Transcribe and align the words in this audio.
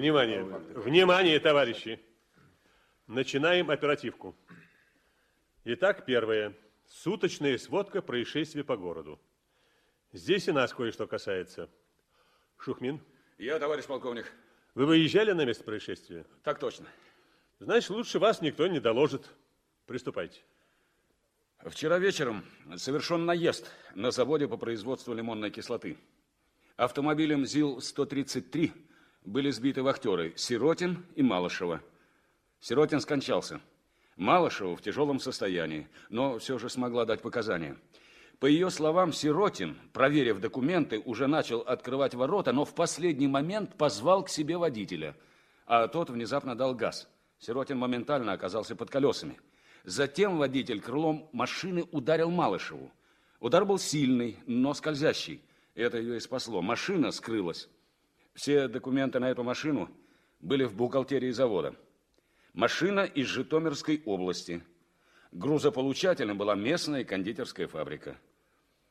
Внимание, 0.00 0.42
внимание, 0.42 1.38
товарищи. 1.40 2.00
Начинаем 3.06 3.70
оперативку. 3.70 4.34
Итак, 5.64 6.06
первое. 6.06 6.54
Суточная 6.86 7.58
сводка 7.58 8.00
происшествий 8.00 8.64
по 8.64 8.78
городу. 8.78 9.20
Здесь 10.14 10.48
и 10.48 10.52
нас 10.52 10.72
кое-что 10.72 11.06
касается. 11.06 11.68
Шухмин. 12.56 13.02
Я, 13.36 13.58
товарищ 13.58 13.84
полковник. 13.84 14.32
Вы 14.74 14.86
выезжали 14.86 15.32
на 15.32 15.44
место 15.44 15.64
происшествия? 15.64 16.24
Так 16.44 16.58
точно. 16.58 16.86
Значит, 17.58 17.90
лучше 17.90 18.18
вас 18.18 18.40
никто 18.40 18.66
не 18.68 18.80
доложит. 18.80 19.28
Приступайте. 19.84 20.40
Вчера 21.66 21.98
вечером 21.98 22.46
совершен 22.78 23.26
наезд 23.26 23.70
на 23.94 24.12
заводе 24.12 24.48
по 24.48 24.56
производству 24.56 25.12
лимонной 25.12 25.50
кислоты. 25.50 25.98
Автомобилем 26.78 27.44
ЗИЛ-133 27.44 28.72
были 29.24 29.50
сбиты 29.50 29.82
вахтеры 29.82 30.32
Сиротин 30.36 31.04
и 31.14 31.22
Малышева. 31.22 31.80
Сиротин 32.60 33.00
скончался. 33.00 33.60
Малышева 34.16 34.76
в 34.76 34.82
тяжелом 34.82 35.18
состоянии, 35.18 35.88
но 36.08 36.38
все 36.38 36.58
же 36.58 36.68
смогла 36.68 37.04
дать 37.04 37.22
показания. 37.22 37.76
По 38.38 38.46
ее 38.46 38.70
словам, 38.70 39.12
Сиротин, 39.12 39.78
проверив 39.92 40.40
документы, 40.40 40.98
уже 40.98 41.26
начал 41.26 41.60
открывать 41.60 42.14
ворота, 42.14 42.52
но 42.52 42.64
в 42.64 42.74
последний 42.74 43.28
момент 43.28 43.76
позвал 43.76 44.24
к 44.24 44.30
себе 44.30 44.56
водителя, 44.56 45.14
а 45.66 45.88
тот 45.88 46.10
внезапно 46.10 46.54
дал 46.54 46.74
газ. 46.74 47.08
Сиротин 47.38 47.78
моментально 47.78 48.32
оказался 48.32 48.76
под 48.76 48.90
колесами. 48.90 49.38
Затем 49.84 50.36
водитель 50.36 50.80
крылом 50.80 51.28
машины 51.32 51.84
ударил 51.90 52.30
Малышеву. 52.30 52.90
Удар 53.40 53.64
был 53.64 53.78
сильный, 53.78 54.38
но 54.46 54.74
скользящий. 54.74 55.42
Это 55.74 55.98
ее 55.98 56.16
и 56.16 56.20
спасло. 56.20 56.60
Машина 56.60 57.10
скрылась. 57.10 57.68
Все 58.34 58.68
документы 58.68 59.18
на 59.18 59.30
эту 59.30 59.42
машину 59.42 59.90
были 60.40 60.64
в 60.64 60.74
бухгалтерии 60.74 61.30
завода. 61.30 61.74
Машина 62.52 63.00
из 63.00 63.26
Житомирской 63.26 64.02
области. 64.04 64.62
Грузополучателем 65.32 66.36
была 66.36 66.54
местная 66.54 67.04
кондитерская 67.04 67.68
фабрика. 67.68 68.18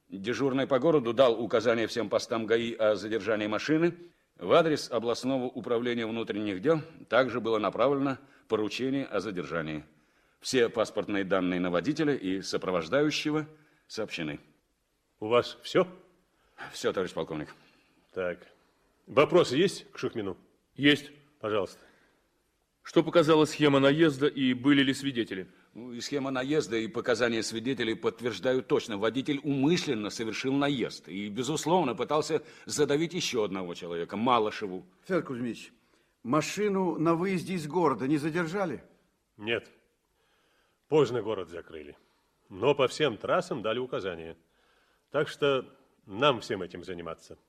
Дежурный 0.09 0.65
по 0.65 0.79
городу 0.79 1.13
дал 1.13 1.39
указание 1.39 1.87
всем 1.87 2.09
постам 2.09 2.45
ГАИ 2.45 2.73
о 2.75 2.95
задержании 2.95 3.47
машины. 3.47 3.93
В 4.37 4.53
адрес 4.53 4.89
областного 4.89 5.45
управления 5.45 6.05
внутренних 6.05 6.61
дел 6.61 6.81
также 7.09 7.41
было 7.41 7.59
направлено 7.59 8.17
поручение 8.47 9.05
о 9.05 9.19
задержании. 9.19 9.83
Все 10.39 10.69
паспортные 10.69 11.25
данные 11.25 11.59
на 11.59 11.69
водителя 11.69 12.15
и 12.15 12.41
сопровождающего 12.41 13.45
сообщены. 13.87 14.39
У 15.19 15.27
вас 15.27 15.57
все? 15.61 15.85
Все, 16.71 16.93
товарищ 16.93 17.13
полковник. 17.13 17.53
Так. 18.13 18.39
Вопросы 19.09 19.57
есть 19.57 19.91
к 19.91 19.97
Шухмину? 19.97 20.37
Есть. 20.75 21.11
Пожалуйста. 21.39 21.79
Что 22.83 23.03
показала 23.03 23.45
схема 23.45 23.79
наезда 23.79 24.27
и 24.27 24.53
были 24.53 24.83
ли 24.83 24.93
свидетели? 24.93 25.47
Ну, 25.73 25.93
и 25.93 25.99
схема 25.99 26.29
наезда 26.29 26.77
и 26.77 26.87
показания 26.87 27.41
свидетелей 27.41 27.95
подтверждают 27.95 28.67
точно. 28.67 28.99
Водитель 28.99 29.39
умышленно 29.43 30.11
совершил 30.11 30.53
наезд 30.53 31.09
и, 31.09 31.27
безусловно, 31.27 31.95
пытался 31.95 32.43
задавить 32.67 33.13
еще 33.13 33.43
одного 33.43 33.73
человека, 33.73 34.15
Малышеву. 34.15 34.85
Федор 35.07 35.23
Кузьмич, 35.23 35.73
машину 36.21 36.99
на 36.99 37.15
выезде 37.15 37.55
из 37.55 37.67
города 37.67 38.07
не 38.07 38.17
задержали? 38.17 38.83
Нет. 39.37 39.67
Поздно 40.87 41.23
город 41.23 41.49
закрыли. 41.49 41.97
Но 42.49 42.75
по 42.75 42.87
всем 42.87 43.17
трассам 43.17 43.63
дали 43.63 43.79
указания. 43.79 44.37
Так 45.09 45.29
что 45.29 45.65
нам 46.05 46.41
всем 46.41 46.61
этим 46.61 46.83
заниматься. 46.83 47.39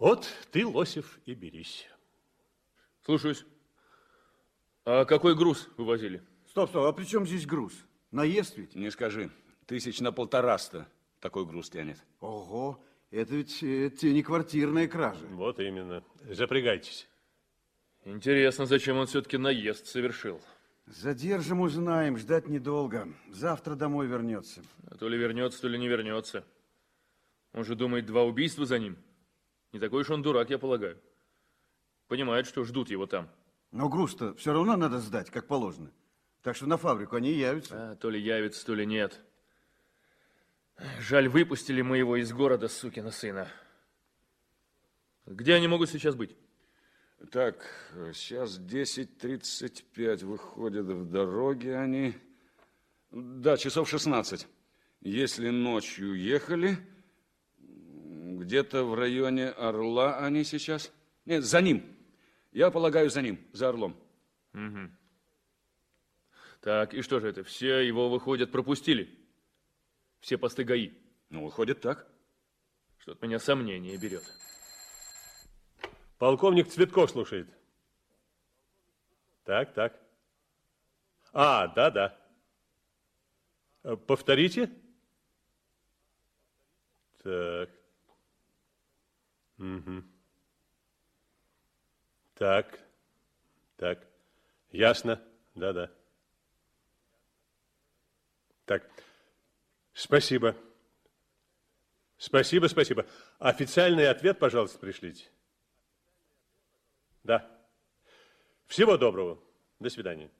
Вот 0.00 0.26
ты, 0.50 0.66
Лосев, 0.66 1.20
и 1.26 1.34
берись. 1.34 1.86
Слушаюсь. 3.04 3.44
А 4.86 5.04
какой 5.04 5.36
груз 5.36 5.68
вывозили? 5.76 6.22
Стоп, 6.48 6.70
стоп, 6.70 6.86
а 6.86 6.92
при 6.94 7.04
чем 7.04 7.26
здесь 7.26 7.44
груз? 7.44 7.74
Наезд 8.10 8.56
ведь? 8.56 8.74
Не 8.74 8.90
скажи. 8.90 9.30
Тысяч 9.66 10.00
на 10.00 10.10
полтораста 10.10 10.88
такой 11.20 11.44
груз 11.44 11.68
тянет. 11.68 11.98
Ого, 12.20 12.82
это 13.10 13.34
ведь 13.34 13.62
это 13.62 14.06
не 14.06 14.22
квартирная 14.22 14.88
кража. 14.88 15.26
Вот 15.32 15.60
именно. 15.60 16.02
Запрягайтесь. 16.30 17.06
Интересно, 18.06 18.64
зачем 18.64 18.96
он 18.96 19.06
все-таки 19.06 19.36
наезд 19.36 19.86
совершил? 19.86 20.40
Задержим, 20.86 21.60
узнаем, 21.60 22.16
ждать 22.16 22.48
недолго. 22.48 23.06
Завтра 23.28 23.74
домой 23.74 24.06
вернется. 24.06 24.62
А 24.86 24.96
то 24.96 25.10
ли 25.10 25.18
вернется, 25.18 25.60
то 25.60 25.68
ли 25.68 25.78
не 25.78 25.88
вернется. 25.88 26.42
Он 27.52 27.66
же 27.66 27.74
думает, 27.74 28.06
два 28.06 28.22
убийства 28.22 28.64
за 28.64 28.78
ним. 28.78 28.96
Не 29.72 29.78
такой 29.78 30.02
уж 30.02 30.10
он 30.10 30.22
дурак, 30.22 30.50
я 30.50 30.58
полагаю. 30.58 31.00
Понимает, 32.08 32.46
что 32.46 32.64
ждут 32.64 32.90
его 32.90 33.06
там. 33.06 33.28
Но 33.70 33.88
груз-то 33.88 34.34
все 34.34 34.52
равно 34.52 34.76
надо 34.76 34.98
сдать, 34.98 35.30
как 35.30 35.46
положено. 35.46 35.90
Так 36.42 36.56
что 36.56 36.66
на 36.66 36.76
фабрику 36.76 37.16
они 37.16 37.32
явятся. 37.32 37.92
А, 37.92 37.96
то 37.96 38.10
ли 38.10 38.20
явятся, 38.20 38.64
то 38.66 38.74
ли 38.74 38.84
нет. 38.84 39.20
Жаль, 40.98 41.28
выпустили 41.28 41.82
мы 41.82 41.98
его 41.98 42.16
из 42.16 42.32
города, 42.32 42.68
сукина 42.68 43.10
сына. 43.10 43.48
Где 45.26 45.54
они 45.54 45.68
могут 45.68 45.90
сейчас 45.90 46.14
быть? 46.14 46.36
Так, 47.30 47.64
сейчас 48.14 48.58
10.35 48.58 50.24
выходят 50.24 50.86
в 50.86 51.10
дороге 51.10 51.76
они. 51.76 52.16
Да, 53.10 53.56
часов 53.56 53.88
16. 53.88 54.48
Если 55.02 55.50
ночью 55.50 56.14
ехали, 56.14 56.78
где-то 58.38 58.84
в 58.84 58.94
районе 58.94 59.48
Орла 59.48 60.18
они 60.18 60.44
сейчас. 60.44 60.92
Нет, 61.24 61.44
за 61.44 61.60
ним. 61.60 61.96
Я 62.52 62.70
полагаю, 62.70 63.10
за 63.10 63.22
ним, 63.22 63.38
за 63.52 63.68
Орлом. 63.68 63.96
Угу. 64.54 64.90
Так, 66.60 66.94
и 66.94 67.02
что 67.02 67.20
же 67.20 67.28
это? 67.28 67.44
Все 67.44 67.78
его, 67.78 68.10
выходят, 68.10 68.50
пропустили? 68.50 69.18
Все 70.20 70.36
посты 70.36 70.64
ГАИ? 70.64 70.92
Ну, 71.30 71.44
выходит 71.44 71.80
так. 71.80 72.06
Что-то 72.98 73.26
меня 73.26 73.38
сомнение 73.38 73.96
берет. 73.96 74.24
Полковник 76.18 76.68
Цветков 76.68 77.10
слушает. 77.10 77.48
Так, 79.44 79.72
так. 79.72 79.98
А, 81.32 81.68
да, 81.68 81.90
да. 81.90 82.18
Э, 83.84 83.96
повторите. 83.96 84.70
Так. 87.22 87.79
Угу. 89.60 90.02
Так, 92.34 92.80
так. 93.76 94.06
Ясно. 94.70 95.22
Да, 95.54 95.72
да. 95.74 95.90
Так. 98.64 98.88
Спасибо. 99.92 100.56
Спасибо, 102.16 102.66
спасибо. 102.68 103.06
Официальный 103.38 104.08
ответ, 104.08 104.38
пожалуйста, 104.38 104.78
пришлите. 104.78 105.28
Да. 107.22 107.46
Всего 108.66 108.96
доброго. 108.96 109.38
До 109.78 109.90
свидания. 109.90 110.30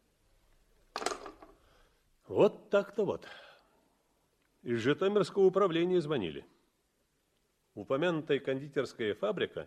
Вот 2.26 2.70
так-то 2.70 3.04
вот. 3.04 3.26
Из 4.62 4.78
Житомирского 4.78 5.44
управления 5.44 6.00
звонили. 6.00 6.46
Упомянутая 7.80 8.40
кондитерская 8.40 9.14
фабрика, 9.14 9.66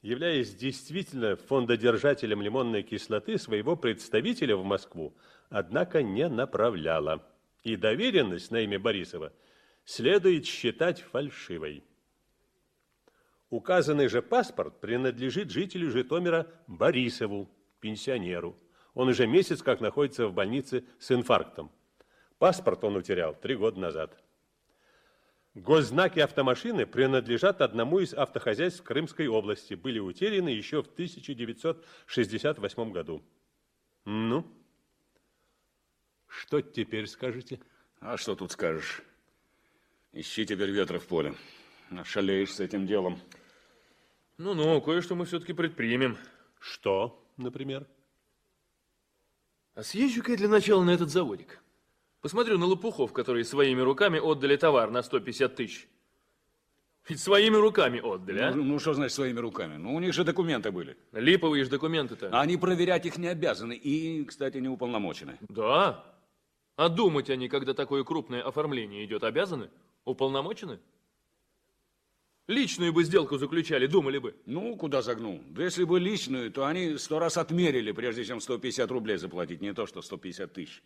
являясь 0.00 0.54
действительно 0.54 1.36
фондодержателем 1.36 2.40
лимонной 2.40 2.82
кислоты, 2.82 3.36
своего 3.36 3.76
представителя 3.76 4.56
в 4.56 4.64
Москву, 4.64 5.14
однако 5.50 6.02
не 6.02 6.26
направляла. 6.26 7.22
И 7.64 7.76
доверенность 7.76 8.50
на 8.50 8.60
имя 8.60 8.78
Борисова 8.78 9.30
следует 9.84 10.46
считать 10.46 11.02
фальшивой. 11.02 11.84
Указанный 13.50 14.08
же 14.08 14.22
паспорт 14.22 14.80
принадлежит 14.80 15.50
жителю 15.50 15.90
Житомира 15.90 16.46
Борисову, 16.66 17.50
пенсионеру. 17.78 18.56
Он 18.94 19.08
уже 19.08 19.26
месяц 19.26 19.60
как 19.60 19.82
находится 19.82 20.28
в 20.28 20.32
больнице 20.32 20.86
с 20.98 21.12
инфарктом. 21.12 21.70
Паспорт 22.38 22.84
он 22.84 22.96
утерял 22.96 23.34
три 23.34 23.54
года 23.54 23.78
назад. 23.78 24.18
Госзнаки 25.58 26.20
автомашины 26.20 26.86
принадлежат 26.86 27.60
одному 27.60 27.98
из 27.98 28.14
автохозяйств 28.14 28.84
Крымской 28.84 29.26
области. 29.26 29.74
Были 29.74 29.98
утеряны 29.98 30.50
еще 30.50 30.82
в 30.82 30.86
1968 30.86 32.92
году. 32.92 33.20
Ну, 34.04 34.46
что 36.28 36.62
теперь 36.62 37.08
скажете? 37.08 37.58
А 38.00 38.16
что 38.16 38.36
тут 38.36 38.52
скажешь? 38.52 39.02
Ищи 40.12 40.46
теперь 40.46 40.70
ветра 40.70 41.00
в 41.00 41.06
поле. 41.06 41.34
Шалеешь 42.04 42.54
с 42.54 42.60
этим 42.60 42.86
делом. 42.86 43.18
Ну-ну, 44.36 44.80
кое-что 44.80 45.16
мы 45.16 45.24
все-таки 45.24 45.52
предпримем. 45.52 46.16
Что, 46.60 47.20
например? 47.36 47.84
А 49.74 49.82
съезжу-ка 49.82 50.30
я 50.32 50.38
для 50.38 50.48
начала 50.48 50.84
на 50.84 50.90
этот 50.90 51.10
заводик. 51.10 51.60
Посмотрю 52.20 52.58
на 52.58 52.66
лопухов, 52.66 53.12
которые 53.12 53.44
своими 53.44 53.80
руками 53.80 54.18
отдали 54.18 54.56
товар 54.56 54.90
на 54.90 55.02
150 55.02 55.54
тысяч. 55.54 55.88
Ведь 57.08 57.20
своими 57.20 57.56
руками 57.56 58.00
отдали, 58.00 58.40
а? 58.40 58.54
Ну, 58.54 58.64
ну, 58.64 58.78
что 58.78 58.92
значит 58.92 59.14
своими 59.14 59.38
руками? 59.38 59.76
Ну, 59.76 59.94
у 59.94 60.00
них 60.00 60.12
же 60.12 60.24
документы 60.24 60.70
были. 60.70 60.96
Липовые 61.12 61.64
же 61.64 61.70
документы-то. 61.70 62.38
Они 62.38 62.56
проверять 62.58 63.06
их 63.06 63.16
не 63.16 63.28
обязаны 63.28 63.72
и, 63.72 64.24
кстати, 64.24 64.58
не 64.58 64.68
уполномочены. 64.68 65.38
Да. 65.48 66.04
А 66.76 66.88
думать 66.88 67.30
они, 67.30 67.48
когда 67.48 67.72
такое 67.72 68.04
крупное 68.04 68.42
оформление 68.42 69.04
идет, 69.04 69.24
обязаны? 69.24 69.70
Уполномочены? 70.04 70.80
Личную 72.46 72.92
бы 72.92 73.04
сделку 73.04 73.38
заключали, 73.38 73.86
думали 73.86 74.18
бы. 74.18 74.34
Ну, 74.44 74.76
куда 74.76 75.02
загнул? 75.02 75.40
Да 75.48 75.62
если 75.62 75.84
бы 75.84 76.00
личную, 76.00 76.50
то 76.50 76.66
они 76.66 76.98
сто 76.98 77.18
раз 77.18 77.36
отмерили, 77.36 77.92
прежде 77.92 78.24
чем 78.24 78.40
150 78.40 78.90
рублей 78.90 79.16
заплатить, 79.16 79.60
не 79.60 79.72
то 79.72 79.86
что 79.86 80.02
150 80.02 80.52
тысяч. 80.52 80.82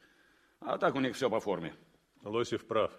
А 0.65 0.79
так 0.79 0.95
у 0.95 1.01
них 1.01 1.17
все 1.17 1.29
по 1.29 1.41
форме. 1.41 1.75
Лосев 2.23 2.65
прав. 2.67 2.93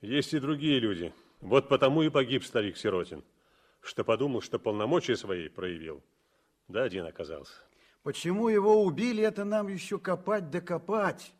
Есть 0.00 0.34
и 0.34 0.38
другие 0.38 0.78
люди. 0.78 1.12
Вот 1.40 1.68
потому 1.68 2.02
и 2.02 2.08
погиб 2.08 2.44
старик 2.44 2.76
Сиротин, 2.76 3.22
что 3.80 4.04
подумал, 4.04 4.40
что 4.40 4.58
полномочия 4.58 5.16
свои 5.16 5.48
проявил. 5.48 6.02
Да 6.68 6.82
один 6.82 7.06
оказался. 7.06 7.54
Почему 8.02 8.48
его 8.48 8.84
убили, 8.84 9.22
это 9.22 9.44
нам 9.44 9.68
еще 9.68 9.98
копать 9.98 10.50
да 10.50 10.60
копать. 10.60 11.32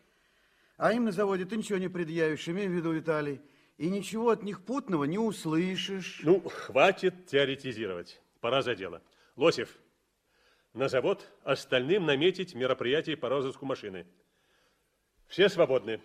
А 0.77 0.93
им 0.93 1.05
на 1.05 1.13
заводе 1.13 1.45
ты 1.45 1.57
ничего 1.57 1.79
не 1.79 1.89
предъявишь, 1.89 2.49
имей 2.49 2.69
в 2.69 2.73
виду, 2.73 2.93
Виталий. 2.93 3.41
И 3.79 3.89
ничего 3.89 4.31
от 4.31 4.43
них 4.43 4.65
путного 4.65 5.05
не 5.05 5.19
услышишь. 5.19 6.21
Ну, 6.23 6.41
хватит 6.41 7.27
теоретизировать. 7.27 8.21
Пора 8.41 8.63
за 8.63 8.75
дело. 8.75 9.03
Лосев, 9.37 9.71
на 10.73 10.89
завод 10.89 11.31
остальным 11.45 12.05
наметить 12.05 12.55
мероприятие 12.55 13.17
по 13.17 13.29
розыску 13.29 13.65
машины. 13.65 14.07
Все 15.29 15.49
свободны. 15.49 16.01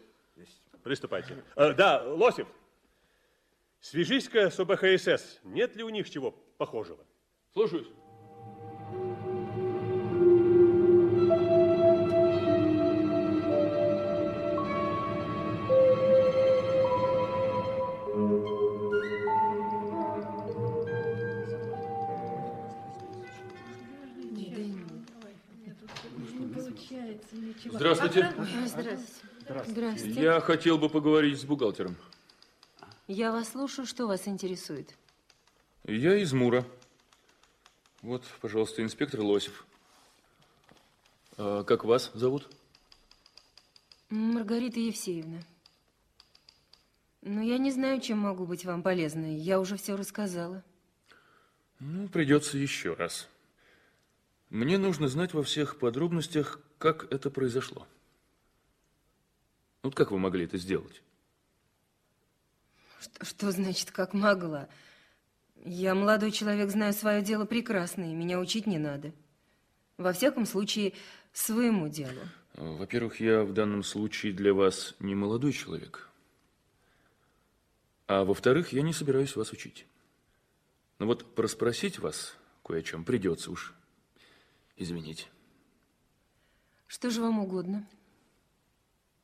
Приступайте. 0.84 1.44
Э, 1.56 1.74
да, 1.74 2.02
Лосев, 2.04 2.48
свяжись-ка 3.80 4.50
с 4.50 4.60
ОБХСС. 4.60 5.40
Нет 5.44 5.76
ли 5.76 5.84
у 5.84 5.90
них 5.90 6.10
чего 6.10 6.32
похожего? 6.58 7.06
Слушаюсь. 7.54 7.88
Здравствуйте. 27.72 28.34
Здравствуйте. 28.66 29.00
Здравствуйте. 29.68 30.22
Я 30.22 30.40
хотел 30.42 30.78
бы 30.78 30.90
поговорить 30.90 31.40
с 31.40 31.46
бухгалтером. 31.46 31.96
Я 33.08 33.32
вас 33.32 33.50
слушаю. 33.50 33.86
Что 33.86 34.08
вас 34.08 34.28
интересует? 34.28 34.94
Я 35.86 36.18
из 36.18 36.34
Мура. 36.34 36.66
Вот, 38.02 38.26
пожалуйста, 38.42 38.84
инспектор 38.84 39.22
Лосев. 39.22 39.66
А 41.38 41.64
как 41.64 41.86
вас 41.86 42.12
зовут? 42.14 42.50
Маргарита 44.10 44.80
Евсеевна. 44.80 45.40
Но 47.22 47.42
я 47.42 47.58
не 47.58 47.72
знаю, 47.72 48.02
чем 48.02 48.18
могу 48.18 48.46
быть 48.46 48.66
вам 48.66 48.84
полезной. 48.84 49.36
Я 49.36 49.60
уже 49.60 49.78
все 49.78 49.96
рассказала. 49.96 50.64
Ну, 51.80 52.10
придется 52.10 52.58
еще 52.58 52.96
раз. 52.96 53.30
Мне 54.50 54.78
нужно 54.78 55.08
знать 55.08 55.34
во 55.34 55.44
всех 55.44 55.80
подробностях, 55.80 56.60
как 56.82 57.06
это 57.14 57.30
произошло. 57.30 57.88
Вот 59.84 59.94
как 59.94 60.10
вы 60.10 60.18
могли 60.18 60.46
это 60.46 60.58
сделать? 60.58 61.04
Что, 63.00 63.24
что 63.26 63.52
значит, 63.52 63.92
как 63.92 64.16
могла? 64.16 64.68
Я 65.64 65.94
молодой 65.94 66.32
человек, 66.32 66.72
знаю 66.72 66.94
свое 66.94 67.22
дело 67.22 67.46
прекрасно, 67.46 68.12
и 68.12 68.16
меня 68.16 68.40
учить 68.40 68.66
не 68.66 68.80
надо. 68.80 69.14
Во 69.98 70.12
всяком 70.12 70.48
случае, 70.48 70.94
своему 71.34 71.88
делу. 71.88 72.20
Во-первых, 72.56 73.20
я 73.20 73.44
в 73.44 73.54
данном 73.54 73.84
случае 73.84 74.34
для 74.34 74.52
вас 74.52 74.96
не 75.00 75.14
молодой 75.14 75.54
человек. 75.54 76.10
А 78.08 78.26
во-вторых, 78.26 78.74
я 78.74 78.82
не 78.82 78.92
собираюсь 78.92 79.36
вас 79.36 79.52
учить. 79.52 79.86
Но 80.98 81.06
вот 81.06 81.36
проспросить 81.36 82.00
вас 82.00 82.36
кое 82.64 82.80
о 82.80 82.84
чем 82.84 83.06
придется 83.06 83.52
уж. 83.52 83.76
Извините. 84.78 85.28
Что 86.92 87.10
же 87.10 87.22
вам 87.22 87.40
угодно? 87.40 87.88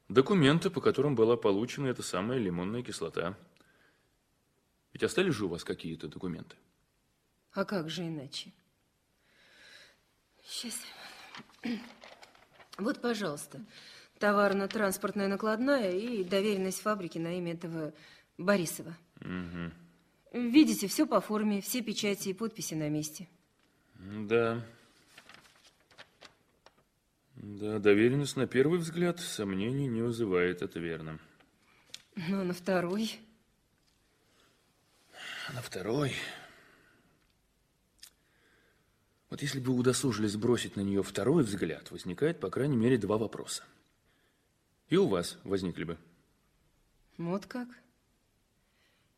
Документы, 0.08 0.70
по 0.70 0.80
которым 0.80 1.16
была 1.16 1.36
получена 1.36 1.88
эта 1.88 2.02
самая 2.02 2.40
лимонная 2.40 2.82
кислота. 2.82 3.38
Ведь 4.94 5.04
остались 5.04 5.34
же 5.34 5.48
у 5.48 5.50
вас 5.50 5.66
какие-то 5.66 6.08
документы? 6.08 6.56
А 7.52 7.66
как 7.66 7.90
же 7.90 8.08
иначе? 8.08 8.54
Сейчас. 10.46 10.80
Вот, 12.78 13.02
пожалуйста, 13.02 13.60
товарно-транспортная 14.18 15.28
накладная 15.28 15.92
и 15.92 16.24
доверенность 16.24 16.80
фабрики 16.80 17.18
на 17.18 17.38
имя 17.38 17.52
этого 17.52 17.94
Борисова. 18.38 18.96
Угу. 19.20 20.40
Видите, 20.40 20.88
все 20.88 21.06
по 21.06 21.20
форме, 21.20 21.60
все 21.60 21.82
печати 21.82 22.30
и 22.30 22.34
подписи 22.34 22.76
на 22.76 22.88
месте. 22.88 23.28
Да. 24.00 24.66
Да, 27.48 27.80
доверенность 27.80 28.36
на 28.36 28.46
первый 28.46 28.78
взгляд 28.78 29.22
сомнений 29.22 29.88
не 29.88 30.02
вызывает, 30.02 30.62
это 30.62 30.80
верно. 30.80 31.18
Но 32.28 32.44
на 32.44 32.54
второй... 32.54 33.22
На 35.54 35.62
второй... 35.62 36.14
Вот 39.30 39.42
если 39.42 39.62
бы 39.62 39.72
удосужились 39.72 40.36
бросить 40.36 40.76
на 40.76 40.82
нее 40.82 41.04
второй 41.04 41.46
взгляд, 41.46 41.90
возникает, 41.90 42.42
по 42.42 42.50
крайней 42.50 42.76
мере, 42.76 42.98
два 42.98 43.18
вопроса. 43.18 43.64
И 44.90 44.98
у 44.98 45.08
вас 45.08 45.38
возникли 45.46 45.86
бы. 45.86 45.98
Вот 47.18 47.46
как? 47.46 47.70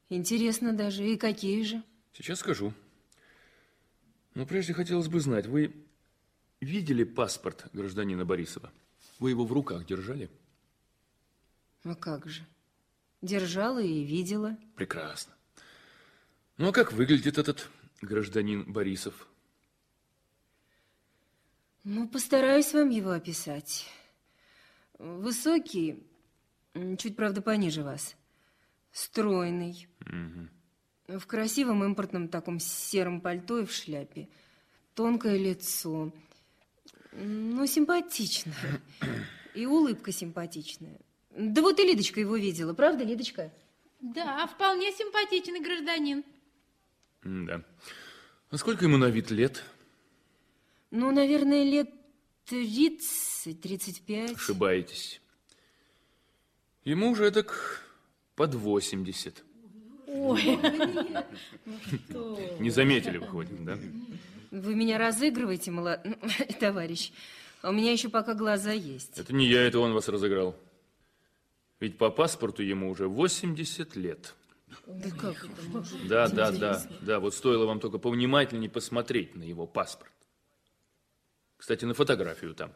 Интересно 0.09 0.73
даже. 0.73 1.03
И 1.03 1.17
какие 1.17 1.63
же? 1.63 1.81
Сейчас 2.13 2.39
скажу. 2.39 2.75
Но 4.35 4.45
прежде 4.45 4.73
хотелось 4.73 5.07
бы 5.07 5.19
знать, 5.19 5.47
вы 5.47 5.73
видели 6.61 7.03
паспорт 7.03 7.67
гражданина 7.73 8.25
Борисова? 8.25 8.71
Вы 9.19 9.31
его 9.31 9.45
в 9.45 9.51
руках 9.51 9.85
держали? 9.85 10.29
А 11.83 11.95
как 11.95 12.27
же? 12.27 12.45
Держала 13.21 13.79
и 13.79 14.03
видела. 14.03 14.57
Прекрасно. 14.75 15.33
Ну, 16.57 16.69
а 16.69 16.71
как 16.71 16.91
выглядит 16.93 17.37
этот 17.37 17.69
гражданин 18.01 18.71
Борисов? 18.71 19.27
Ну, 21.83 22.07
постараюсь 22.07 22.73
вам 22.73 22.89
его 22.89 23.11
описать. 23.11 23.87
Высокий, 24.97 26.03
чуть, 26.97 27.15
правда, 27.15 27.41
пониже 27.41 27.83
вас. 27.83 28.15
Стройный. 28.91 29.87
Угу. 30.01 31.19
В 31.19 31.25
красивом 31.25 31.83
импортном 31.83 32.27
таком 32.27 32.59
сером 32.59 33.21
пальто 33.21 33.59
и 33.59 33.65
в 33.65 33.71
шляпе. 33.71 34.29
Тонкое 34.93 35.37
лицо. 35.37 36.11
Ну, 37.11 37.65
симпатичное. 37.65 38.81
И 39.55 39.65
улыбка 39.65 40.11
симпатичная. 40.11 40.99
Да 41.31 41.61
вот 41.61 41.79
и 41.79 41.83
Лидочка 41.83 42.19
его 42.19 42.35
видела, 42.37 42.73
правда, 42.73 43.03
Лидочка? 43.03 43.51
Да, 43.99 44.45
вполне 44.47 44.91
симпатичный 44.91 45.59
гражданин. 45.59 46.23
Да. 47.23 47.63
А 48.49 48.57
сколько 48.57 48.85
ему 48.85 48.97
на 48.97 49.05
вид 49.09 49.31
лет? 49.31 49.63
Ну, 50.91 51.11
наверное, 51.11 51.63
лет 51.63 51.89
30-35. 52.49 54.35
Ошибаетесь. 54.35 55.21
Ему 56.83 57.11
уже 57.11 57.29
так 57.31 57.83
под 58.35 58.55
80. 58.55 59.43
Ой, 60.07 60.43
Не 62.59 62.69
заметили, 62.71 63.17
выходит, 63.17 63.63
да? 63.63 63.77
Вы 64.51 64.75
меня 64.75 64.97
разыгрываете, 64.97 65.71
молод... 65.71 66.01
товарищ. 66.59 67.11
А 67.61 67.69
у 67.69 67.73
меня 67.73 67.91
еще 67.91 68.09
пока 68.09 68.33
глаза 68.33 68.71
есть. 68.71 69.17
Это 69.19 69.33
не 69.33 69.45
я, 69.47 69.61
это 69.61 69.79
он 69.79 69.93
вас 69.93 70.07
разыграл. 70.07 70.55
Ведь 71.79 71.97
по 71.97 72.09
паспорту 72.09 72.63
ему 72.63 72.89
уже 72.89 73.07
80 73.07 73.95
лет. 73.95 74.35
Да 74.87 75.09
как 75.11 75.45
это 75.45 75.61
может 75.69 76.07
Да, 76.07 76.25
быть 76.25 76.35
да, 76.35 76.51
да, 76.51 76.83
да. 77.01 77.19
Вот 77.19 77.33
стоило 77.33 77.65
вам 77.65 77.79
только 77.79 77.97
повнимательнее 77.97 78.69
посмотреть 78.69 79.35
на 79.35 79.43
его 79.43 79.65
паспорт. 79.67 80.11
Кстати, 81.57 81.85
на 81.85 81.93
фотографию 81.93 82.53
там. 82.55 82.71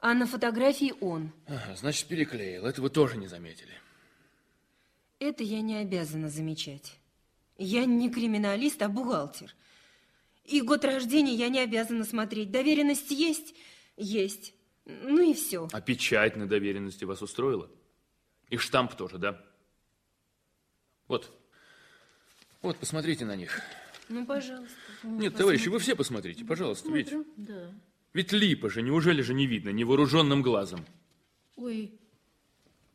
А 0.00 0.14
на 0.14 0.26
фотографии 0.26 0.94
он. 1.00 1.32
Ага, 1.46 1.74
значит, 1.76 2.06
переклеил. 2.06 2.66
Это 2.66 2.80
вы 2.80 2.90
тоже 2.90 3.16
не 3.16 3.26
заметили. 3.26 3.72
Это 5.18 5.42
я 5.42 5.60
не 5.62 5.76
обязана 5.76 6.28
замечать. 6.28 6.98
Я 7.58 7.86
не 7.86 8.10
криминалист, 8.10 8.82
а 8.82 8.88
бухгалтер. 8.88 9.54
И 10.46 10.60
год 10.60 10.84
рождения 10.84 11.34
я 11.34 11.48
не 11.48 11.60
обязана 11.60 12.04
смотреть. 12.04 12.50
Доверенность 12.50 13.10
есть? 13.10 13.54
Есть. 13.96 14.54
Ну 14.84 15.30
и 15.30 15.34
все. 15.34 15.68
А 15.72 15.80
печать 15.80 16.36
на 16.36 16.46
доверенности 16.46 17.04
вас 17.04 17.22
устроила? 17.22 17.68
И 18.48 18.56
штамп 18.56 18.94
тоже, 18.94 19.18
да? 19.18 19.42
Вот. 21.08 21.32
Вот, 22.62 22.78
посмотрите 22.78 23.24
на 23.24 23.34
них. 23.36 23.60
Ну, 24.08 24.24
пожалуйста. 24.24 24.76
Нет, 25.02 25.34
товарищи, 25.36 25.68
вы 25.68 25.80
все 25.80 25.96
посмотрите, 25.96 26.44
пожалуйста. 26.44 26.90
Ведь, 26.92 27.08
Смотрю. 27.08 27.32
Да. 27.36 27.72
ведь 28.12 28.32
липа 28.32 28.70
же, 28.70 28.82
неужели 28.82 29.22
же 29.22 29.34
не 29.34 29.46
видно 29.46 29.70
невооруженным 29.70 30.42
глазом? 30.42 30.84
Ой, 31.56 31.92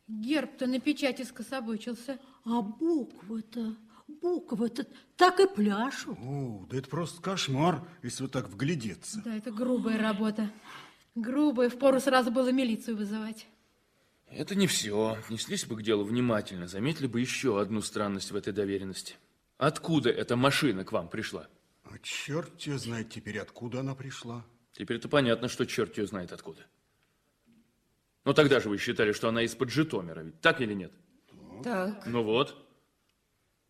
герб-то 0.08 0.66
на 0.66 0.80
печати 0.80 1.22
скособочился. 1.22 2.18
А 2.44 2.62
буквы-то, 2.62 3.76
буквы-то 4.22 4.86
так 5.16 5.40
и 5.40 5.46
пляшут. 5.46 6.16
О, 6.20 6.64
да 6.70 6.78
это 6.78 6.88
просто 6.88 7.20
кошмар, 7.20 7.82
если 8.02 8.22
вот 8.22 8.32
так 8.32 8.48
вглядеться. 8.48 9.20
Да, 9.24 9.36
это 9.36 9.50
грубая 9.50 9.98
работа. 9.98 10.50
Грубая, 11.14 11.68
впору 11.68 12.00
сразу 12.00 12.30
было 12.30 12.50
милицию 12.52 12.96
вызывать. 12.96 13.46
Это 14.30 14.54
не 14.54 14.66
все. 14.66 15.18
Неслись 15.28 15.66
бы 15.66 15.76
к 15.76 15.82
делу 15.82 16.04
внимательно, 16.04 16.66
заметили 16.66 17.06
бы 17.06 17.20
еще 17.20 17.60
одну 17.60 17.82
странность 17.82 18.30
в 18.30 18.36
этой 18.36 18.52
доверенности. 18.52 19.16
Откуда 19.58 20.08
эта 20.08 20.36
машина 20.36 20.84
к 20.84 20.92
вам 20.92 21.08
пришла? 21.08 21.48
А 21.84 21.98
черт 22.02 22.56
тебя 22.56 22.78
знает 22.78 23.10
теперь, 23.10 23.38
откуда 23.38 23.80
она 23.80 23.94
пришла. 23.94 24.44
Теперь-то 24.72 25.08
понятно, 25.10 25.48
что 25.48 25.66
черт 25.66 25.98
ее 25.98 26.06
знает 26.06 26.32
откуда. 26.32 26.64
Но 28.24 28.32
тогда 28.32 28.60
же 28.60 28.70
вы 28.70 28.78
считали, 28.78 29.12
что 29.12 29.28
она 29.28 29.42
из-под 29.42 29.68
Житомира, 29.68 30.20
ведь 30.20 30.40
так 30.40 30.60
или 30.60 30.72
нет? 30.72 30.92
Так, 31.62 32.06
Ну 32.06 32.22
вот. 32.22 32.56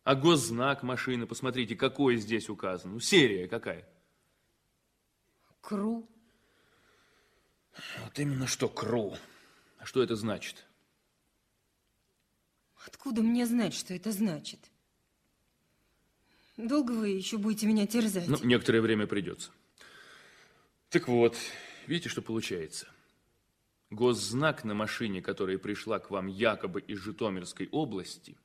А 0.03 0.15
госзнак 0.15 0.83
машины, 0.83 1.25
посмотрите, 1.25 1.75
какой 1.75 2.17
здесь 2.17 2.49
указан. 2.49 2.93
Ну, 2.93 2.99
серия 2.99 3.47
какая. 3.47 3.87
КРУ. 5.61 6.07
Вот 8.03 8.19
именно 8.19 8.47
что 8.47 8.67
КРУ. 8.67 9.15
А 9.79 9.85
что 9.85 10.03
это 10.03 10.15
значит? 10.15 10.65
Откуда 12.85 13.21
мне 13.21 13.45
знать, 13.45 13.73
что 13.73 13.93
это 13.93 14.11
значит? 14.11 14.59
Долго 16.57 16.91
вы 16.91 17.09
еще 17.09 17.37
будете 17.37 17.65
меня 17.65 17.87
терзать? 17.87 18.27
Ну, 18.27 18.37
некоторое 18.43 18.81
время 18.81 19.07
придется. 19.07 19.51
Так 20.89 21.07
вот, 21.07 21.37
видите, 21.87 22.09
что 22.09 22.21
получается? 22.21 22.87
Госзнак 23.89 24.63
на 24.63 24.73
машине, 24.73 25.21
которая 25.21 25.57
пришла 25.57 25.99
к 25.99 26.11
вам 26.11 26.27
якобы 26.27 26.81
из 26.81 26.99
Житомирской 26.99 27.69
области, 27.71 28.37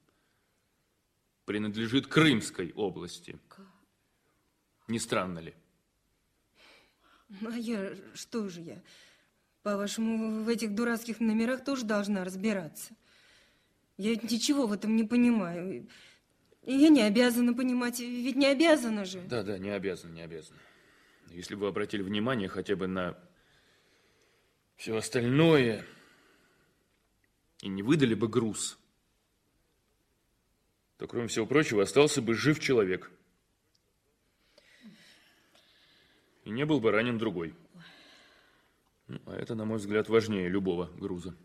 принадлежит 1.49 2.07
Крымской 2.09 2.73
области. 2.77 3.39
Не 4.87 4.99
странно 4.99 5.39
ли? 5.39 5.55
А 7.41 7.57
я, 7.57 7.95
что 8.13 8.51
же 8.51 8.61
я? 8.61 8.83
По-вашему, 9.63 10.45
в 10.45 10.49
этих 10.51 10.75
дурацких 10.75 11.21
номерах 11.21 11.65
тоже 11.65 11.87
должна 11.87 12.23
разбираться? 12.23 12.95
Я 13.97 14.11
ведь 14.11 14.31
ничего 14.31 14.67
в 14.67 14.75
этом 14.75 14.95
не 14.95 15.05
понимаю. 15.05 15.89
И 16.65 16.75
я 16.75 16.91
не 16.91 17.01
обязана 17.01 17.55
понимать, 17.55 17.99
ведь 17.99 18.37
не 18.37 18.47
обязана 18.47 19.07
же. 19.07 19.23
Да, 19.23 19.43
да, 19.43 19.57
не 19.57 19.71
обязан, 19.71 20.13
не 20.13 20.21
обязан. 20.21 20.55
Если 21.31 21.55
бы 21.55 21.63
вы 21.63 21.69
обратили 21.69 22.03
внимание 22.03 22.51
хотя 22.51 22.77
бы 22.77 22.89
на 22.89 23.19
все 24.77 24.95
остальное 24.95 25.83
и 27.63 27.69
не 27.69 27.83
выдали 27.83 28.13
бы 28.13 28.29
груз, 28.29 28.79
то, 30.99 31.07
кроме 31.07 31.29
всего 31.29 31.47
прочего, 31.47 31.83
остался 31.83 32.21
бы 32.21 32.35
жив 32.35 32.59
человек. 32.59 33.11
И 36.45 36.51
не 36.51 36.65
был 36.67 36.81
бы 36.81 36.91
ранен 36.91 37.19
другой. 37.19 37.55
Ну, 39.07 39.21
а 39.27 39.37
это, 39.37 39.55
на 39.55 39.65
мой 39.65 39.79
взгляд, 39.79 40.09
важнее 40.09 40.49
любого 40.49 40.87
груза. 40.97 41.37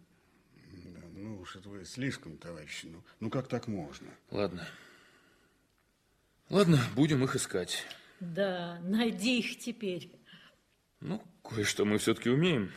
Да, 0.86 1.02
ну 1.14 1.40
уж 1.40 1.56
это 1.56 1.70
вы 1.70 1.86
слишком, 1.86 2.38
товарищ. 2.38 2.82
Ну, 2.84 3.04
ну 3.20 3.30
как 3.30 3.48
так 3.48 3.68
можно? 3.68 4.10
Ладно. 4.32 4.68
Ладно, 6.50 6.80
будем 6.96 7.24
их 7.24 7.36
искать. 7.36 7.86
Да, 8.20 8.80
найди 8.82 9.40
их 9.40 9.60
теперь. 9.60 10.12
Ну, 11.00 11.24
кое-что 11.44 11.86
мы 11.86 12.00
все-таки 12.00 12.30
умеем. 12.30 12.72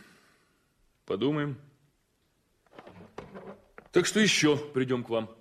Подумаем. 1.07 1.59
Так 3.93 4.05
что 4.05 4.21
еще 4.21 4.59
придем 4.59 5.05
к 5.05 5.09
вам. 5.09 5.35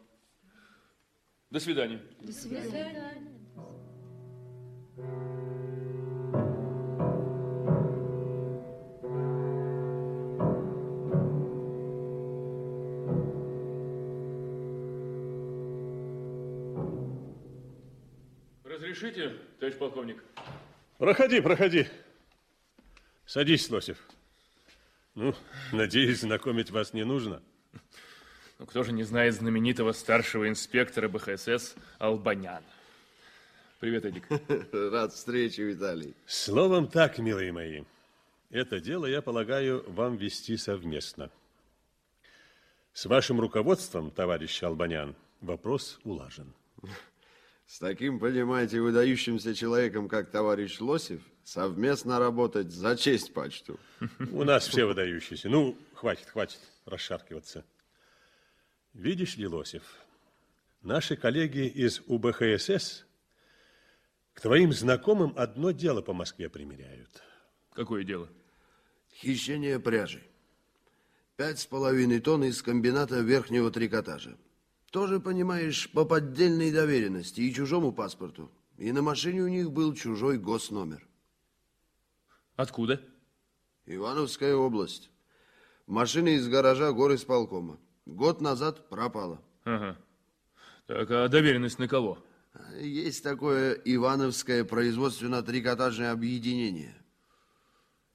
До 1.55 1.61
свидания. 1.61 2.01
До 2.19 2.33
свидания. 2.33 3.13
Разрешите, 18.65 19.29
товарищ 19.57 19.77
полковник? 19.77 20.25
Проходи, 20.97 21.39
проходи. 21.39 21.87
Садись, 23.25 23.69
Лосев. 23.69 23.97
Ну, 25.13 25.33
надеюсь, 25.71 26.19
знакомить 26.19 26.69
вас 26.71 26.91
не 26.91 27.05
нужно. 27.05 27.41
Ну, 28.57 28.65
кто 28.65 28.83
же 28.83 28.93
не 28.93 29.03
знает 29.03 29.33
знаменитого 29.33 29.91
старшего 29.91 30.47
инспектора 30.47 31.09
БХСС 31.09 31.75
Албаняна? 31.99 32.63
Привет, 33.81 34.05
Эдик. 34.05 34.27
Рад 34.71 35.13
встрече, 35.13 35.63
Виталий. 35.63 36.13
Словом 36.25 36.87
так, 36.87 37.17
милые 37.17 37.51
мои. 37.51 37.83
Это 38.49 38.79
дело, 38.79 39.05
я 39.05 39.21
полагаю, 39.21 39.83
вам 39.87 40.15
вести 40.15 40.55
совместно. 40.55 41.29
С 42.93 43.05
вашим 43.05 43.41
руководством, 43.41 44.09
товарищ 44.09 44.63
Албанян, 44.63 45.15
вопрос 45.41 45.99
улажен. 46.05 46.53
С 47.67 47.79
таким, 47.79 48.19
понимаете, 48.19 48.79
выдающимся 48.79 49.53
человеком, 49.53 50.07
как 50.07 50.29
товарищ 50.31 50.79
Лосев, 50.79 51.19
совместно 51.43 52.19
работать 52.19 52.71
за 52.71 52.95
честь 52.95 53.33
почту. 53.33 53.77
У 54.31 54.45
нас 54.45 54.65
все 54.69 54.85
выдающиеся. 54.85 55.49
Ну, 55.49 55.77
хватит, 55.93 56.27
хватит 56.27 56.59
расшаркиваться. 56.85 57.65
Видишь 58.95 59.35
ли, 59.35 59.45
Лосев, 59.45 59.83
наши 60.81 61.17
коллеги 61.17 61.67
из 61.67 62.01
УБХСС 62.07 63.03
к 64.33 64.39
твоим 64.39 64.71
знакомым 64.71 65.33
одно 65.35 65.71
дело 65.71 66.01
по 66.01 66.13
Москве 66.13 66.49
примеряют. 66.49 67.21
Какое 67.73 68.05
дело? 68.05 68.29
Хищение 69.11 69.81
пряжи. 69.81 70.23
Пять 71.35 71.59
с 71.59 71.65
половиной 71.65 72.21
тонн 72.21 72.45
из 72.45 72.61
комбината 72.61 73.19
верхнего 73.19 73.69
трикотажа. 73.69 74.37
Тоже, 74.91 75.19
понимаешь, 75.19 75.91
по 75.91 76.05
поддельной 76.05 76.71
доверенности 76.71 77.41
и 77.41 77.53
чужому 77.53 77.91
паспорту. 77.91 78.49
И 78.77 78.93
на 78.93 79.01
машине 79.01 79.41
у 79.41 79.49
них 79.49 79.71
был 79.71 79.93
чужой 79.93 80.37
госномер. 80.37 81.05
Откуда? 82.55 83.01
Ивановская 83.85 84.55
область. 84.55 85.11
Машина 85.85 86.29
из 86.29 86.47
гаража 86.47 86.93
горисполкома. 86.93 87.77
Год 88.05 88.41
назад 88.41 88.87
пропала. 88.89 89.41
Ага. 89.63 89.97
Так, 90.87 91.09
а 91.11 91.27
доверенность 91.27 91.79
на 91.79 91.87
кого? 91.87 92.23
Есть 92.79 93.23
такое 93.23 93.73
Ивановское 93.73 94.63
производственно-трикотажное 94.63 96.11
объединение. 96.11 96.95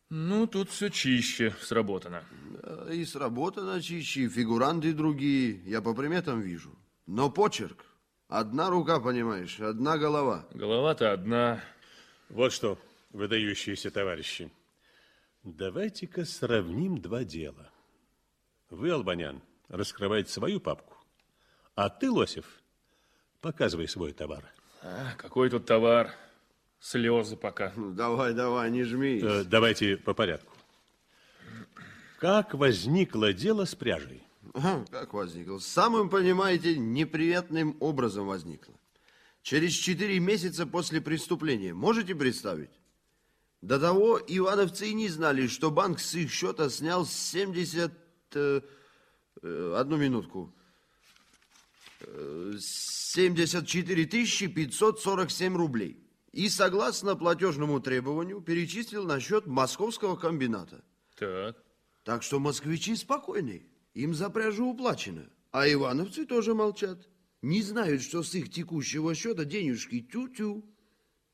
Ну, 0.09 0.47
тут 0.47 0.71
все 0.71 0.89
чище 0.89 1.55
сработано. 1.61 2.25
Да, 2.63 2.93
И 2.93 3.05
сработано 3.05 3.81
чище, 3.81 4.23
и 4.23 4.29
фигуранты 4.29 4.93
другие, 4.93 5.61
я 5.67 5.83
по 5.83 5.95
приметам 5.95 6.41
вижу. 6.41 6.71
Но 7.07 7.31
почерк. 7.31 7.85
Одна 8.29 8.71
рука, 8.71 9.01
понимаешь, 9.01 9.59
одна 9.61 9.99
голова. 9.99 10.47
Голова-то 10.55 11.13
одна. 11.13 11.61
Вот 12.29 12.53
что, 12.53 12.79
выдающиеся 13.11 13.91
товарищи, 13.91 14.53
давайте-ка 15.43 16.25
сравним 16.25 17.01
два 17.01 17.25
дела. 17.25 17.71
Вы, 18.71 18.91
Албанян, 18.91 19.43
раскрываете 19.71 20.31
свою 20.31 20.61
папку, 20.61 20.97
а 21.75 21.89
ты, 21.89 22.11
Лосев, 22.11 22.45
показывай 23.41 23.89
свой 23.89 24.13
товар. 24.13 24.45
А, 24.83 25.15
какой 25.17 25.49
тут 25.49 25.67
товар? 25.67 26.11
Слезы 26.81 27.37
пока. 27.37 27.73
Ну, 27.77 27.93
Давай, 27.93 28.33
давай, 28.35 28.71
не 28.71 28.85
жмись. 28.85 29.23
Э, 29.23 29.45
давайте 29.45 29.97
по 29.97 30.15
порядку. 30.15 30.57
Как 32.19 32.55
возникло 32.55 33.33
дело 33.33 33.65
с 33.65 33.75
пряжей? 33.75 34.23
Ага, 34.55 34.85
как 34.91 35.13
возникло? 35.13 35.59
Самым, 35.59 36.09
понимаете, 36.09 36.77
неприятным 36.77 37.77
образом 37.81 38.27
возникло. 38.27 38.75
Через 39.43 39.73
четыре 39.73 40.19
месяца 40.21 40.67
после 40.67 41.01
преступления. 41.01 41.73
Можете 41.75 42.15
представить? 42.15 42.71
До 43.63 43.79
того 43.79 44.19
ивановцы 44.27 44.89
и 44.89 44.95
не 44.95 45.09
знали, 45.09 45.47
что 45.47 45.71
банк 45.71 46.01
с 46.01 46.15
их 46.15 46.31
счета 46.33 46.71
снял 46.71 47.07
70... 47.07 47.93
э, 47.93 47.95
э, 48.35 48.61
одну 49.43 49.97
минутку. 49.97 50.53
Э, 52.01 52.53
74 52.59 54.07
тысячи 54.07 54.47
547 54.47 55.57
рублей. 55.57 55.97
И 56.33 56.49
согласно 56.49 57.17
платежному 57.17 57.81
требованию 57.81 58.41
перечислил 58.41 59.05
на 59.05 59.21
счет 59.21 59.47
московского 59.47 60.17
комбината. 60.17 60.85
Так. 61.19 61.57
Так 62.05 62.23
что 62.23 62.39
москвичи 62.39 62.95
спокойны. 62.97 63.67
Им 63.95 64.15
за 64.15 64.31
пряжу 64.31 64.67
уплачено. 64.67 65.29
А 65.51 65.69
ивановцы 65.69 66.25
тоже 66.25 66.55
молчат. 66.55 67.09
Не 67.43 67.63
знают, 67.63 68.03
что 68.03 68.23
с 68.23 68.35
их 68.35 68.51
текущего 68.51 69.15
счета 69.15 69.45
денежки 69.45 70.01
тю-тю. 70.01 70.65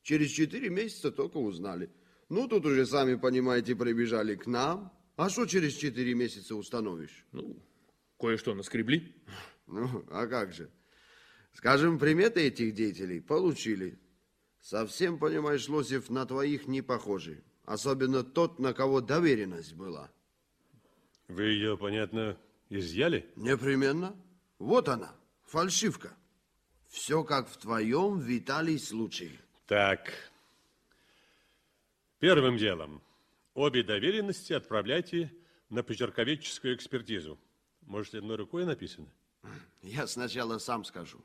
Через 0.01 0.31
четыре 0.31 0.69
месяца 0.69 1.11
только 1.11 1.37
узнали. 1.37 1.91
Ну, 2.29 2.47
тут 2.47 2.65
уже, 2.65 2.85
сами 2.85 3.15
понимаете, 3.15 3.75
прибежали 3.75 4.35
к 4.35 4.47
нам. 4.47 4.91
А 5.15 5.29
что 5.29 5.45
через 5.45 5.73
четыре 5.73 6.13
месяца 6.13 6.55
установишь? 6.55 7.25
Ну, 7.31 7.57
кое-что 8.17 8.53
наскребли. 8.53 9.15
Ну, 9.67 10.05
а 10.09 10.27
как 10.27 10.53
же? 10.53 10.69
Скажем, 11.53 11.99
приметы 11.99 12.41
этих 12.41 12.73
деятелей 12.73 13.19
получили. 13.19 13.99
Совсем, 14.61 15.17
понимаешь, 15.17 15.67
Лосев, 15.67 16.09
на 16.09 16.25
твоих 16.25 16.67
не 16.67 16.81
похожи. 16.81 17.43
Особенно 17.65 18.23
тот, 18.23 18.59
на 18.59 18.73
кого 18.73 19.01
доверенность 19.01 19.73
была. 19.73 20.11
Вы 21.27 21.43
ее, 21.43 21.77
понятно, 21.77 22.37
изъяли? 22.69 23.29
Непременно. 23.35 24.15
Вот 24.59 24.87
она, 24.87 25.13
фальшивка. 25.43 26.15
Все 26.87 27.23
как 27.23 27.49
в 27.49 27.57
твоем, 27.57 28.19
Виталий, 28.19 28.79
случае. 28.79 29.39
Так. 29.65 30.13
Первым 32.19 32.57
делом. 32.57 33.01
Обе 33.53 33.83
доверенности 33.83 34.53
отправляйте 34.53 35.33
на 35.69 35.83
почерковедческую 35.83 36.75
экспертизу. 36.75 37.37
Может, 37.87 38.15
одной 38.15 38.35
рукой 38.35 38.65
написано? 38.65 39.07
Я 39.81 40.07
сначала 40.07 40.57
сам 40.57 40.83
скажу. 40.83 41.23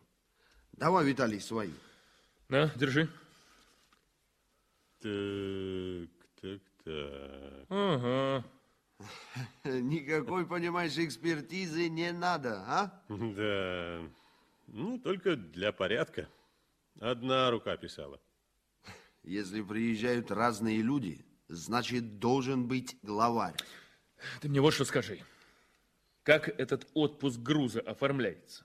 Давай, 0.72 1.04
Виталий, 1.04 1.40
свои. 1.40 1.72
На, 2.48 2.68
держи. 2.76 3.08
Так, 5.00 6.10
так, 6.40 6.60
так. 6.84 7.66
Ага. 7.68 8.44
Никакой, 9.64 10.46
понимаешь, 10.46 10.96
экспертизы 10.98 11.88
не 11.88 12.12
надо, 12.12 12.62
а? 12.68 13.02
Да. 13.08 14.08
Ну, 14.68 14.98
только 15.00 15.34
для 15.34 15.72
порядка. 15.72 16.28
Одна 17.00 17.50
рука 17.50 17.76
писала. 17.76 18.20
Если 19.24 19.62
приезжают 19.62 20.30
разные 20.30 20.80
люди, 20.80 21.26
значит, 21.48 22.20
должен 22.20 22.68
быть 22.68 22.96
главарь. 23.02 23.56
Ты 24.40 24.48
мне 24.48 24.60
вот 24.60 24.74
что 24.74 24.84
скажи. 24.84 25.20
Как 26.22 26.48
этот 26.48 26.88
отпуск 26.94 27.40
груза 27.40 27.80
оформляется? 27.80 28.64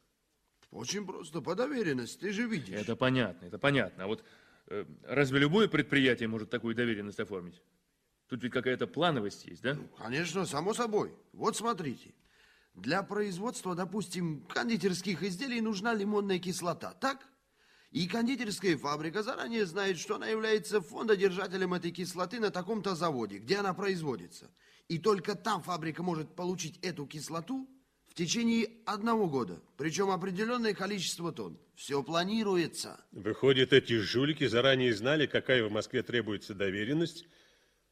Очень 0.72 1.06
просто, 1.06 1.42
по 1.42 1.56
доверенности, 1.56 2.20
ты 2.20 2.32
же 2.32 2.48
видишь. 2.48 2.76
Это 2.76 2.96
понятно, 2.96 3.46
это 3.46 3.58
понятно. 3.58 4.04
А 4.04 4.08
вот 4.08 4.24
э, 4.68 4.86
разве 5.04 5.40
любое 5.40 5.68
предприятие 5.68 6.28
может 6.28 6.50
такую 6.50 6.76
доверенность 6.76 7.20
оформить? 7.20 7.62
Тут 8.28 8.44
ведь 8.44 8.52
какая-то 8.52 8.86
плановость 8.86 9.46
есть, 9.46 9.62
да? 9.62 9.78
Конечно, 9.98 10.46
само 10.46 10.74
собой. 10.74 11.14
Вот 11.32 11.56
смотрите. 11.56 12.14
Для 12.76 13.02
производства, 13.02 13.74
допустим, 13.74 14.42
кондитерских 14.42 15.24
изделий 15.24 15.62
нужна 15.62 15.96
лимонная 15.96 16.38
кислота, 16.38 16.94
так? 16.94 17.26
И 17.90 18.06
кондитерская 18.08 18.78
фабрика 18.78 19.24
заранее 19.24 19.66
знает, 19.66 19.98
что 19.98 20.18
она 20.18 20.28
является 20.28 20.82
фондодержателем 20.82 21.74
этой 21.74 21.92
кислоты 21.92 22.40
на 22.40 22.52
таком-то 22.52 22.94
заводе, 22.94 23.40
где 23.40 23.58
она 23.58 23.74
производится. 23.74 24.52
И 24.90 25.00
только 25.00 25.36
там 25.36 25.62
фабрика 25.62 26.02
может 26.02 26.36
получить 26.36 26.80
эту 26.82 27.06
кислоту 27.06 27.68
в 28.08 28.14
течение 28.14 28.70
одного 28.86 29.28
года. 29.28 29.62
Причем 29.76 30.10
определенное 30.10 30.74
количество 30.74 31.32
тонн. 31.32 31.60
Все 31.76 32.02
планируется. 32.04 33.00
Выходит, 33.12 33.74
эти 33.74 34.00
жулики 34.00 34.48
заранее 34.48 34.94
знали, 34.94 35.26
какая 35.26 35.64
в 35.68 35.72
Москве 35.72 36.04
требуется 36.04 36.56
доверенность, 36.56 37.28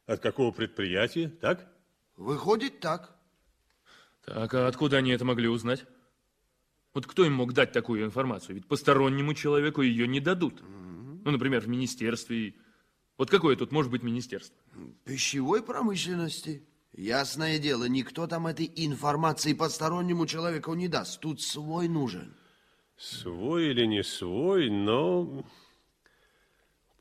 от 0.06 0.20
какого 0.20 0.52
предприятия, 0.52 1.28
так? 1.28 1.70
Выходит 2.16 2.80
так. 2.80 3.14
Так, 4.24 4.54
а 4.54 4.66
откуда 4.66 4.96
они 4.96 5.10
это 5.10 5.24
могли 5.24 5.48
узнать? 5.48 5.84
Вот 6.94 7.06
кто 7.06 7.26
им 7.26 7.34
мог 7.34 7.52
дать 7.52 7.72
такую 7.72 8.04
информацию? 8.04 8.54
Ведь 8.54 8.66
постороннему 8.66 9.34
человеку 9.34 9.82
ее 9.82 10.08
не 10.08 10.18
дадут. 10.18 10.62
Ну, 10.62 11.30
например, 11.30 11.60
в 11.60 11.68
министерстве. 11.68 12.54
Вот 13.18 13.30
какое 13.30 13.54
тут 13.54 13.70
может 13.70 13.90
быть 13.90 14.02
министерство? 14.02 14.56
Пищевой 15.04 15.62
промышленности. 15.62 16.66
Ясное 16.96 17.58
дело, 17.58 17.84
никто 17.84 18.26
там 18.26 18.46
этой 18.46 18.72
информации 18.74 19.52
постороннему 19.52 20.26
человеку 20.26 20.72
не 20.72 20.88
даст. 20.88 21.20
Тут 21.20 21.42
свой 21.42 21.88
нужен. 21.88 22.34
Свой 22.96 23.66
или 23.66 23.84
не 23.84 24.02
свой, 24.02 24.70
но... 24.70 25.44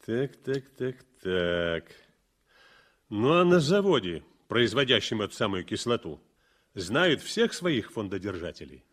Так, 0.05 0.35
так, 0.43 0.65
так, 0.77 0.97
так. 1.23 1.85
Ну, 3.09 3.39
а 3.39 3.45
на 3.45 3.61
заводе, 3.61 4.23
производящем 4.49 5.21
эту 5.21 5.33
самую 5.33 5.63
кислоту, 5.63 6.19
знают 6.73 7.21
всех 7.21 7.53
своих 7.53 7.93
фондодержателей? 7.93 8.83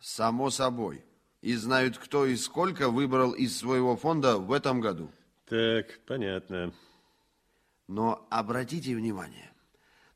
Само 0.00 0.50
собой. 0.50 1.04
И 1.42 1.54
знают, 1.54 1.96
кто 1.96 2.26
и 2.26 2.34
сколько 2.36 2.90
выбрал 2.90 3.32
из 3.32 3.56
своего 3.56 3.96
фонда 3.96 4.38
в 4.38 4.50
этом 4.52 4.80
году. 4.80 5.12
Так, 5.48 6.00
понятно. 6.06 6.74
Но 7.86 8.26
обратите 8.30 8.96
внимание, 8.96 9.51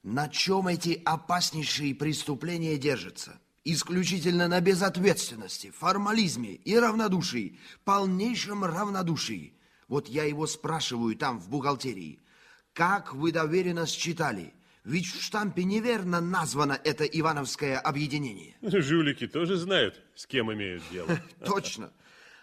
на 0.06 0.28
чем 0.28 0.68
эти 0.68 1.02
опаснейшие 1.04 1.92
преступления 1.92 2.78
держатся? 2.78 3.40
Исключительно 3.64 4.46
на 4.46 4.60
безответственности, 4.60 5.72
формализме 5.72 6.52
и 6.52 6.78
равнодушии, 6.78 7.58
полнейшем 7.84 8.64
равнодушии. 8.64 9.54
Вот 9.88 10.06
я 10.08 10.22
его 10.22 10.46
спрашиваю 10.46 11.16
там, 11.16 11.40
в 11.40 11.48
бухгалтерии, 11.48 12.20
как 12.72 13.14
вы 13.14 13.32
доверенность 13.32 13.98
читали? 13.98 14.54
Ведь 14.84 15.06
в 15.06 15.20
штампе 15.20 15.64
неверно 15.64 16.20
названо 16.20 16.78
это 16.84 17.02
Ивановское 17.04 17.76
объединение. 17.76 18.54
Жулики 18.62 19.26
тоже 19.26 19.56
знают, 19.56 20.00
с 20.14 20.26
кем 20.26 20.52
имеют 20.52 20.84
дело. 20.92 21.08
Точно. 21.44 21.90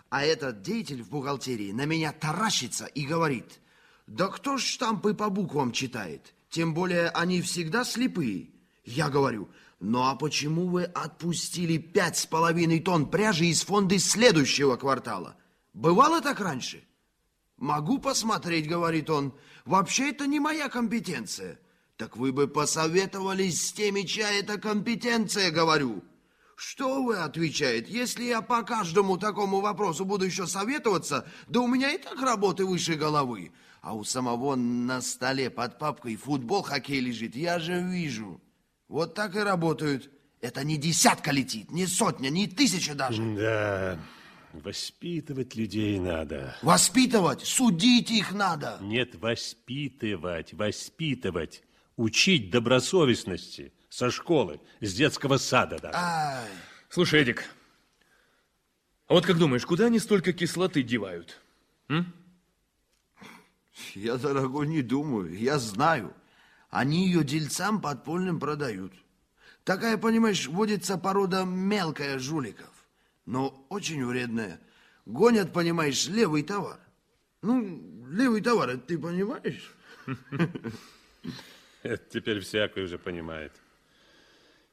А 0.09 0.25
этот 0.25 0.61
деятель 0.63 1.01
в 1.01 1.09
бухгалтерии 1.09 1.71
на 1.71 1.85
меня 1.85 2.11
таращится 2.11 2.87
и 2.87 3.05
говорит, 3.05 3.61
да 4.05 4.27
кто 4.27 4.57
ж 4.57 4.63
штампы 4.63 5.13
по 5.13 5.29
буквам 5.29 5.71
читает? 5.71 6.33
Тем 6.53 6.75
более 6.75 7.09
они 7.09 7.41
всегда 7.41 7.83
слепые. 7.83 8.51
Я 8.85 9.09
говорю, 9.09 9.49
ну 9.79 10.03
а 10.03 10.13
почему 10.13 10.67
вы 10.67 10.83
отпустили 10.83 11.79
пять 11.79 12.15
с 12.15 12.27
половиной 12.27 12.79
тонн 12.79 13.09
пряжи 13.09 13.45
из 13.45 13.63
фонда 13.63 13.97
следующего 13.97 14.75
квартала? 14.75 15.35
Бывало 15.73 16.21
так 16.21 16.39
раньше? 16.39 16.83
Могу 17.57 17.97
посмотреть, 17.97 18.67
говорит 18.67 19.09
он. 19.09 19.33
Вообще 19.65 20.11
это 20.11 20.27
не 20.27 20.39
моя 20.39 20.69
компетенция. 20.69 21.59
Так 21.97 22.17
вы 22.17 22.31
бы 22.31 22.47
посоветовались 22.47 23.69
с 23.69 23.73
теми, 23.73 24.03
чья 24.03 24.31
это 24.31 24.59
компетенция, 24.59 25.49
говорю. 25.49 26.03
Что 26.55 27.01
вы, 27.01 27.17
отвечает, 27.17 27.89
если 27.89 28.25
я 28.25 28.43
по 28.43 28.61
каждому 28.61 29.17
такому 29.17 29.59
вопросу 29.59 30.05
буду 30.05 30.25
еще 30.25 30.45
советоваться, 30.45 31.27
да 31.47 31.61
у 31.61 31.67
меня 31.67 31.91
и 31.93 31.97
так 31.97 32.21
работы 32.21 32.63
выше 32.63 32.93
головы. 32.93 33.51
А 33.83 33.93
у 33.93 34.05
самого 34.05 34.55
на 34.55 35.01
столе 35.01 35.49
под 35.49 35.77
папкой 35.77 36.15
футбол, 36.15 36.61
хоккей 36.61 37.01
лежит, 37.01 37.35
я 37.35 37.59
же 37.59 37.81
вижу. 37.81 38.39
Вот 38.87 39.13
так 39.13 39.35
и 39.35 39.39
работают. 39.39 40.09
Это 40.39 40.63
не 40.63 40.77
десятка 40.77 41.31
летит, 41.31 41.69
не 41.69 41.85
сотня, 41.85 42.29
не 42.29 42.47
тысяча 42.47 42.95
даже. 42.95 43.21
Да, 43.35 43.99
воспитывать 44.53 45.55
людей 45.55 45.99
надо. 45.99 46.55
Воспитывать, 46.61 47.41
судить 47.41 48.09
их 48.09 48.31
надо. 48.31 48.77
Нет, 48.79 49.15
воспитывать, 49.15 50.53
воспитывать. 50.53 51.61
Учить 51.97 52.51
добросовестности 52.51 53.73
со 53.89 54.09
школы, 54.11 54.61
с 54.79 54.93
детского 54.93 55.35
сада 55.35 55.77
даже. 55.79 55.97
Ай. 55.97 56.47
Слушай, 56.87 57.23
Эдик, 57.23 57.43
а 59.07 59.13
вот 59.15 59.25
как 59.25 59.37
думаешь, 59.37 59.65
куда 59.65 59.87
они 59.87 59.99
столько 59.99 60.31
кислоты 60.31 60.83
девают? 60.83 61.37
М? 61.89 62.13
Я, 63.95 64.17
дорогой, 64.17 64.67
не 64.67 64.81
думаю, 64.81 65.37
я 65.37 65.59
знаю. 65.59 66.13
Они 66.69 67.07
ее 67.07 67.23
дельцам 67.23 67.81
подпольным 67.81 68.39
продают. 68.39 68.93
Такая, 69.63 69.97
понимаешь, 69.97 70.47
водится 70.47 70.97
порода 70.97 71.43
мелкая 71.45 72.19
жуликов, 72.19 72.71
но 73.25 73.65
очень 73.69 74.05
вредная. 74.05 74.59
Гонят, 75.05 75.53
понимаешь, 75.53 76.07
левый 76.07 76.43
товар. 76.43 76.79
Ну, 77.41 78.07
левый 78.09 78.41
товар, 78.41 78.69
это 78.69 78.87
ты 78.87 78.97
понимаешь? 78.97 79.73
Это 81.83 82.03
теперь 82.09 82.39
всякий 82.39 82.79
уже 82.81 82.97
понимает. 82.97 83.51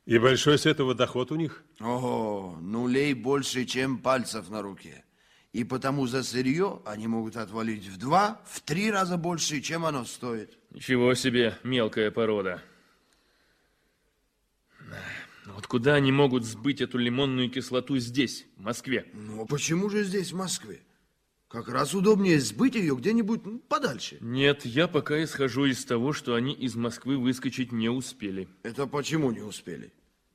И 0.06 0.16
большой 0.18 0.58
с 0.58 0.66
этого 0.66 0.94
доход 0.94 1.32
у 1.32 1.34
них? 1.34 1.64
Ого, 1.80 2.56
нулей 2.60 3.14
больше, 3.14 3.64
чем 3.64 3.98
пальцев 3.98 4.48
на 4.48 4.62
руке. 4.62 5.04
И 5.52 5.64
потому 5.64 6.06
за 6.06 6.22
сырье 6.22 6.80
они 6.84 7.08
могут 7.08 7.36
отвалить 7.36 7.86
в 7.86 7.96
два, 7.96 8.40
в 8.46 8.60
три 8.60 8.90
раза 8.90 9.16
больше, 9.16 9.60
чем 9.60 9.84
оно 9.84 10.04
стоит. 10.04 10.56
Ничего 10.70 11.14
себе, 11.14 11.58
мелкая 11.64 12.12
порода. 12.12 12.62
Вот 15.46 15.66
куда 15.66 15.94
они 15.94 16.12
могут 16.12 16.44
сбыть 16.44 16.80
эту 16.80 16.98
лимонную 16.98 17.50
кислоту 17.50 17.98
здесь, 17.98 18.46
в 18.56 18.62
Москве? 18.62 19.06
Ну, 19.12 19.42
а 19.42 19.46
почему 19.46 19.90
же 19.90 20.04
здесь, 20.04 20.32
в 20.32 20.36
Москве? 20.36 20.80
Как 21.48 21.68
раз 21.68 21.94
удобнее 21.94 22.38
сбыть 22.38 22.76
ее 22.76 22.94
где-нибудь 22.94 23.44
ну, 23.44 23.58
подальше. 23.58 24.18
Нет, 24.20 24.64
я 24.64 24.86
пока 24.86 25.20
исхожу 25.24 25.64
из 25.64 25.84
того, 25.84 26.12
что 26.12 26.36
они 26.36 26.52
из 26.52 26.76
Москвы 26.76 27.18
выскочить 27.18 27.72
не 27.72 27.88
успели. 27.88 28.48
Это 28.62 28.86
почему 28.86 29.32
не 29.32 29.40
успели? 29.40 29.92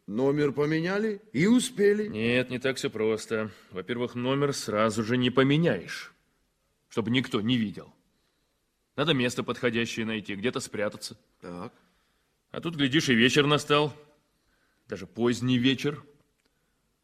Номер 0.08 0.52
поменяли 0.52 1.22
и 1.34 1.48
успели. 1.48 2.08
Нет, 2.08 2.52
не 2.52 2.60
так 2.60 2.78
все 2.78 2.89
просто. 2.89 3.52
Во-первых, 3.72 4.13
номер 4.13 4.54
сразу 4.54 5.04
же 5.04 5.18
не 5.18 5.32
поменяешь, 5.32 6.13
чтобы 6.89 7.10
никто 7.10 7.41
не 7.41 7.58
видел. 7.58 7.91
Надо 8.96 9.13
место 9.13 9.44
подходящее 9.44 10.06
найти, 10.06 10.36
где-то 10.36 10.60
спрятаться. 10.60 11.18
Так. 11.41 11.74
А 12.52 12.62
тут, 12.62 12.76
глядишь, 12.76 13.10
и 13.10 13.15
вечер 13.15 13.48
настал. 13.48 13.94
Даже 14.88 15.08
поздний 15.08 15.58
вечер. 15.58 16.04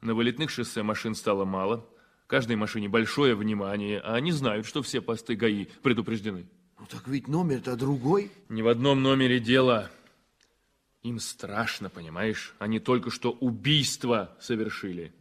На 0.01 0.13
вылетных 0.13 0.51
шоссе 0.51 0.83
машин 0.83 1.15
стало 1.15 1.43
мало. 1.43 1.87
Каждой 2.27 2.55
машине 2.55 2.87
большое 2.87 3.35
внимание, 3.35 3.99
а 3.99 4.15
они 4.15 4.31
знают, 4.31 4.65
что 4.65 4.81
все 4.83 5.01
посты 5.01 5.35
ГАИ 5.35 5.65
предупреждены. 5.81 6.47
Ну 6.79 6.85
так 6.85 7.07
ведь 7.07 7.27
номер-то 7.27 7.75
другой. 7.75 8.31
Ни 8.47 8.61
в 8.61 8.67
одном 8.67 9.01
номере 9.01 9.39
дело. 9.39 9.91
Им 11.03 11.19
страшно, 11.19 11.89
понимаешь? 11.89 12.53
Они 12.59 12.79
только 12.79 13.09
что 13.09 13.31
убийство 13.31 14.37
совершили. 14.39 15.13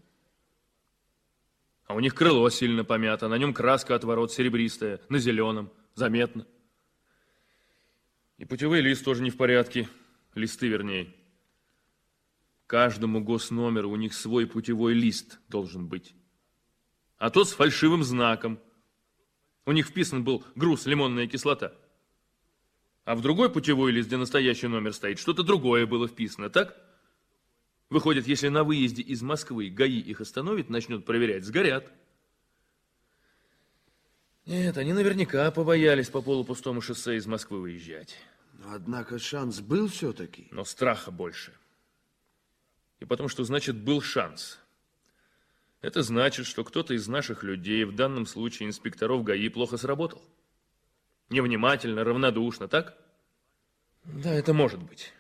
А 1.87 1.95
у 1.95 2.01
них 2.01 2.15
крыло 2.15 2.49
сильно 2.51 2.85
помято, 2.85 3.29
на 3.29 3.39
нем 3.39 3.55
краска 3.55 3.95
от 3.95 4.05
ворот 4.05 4.31
серебристая, 4.33 5.01
на 5.09 5.19
зеленом, 5.19 5.73
заметно. 5.95 6.47
И 8.37 8.45
путевой 8.45 8.81
лист 8.81 9.05
тоже 9.05 9.23
не 9.23 9.31
в 9.31 9.37
порядке, 9.37 9.89
листы 10.35 10.69
вернее. 10.69 11.15
Каждому 12.67 13.21
госномеру 13.21 13.91
у 13.91 13.97
них 13.97 14.15
свой 14.15 14.47
путевой 14.47 14.95
лист 14.95 15.41
должен 15.49 15.89
быть. 15.89 16.15
А 17.19 17.31
тот 17.31 17.49
с 17.49 17.53
фальшивым 17.53 18.05
знаком. 18.05 18.61
У 19.67 19.73
них 19.73 19.89
вписан 19.89 20.25
был 20.25 20.45
груз 20.55 20.87
лимонная 20.87 21.27
кислота. 21.27 21.75
А 23.05 23.15
в 23.15 23.23
другой 23.23 23.51
путевой 23.51 23.93
лист, 23.93 24.09
где 24.09 24.17
настоящий 24.17 24.67
номер 24.67 24.93
стоит, 24.93 25.19
что-то 25.19 25.43
другое 25.43 25.87
было 25.87 26.07
вписано, 26.07 26.51
так? 26.51 26.77
Выходит, 27.89 28.27
если 28.29 28.49
на 28.49 28.63
выезде 28.63 29.03
из 29.03 29.21
Москвы 29.23 29.69
ГАИ 29.69 29.99
их 29.99 30.21
остановит, 30.21 30.71
начнут 30.71 31.05
проверять, 31.05 31.45
сгорят. 31.45 31.91
Нет, 34.47 34.79
они 34.79 34.93
наверняка 34.93 35.51
побоялись 35.51 36.09
по 36.09 36.23
полупустому 36.23 36.81
шоссе 36.81 37.17
из 37.17 37.27
Москвы 37.27 37.61
выезжать. 37.61 38.17
Однако 38.65 39.19
шанс 39.19 39.61
был 39.61 39.89
все-таки. 39.89 40.49
Но 40.51 40.65
страха 40.65 41.11
больше. 41.11 41.53
И 43.01 43.05
потому 43.05 43.29
что, 43.29 43.45
значит, 43.45 43.77
был 43.77 44.03
шанс. 44.03 44.59
Это 45.81 46.03
значит, 46.03 46.47
что 46.47 46.63
кто-то 46.63 46.95
из 46.95 47.09
наших 47.09 47.43
людей, 47.43 47.85
в 47.85 47.95
данном 47.95 48.27
случае 48.27 48.69
инспекторов 48.69 49.25
ГАИ, 49.25 49.49
плохо 49.49 49.79
сработал. 49.79 50.23
Невнимательно, 51.31 52.03
равнодушно, 52.03 52.67
так? 52.69 52.97
Да, 54.05 54.33
это 54.33 54.53
может 54.53 54.83
быть. 54.83 55.13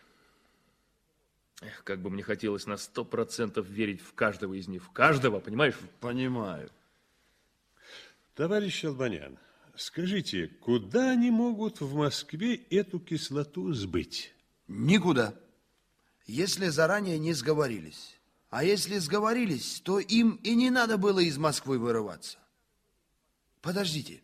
Эх, 1.62 1.84
как 1.84 2.00
бы 2.00 2.10
мне 2.10 2.22
хотелось 2.22 2.66
на 2.66 2.76
сто 2.76 3.04
процентов 3.04 3.68
верить 3.68 4.00
в 4.00 4.14
каждого 4.14 4.54
из 4.54 4.66
них. 4.66 4.84
В 4.84 4.90
каждого, 4.90 5.40
понимаешь? 5.40 5.76
Понимаю. 6.00 6.70
Товарищ 8.34 8.84
Албанян, 8.84 9.38
скажите, 9.76 10.48
куда 10.48 11.10
они 11.10 11.30
могут 11.30 11.80
в 11.80 11.94
Москве 11.94 12.56
эту 12.56 12.98
кислоту 12.98 13.72
сбыть? 13.72 14.34
Никуда. 14.66 15.34
Если 16.26 16.68
заранее 16.68 17.18
не 17.18 17.34
сговорились. 17.34 18.16
А 18.48 18.64
если 18.64 18.98
сговорились, 18.98 19.80
то 19.80 20.00
им 20.00 20.40
и 20.42 20.54
не 20.56 20.70
надо 20.70 20.96
было 20.96 21.20
из 21.20 21.38
Москвы 21.38 21.78
вырываться. 21.78 22.38
Подождите, 23.60 24.22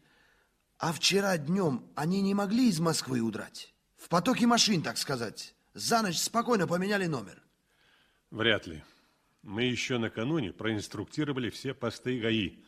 а 0.78 0.92
вчера 0.92 1.36
днем 1.38 1.84
они 1.94 2.20
не 2.20 2.34
могли 2.34 2.68
из 2.68 2.80
Москвы 2.80 3.20
удрать? 3.20 3.72
В 3.96 4.08
потоке 4.08 4.46
машин, 4.46 4.82
так 4.82 4.98
сказать. 4.98 5.54
За 5.74 6.02
ночь 6.02 6.18
спокойно 6.18 6.66
поменяли 6.66 7.06
номер. 7.06 7.42
Вряд 8.30 8.66
ли. 8.66 8.82
Мы 9.42 9.64
еще 9.64 9.98
накануне 9.98 10.52
проинструктировали 10.52 11.50
все 11.50 11.72
посты 11.72 12.18
ГАИ 12.20 12.58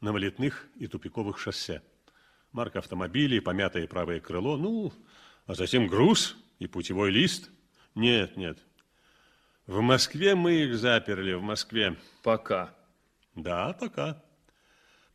на 0.00 0.12
вылетных 0.12 0.66
и 0.76 0.86
тупиковых 0.86 1.38
шоссе. 1.38 1.82
Марка 2.52 2.78
автомобилей, 2.78 3.40
помятое 3.40 3.86
правое 3.86 4.20
крыло, 4.20 4.56
ну, 4.56 4.92
а 5.46 5.54
затем 5.54 5.86
груз 5.86 6.36
и 6.58 6.66
путевой 6.66 7.10
лист. 7.10 7.50
Нет, 7.94 8.36
нет. 8.36 8.58
В 9.66 9.80
Москве 9.80 10.34
мы 10.34 10.62
их 10.62 10.78
заперли, 10.78 11.34
в 11.34 11.42
Москве. 11.42 11.96
Пока. 12.22 12.74
Да, 13.34 13.72
пока. 13.74 14.22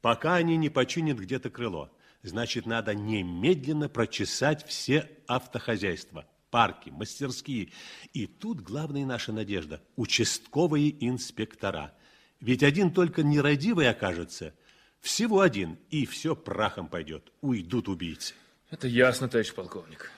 Пока 0.02 0.36
они 0.36 0.58
не 0.58 0.70
починят 0.70 1.18
где-то 1.18 1.50
крыло. 1.50 1.90
Значит, 2.24 2.66
надо 2.66 2.96
немедленно 2.96 3.90
прочесать 3.90 4.66
все 4.66 5.10
автохозяйства, 5.28 6.26
парки, 6.50 6.90
мастерские. 6.90 7.70
И 8.14 8.28
тут 8.28 8.62
главная 8.62 9.06
наша 9.06 9.34
надежда– 9.34 9.84
участковые 9.98 11.06
инспектора. 11.06 11.94
Ведь 12.40 12.64
один 12.64 12.92
только 12.92 13.24
нерадивый 13.24 13.90
окажется, 13.90 14.54
всего 15.02 15.42
один, 15.42 15.78
и 15.90 16.06
все 16.06 16.34
прахом 16.34 16.88
пойдет, 16.88 17.30
уйдут 17.42 17.90
убийцы. 17.90 18.34
Это 18.70 18.88
ясно, 18.88 19.28
товарищ 19.28 19.54
полковник. 19.54 20.10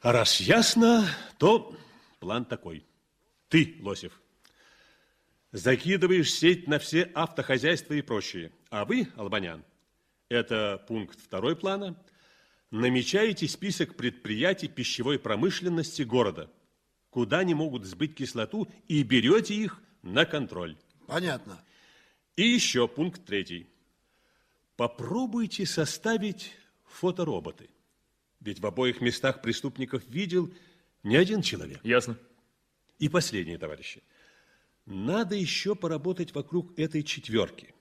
А 0.00 0.10
раз 0.10 0.40
ясно, 0.40 1.08
то 1.38 1.76
план 2.18 2.44
такой. 2.44 2.84
Ты, 3.48 3.76
Лосев, 3.80 4.20
закидываешь 5.52 6.32
сеть 6.32 6.66
на 6.66 6.80
все 6.80 7.04
автохозяйства 7.14 7.94
и 7.94 8.02
прочее. 8.02 8.50
А 8.68 8.84
вы, 8.84 9.08
Албанян, 9.14 9.64
это 10.28 10.84
пункт 10.88 11.20
второй 11.20 11.56
плана, 11.56 11.96
намечаете 12.70 13.48
список 13.48 13.96
предприятий 13.96 14.68
пищевой 14.68 15.18
промышленности 15.18 16.02
города, 16.02 16.50
куда 17.10 17.40
они 17.40 17.54
могут 17.54 17.84
сбыть 17.84 18.14
кислоту, 18.14 18.68
и 18.88 19.02
берете 19.02 19.54
их 19.54 19.80
на 20.02 20.24
контроль. 20.24 20.76
Понятно. 21.06 21.62
И 22.36 22.42
еще 22.42 22.88
пункт 22.88 23.24
третий. 23.24 23.66
Попробуйте 24.76 25.64
составить 25.64 26.52
фотороботы. 26.84 27.70
Ведь 28.40 28.60
в 28.60 28.66
обоих 28.66 29.00
местах 29.00 29.40
преступников 29.40 30.02
видел 30.08 30.52
не 31.02 31.16
один 31.16 31.40
человек. 31.40 31.80
Ясно. 31.82 32.18
И 32.98 33.08
последнее, 33.08 33.58
товарищи. 33.58 34.02
Надо 34.84 35.34
еще 35.34 35.74
поработать 35.74 36.34
вокруг 36.34 36.78
этой 36.78 37.02
четверки. 37.02 37.74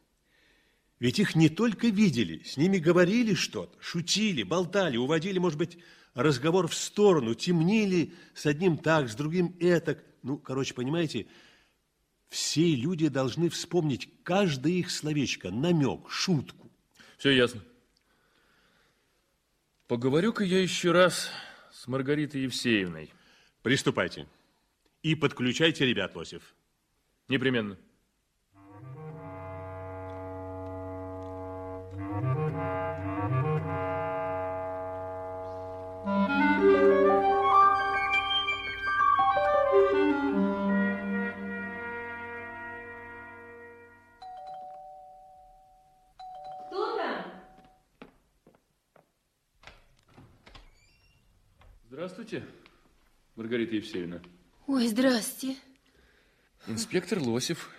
Ведь 1.00 1.20
их 1.20 1.36
не 1.36 1.50
только 1.50 1.88
видели, 1.88 2.42
с 2.44 2.58
ними 2.58 2.78
говорили 2.78 3.34
что-то, 3.34 3.78
шутили, 3.82 4.44
болтали, 4.44 4.98
уводили, 4.98 5.40
может 5.40 5.58
быть, 5.58 5.78
разговор 6.14 6.68
в 6.68 6.74
сторону, 6.74 7.36
темнили 7.36 8.14
с 8.34 8.46
одним 8.46 8.78
так, 8.78 9.10
с 9.10 9.16
другим 9.16 9.56
этак. 9.60 10.04
Ну, 10.24 10.38
короче, 10.38 10.74
понимаете, 10.74 11.28
все 12.30 12.74
люди 12.76 13.10
должны 13.10 13.50
вспомнить 13.50 14.10
каждое 14.24 14.74
их 14.74 14.90
словечко, 14.90 15.52
намек, 15.52 16.10
шутку. 16.10 16.72
Все 17.18 17.32
ясно. 17.32 17.62
Поговорю-ка 19.88 20.44
я 20.44 20.62
еще 20.62 20.92
раз 20.92 21.30
с 21.72 21.88
Маргаритой 21.88 22.42
Евсеевной. 22.44 23.14
Приступайте. 23.62 24.28
И 25.04 25.14
подключайте 25.14 25.86
ребят, 25.86 26.16
Лосев. 26.16 26.56
Непременно. 27.28 27.78
Здравствуйте, 52.26 52.56
Маргарита 53.36 53.76
Евсеевна. 53.76 54.20
Ой, 54.66 54.88
здрасте. 54.88 55.56
Инспектор 56.66 57.20
Лосев. 57.20 57.70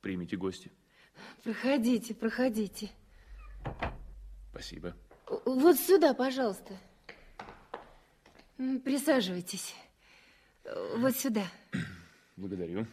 Примите 0.00 0.38
гости. 0.38 0.70
Проходите, 1.44 2.14
проходите. 2.14 2.90
Спасибо. 4.52 4.96
Вот 5.44 5.78
сюда, 5.78 6.14
пожалуйста. 6.14 6.78
Присаживайтесь. 8.56 9.74
Вот 10.96 11.14
сюда. 11.14 11.44
Благодарю. 12.38 12.86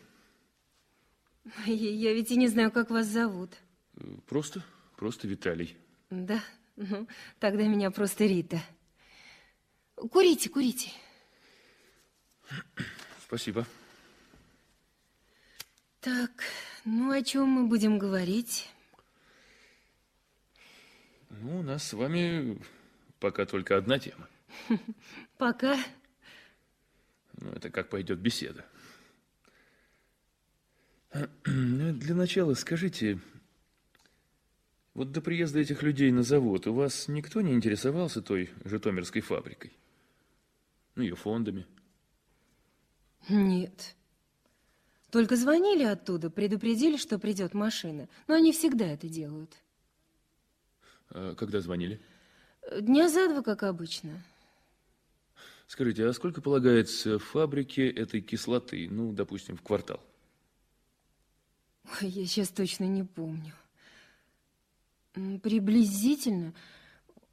Я 1.65 1.73
я 1.73 2.13
ведь 2.13 2.31
и 2.31 2.35
не 2.35 2.49
знаю, 2.49 2.73
как 2.73 2.89
вас 2.89 3.05
зовут. 3.05 3.53
Э, 3.95 4.03
Просто, 4.27 4.61
просто 4.97 5.25
Виталий. 5.25 5.77
Да? 6.09 6.43
Ну, 6.75 7.07
тогда 7.39 7.65
меня 7.65 7.91
просто 7.91 8.25
Рита. 8.25 8.59
Курите, 9.97 10.49
курите. 10.49 10.91
Спасибо. 13.25 13.65
Так, 16.01 16.43
ну 16.85 17.11
о 17.11 17.21
чем 17.23 17.47
мы 17.49 17.67
будем 17.67 17.97
говорить? 17.97 18.69
Ну, 21.29 21.59
у 21.59 21.63
нас 21.63 21.83
с 21.83 21.93
вами 21.93 22.61
пока 23.19 23.45
только 23.45 23.75
одна 23.75 23.99
тема. 23.99 24.27
Пока. 25.37 25.77
Ну, 27.33 27.51
это 27.51 27.69
как 27.69 27.89
пойдет 27.89 28.19
беседа. 28.19 28.65
Ну, 31.45 31.93
Для 31.93 32.15
начала 32.15 32.53
скажите, 32.53 33.19
вот 34.93 35.11
до 35.11 35.21
приезда 35.21 35.59
этих 35.59 35.83
людей 35.83 36.11
на 36.11 36.23
завод 36.23 36.67
у 36.67 36.73
вас 36.73 37.07
никто 37.07 37.41
не 37.41 37.53
интересовался 37.53 38.21
той 38.21 38.51
житомирской 38.63 39.21
фабрикой? 39.21 39.73
Ну, 40.97 41.03
ее 41.03 41.15
фондами? 41.15 41.67
Нет. 43.29 43.95
Только 45.11 45.35
звонили 45.35 45.83
оттуда, 45.83 46.31
предупредили, 46.31 46.97
что 46.97 47.19
придет 47.19 47.53
машина. 47.53 48.09
Но 48.27 48.33
они 48.33 48.51
всегда 48.51 48.87
это 48.87 49.07
делают. 49.07 49.55
А 51.11 51.35
когда 51.35 51.61
звонили? 51.61 52.01
Дня 52.81 53.09
за 53.09 53.29
два, 53.29 53.43
как 53.43 53.61
обычно. 53.61 54.23
Скажите, 55.67 56.03
а 56.03 56.13
сколько 56.13 56.41
полагается 56.41 57.19
фабрике 57.19 57.87
этой 57.87 58.21
кислоты, 58.21 58.87
ну, 58.89 59.13
допустим, 59.13 59.55
в 59.55 59.61
квартал? 59.61 60.03
Ой, 62.01 62.09
я 62.09 62.25
сейчас 62.25 62.49
точно 62.49 62.85
не 62.85 63.03
помню. 63.03 63.53
Приблизительно 65.13 66.55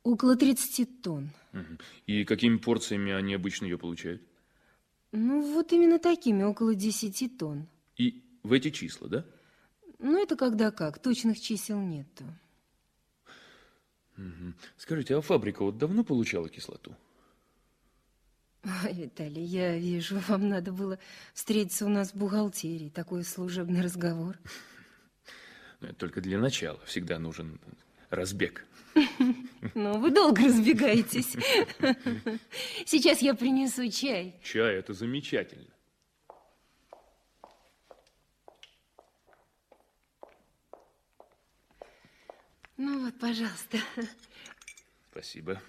около 0.05 0.37
30 0.37 1.03
тонн. 1.03 1.31
И 2.07 2.25
какими 2.25 2.59
порциями 2.59 3.13
они 3.13 3.35
обычно 3.35 3.65
ее 3.65 3.79
получают? 3.79 4.23
Ну, 5.11 5.43
вот 5.55 5.73
именно 5.73 5.99
такими, 5.99 6.43
около 6.43 6.75
10 6.75 7.39
тонн. 7.39 7.67
И 7.97 8.23
в 8.43 8.53
эти 8.53 8.71
числа, 8.71 9.09
да? 9.09 9.27
Ну, 9.99 10.23
это 10.23 10.37
когда 10.37 10.71
как, 10.71 11.01
точных 11.01 11.41
чисел 11.41 11.81
нету. 11.81 12.25
Мгм. 14.17 14.55
Скажите, 14.77 15.17
а 15.17 15.21
фабрика 15.21 15.65
вот 15.65 15.79
давно 15.79 16.05
получала 16.05 16.49
кислоту? 16.49 16.95
Ой, 18.65 18.93
Виталий, 18.93 19.45
я 19.45 19.77
вижу, 19.77 20.21
вам 20.29 20.49
надо 20.49 20.73
было 20.73 20.99
встретиться 21.33 21.87
у 21.87 21.89
нас 21.89 22.13
в 22.13 22.17
бухгалтерии. 22.17 22.89
Такой 22.89 23.25
служебный 23.25 23.83
разговор. 23.83 24.39
Это 25.81 25.95
только 25.95 26.21
для 26.21 26.39
начала. 26.39 26.81
Всегда 26.87 27.19
нужен 27.19 27.61
разбег. 28.11 28.67
Ну, 29.75 29.99
вы 29.99 30.11
долго 30.11 30.45
разбегаетесь. 30.45 31.33
Сейчас 32.87 33.21
я 33.23 33.35
принесу 33.35 33.91
чай. 33.91 34.39
Чай– 34.43 34.75
это 34.77 34.93
замечательно. 34.93 35.67
Ну 42.77 43.05
вот, 43.05 43.19
пожалуйста. 43.19 43.79
Спасибо. 45.11 45.61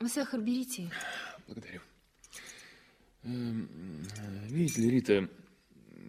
Вы 0.00 0.08
сахар 0.08 0.40
берите. 0.40 0.90
Благодарю. 1.46 1.80
Эм, 3.24 3.68
Видите 4.46 4.82
ли, 4.82 4.90
Рита, 4.90 5.28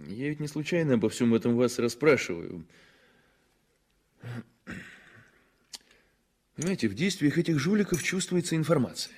я 0.07 0.29
ведь 0.29 0.39
не 0.39 0.47
случайно 0.47 0.95
обо 0.95 1.09
всем 1.09 1.33
этом 1.33 1.55
вас 1.55 1.79
расспрашиваю. 1.79 2.65
Понимаете, 6.55 6.87
в 6.87 6.93
действиях 6.93 7.37
этих 7.37 7.59
жуликов 7.59 8.03
чувствуется 8.03 8.55
информация. 8.55 9.15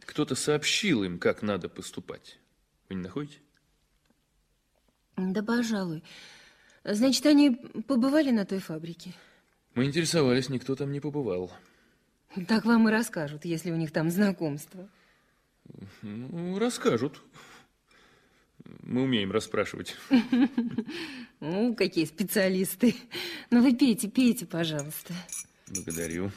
Кто-то 0.00 0.34
сообщил 0.34 1.04
им, 1.04 1.18
как 1.18 1.42
надо 1.42 1.68
поступать. 1.68 2.38
Вы 2.88 2.96
не 2.96 3.02
находите? 3.02 3.38
Да, 5.16 5.42
пожалуй. 5.42 6.02
Значит, 6.84 7.26
они 7.26 7.50
побывали 7.86 8.30
на 8.30 8.44
той 8.44 8.58
фабрике? 8.58 9.14
Мы 9.74 9.84
интересовались, 9.84 10.48
никто 10.48 10.74
там 10.74 10.92
не 10.92 11.00
побывал. 11.00 11.52
Так 12.48 12.64
вам 12.64 12.88
и 12.88 12.92
расскажут, 12.92 13.44
если 13.44 13.70
у 13.70 13.76
них 13.76 13.92
там 13.92 14.10
знакомство. 14.10 14.88
Ну, 16.02 16.58
расскажут. 16.58 17.22
Мы 18.82 19.02
умеем 19.02 19.32
расспрашивать. 19.32 19.96
Ну, 21.42 21.74
какие 21.74 22.04
специалисты. 22.04 22.94
Ну, 23.50 23.62
вы 23.62 23.74
пейте, 23.74 24.10
пейте, 24.10 24.44
пожалуйста. 24.44 25.14
Благодарю. 25.68 26.30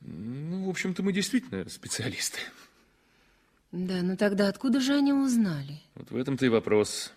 Ну, 0.00 0.66
в 0.66 0.68
общем-то, 0.68 1.04
мы 1.04 1.12
действительно 1.12 1.68
специалисты. 1.68 2.40
Да, 3.70 4.02
ну 4.02 4.16
тогда 4.16 4.48
откуда 4.48 4.80
же 4.80 4.94
они 4.94 5.12
узнали? 5.12 5.80
Вот 5.94 6.10
в 6.10 6.16
этом-то 6.16 6.44
и 6.44 6.48
вопрос. 6.48 7.12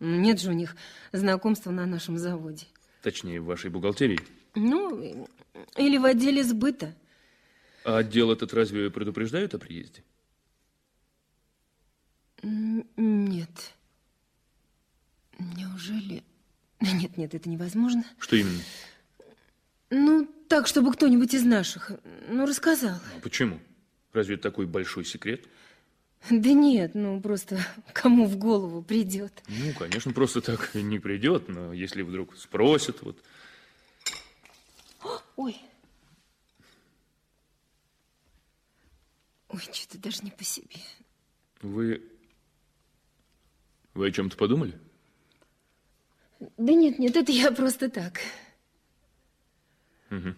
Нет 0.00 0.40
же 0.40 0.50
у 0.50 0.52
них 0.52 0.76
знакомства 1.12 1.70
на 1.70 1.86
нашем 1.86 2.18
заводе. 2.18 2.66
Точнее, 3.02 3.40
в 3.40 3.44
вашей 3.44 3.70
бухгалтерии. 3.70 4.18
Ну, 4.54 5.28
или 5.76 5.96
в 5.96 6.04
отделе 6.04 6.42
сбыта. 6.42 6.94
А 7.84 7.98
отдел 7.98 8.32
этот 8.32 8.52
разве 8.52 8.90
предупреждают 8.90 9.54
о 9.54 9.58
приезде? 9.58 10.02
Нет. 12.44 13.74
Неужели? 15.38 16.22
Нет, 16.80 17.16
нет, 17.16 17.34
это 17.34 17.48
невозможно. 17.48 18.04
Что 18.18 18.36
именно? 18.36 18.60
Ну, 19.90 20.28
так, 20.48 20.66
чтобы 20.66 20.92
кто-нибудь 20.92 21.32
из 21.32 21.44
наших, 21.44 21.92
ну, 22.28 22.46
рассказал. 22.46 22.96
А 23.16 23.20
почему? 23.20 23.58
Разве 24.12 24.34
это 24.34 24.44
такой 24.44 24.66
большой 24.66 25.04
секрет? 25.04 25.46
Да 26.30 26.52
нет, 26.52 26.94
ну, 26.94 27.20
просто 27.20 27.58
кому 27.92 28.26
в 28.26 28.36
голову 28.36 28.82
придет. 28.82 29.42
Ну, 29.48 29.72
конечно, 29.78 30.12
просто 30.12 30.40
так 30.40 30.70
не 30.74 30.98
придет, 30.98 31.48
но 31.48 31.72
если 31.72 32.02
вдруг 32.02 32.36
спросят, 32.36 33.02
вот... 33.02 33.18
Ой. 35.36 35.56
Ой, 39.48 39.60
что-то 39.72 39.98
даже 39.98 40.22
не 40.22 40.30
по 40.30 40.44
себе. 40.44 40.80
Вы... 41.62 42.02
Вы 43.94 44.08
о 44.08 44.10
чем-то 44.10 44.36
подумали? 44.36 44.74
Да 46.40 46.72
нет, 46.72 46.98
нет, 46.98 47.16
это 47.16 47.32
я 47.32 47.50
просто 47.52 47.88
так. 47.88 48.20
Мгм. 50.10 50.36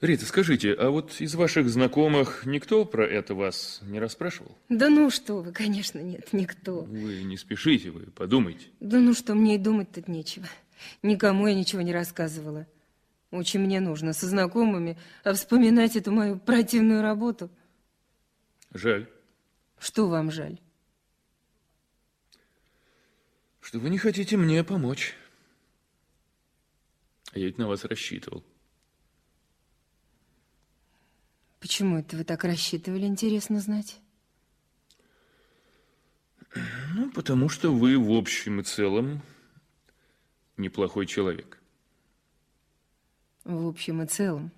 Рита, 0.00 0.26
скажите, 0.26 0.72
а 0.72 0.90
вот 0.90 1.20
из 1.20 1.34
ваших 1.34 1.68
знакомых 1.68 2.44
никто 2.44 2.84
про 2.84 3.06
это 3.06 3.34
вас 3.34 3.80
не 3.82 3.98
расспрашивал? 3.98 4.56
Да 4.68 4.88
ну 4.88 5.10
что 5.10 5.40
вы, 5.40 5.52
конечно, 5.52 5.98
нет, 5.98 6.32
никто. 6.32 6.82
Вы 6.82 7.22
не 7.22 7.36
спешите, 7.36 7.90
вы 7.90 8.02
подумайте. 8.02 8.66
Да 8.78 8.98
ну 8.98 9.14
что, 9.14 9.34
мне 9.34 9.54
и 9.56 9.58
думать 9.58 9.90
тут 9.90 10.06
нечего. 10.06 10.46
Никому 11.02 11.46
я 11.46 11.54
ничего 11.54 11.80
не 11.82 11.92
рассказывала. 11.92 12.66
Очень 13.30 13.60
мне 13.60 13.80
нужно 13.80 14.12
со 14.12 14.26
знакомыми 14.26 14.98
а 15.24 15.32
вспоминать 15.32 15.96
эту 15.96 16.12
мою 16.12 16.38
противную 16.38 17.02
работу. 17.02 17.50
Жаль, 18.72 19.08
Что 19.78 20.08
вам 20.08 20.30
жаль? 20.30 20.60
что 23.60 23.80
вы 23.80 23.90
не 23.90 23.98
хотите 23.98 24.36
мне 24.36 24.62
помочь. 24.62 25.14
Я 27.34 27.46
ведь 27.46 27.58
на 27.58 27.66
вас 27.66 27.84
рассчитывал. 27.84 28.44
Почему 31.58 31.98
это 31.98 32.16
вы 32.16 32.22
так 32.22 32.44
рассчитывали, 32.44 33.06
интересно 33.06 33.58
знать? 33.58 34.00
Ну, 36.94 37.10
потому 37.10 37.48
что 37.48 37.74
вы 37.74 37.98
в 37.98 38.12
общем 38.12 38.60
и 38.60 38.62
целом 38.62 39.20
неплохой 40.56 41.06
человек. 41.06 41.58
В 43.42 43.66
общем 43.66 44.00
и 44.02 44.06
целом. 44.06 44.52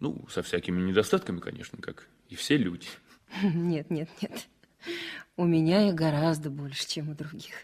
Ну, 0.00 0.26
со 0.28 0.42
всякими 0.42 0.80
недостатками, 0.80 1.38
конечно, 1.38 1.78
как 1.80 2.08
и 2.28 2.34
все 2.34 2.56
люди. 2.56 2.88
Нет, 3.42 3.90
нет, 3.90 4.08
нет. 4.22 4.48
У 5.36 5.44
меня 5.44 5.88
их 5.88 5.94
гораздо 5.94 6.50
больше, 6.50 6.88
чем 6.88 7.10
у 7.10 7.14
других. 7.14 7.54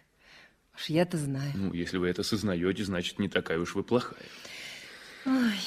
Уж 0.75 0.87
я-то 0.87 1.17
знаю. 1.17 1.53
Ну, 1.55 1.73
если 1.73 1.97
вы 1.99 2.09
это 2.09 2.23
сознаете, 2.23 2.85
значит, 2.85 3.19
не 3.19 3.29
такая 3.29 3.59
уж 3.59 3.75
вы 3.75 3.83
плохая. 3.83 4.27
Ой, 5.27 5.59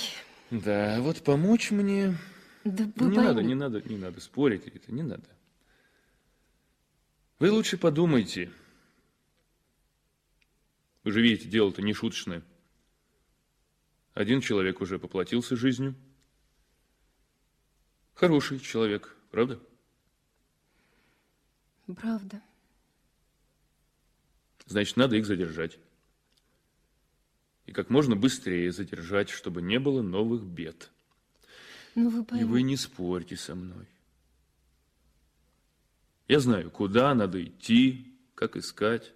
Да, 0.52 1.02
вот 1.02 1.24
помочь 1.24 1.72
мне... 1.72 2.16
да 2.64 2.86
не 2.98 3.18
надо, 3.18 3.42
пойми- 3.42 3.44
не 3.48 3.56
надо, 3.56 3.82
не 3.82 3.98
надо 3.98 4.22
спорить, 4.22 4.68
это 4.68 4.92
не 4.92 5.04
надо. 5.04 5.28
Вы 7.40 7.52
лучше 7.52 7.78
подумайте. 7.78 8.52
Вы 11.04 11.12
же 11.12 11.22
видите, 11.22 11.48
дело-то 11.48 11.82
не 11.82 11.94
шуточное. 11.94 12.44
Один 14.14 14.42
человек 14.42 14.82
уже 14.82 15.00
поплатился 15.00 15.56
жизнью. 15.56 15.96
Хороший 18.16 18.60
человек, 18.60 19.16
правда? 19.32 19.60
Правда. 21.96 22.42
Значит, 24.66 24.98
надо 24.98 25.16
их 25.16 25.26
задержать. 25.26 25.80
И 27.66 27.72
как 27.72 27.90
можно 27.90 28.16
быстрее 28.16 28.72
задержать, 28.72 29.30
чтобы 29.30 29.62
не 29.62 29.80
было 29.80 30.02
новых 30.02 30.44
бед. 30.44 30.92
Ну, 31.96 32.10
вы 32.10 32.22
И 32.22 32.26
поймите. 32.26 32.50
вы 32.50 32.62
не 32.62 32.76
спорьте 32.78 33.36
со 33.38 33.56
мной. 33.56 33.88
Я 36.28 36.40
знаю, 36.40 36.70
куда 36.70 37.14
надо 37.16 37.44
идти, 37.44 38.14
как 38.36 38.58
искать. 38.58 39.14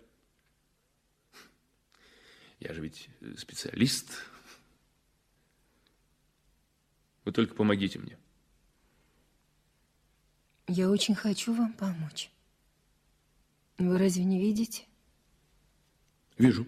Я 2.60 2.74
же 2.74 2.82
ведь 2.82 3.10
специалист. 3.38 4.24
Вы 7.26 7.34
только 7.34 7.54
помогите 7.54 8.00
мне. 8.00 8.18
Я 10.68 10.90
очень 10.90 11.16
хочу 11.16 11.54
вам 11.54 11.74
помочь. 11.74 12.32
Вы 13.82 13.98
разве 13.98 14.24
не 14.24 14.40
видите? 14.40 14.86
Вижу. 16.38 16.68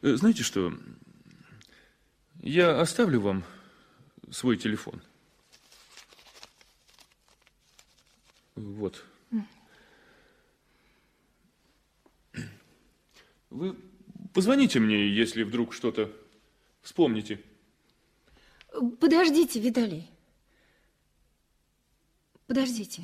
Э, 0.00 0.16
Знаете 0.16 0.42
что? 0.42 0.72
Я 2.40 2.80
оставлю 2.80 3.20
вам 3.20 3.44
свой 4.32 4.56
телефон. 4.56 5.00
Вот. 8.56 9.04
Вы 13.50 13.76
позвоните 14.34 14.80
мне, 14.80 15.08
если 15.08 15.44
вдруг 15.44 15.74
что-то 15.74 16.10
вспомните. 16.80 17.40
Подождите, 18.98 19.60
Виталий. 19.60 20.11
Подождите. 22.46 23.02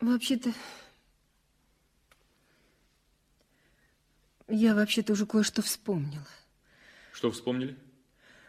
Вообще-то... 0.00 0.52
Я 4.48 4.74
вообще-то 4.74 5.12
уже 5.12 5.26
кое-что 5.26 5.62
вспомнила. 5.62 6.26
Что 7.12 7.30
вспомнили? 7.30 7.76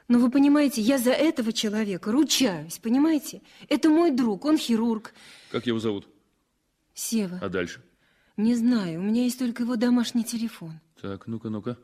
Но 0.08 0.20
вы 0.20 0.32
понимаете, 0.32 0.82
я 0.82 0.98
за 0.98 1.12
этого 1.12 1.54
человека 1.54 2.12
ручаюсь, 2.12 2.80
понимаете? 2.80 3.42
Это 3.70 3.90
мой 3.90 4.12
друг, 4.12 4.46
он 4.46 4.58
хирург. 4.58 5.14
Как 5.52 5.68
его 5.68 5.80
зовут? 5.80 6.08
Сева. 6.94 7.40
А 7.42 7.50
дальше? 7.50 7.84
Не 8.36 8.56
знаю, 8.56 9.00
у 9.00 9.04
меня 9.04 9.24
есть 9.24 9.40
только 9.40 9.64
его 9.64 9.76
домашний 9.76 10.24
телефон. 10.24 10.80
Так, 11.00 11.28
ну-ка, 11.28 11.50
ну-ка. 11.50 11.78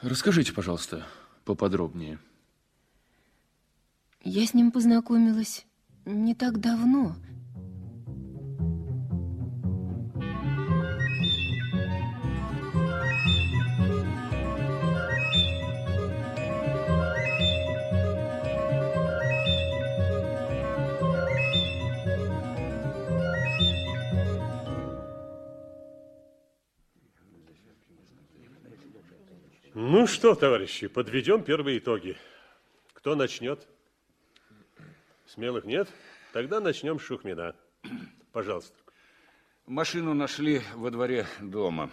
Расскажите, 0.00 0.52
пожалуйста, 0.52 1.06
поподробнее. 1.44 2.18
Я 4.22 4.46
с 4.46 4.52
ним 4.52 4.70
познакомилась 4.70 5.64
не 6.04 6.34
так 6.34 6.60
давно. 6.60 7.16
Ну 29.72 30.06
что, 30.06 30.34
товарищи, 30.34 30.88
подведем 30.88 31.42
первые 31.42 31.78
итоги. 31.78 32.16
Кто 32.92 33.14
начнет? 33.14 33.66
Смелых 35.34 35.64
нет? 35.64 35.88
Тогда 36.32 36.58
начнем 36.58 36.98
с 36.98 37.02
Шухмина. 37.02 37.54
Пожалуйста. 38.32 38.74
Машину 39.64 40.12
нашли 40.12 40.60
во 40.74 40.90
дворе 40.90 41.24
дома. 41.40 41.90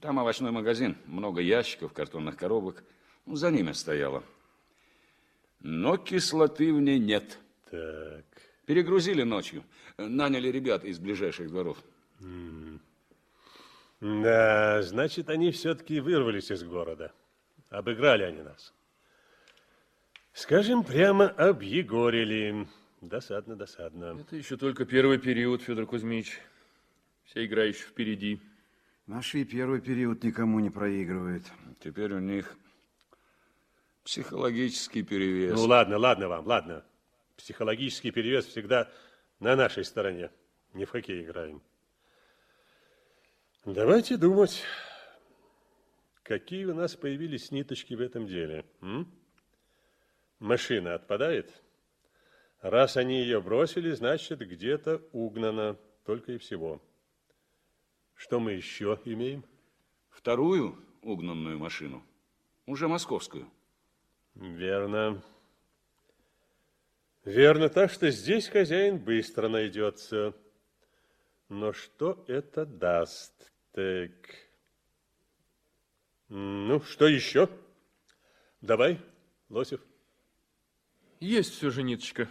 Там 0.00 0.20
овощной 0.20 0.52
магазин, 0.52 0.96
много 1.06 1.40
ящиков, 1.40 1.92
картонных 1.92 2.36
коробок. 2.36 2.84
За 3.26 3.50
ними 3.50 3.72
стояла. 3.72 4.22
Но 5.58 5.96
кислоты 5.96 6.72
в 6.72 6.80
ней 6.80 7.00
нет. 7.00 7.36
Так. 7.68 8.26
Перегрузили 8.64 9.24
ночью. 9.24 9.64
Наняли 9.96 10.46
ребят 10.46 10.84
из 10.84 11.00
ближайших 11.00 11.48
дворов. 11.48 11.82
Да, 14.00 14.82
значит, 14.82 15.28
они 15.30 15.50
все-таки 15.50 15.98
вырвались 15.98 16.52
из 16.52 16.62
города. 16.62 17.12
Обыграли 17.70 18.22
они 18.22 18.42
нас. 18.42 18.72
Скажем 20.32 20.82
прямо, 20.82 21.28
объегорили. 21.28 22.66
Досадно, 23.00 23.54
досадно. 23.56 24.18
Это 24.20 24.36
еще 24.36 24.56
только 24.56 24.84
первый 24.86 25.18
период, 25.18 25.62
Федор 25.62 25.86
Кузьмич. 25.86 26.40
Вся 27.24 27.44
игра 27.44 27.64
еще 27.64 27.84
впереди. 27.84 28.40
Наши 29.06 29.40
и 29.40 29.44
первый 29.44 29.80
период 29.80 30.22
никому 30.22 30.60
не 30.60 30.70
проигрывает. 30.70 31.44
Теперь 31.80 32.12
у 32.14 32.18
них 32.20 32.56
психологический 34.04 35.02
перевес. 35.02 35.54
Ну 35.54 35.66
ладно, 35.66 35.98
ладно 35.98 36.28
вам, 36.28 36.46
ладно. 36.46 36.84
Психологический 37.36 38.10
перевес 38.10 38.46
всегда 38.46 38.90
на 39.40 39.54
нашей 39.56 39.84
стороне. 39.84 40.30
Не 40.72 40.84
в 40.86 40.90
хоккей 40.90 41.22
играем. 41.22 41.60
Давайте 43.64 44.16
думать, 44.16 44.62
какие 46.22 46.64
у 46.64 46.74
нас 46.74 46.96
появились 46.96 47.50
ниточки 47.50 47.94
в 47.94 48.00
этом 48.00 48.26
деле. 48.26 48.64
м? 48.80 49.06
Машина 50.42 50.96
отпадает? 50.96 51.62
Раз 52.62 52.96
они 52.96 53.20
ее 53.20 53.40
бросили, 53.40 53.92
значит, 53.92 54.40
где-то 54.40 55.00
угнана, 55.12 55.78
только 56.04 56.32
и 56.32 56.38
всего. 56.38 56.82
Что 58.16 58.40
мы 58.40 58.54
еще 58.54 58.98
имеем? 59.04 59.44
Вторую 60.10 60.76
угнанную 61.00 61.60
машину, 61.60 62.04
уже 62.66 62.88
московскую. 62.88 63.48
Верно. 64.34 65.22
Верно, 67.24 67.68
так 67.68 67.92
что 67.92 68.10
здесь 68.10 68.48
хозяин 68.48 68.98
быстро 68.98 69.48
найдется. 69.48 70.34
Но 71.48 71.72
что 71.72 72.24
это 72.26 72.66
даст? 72.66 73.52
Так. 73.70 74.10
Ну, 76.28 76.80
что 76.80 77.06
еще? 77.06 77.48
Давай, 78.60 78.98
Лосев. 79.48 79.80
Есть 81.22 81.52
все 81.54 81.70
же 81.70 81.84
ниточка, 81.84 82.28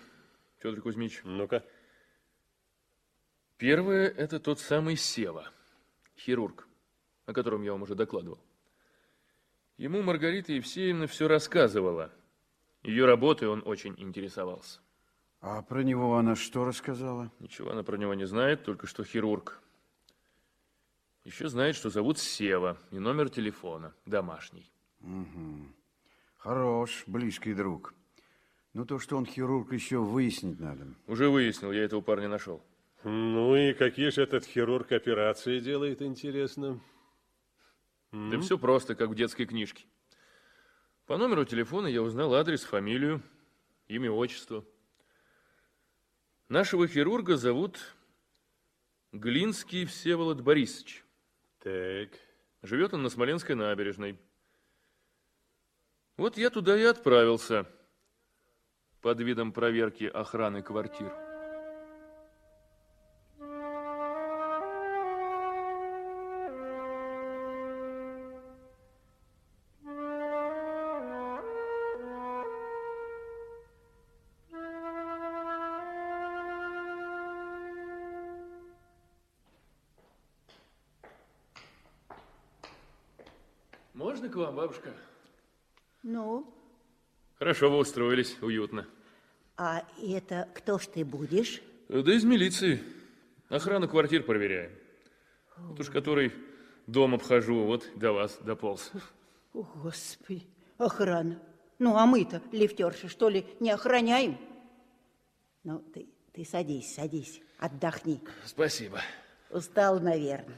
Федор 0.58 0.82
Кузьмич. 0.82 1.22
Ну-ка. 1.24 1.66
Первое– 3.56 4.10
это 4.18 4.38
тот 4.38 4.60
самый 4.60 4.98
Сева, 4.98 5.50
хирург, 6.18 6.68
о 7.26 7.32
котором 7.32 7.64
я 7.64 7.72
вам 7.72 7.84
уже 7.84 7.96
докладывал. 7.96 8.44
Ему 9.78 10.02
Маргарита 10.02 10.52
Евсеевна 10.52 11.08
все 11.08 11.30
рассказывала. 11.30 12.12
Ее 12.84 13.06
работой 13.06 13.48
он 13.48 13.64
очень 13.66 13.96
интересовался. 13.98 14.82
А 15.40 15.62
про 15.62 15.84
него 15.84 16.18
она 16.18 16.36
что 16.36 16.66
рассказала? 16.66 17.32
Ничего 17.40 17.72
она 17.72 17.84
про 17.84 17.96
него 17.96 18.14
не 18.14 18.26
знает, 18.26 18.66
только 18.66 18.88
что 18.88 19.06
хирург. 19.06 19.62
Еще 21.24 21.48
знает, 21.48 21.78
что 21.78 21.90
зовут 21.90 22.20
Сева 22.20 22.78
и 22.92 23.00
номер 23.00 23.30
телефона, 23.30 23.94
домашний. 24.06 24.70
Хорош, 26.40 27.06
близкий 27.08 27.54
друг. 27.54 27.94
Ну, 28.74 28.86
то, 28.86 29.00
что 29.00 29.18
он 29.18 29.26
хирург, 29.26 29.74
еще 29.74 29.98
выяснить 29.98 30.60
надо. 30.60 30.88
Уже 31.08 31.30
выяснил, 31.30 31.72
я 31.72 31.84
этого 31.84 32.02
парня 32.02 32.30
нашел. 32.30 32.64
Ну 33.04 33.56
и 33.56 33.74
какие 33.74 34.10
же 34.10 34.22
этот 34.22 34.46
хирург 34.46 34.92
операции 34.92 35.60
делает, 35.60 36.02
интересно? 36.02 36.80
Да 38.12 38.40
все 38.40 38.58
просто, 38.58 38.96
как 38.96 39.10
в 39.10 39.16
детской 39.16 39.46
книжке. 39.46 39.86
По 41.06 41.18
номеру 41.18 41.44
телефона 41.44 41.88
я 41.88 42.02
узнал 42.02 42.34
адрес, 42.34 42.64
фамилию, 42.64 43.22
имя, 43.88 44.12
отчество. 44.12 44.64
Нашего 46.48 46.88
хирурга 46.88 47.36
зовут 47.36 47.80
Глинский 49.12 49.86
Всеволод 49.86 50.42
Борисович. 50.42 51.04
Так. 51.60 52.10
Живет 52.62 52.94
он 52.94 53.04
на 53.04 53.10
Смоленской 53.10 53.56
набережной. 53.56 54.18
Вот 56.16 56.38
я 56.38 56.50
туда 56.50 56.78
и 56.78 56.84
отправился 56.84 57.66
под 59.02 59.20
видом 59.20 59.52
проверки 59.52 60.04
охраны 60.06 60.62
квартир. 60.62 61.12
Можно 83.94 84.30
к 84.30 84.36
вам, 84.36 84.56
бабушка? 84.56 84.90
Хорошо 87.52 87.70
вы 87.70 87.80
устроились, 87.80 88.38
уютно. 88.42 88.88
а 89.58 89.84
это 90.02 90.48
кто 90.54 90.80
ж 90.80 90.88
ты 90.88 91.04
будешь? 91.04 91.62
Да 91.90 92.16
из 92.16 92.24
милиции. 92.24 92.82
Охрану 93.50 93.90
квартир 93.90 94.24
проверяем. 94.24 94.72
Вот 95.58 95.78
уж 95.78 95.90
который 95.90 96.32
дом 96.88 97.14
обхожу, 97.14 97.66
вот 97.66 97.90
до 97.98 98.14
вас 98.14 98.38
дополз. 98.40 98.94
О, 99.54 99.64
Господи, 99.84 100.48
охрана. 100.78 101.42
Ну, 101.78 101.98
а 101.98 102.06
мы-то, 102.06 102.42
лифтерши, 102.54 103.10
что 103.10 103.28
ли, 103.28 103.46
не 103.60 103.72
охраняем? 103.72 104.38
Ну, 105.66 105.80
ты, 105.94 106.08
ты 106.32 106.46
садись, 106.46 106.96
садись, 106.96 107.42
отдохни. 107.58 108.22
Спасибо. 108.46 109.02
Устал, 109.50 110.00
наверное. 110.00 110.56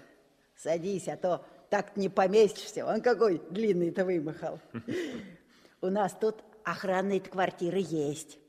Садись, 0.56 1.08
а 1.08 1.18
то 1.18 1.44
так 1.72 1.98
не 1.98 2.08
поместишься. 2.08 2.86
Он 2.86 3.02
какой 3.02 3.41
длинный-то 3.50 4.06
вымахал. 4.06 4.60
У 5.82 5.88
нас 5.88 6.16
тут 6.22 6.44
охранные 6.64 7.20
квартиры 7.20 7.80
есть. 7.80 8.39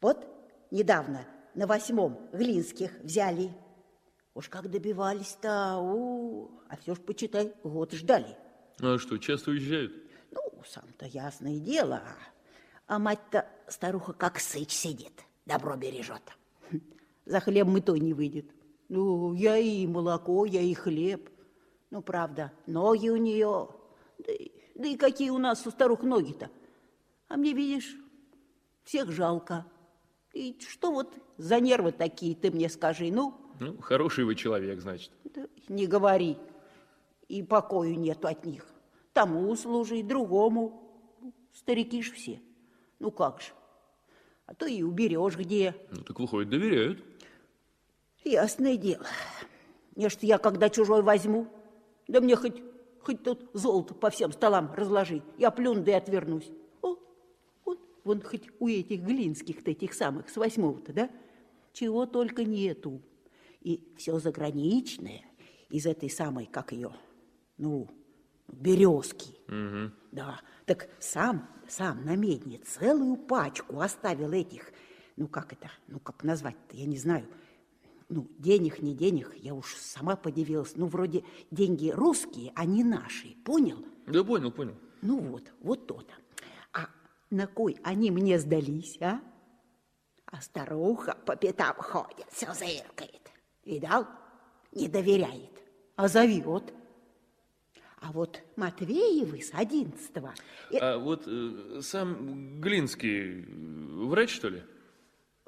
Вот 0.00 0.26
недавно 0.70 1.26
на 1.54 1.66
восьмом 1.66 2.28
Глинских 2.32 2.92
взяли. 3.00 3.50
Уж 4.34 4.48
как 4.48 4.70
добивались-то, 4.70 5.78
у, 5.78 6.50
а 6.68 6.76
все 6.76 6.94
ж, 6.94 7.00
почитай, 7.00 7.54
год 7.62 7.92
ждали. 7.92 8.36
А 8.80 8.98
что, 8.98 9.16
часто 9.18 9.52
уезжают? 9.52 9.92
Ну, 10.32 10.40
сам-то 10.66 11.06
ясное 11.06 11.58
дело. 11.58 12.02
А 12.86 12.98
мать-то 12.98 13.46
старуха 13.68 14.12
как 14.12 14.40
сыч 14.40 14.72
сидит, 14.72 15.12
добро 15.46 15.76
бережет. 15.76 16.22
За 17.24 17.40
хлеб 17.40 17.68
и 17.76 17.80
то 17.80 17.96
не 17.96 18.12
выйдет. 18.12 18.46
Ну, 18.88 19.32
я 19.34 19.56
и 19.56 19.86
молоко, 19.86 20.44
я 20.44 20.60
и 20.60 20.74
хлеб. 20.74 21.30
Ну, 21.90 22.02
правда, 22.02 22.52
ноги 22.66 23.08
у 23.08 23.16
нее. 23.16 23.68
Да 24.18 24.32
и, 24.32 24.50
да 24.74 24.88
и 24.88 24.96
какие 24.96 25.30
у 25.30 25.38
нас 25.38 25.66
у 25.66 25.70
старух 25.70 26.02
ноги-то. 26.02 26.50
А 27.34 27.36
мне, 27.36 27.52
видишь, 27.52 27.96
всех 28.84 29.10
жалко. 29.10 29.66
И 30.32 30.56
что 30.68 30.92
вот 30.92 31.12
за 31.36 31.58
нервы 31.58 31.90
такие, 31.90 32.36
ты 32.36 32.52
мне 32.52 32.68
скажи, 32.68 33.10
ну? 33.10 33.34
Ну, 33.58 33.76
хороший 33.78 34.22
вы 34.22 34.36
человек, 34.36 34.80
значит. 34.80 35.10
Да 35.24 35.48
не 35.66 35.88
говори. 35.88 36.38
И 37.26 37.42
покою 37.42 37.98
нету 37.98 38.28
от 38.28 38.44
них. 38.46 38.64
Тому 39.12 39.56
служи, 39.56 40.04
другому. 40.04 40.80
Старики 41.52 42.04
ж 42.04 42.12
все. 42.12 42.40
Ну 43.00 43.10
как 43.10 43.40
же. 43.40 43.48
А 44.46 44.54
то 44.54 44.66
и 44.66 44.84
уберешь 44.84 45.36
где. 45.36 45.74
Ну, 45.90 46.04
так 46.04 46.20
выходит, 46.20 46.50
доверяют. 46.50 47.02
Ясное 48.22 48.76
дело. 48.76 49.06
Нечто 49.96 50.24
я 50.24 50.38
когда 50.38 50.70
чужой 50.70 51.02
возьму, 51.02 51.48
да 52.06 52.20
мне 52.20 52.36
хоть, 52.36 52.62
хоть 53.00 53.24
тут 53.24 53.50
золото 53.54 53.92
по 53.92 54.10
всем 54.10 54.30
столам 54.30 54.72
разложи, 54.72 55.20
я 55.36 55.50
плюну 55.50 55.82
да 55.82 55.90
и 55.90 55.94
отвернусь. 55.94 56.48
Вон 58.04 58.20
хоть 58.20 58.48
у 58.60 58.68
этих 58.68 59.00
глинских-то, 59.00 59.70
этих 59.70 59.94
самых, 59.94 60.28
с 60.28 60.36
восьмого-то, 60.36 60.92
да, 60.92 61.10
чего 61.72 62.06
только 62.06 62.44
нету. 62.44 63.02
И 63.60 63.92
все 63.96 64.18
заграничное 64.18 65.22
из 65.70 65.86
этой 65.86 66.10
самой, 66.10 66.46
как 66.46 66.72
ее, 66.72 66.92
ну, 67.56 67.88
березки. 68.48 69.34
Угу. 69.48 69.92
Да, 70.12 70.40
так 70.66 70.88
сам, 71.00 71.48
сам 71.66 72.04
на 72.04 72.14
медне 72.14 72.58
целую 72.58 73.16
пачку 73.16 73.80
оставил 73.80 74.32
этих, 74.32 74.72
ну 75.16 75.26
как 75.26 75.54
это, 75.54 75.70
ну 75.88 75.98
как 75.98 76.22
назвать-то, 76.24 76.76
я 76.76 76.84
не 76.84 76.98
знаю, 76.98 77.26
ну, 78.08 78.28
денег, 78.38 78.80
не 78.82 78.94
денег, 78.94 79.32
я 79.36 79.54
уж 79.54 79.74
сама 79.76 80.14
подивилась. 80.14 80.76
Ну, 80.76 80.86
вроде 80.86 81.24
деньги 81.50 81.88
русские, 81.90 82.52
а 82.54 82.64
не 82.64 82.84
наши. 82.84 83.34
Понял? 83.44 83.84
Да 84.06 84.22
понял, 84.22 84.52
понял. 84.52 84.74
Ну 85.02 85.18
вот, 85.20 85.52
вот 85.60 85.86
то-то. 85.86 86.12
На 87.34 87.48
кой 87.48 87.76
они 87.82 88.12
мне 88.12 88.38
сдались, 88.38 88.96
а? 89.00 89.20
А 90.26 90.40
старуха 90.40 91.16
по 91.26 91.34
пятам 91.34 91.74
ходит, 91.78 92.26
все 92.30 92.46
зыркает. 92.54 93.28
Видал? 93.64 94.06
Не 94.70 94.86
доверяет, 94.86 95.60
а 95.96 96.06
зовет. 96.06 96.72
А 97.96 98.12
вот 98.12 98.40
Матвеевы 98.54 99.42
с 99.42 99.52
одиннадцатого... 99.52 100.32
А 100.80 100.96
вот 100.96 101.24
э, 101.26 101.80
сам 101.82 102.60
Глинский 102.60 103.42
э, 103.42 103.44
врач, 104.06 104.30
что 104.30 104.50
ли? 104.50 104.62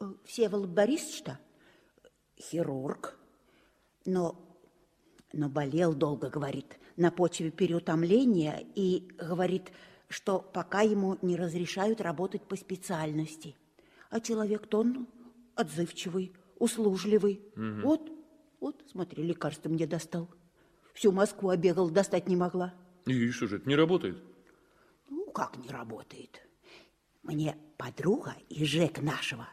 Э, 0.01 0.13
Всеволод 0.25 0.71
Борисович-то? 0.71 1.39
хирург, 2.37 3.17
но, 4.07 4.35
но 5.33 5.49
болел 5.49 5.95
долго, 5.95 6.31
говорит, 6.31 6.81
на 6.97 7.13
почве 7.13 7.53
переутомления 7.53 8.65
и 8.75 9.07
говорит, 9.19 9.71
что 10.09 10.41
пока 10.41 10.83
ему 10.83 11.19
не 11.23 11.37
разрешают 11.37 12.01
работать 12.01 12.43
по 12.43 12.57
специальности. 12.57 13.57
А 14.11 14.21
человек-то 14.21 14.81
он 14.81 15.09
отзывчивый, 15.55 16.33
услужливый. 16.59 17.41
Мгм. 17.57 17.83
Вот, 17.83 18.13
вот, 18.61 18.85
смотри, 18.91 19.23
лекарство 19.23 19.69
мне 19.69 19.87
достал. 19.87 20.31
Всю 20.95 21.13
Москву 21.13 21.51
обегал, 21.51 21.91
достать 21.91 22.29
не 22.29 22.37
могла. 22.37 22.75
И 23.07 23.31
что 23.31 23.47
же, 23.47 23.57
это 23.57 23.69
не 23.69 23.77
работает? 23.77 24.17
Ну, 25.09 25.31
как 25.31 25.57
не 25.57 25.69
работает? 25.69 26.41
Мне 27.23 27.57
подруга 27.77 28.35
из 28.49 28.67
ЖЭК 28.69 29.03
нашего 29.03 29.49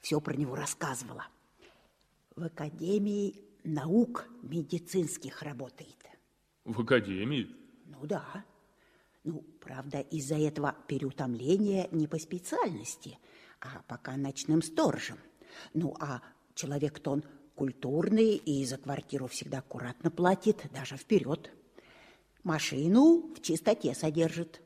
все 0.00 0.20
про 0.20 0.34
него 0.34 0.54
рассказывала. 0.54 1.26
В 2.36 2.44
Академии 2.44 3.42
наук 3.64 4.28
медицинских 4.42 5.42
работает. 5.42 5.96
В 6.64 6.80
академии? 6.80 7.50
Ну 7.86 8.06
да. 8.06 8.44
Ну, 9.26 9.44
правда, 9.60 9.98
из-за 9.98 10.36
этого 10.36 10.76
переутомления 10.86 11.88
не 11.90 12.06
по 12.06 12.16
специальности, 12.16 13.18
а 13.60 13.82
пока 13.88 14.16
ночным 14.16 14.62
сторожем. 14.62 15.18
Ну, 15.74 15.96
а 15.98 16.22
человек-то 16.54 17.10
он 17.10 17.24
культурный 17.56 18.36
и 18.36 18.64
за 18.64 18.78
квартиру 18.78 19.26
всегда 19.26 19.58
аккуратно 19.58 20.12
платит, 20.12 20.66
даже 20.72 20.96
вперед. 20.96 21.50
Машину 22.44 23.34
в 23.34 23.42
чистоте 23.42 23.96
содержит. 23.96 24.62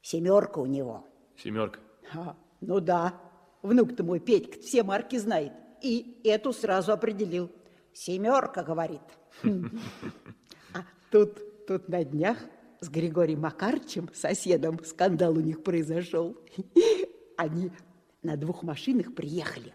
Семерка 0.00 0.58
у 0.58 0.66
него. 0.66 1.06
Семерка. 1.36 1.78
А, 2.14 2.36
ну 2.60 2.80
да, 2.80 3.14
внук-то 3.62 4.02
мой 4.02 4.18
Петька 4.18 4.58
все 4.60 4.82
марки 4.82 5.18
знает. 5.18 5.52
И 5.82 6.20
эту 6.24 6.52
сразу 6.52 6.92
определил. 6.92 7.48
Семерка, 7.92 8.64
говорит. 8.64 9.02
А 10.74 10.84
тут, 11.12 11.66
тут 11.66 11.88
на 11.88 12.02
днях 12.02 12.38
с 12.82 12.88
Григорием 12.88 13.40
Макарчем, 13.40 14.10
соседом, 14.12 14.84
скандал 14.84 15.38
у 15.38 15.40
них 15.40 15.62
произошел. 15.62 16.36
Они 17.36 17.70
на 18.22 18.36
двух 18.36 18.64
машинах 18.64 19.14
приехали. 19.14 19.72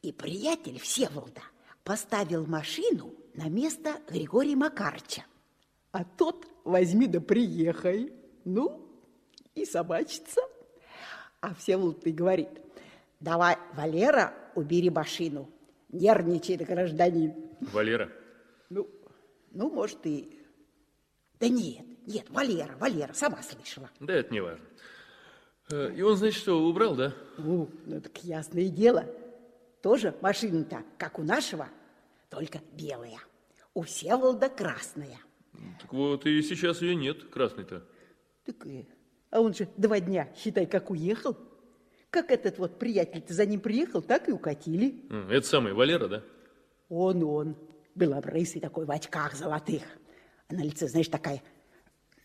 И 0.00 0.10
приятель 0.10 0.80
Всеволода 0.80 1.42
поставил 1.84 2.46
машину 2.46 3.14
на 3.34 3.50
место 3.50 3.96
Григория 4.08 4.56
Макарча. 4.56 5.24
А 5.92 6.02
тот 6.04 6.46
возьми 6.64 7.06
да 7.06 7.20
приехай. 7.20 8.10
Ну, 8.46 8.88
и 9.54 9.66
собачится. 9.66 10.40
А 11.42 11.54
Всеволод 11.54 12.06
и 12.06 12.12
говорит, 12.12 12.48
давай, 13.20 13.58
Валера, 13.74 14.32
убери 14.54 14.88
машину. 14.88 15.50
Нервничает 15.90 16.66
гражданин. 16.66 17.34
Валера. 17.72 18.10
Ну, 18.70 18.88
ну, 19.50 19.70
может, 19.70 20.06
и... 20.06 20.40
Да 21.38 21.50
нет, 21.50 21.84
нет, 22.06 22.30
Валера, 22.30 22.76
Валера, 22.78 23.12
сама 23.12 23.42
слышала. 23.42 23.90
Да 24.00 24.14
это 24.14 24.32
не 24.32 24.40
важно. 24.40 24.64
Э, 25.70 25.92
И 25.94 26.02
он, 26.02 26.16
значит, 26.16 26.40
что, 26.40 26.60
убрал, 26.66 26.94
да? 26.94 27.12
Ну, 27.38 27.68
ну 27.84 28.00
так 28.00 28.22
ясное 28.24 28.68
дело. 28.68 29.06
Тоже 29.82 30.14
машина-то, 30.20 30.84
как 30.98 31.18
у 31.18 31.22
нашего, 31.22 31.68
только 32.30 32.60
белая. 32.72 33.18
У 33.74 33.82
Всеволода 33.82 34.48
красная. 34.48 35.18
Так 35.80 35.92
вот, 35.92 36.26
и 36.26 36.42
сейчас 36.42 36.82
ее 36.82 36.94
нет, 36.94 37.24
красной-то. 37.24 37.82
Так, 38.44 38.66
э, 38.66 38.84
а 39.30 39.40
он 39.40 39.54
же 39.54 39.68
два 39.76 40.00
дня, 40.00 40.32
считай, 40.36 40.66
как 40.66 40.90
уехал. 40.90 41.36
Как 42.10 42.30
этот 42.30 42.58
вот 42.58 42.78
приятель-то 42.78 43.34
за 43.34 43.44
ним 43.44 43.60
приехал, 43.60 44.00
так 44.00 44.28
и 44.28 44.32
укатили. 44.32 45.02
Это 45.30 45.46
самый 45.46 45.72
Валера, 45.72 46.08
да? 46.08 46.22
Он, 46.88 47.22
он, 47.24 47.56
белобрысый 47.94 48.60
такой 48.60 48.86
в 48.86 48.90
очках 48.90 49.34
золотых. 49.34 49.82
А 50.48 50.54
на 50.54 50.62
лице, 50.62 50.86
знаешь, 50.86 51.08
такая, 51.08 51.42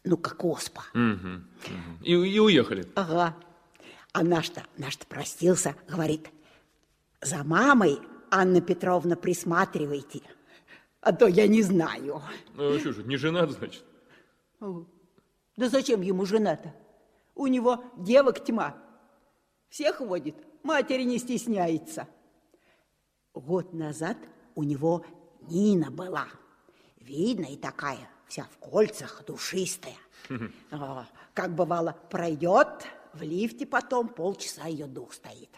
ну, 0.03 0.17
как 0.17 0.43
оспа. 0.43 0.83
Мгм, 0.93 1.47
мгм. 1.67 2.03
И, 2.03 2.11
и 2.11 2.39
уехали. 2.39 2.87
Ага. 2.95 3.35
А 4.13 4.23
наш-то, 4.23 4.63
наш-то 4.77 5.05
простился, 5.05 5.75
говорит, 5.87 6.29
за 7.21 7.43
мамой, 7.43 7.99
Анна 8.29 8.61
Петровна, 8.61 9.15
присматривайте, 9.15 10.21
а 11.01 11.13
то 11.13 11.27
я 11.27 11.47
не 11.47 11.61
знаю. 11.61 12.21
Ну, 12.55 12.79
что 12.79 12.93
же, 12.93 13.03
не 13.03 13.17
женат, 13.17 13.51
значит? 13.51 13.83
Да 14.59 15.69
зачем 15.69 16.01
ему 16.01 16.25
жена-то? 16.25 16.73
У 17.35 17.47
него 17.47 17.83
девок 17.97 18.43
тьма. 18.43 18.75
Всех 19.69 20.01
водит, 20.01 20.35
матери 20.63 21.03
не 21.03 21.17
стесняется. 21.17 22.07
Год 23.33 23.73
назад 23.73 24.17
у 24.55 24.63
него 24.63 25.05
Нина 25.41 25.89
была. 25.89 26.27
Видно 26.97 27.45
и 27.45 27.57
такая, 27.57 28.09
вся 28.31 28.45
в 28.45 28.57
кольцах, 28.59 29.25
душистая. 29.27 29.97
Как 31.33 31.53
бывало, 31.53 31.97
пройдет, 32.09 32.87
в 33.11 33.21
лифте 33.21 33.65
потом 33.65 34.07
полчаса 34.07 34.67
ее 34.67 34.85
дух 34.87 35.13
стоит. 35.13 35.49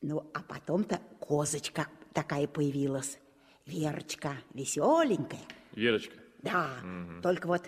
Ну, 0.00 0.30
а 0.32 0.42
потом-то 0.42 1.00
козочка 1.18 1.88
такая 2.12 2.46
появилась. 2.46 3.18
Верочка, 3.66 4.36
веселенькая. 4.54 5.40
Верочка. 5.72 6.14
Да, 6.42 6.76
Мгм. 6.84 7.20
только 7.20 7.48
вот 7.48 7.64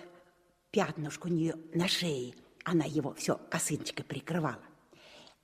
пятнышко 0.70 1.26
у 1.26 1.30
нее 1.30 1.56
на 1.74 1.88
шее, 1.88 2.34
она 2.62 2.84
его 2.84 3.12
все 3.14 3.34
косыночкой 3.50 4.04
прикрывала. 4.04 4.62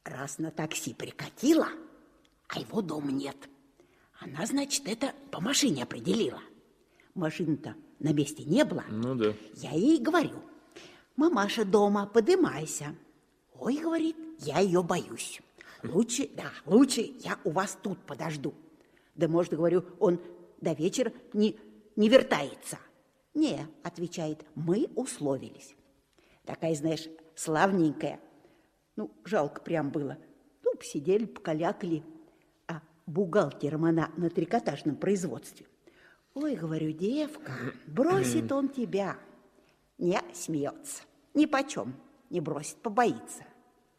Раз 0.04 0.38
на 0.38 0.52
такси 0.52 0.94
прикатила, 0.94 1.68
а 2.46 2.60
его 2.60 2.82
дома 2.82 3.10
нет. 3.10 3.36
Она, 4.20 4.46
значит, 4.46 4.86
это 4.86 5.12
по 5.32 5.40
машине 5.40 5.82
определила. 5.82 6.40
Машины-то 7.14 7.74
на 8.00 8.12
месте 8.12 8.44
не 8.44 8.64
было. 8.64 8.84
Ну 8.90 9.14
да. 9.14 9.34
Я 9.54 9.70
ей 9.70 10.00
говорю, 10.00 10.42
мамаша 11.16 11.64
дома, 11.64 12.06
подымайся. 12.06 12.94
Ой, 13.54 13.78
говорит, 13.78 14.16
я 14.40 14.58
ее 14.58 14.82
боюсь. 14.82 15.40
Лучше, 15.82 16.28
да, 16.34 16.50
лучше 16.66 17.02
я 17.20 17.38
у 17.44 17.50
вас 17.50 17.78
тут 17.82 17.98
подожду. 18.00 18.54
Да, 19.14 19.28
может, 19.28 19.54
говорю, 19.54 19.84
он 20.00 20.20
до 20.60 20.72
вечера 20.72 21.12
не, 21.32 21.58
не 21.94 22.08
вертается. 22.08 22.78
Не, 23.34 23.66
отвечает, 23.82 24.44
мы 24.54 24.88
условились. 24.96 25.74
Такая, 26.44 26.74
знаешь, 26.74 27.08
славненькая. 27.34 28.20
Ну, 28.96 29.10
жалко 29.24 29.60
прям 29.60 29.90
было. 29.90 30.18
Ну, 30.62 30.74
посидели, 30.76 31.26
покалякали. 31.26 32.02
А 32.66 32.80
бухгалтером 33.06 33.84
она 33.84 34.10
на 34.16 34.30
трикотажном 34.30 34.96
производстве. 34.96 35.66
Ой, 36.34 36.56
говорю, 36.56 36.92
девка, 36.92 37.52
бросит 37.86 38.50
он 38.50 38.68
тебя. 38.68 39.16
Не, 39.98 40.20
смеется. 40.32 41.02
Ни 41.32 41.46
почем 41.46 41.94
не 42.34 42.40
бросит, 42.40 42.76
побоится. 42.78 43.44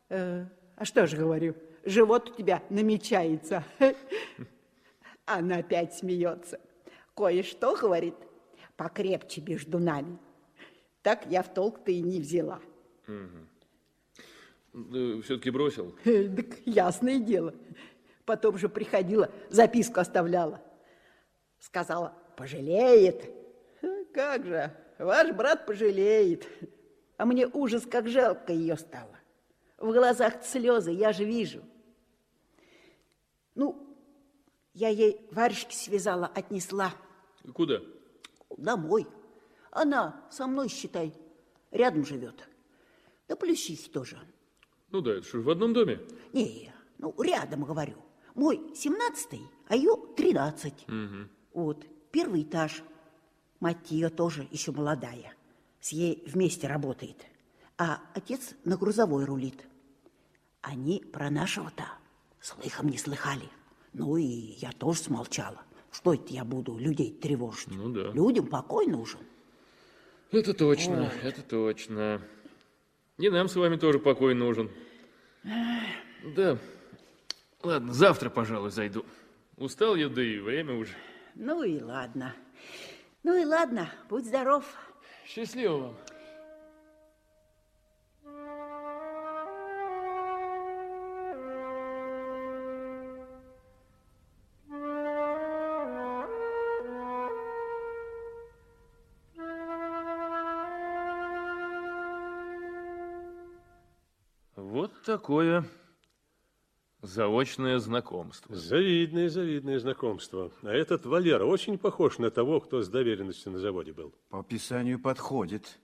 «Э, 0.09 0.45
а 0.75 0.85
что 0.85 1.07
же, 1.07 1.15
говорю, 1.15 1.55
живот 1.85 2.29
у 2.29 2.33
тебя 2.33 2.61
намечается. 2.69 3.63
Она 5.25 5.57
опять 5.57 5.93
смеется. 5.95 6.59
Кое-что, 7.15 7.77
говорит, 7.77 8.15
покрепче 8.75 9.41
между 9.41 9.79
нами. 9.79 10.19
Так 11.01 11.25
я 11.27 11.41
в 11.43 11.53
толк-то 11.53 11.91
и 11.91 12.01
не 12.01 12.19
взяла. 12.19 12.59
Все-таки 14.73 15.49
бросил? 15.49 15.95
Так 16.03 16.59
ясное 16.65 17.19
дело. 17.19 17.53
Потом 18.25 18.57
же 18.57 18.67
приходила, 18.67 19.31
записку 19.49 20.01
оставляла. 20.01 20.61
Сказала, 21.59 22.13
пожалеет. 22.35 23.31
Как 24.13 24.45
же, 24.45 24.71
ваш 24.97 25.31
брат 25.31 25.65
пожалеет. 25.65 26.47
А 27.17 27.25
мне 27.25 27.47
ужас, 27.47 27.85
как 27.85 28.07
жалко 28.07 28.53
ее 28.53 28.77
стало. 28.77 29.17
В 29.77 29.91
глазах 29.91 30.43
слезы, 30.43 30.91
я 30.91 31.11
же 31.11 31.25
вижу. 31.25 31.61
Ну, 33.55 33.97
я 34.73 34.89
ей 34.89 35.25
варежки 35.31 35.73
связала, 35.73 36.27
отнесла 36.27 36.93
Куда? 37.53 37.81
домой. 38.57 39.07
Она 39.71 40.25
со 40.29 40.47
мной, 40.47 40.69
считай, 40.69 41.13
рядом 41.71 42.05
живет. 42.05 42.47
Да 43.27 43.35
Плющихи 43.35 43.89
тоже. 43.89 44.17
Ну 44.91 45.01
да, 45.01 45.13
это 45.13 45.27
что, 45.27 45.39
в 45.39 45.49
одном 45.49 45.73
доме? 45.73 45.99
Не, 46.31 46.73
ну, 46.97 47.13
рядом, 47.21 47.63
говорю. 47.63 47.97
Мой 48.33 48.73
семнадцатый, 48.75 49.41
а 49.67 49.75
ее 49.75 49.95
тринадцать. 50.15 50.85
Вот, 51.53 51.85
первый 52.15 52.43
этаж. 52.43 52.81
Мать 53.59 53.91
ее 53.91 54.09
тоже 54.09 54.47
еще 54.49 54.71
молодая. 54.71 55.33
С 55.81 55.91
ей 55.91 56.23
вместе 56.25 56.65
работает. 56.65 57.25
А 57.77 57.99
отец 58.13 58.55
на 58.63 58.77
грузовой 58.77 59.25
рулит. 59.25 59.67
Они 60.61 61.03
про 61.11 61.29
нашего-то 61.29 61.83
слыхом 62.39 62.87
не 62.87 62.97
слыхали. 62.97 63.49
Ну 63.91 64.15
и 64.15 64.23
я 64.23 64.71
тоже 64.71 64.99
смолчала. 64.99 65.61
Что 65.91 66.13
это 66.13 66.31
я 66.31 66.45
буду 66.45 66.77
людей 66.77 67.11
тревожить? 67.11 67.67
Ну 67.67 67.89
да. 67.89 68.11
Людям 68.11 68.47
покой 68.47 68.87
нужен. 68.87 69.19
Это 70.31 70.53
точно, 70.53 71.11
это 71.21 71.41
точно. 71.41 72.21
И 73.17 73.29
нам 73.29 73.49
с 73.49 73.57
вами 73.57 73.75
тоже 73.75 73.99
покой 73.99 74.35
нужен. 74.35 74.71
Да. 76.35 76.57
Ладно, 77.61 77.93
завтра, 77.93 78.29
пожалуй, 78.29 78.71
зайду. 78.71 79.05
Устал 79.57 79.95
я, 79.95 80.07
да 80.07 80.23
и 80.23 80.39
время 80.39 80.75
уже. 80.75 80.95
Ну 81.35 81.63
и 81.63 81.81
ладно. 81.81 82.33
Ну 83.23 83.35
и 83.35 83.43
ладно, 83.43 83.89
будь 84.07 84.25
здоров. 84.25 84.63
Счастливо 85.25 85.77
вам. 85.77 85.97
Вот 104.55 105.03
такое 105.03 105.65
заочное 107.05 107.79
знакомство. 107.79 108.55
Завидное, 108.55 109.29
завидное 109.29 109.79
знакомство. 109.79 110.51
А 110.63 110.71
этот 110.71 111.05
Валера 111.05 111.45
очень 111.45 111.77
похож 111.77 112.17
на 112.17 112.31
того, 112.31 112.59
кто 112.59 112.81
с 112.81 112.89
доверенностью 112.89 113.51
на 113.51 113.59
заводе 113.59 113.93
был. 113.93 114.13
По 114.29 114.39
описанию 114.39 114.99
подходит. 114.99 115.79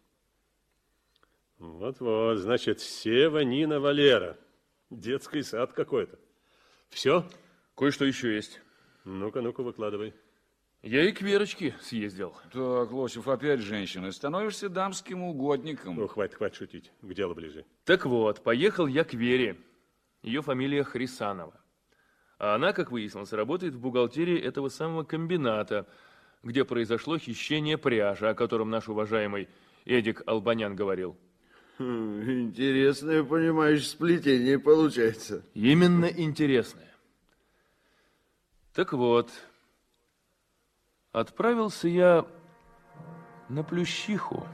Вот-вот, 1.60 2.38
значит, 2.38 2.80
Сева, 2.80 3.40
Нина, 3.40 3.80
Валера. 3.80 4.38
Детский 4.90 5.44
сад 5.44 5.74
какой-то. 5.74 6.18
Все? 6.90 7.26
Кое-что 7.76 8.06
еще 8.06 8.36
есть. 8.36 8.60
Ну-ка, 9.06 9.42
ну-ка, 9.42 9.64
выкладывай. 9.64 10.14
Я 10.82 11.08
и 11.08 11.12
к 11.12 11.22
Верочке 11.22 11.76
съездил. 11.80 12.36
Так, 12.52 12.92
Лосев, 12.92 13.28
опять 13.28 13.60
женщина. 13.60 14.12
Становишься 14.12 14.68
дамским 14.68 15.22
угодником. 15.24 15.96
Ну, 15.96 16.08
хватит, 16.08 16.36
хватит 16.36 16.58
шутить. 16.58 16.92
К 17.02 17.14
делу 17.14 17.36
ближе. 17.36 17.66
Так 17.86 18.08
вот, 18.08 18.42
поехал 18.42 18.88
я 18.88 19.04
к 19.04 19.14
Вере. 19.14 19.58
Ее 20.22 20.42
фамилия 20.42 20.84
Хрисанова. 20.84 21.60
А 22.38 22.56
она, 22.56 22.74
как 22.74 22.92
выяснилось, 22.92 23.34
работает 23.34 23.76
в 23.76 23.80
бухгалтерии 23.80 24.40
этого 24.40 24.70
самого 24.70 25.04
комбината, 25.04 25.88
где 26.44 26.66
произошло 26.66 27.18
хищение 27.18 27.78
пряжи, 27.78 28.28
о 28.28 28.34
котором 28.34 28.70
наш 28.70 28.90
уважаемый 28.90 29.48
Эдик 29.86 30.24
Албанян 30.26 30.76
говорил. 30.76 31.18
Хм, 31.78 32.22
Интересное, 32.48 33.24
понимаешь, 33.24 33.88
сплетение 33.88 34.60
получается. 34.60 35.44
Именно 35.54 36.06
интересное. 36.06 36.92
Так 38.74 38.94
вот, 38.94 39.30
отправился 41.12 41.88
я 41.88 42.26
на 43.50 43.64
Плющиху. 43.64 44.48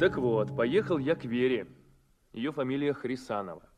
Так 0.00 0.16
вот, 0.16 0.56
поехал 0.56 0.96
я 0.96 1.14
к 1.14 1.26
Вере. 1.26 1.66
Ее 2.32 2.52
фамилия 2.52 2.94
Хрисанова. 2.94 3.68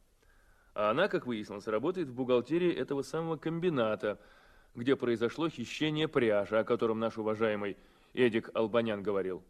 А 0.72 0.92
она, 0.92 1.08
как 1.08 1.26
выяснилось, 1.26 1.66
работает 1.66 2.06
в 2.06 2.14
бухгалтерии 2.14 2.72
этого 2.72 3.02
самого 3.02 3.36
комбината, 3.36 4.20
где 4.76 4.94
произошло 4.94 5.48
хищение 5.48 6.06
пряжи, 6.06 6.56
о 6.56 6.62
котором 6.62 7.00
наш 7.00 7.18
уважаемый 7.18 7.76
Эдик 8.14 8.50
Албанян 8.54 9.02
говорил. 9.02 9.42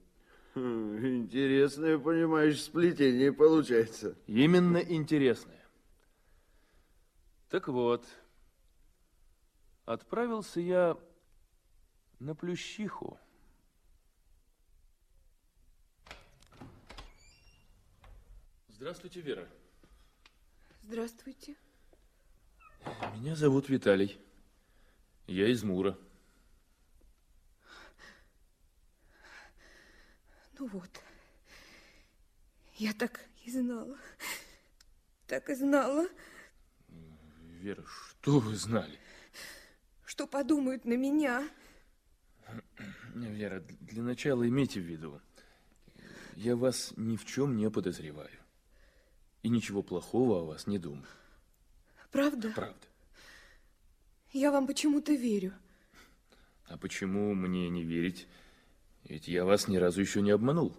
Хм, 0.55 0.97
Интересное, 1.25 1.99
понимаешь, 1.99 2.63
сплетение 2.63 3.35
получается. 3.35 4.17
Именно 4.27 4.79
интересное. 4.79 5.63
Так 7.51 7.69
вот, 7.69 8.07
отправился 9.85 10.61
я 10.61 10.97
на 12.19 12.35
Плющиху. 12.35 13.19
Здравствуйте, 18.83 19.21
Вера. 19.21 19.49
Здравствуйте. 20.83 21.55
Меня 23.15 23.37
зовут 23.37 23.69
Виталий. 23.69 24.19
Я 25.29 25.47
из 25.47 25.63
Мура. 25.63 25.97
Ну 30.59 30.67
вот. 30.67 30.91
Я 32.75 32.93
так 32.93 33.21
и 33.45 33.53
знала. 33.53 33.97
Так 35.29 35.49
и 35.49 35.55
знала, 35.55 36.09
Вера, 37.61 37.85
что 37.87 38.41
вы 38.41 38.57
знали? 38.57 38.99
что 40.05 40.27
подумают 40.27 40.85
на 40.85 40.97
меня. 40.97 41.49
Вера, 43.15 43.61
для 43.61 44.03
начала 44.03 44.43
имейте 44.49 44.81
в 44.81 44.85
виду, 44.85 45.21
я 46.35 46.57
вас 46.57 46.93
ни 46.97 47.17
в 47.17 47.25
чем 47.25 47.57
не 47.57 47.71
подозреваю. 47.71 48.42
И 49.43 49.49
ничего 49.49 49.83
плохого 49.83 50.41
о 50.41 50.45
вас 50.45 50.67
не 50.67 50.79
думаю. 50.79 51.07
Правда? 52.11 52.53
Правда. 52.55 52.87
Я 54.33 54.51
вам 54.51 54.67
почему-то 54.67 55.13
верю. 55.15 55.53
А 56.67 56.77
почему 56.79 57.35
мне 57.35 57.69
не 57.69 57.83
верить? 57.83 58.27
Ведь 59.05 59.29
я 59.29 59.45
вас 59.45 59.69
ни 59.69 59.77
разу 59.77 60.01
еще 60.01 60.23
не 60.23 60.31
обманул. 60.31 60.77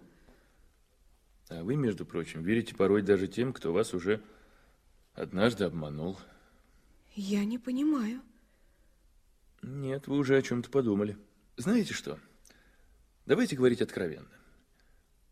А 1.50 1.62
вы, 1.62 1.76
между 1.76 2.06
прочим, 2.06 2.42
верите 2.42 2.74
порой 2.74 3.02
даже 3.02 3.28
тем, 3.28 3.52
кто 3.52 3.72
вас 3.72 3.92
уже 3.94 4.22
однажды 5.12 5.64
обманул. 5.64 6.18
Я 7.14 7.44
не 7.44 7.58
понимаю. 7.58 8.22
Нет, 9.62 10.08
вы 10.08 10.18
уже 10.18 10.36
о 10.36 10.42
чем-то 10.42 10.70
подумали. 10.70 11.16
Знаете 11.56 11.94
что? 11.94 12.18
Давайте 13.26 13.56
говорить 13.56 13.82
откровенно. 13.82 14.28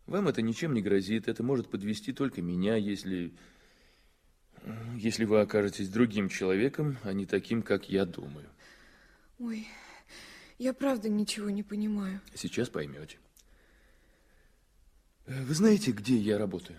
Вам 0.06 0.28
это 0.28 0.42
ничем 0.42 0.74
не 0.74 0.82
грозит, 0.82 1.28
это 1.28 1.42
может 1.42 1.68
подвести 1.68 2.12
только 2.12 2.42
меня, 2.42 2.76
если... 2.76 3.32
Если 4.96 5.24
вы 5.24 5.40
окажетесь 5.40 5.88
другим 5.88 6.28
человеком, 6.28 6.96
а 7.02 7.12
не 7.12 7.26
таким, 7.26 7.62
как 7.62 7.88
я 7.88 8.04
думаю. 8.04 8.48
Ой, 9.40 9.66
я 10.58 10.72
правда 10.72 11.08
ничего 11.08 11.50
не 11.50 11.64
понимаю. 11.64 12.20
Сейчас 12.34 12.68
поймете. 12.68 13.18
Вы 15.26 15.54
знаете, 15.54 15.90
где 15.90 16.16
я 16.16 16.38
работаю? 16.38 16.78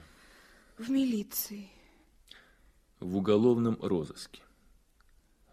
В 0.77 0.89
милиции. 0.89 1.67
В 3.01 3.17
уголовном 3.17 3.77
розыске. 3.81 4.41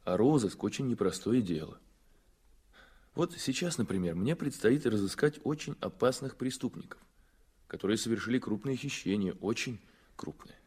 А 0.04 0.16
розыск 0.16 0.62
очень 0.62 0.86
непростое 0.86 1.42
дело. 1.42 1.80
Вот 3.14 3.34
сейчас, 3.36 3.76
например, 3.78 4.14
мне 4.14 4.36
предстоит 4.36 4.86
разыскать 4.86 5.40
очень 5.42 5.76
опасных 5.80 6.36
преступников, 6.36 7.00
которые 7.70 7.98
совершили 7.98 8.40
крупные 8.40 8.74
хищения, 8.74 9.32
очень 9.34 9.80
крупные. 10.16 10.58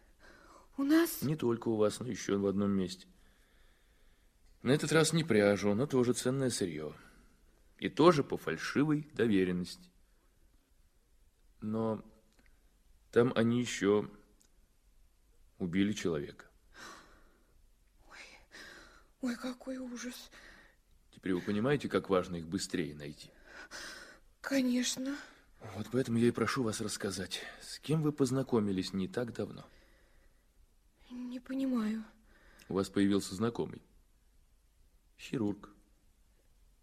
У 0.78 0.84
нас? 0.84 1.22
Не 1.22 1.36
только 1.36 1.68
у 1.68 1.76
вас, 1.76 2.00
но 2.00 2.08
еще 2.08 2.38
в 2.38 2.48
одном 2.48 2.72
месте. 2.72 3.08
На 4.62 4.72
этот 4.72 4.94
раз 4.94 5.12
не 5.12 5.26
пряжу, 5.26 5.74
но 5.76 5.86
тоже 5.86 6.14
ценное 6.14 6.50
сырье. 6.50 6.94
И 7.78 7.90
тоже 7.90 8.24
по 8.24 8.38
фальшивой 8.38 9.06
доверенности. 9.14 9.92
Но 11.60 12.02
там 13.12 13.34
они 13.36 13.60
еще 13.60 14.10
убили 15.60 15.92
человека. 15.92 16.46
Ой, 18.08 18.40
ой, 19.24 19.36
какой 19.36 19.78
ужас. 19.78 20.32
Теперь 21.12 21.34
вы 21.34 21.42
понимаете, 21.42 21.90
как 21.90 22.10
важно 22.10 22.38
их 22.38 22.48
быстрее 22.48 22.96
найти? 22.96 23.30
Конечно. 24.40 25.18
Вот 25.76 25.88
поэтому 25.92 26.18
я 26.18 26.28
и 26.28 26.32
прошу 26.32 26.64
вас 26.64 26.82
рассказать, 26.82 27.42
с 27.62 27.80
кем 27.80 28.02
вы 28.02 28.12
познакомились 28.12 28.94
не 28.94 29.08
так 29.08 29.34
давно. 29.34 29.66
Не 31.10 31.40
понимаю. 31.40 32.04
У 32.70 32.74
вас 32.74 32.90
появился 32.90 33.36
знакомый. 33.36 33.82
Хирург. 35.18 35.70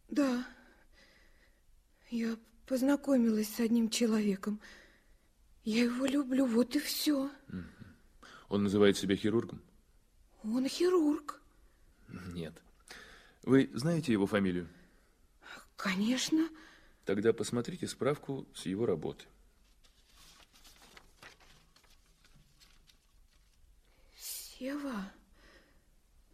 Да. 0.08 0.46
Я 2.10 2.36
познакомилась 2.66 3.54
с 3.54 3.60
одним 3.60 3.90
человеком. 3.90 4.60
Я 5.62 5.84
его 5.84 6.06
люблю, 6.06 6.46
вот 6.46 6.74
и 6.74 6.78
все. 6.78 7.30
Он 8.48 8.62
называет 8.64 8.96
себя 8.96 9.14
хирургом? 9.14 9.62
Он 10.42 10.66
хирург. 10.66 11.40
Нет. 12.08 12.54
Вы 13.42 13.70
знаете 13.74 14.12
его 14.12 14.26
фамилию? 14.26 14.68
Конечно. 15.76 16.48
Тогда 17.05 17.32
посмотрите 17.32 17.86
справку 17.86 18.46
с 18.55 18.66
его 18.66 18.86
работы. 18.86 19.24
Сева? 24.16 25.11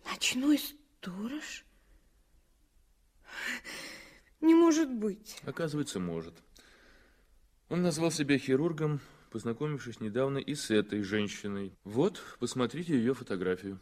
Ночной 0.05 0.59
сторож? 0.59 1.64
Не 4.41 4.55
может 4.55 4.91
быть. 4.93 5.41
Оказывается, 5.45 6.01
может. 6.01 6.35
Он 7.69 7.83
назвал 7.83 8.11
себя 8.11 8.39
хирургом, 8.39 9.01
познакомившись 9.31 10.01
недавно 10.01 10.39
и 10.39 10.55
с 10.55 10.71
этой 10.71 11.03
женщиной. 11.03 11.73
Вот, 11.85 12.23
посмотрите 12.39 12.95
ее 12.95 13.14
фотографию. 13.14 13.81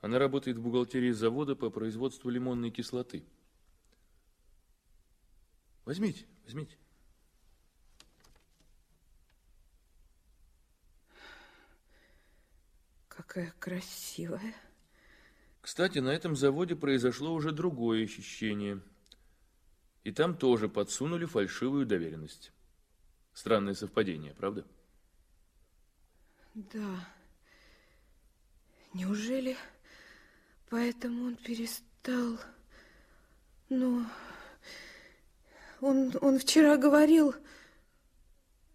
Она 0.00 0.18
работает 0.18 0.56
в 0.56 0.62
бухгалтерии 0.62 1.12
завода 1.12 1.54
по 1.56 1.70
производству 1.70 2.30
лимонной 2.30 2.70
кислоты. 2.70 3.24
Возьмите, 5.84 6.26
возьмите. 6.44 6.76
Какая 13.08 13.52
красивая. 13.58 14.54
Кстати, 15.60 15.98
на 15.98 16.08
этом 16.08 16.36
заводе 16.36 16.74
произошло 16.74 17.32
уже 17.34 17.52
другое 17.52 18.06
хищение. 18.06 18.80
И 20.04 20.12
там 20.12 20.36
тоже 20.36 20.68
подсунули 20.68 21.26
фальшивую 21.26 21.86
доверенность. 21.86 22.52
Странное 23.32 23.74
совпадение, 23.74 24.34
правда? 24.34 24.66
Да. 26.54 27.08
Неужели 28.94 29.56
поэтому 30.68 31.26
он 31.26 31.36
перестал... 31.36 32.38
Ну, 33.68 34.04
он, 35.80 36.12
он 36.20 36.38
вчера 36.38 36.76
говорил... 36.76 37.34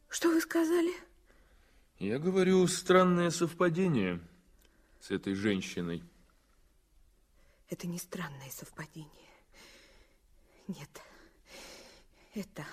Что 0.07 0.29
вы 0.29 0.39
сказали? 0.39 0.93
Я 1.99 2.19
говорю, 2.19 2.65
странное 2.67 3.31
совпадение 3.31 4.21
с 5.01 5.11
этой 5.11 5.33
женщиной. 5.33 6.03
Это 7.69 7.87
не 7.87 7.97
странное 7.97 8.49
совпадение. 8.49 9.09
Нет. 10.67 10.89
Это... 12.33 12.65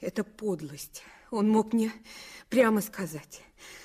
Это 0.00 0.24
подлость. 0.24 1.02
Он 1.30 1.48
мог 1.48 1.72
мне 1.72 1.92
прямо 2.48 2.80
сказать. 2.80 3.42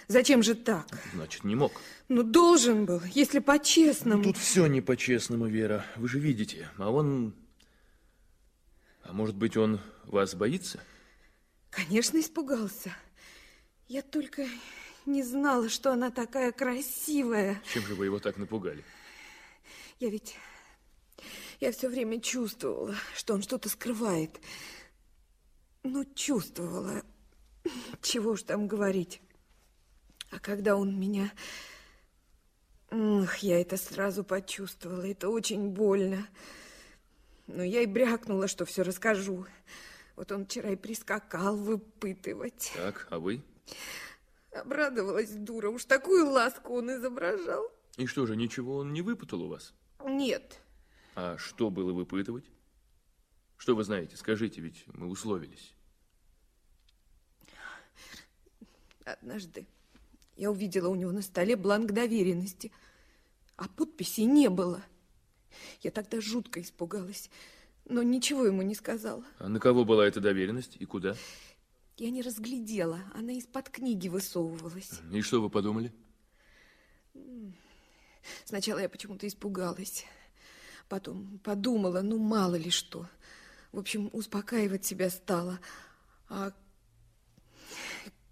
Зачем 0.07 0.43
же 0.43 0.55
так? 0.55 0.87
Значит, 1.13 1.43
не 1.43 1.55
мог. 1.55 1.71
Ну, 2.07 2.23
должен 2.23 2.85
был, 2.85 3.01
если 3.13 3.39
по-честному. 3.39 4.23
Тут 4.23 4.37
все 4.37 4.65
не 4.67 4.81
по-честному, 4.81 5.45
Вера. 5.45 5.85
Вы 5.95 6.07
же 6.07 6.19
видите. 6.19 6.69
А 6.77 6.89
он... 6.89 7.35
А 9.09 9.13
может 9.13 9.35
быть, 9.35 9.57
он 9.57 9.81
вас 10.03 10.35
боится? 10.35 10.79
Конечно, 11.71 12.19
испугался. 12.19 12.95
Я 13.87 14.03
только 14.03 14.47
не 15.07 15.23
знала, 15.23 15.67
что 15.67 15.91
она 15.91 16.11
такая 16.11 16.51
красивая. 16.51 17.59
Чем 17.73 17.81
же 17.87 17.95
вы 17.95 18.05
его 18.05 18.19
так 18.19 18.37
напугали? 18.37 18.85
Я 19.99 20.11
ведь... 20.11 20.37
Я 21.59 21.71
все 21.71 21.89
время 21.89 22.21
чувствовала, 22.21 22.95
что 23.15 23.33
он 23.33 23.41
что-то 23.41 23.67
скрывает. 23.67 24.39
Ну, 25.81 26.05
чувствовала. 26.13 27.01
Чего 28.03 28.33
уж 28.33 28.43
там 28.43 28.67
говорить. 28.67 29.21
А 30.29 30.37
когда 30.37 30.75
он 30.75 30.99
меня... 30.99 31.33
Ах, 32.91 33.39
я 33.39 33.59
это 33.59 33.75
сразу 33.75 34.23
почувствовала. 34.23 35.01
Это 35.01 35.29
очень 35.29 35.69
больно. 35.69 36.27
Но 37.49 37.63
я 37.63 37.81
и 37.81 37.87
брякнула, 37.87 38.47
что 38.47 38.63
все 38.65 38.83
расскажу. 38.83 39.45
Вот 40.15 40.31
он 40.31 40.45
вчера 40.45 40.69
и 40.69 40.75
прискакал 40.75 41.57
выпытывать. 41.57 42.71
Так, 42.75 43.07
а 43.09 43.17
вы? 43.17 43.41
Обрадовалась 44.51 45.31
дура. 45.31 45.69
Уж 45.69 45.85
такую 45.85 46.29
ласку 46.29 46.75
он 46.75 46.91
изображал. 46.91 47.71
И 47.97 48.05
что 48.05 48.27
же, 48.27 48.35
ничего 48.35 48.77
он 48.77 48.93
не 48.93 49.01
выпытал 49.01 49.41
у 49.41 49.47
вас? 49.47 49.73
Нет. 50.05 50.59
А 51.15 51.37
что 51.37 51.71
было 51.71 51.91
выпытывать? 51.91 52.45
Что 53.57 53.75
вы 53.75 53.83
знаете? 53.83 54.15
Скажите, 54.15 54.61
ведь 54.61 54.85
мы 54.87 55.07
условились. 55.07 55.73
Однажды 59.05 59.65
я 60.37 60.51
увидела 60.51 60.89
у 60.89 60.95
него 60.95 61.11
на 61.11 61.23
столе 61.23 61.55
бланк 61.55 61.93
доверенности, 61.93 62.71
а 63.55 63.67
подписи 63.67 64.21
не 64.21 64.49
было. 64.49 64.83
Я 65.81 65.91
тогда 65.91 66.21
жутко 66.21 66.61
испугалась, 66.61 67.29
но 67.85 68.03
ничего 68.03 68.45
ему 68.45 68.61
не 68.61 68.75
сказала. 68.75 69.23
А 69.39 69.49
на 69.49 69.59
кого 69.59 69.85
была 69.85 70.07
эта 70.07 70.19
доверенность 70.19 70.77
и 70.79 70.85
куда? 70.85 71.15
Я 71.97 72.11
не 72.11 72.21
разглядела, 72.21 73.01
она 73.13 73.33
из-под 73.33 73.69
книги 73.69 74.07
высовывалась. 74.07 75.01
И 75.11 75.21
что 75.21 75.41
вы 75.41 75.49
подумали? 75.49 75.91
Сначала 78.45 78.79
я 78.79 78.89
почему-то 78.89 79.27
испугалась. 79.27 80.05
Потом 80.87 81.39
подумала, 81.39 82.01
ну 82.01 82.17
мало 82.17 82.55
ли 82.55 82.69
что. 82.69 83.07
В 83.71 83.79
общем, 83.79 84.09
успокаивать 84.13 84.85
себя 84.85 85.09
стала. 85.09 85.59
А 86.29 86.53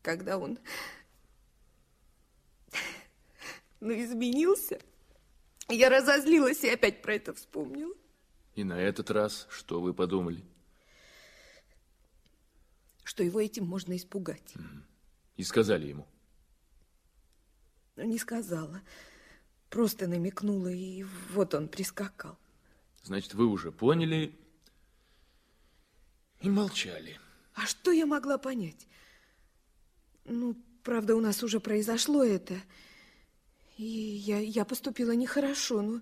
когда 0.01 0.38
он 0.38 0.57
ну, 3.80 3.91
изменился, 3.91 4.80
я 5.70 5.89
разозлилась 5.89 6.63
и 6.63 6.70
опять 6.70 7.01
про 7.01 7.15
это 7.15 7.34
вспомнила. 7.34 7.93
И 8.55 8.63
на 8.63 8.80
этот 8.80 9.11
раз 9.11 9.47
что 9.49 9.82
вы 9.82 9.93
подумали? 9.93 10.43
Что 13.03 13.24
его 13.24 13.39
этим 13.39 13.65
можно 13.65 13.95
испугать. 13.95 14.53
И 15.36 15.43
сказали 15.43 15.88
ему? 15.88 16.07
но 17.97 18.03
не 18.03 18.18
сказала. 18.18 18.82
Просто 19.70 20.07
намекнула, 20.07 20.72
и 20.72 21.03
вот 21.34 21.53
он 21.53 21.68
прискакал. 21.68 22.38
Значит, 23.03 23.34
вы 23.34 23.47
уже 23.47 23.72
поняли 23.72 24.34
и 26.39 26.49
молчали. 26.49 27.20
А 27.53 27.65
что 27.65 27.91
я 27.91 28.05
могла 28.05 28.38
понять? 28.38 28.88
Ну, 30.24 30.55
правда, 30.84 31.15
у 31.15 31.22
нас 31.22 31.43
уже 31.43 31.59
произошло 31.59 32.24
это. 32.24 32.55
И 33.78 33.84
я, 33.84 34.39
я 34.39 34.65
поступила 34.65 35.11
нехорошо, 35.11 35.82
но 35.82 36.01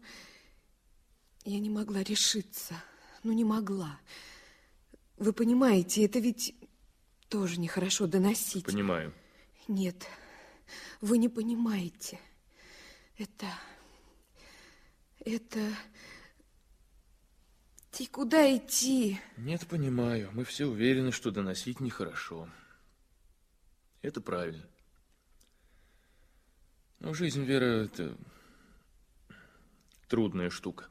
я 1.43 1.59
не 1.59 1.69
могла 1.69 2.03
решиться. 2.03 2.76
Ну, 3.23 3.34
не 3.34 3.43
могла. 3.43 3.99
Вы 5.17 5.34
понимаете, 5.34 6.05
это 6.05 6.19
ведь 6.19 6.55
тоже 7.28 7.59
нехорошо 7.59 8.07
доносить. 8.07 8.65
Понимаю. 8.65 9.13
Нет, 9.67 10.07
вы 11.01 11.17
не 11.17 11.30
понимаете. 11.30 12.19
Это... 13.17 13.47
Это... 15.19 15.59
И 17.97 18.07
куда 18.07 18.55
идти? 18.55 19.19
Нет, 19.38 19.65
понимаю. 19.67 20.30
Мы 20.34 20.43
все 20.43 20.65
уверены, 20.65 21.11
что 21.11 21.32
доносить 21.32 21.80
нехорошо. 21.80 22.49
Это 24.01 24.19
правильно. 24.19 24.67
Но 27.00 27.14
жизнь, 27.14 27.43
Вера, 27.43 27.86
это 27.86 28.18
трудная 30.08 30.50
штука. 30.50 30.89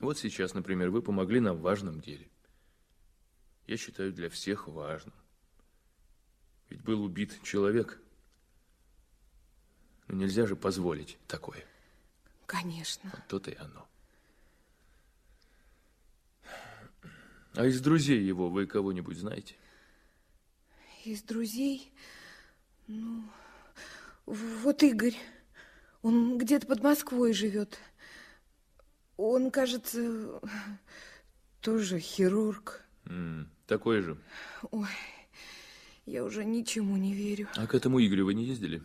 Вот 0.00 0.18
сейчас, 0.18 0.54
например, 0.54 0.90
вы 0.90 1.02
помогли 1.02 1.40
нам 1.40 1.56
в 1.56 1.62
важном 1.62 2.00
деле. 2.00 2.28
Я 3.66 3.76
считаю, 3.76 4.12
для 4.12 4.28
всех 4.28 4.66
важным. 4.66 5.14
Ведь 6.68 6.82
был 6.82 7.02
убит 7.02 7.40
человек. 7.42 8.00
Но 10.08 10.16
нельзя 10.16 10.46
же 10.46 10.56
позволить 10.56 11.18
такое. 11.28 11.64
Конечно. 12.46 13.10
Вот 13.12 13.26
то-то 13.28 13.50
и 13.50 13.54
оно. 13.54 13.88
А 17.54 17.66
из 17.66 17.80
друзей 17.80 18.22
его 18.24 18.48
вы 18.48 18.66
кого-нибудь 18.66 19.18
знаете? 19.18 19.56
Из 21.04 21.22
друзей? 21.22 21.92
Ну, 22.86 23.24
вот 24.26 24.82
Игорь. 24.82 25.16
Он 26.02 26.38
где-то 26.38 26.66
под 26.66 26.82
Москвой 26.82 27.32
живет. 27.32 27.78
Он, 29.16 29.50
кажется, 29.50 30.40
тоже 31.60 31.98
хирург. 32.00 32.84
М, 33.06 33.48
такой 33.66 34.00
же. 34.00 34.18
Ой, 34.70 34.88
я 36.06 36.24
уже 36.24 36.44
ничему 36.44 36.96
не 36.96 37.14
верю. 37.14 37.48
А 37.56 37.66
к 37.66 37.74
этому 37.74 38.04
Игорю 38.04 38.26
вы 38.26 38.34
не 38.34 38.44
ездили? 38.44 38.82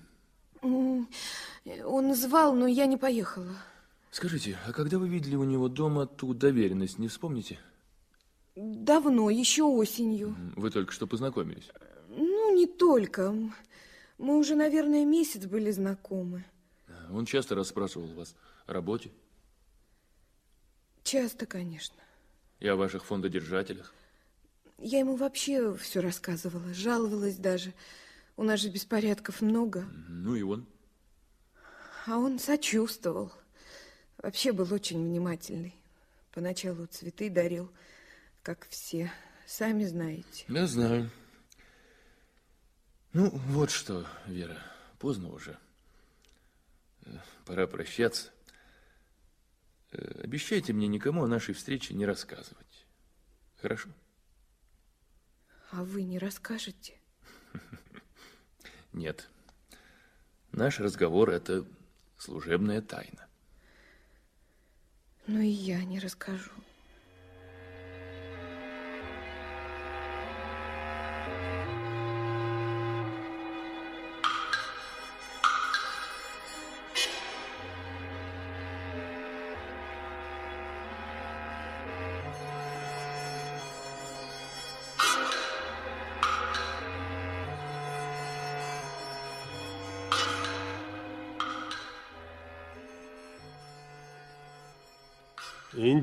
Он 0.62 2.16
звал, 2.16 2.54
но 2.56 2.68
я 2.68 2.86
не 2.86 2.98
поехала. 2.98 3.56
Скажите, 4.12 4.58
а 4.68 4.72
когда 4.74 4.98
вы 5.00 5.08
видели 5.10 5.36
у 5.36 5.44
него 5.44 5.70
дома 5.70 6.08
ту 6.08 6.34
доверенность, 6.34 6.98
не 7.00 7.08
вспомните? 7.08 7.60
Давно, 8.56 9.30
еще 9.30 9.64
осенью. 9.64 10.36
Вы 10.56 10.72
только 10.72 10.92
что 10.92 11.06
познакомились. 11.06 11.70
Ну, 12.10 12.56
не 12.56 12.66
только. 12.66 13.34
Мы 14.18 14.38
уже, 14.38 14.56
наверное, 14.56 15.06
месяц 15.06 15.46
были 15.46 15.72
знакомы. 15.72 16.44
Он 17.12 17.26
часто 17.26 17.56
расспрашивал 17.56 18.08
вас 18.14 18.36
о 18.66 18.74
работе 18.74 19.12
Часто, 21.04 21.46
конечно. 21.46 21.96
и 22.60 22.68
о 22.68 22.76
ваших 22.76 23.06
фондодержателях. 23.06 23.94
Я 24.78 25.00
ему 25.00 25.16
вообще 25.16 25.74
все 25.76 26.02
рассказывала, 26.02 26.74
жаловалась 26.74 27.38
даже. 27.38 27.74
У 28.36 28.44
нас 28.44 28.60
же 28.60 28.70
беспорядков 28.70 29.42
много. 29.42 29.86
Ну 30.10 30.36
и 30.36 30.42
он. 30.42 30.66
А 32.06 32.18
он 32.18 32.40
сочувствовал. 32.40 33.32
Вообще 34.18 34.52
был 34.52 34.72
очень 34.74 35.04
внимательный. 35.04 35.76
Поначалу 36.34 36.86
цветы 36.88 37.30
дарил, 37.30 37.72
как 38.44 38.68
все. 38.70 39.12
Сами 39.46 39.86
знаете. 39.86 40.46
Я 40.48 40.68
знаю. 40.68 41.10
Ну, 43.18 43.32
вот 43.32 43.72
что, 43.72 44.06
Вера, 44.28 44.62
поздно 45.00 45.30
уже. 45.30 45.58
Э, 47.02 47.18
Пора 47.48 47.66
прощаться. 47.66 48.30
Э, 49.92 50.22
Обещайте 50.24 50.72
мне 50.72 50.88
никому 50.88 51.24
о 51.24 51.28
нашей 51.28 51.56
встрече 51.56 51.96
не 51.96 52.06
рассказывать. 52.06 52.86
Хорошо? 53.60 53.90
А 55.72 55.84
вы 55.84 56.04
не 56.04 56.20
расскажете? 56.20 57.00
Нет. 58.94 59.28
Наш 60.52 60.80
разговор– 60.80 61.30
это 61.32 61.66
служебная 62.20 62.84
тайна. 62.84 63.28
Ну 65.26 65.42
и 65.42 65.48
я 65.48 65.84
не 65.84 66.00
расскажу. 66.00 66.52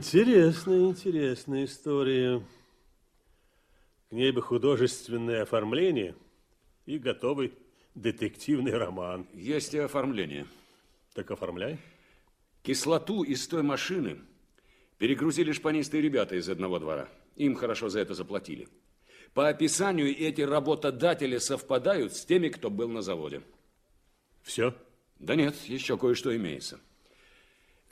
Интересная, 0.05 0.81
интересная 0.81 1.65
история. 1.65 2.43
К 4.11 4.13
ней 4.13 4.33
бы 4.33 4.43
художественное 4.43 5.43
оформление 5.43 6.15
и 6.85 6.99
готовый 6.99 7.55
детективный 7.95 8.77
роман. 8.77 9.27
Есть 9.33 9.73
и 9.73 9.79
оформление. 9.79 10.47
Так 11.15 11.31
оформляй. 11.31 11.79
Кислоту 12.63 13.23
из 13.23 13.49
той 13.49 13.63
машины 13.63 14.21
перегрузили 14.99 15.53
шпанистые 15.53 16.03
ребята 16.03 16.37
из 16.37 16.51
одного 16.51 16.79
двора. 16.79 17.09
Им 17.37 17.55
хорошо 17.55 17.89
за 17.89 18.01
это 18.01 18.13
заплатили. 18.13 18.69
По 19.33 19.49
описанию 19.49 20.15
эти 20.15 20.43
работодатели 20.43 21.39
совпадают 21.39 22.15
с 22.15 22.27
теми, 22.27 22.51
кто 22.51 22.69
был 22.69 22.91
на 22.91 23.01
заводе. 23.01 23.41
Все? 24.43 24.75
Да 25.19 25.35
нет, 25.35 25.57
еще 25.65 25.97
кое-что 25.97 26.37
имеется. 26.37 26.79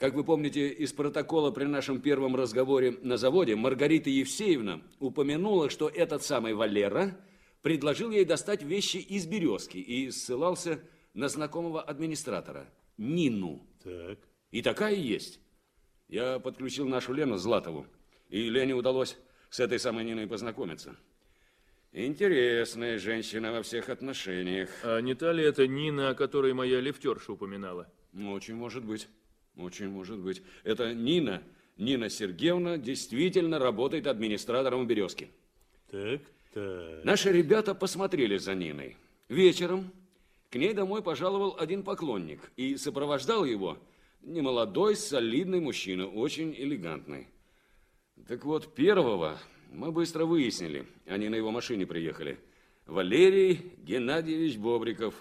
Как 0.03 0.15
вы 0.15 0.25
помните 0.25 0.67
из 0.67 0.91
протокола 0.91 1.51
при 1.51 1.63
нашем 1.63 2.01
первом 2.01 2.35
разговоре 2.35 2.97
на 3.03 3.15
заводе, 3.15 3.55
Маргарита 3.55 4.09
Евсеевна 4.09 4.81
упомянула, 4.99 5.69
что 5.69 5.87
этот 5.87 6.23
самый 6.23 6.53
Валера 6.53 7.17
предложил 7.61 8.11
ей 8.11 8.25
достать 8.25 8.63
вещи 8.63 8.97
из 8.97 9.25
березки 9.25 9.77
и 9.77 10.11
ссылался 10.11 10.81
на 11.13 11.29
знакомого 11.29 11.81
администратора, 11.81 12.69
Нину. 12.97 13.65
Так. 13.81 14.19
И 14.51 14.61
такая 14.61 14.93
есть. 14.93 15.39
Я 16.09 16.37
подключил 16.39 16.85
нашу 16.85 17.13
Лену 17.13 17.37
Златову, 17.37 17.87
и 18.27 18.49
Лене 18.49 18.73
удалось 18.73 19.15
с 19.49 19.61
этой 19.61 19.79
самой 19.79 20.03
Ниной 20.03 20.27
познакомиться. 20.27 20.97
Интересная 21.93 22.97
женщина 22.97 23.53
во 23.53 23.63
всех 23.63 23.87
отношениях. 23.87 24.69
А 24.83 24.99
не 24.99 25.15
та 25.15 25.31
ли 25.31 25.45
это 25.45 25.65
Нина, 25.65 26.09
о 26.09 26.13
которой 26.13 26.51
моя 26.51 26.81
лифтерша 26.81 27.31
упоминала? 27.31 27.89
Очень 28.13 28.55
может 28.55 28.83
быть. 28.83 29.07
Очень 29.57 29.89
может 29.89 30.19
быть. 30.19 30.41
Это 30.63 30.93
Нина, 30.93 31.43
Нина 31.77 32.09
Сергеевна, 32.09 32.77
действительно 32.77 33.59
работает 33.59 34.07
администратором 34.07 34.85
в 34.85 34.87
«Березке». 34.87 35.29
Так, 35.89 36.21
так. 36.53 37.03
Наши 37.03 37.31
ребята 37.31 37.75
посмотрели 37.75 38.37
за 38.37 38.55
Ниной. 38.55 38.97
Вечером 39.29 39.91
к 40.49 40.55
ней 40.55 40.73
домой 40.73 41.01
пожаловал 41.01 41.55
один 41.59 41.83
поклонник 41.83 42.51
и 42.57 42.77
сопровождал 42.77 43.45
его 43.45 43.77
немолодой, 44.21 44.95
солидный 44.95 45.59
мужчина, 45.59 46.07
очень 46.07 46.53
элегантный. 46.55 47.27
Так 48.27 48.45
вот, 48.45 48.73
первого 48.73 49.39
мы 49.71 49.91
быстро 49.91 50.25
выяснили. 50.25 50.85
Они 51.07 51.29
на 51.29 51.35
его 51.35 51.51
машине 51.51 51.85
приехали. 51.85 52.39
Валерий 52.85 53.73
Геннадьевич 53.83 54.57
Бобриков, 54.57 55.15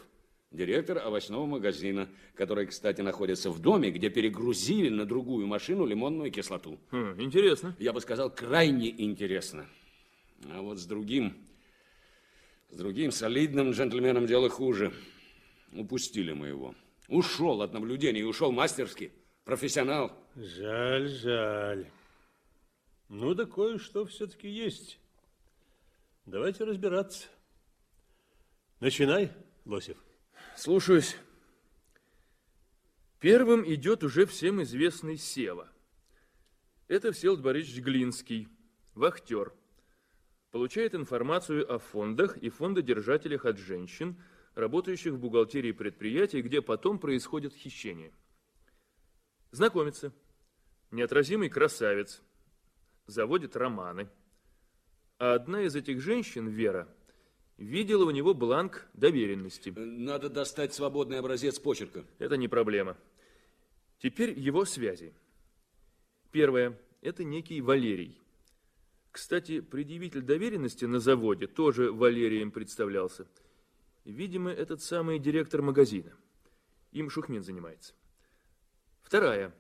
директор 0.53 0.99
овощного 0.99 1.47
магазина, 1.47 2.09
который, 2.35 2.67
кстати, 2.67 3.01
находится 3.01 3.51
в 3.51 3.61
доме, 3.61 3.91
где 3.91 4.11
перегрузили 4.11 4.89
на 4.89 5.05
другую 5.05 5.47
машину 5.47 5.87
лимонную 5.87 6.31
кислоту. 6.31 6.79
Хм, 6.91 7.17
интересно. 7.19 7.75
Я 7.79 7.93
бы 7.93 8.01
сказал, 8.01 8.31
крайне 8.31 8.91
интересно. 8.91 9.67
А 10.51 10.61
вот 10.61 10.79
с 10.79 10.87
другим, 10.87 11.37
с 12.71 12.77
другим 12.77 13.11
солидным 13.13 13.71
джентльменом 13.71 14.27
дело 14.27 14.49
хуже. 14.49 14.93
Упустили 15.73 16.33
мы 16.33 16.49
его. 16.49 16.75
Ушел 17.09 17.63
от 17.63 17.73
наблюдений, 17.73 18.21
и 18.21 18.25
ушел 18.25 18.53
мастерски. 18.53 19.13
Профессионал. 19.45 20.13
Жаль, 20.37 21.09
жаль. 21.09 21.87
Ну 23.09 23.35
да 23.35 23.45
кое-что 23.45 24.05
все-таки 24.07 24.49
есть. 24.49 24.99
Давайте 26.27 26.65
разбираться. 26.65 27.27
Начинай, 28.81 29.31
Лосев. 29.65 29.97
Слушаюсь. 30.57 31.17
Первым 33.21 33.65
идет 33.67 34.05
уже 34.05 34.27
всем 34.27 34.63
известный 34.63 35.17
Сева. 35.17 35.69
Это 36.89 37.13
Всеволод 37.13 37.41
Борисович 37.41 37.83
Глинский, 37.83 38.49
вахтер. 38.95 39.53
Получает 40.51 40.95
информацию 40.95 41.73
о 41.73 41.79
фондах 41.79 42.37
и 42.37 42.51
фондодержателях 42.51 43.47
от 43.47 43.59
женщин, 43.59 44.23
работающих 44.55 45.15
в 45.15 45.19
бухгалтерии 45.19 45.73
предприятий, 45.73 46.43
где 46.43 46.61
потом 46.61 46.99
происходит 46.99 47.55
хищение. 47.55 48.13
Знакомится. 49.53 50.13
Неотразимый 50.91 51.49
красавец. 51.49 52.21
Заводит 53.07 53.57
романы. 53.57 54.09
А 55.19 55.35
одна 55.35 55.63
из 55.63 55.75
этих 55.75 56.03
женщин, 56.03 56.49
Вера, 56.49 56.89
видела 57.63 58.05
у 58.05 58.11
него 58.11 58.35
бланк 58.35 58.87
доверенности. 58.93 59.71
Надо 59.71 60.29
достать 60.29 60.75
свободный 60.75 61.19
образец 61.19 61.59
почерка. 61.59 62.05
Это 62.19 62.37
не 62.37 62.49
проблема. 62.49 62.97
Теперь 63.99 64.39
его 64.39 64.65
связи. 64.65 65.15
Первое. 66.33 66.79
Это 67.01 67.25
некий 67.25 67.61
Валерий. 67.61 68.19
Кстати, 69.11 69.61
предъявитель 69.61 70.23
доверенности 70.23 70.85
на 70.87 70.99
заводе 70.99 71.47
тоже 71.47 71.93
Валерием 71.93 72.51
представлялся. 72.51 73.27
Видимо, 74.05 74.51
этот 74.51 74.83
самый 74.83 75.19
директор 75.19 75.63
магазина. 75.63 76.13
Им 76.91 77.11
Шухмин 77.11 77.43
занимается. 77.43 77.95
Вторая. 79.03 79.55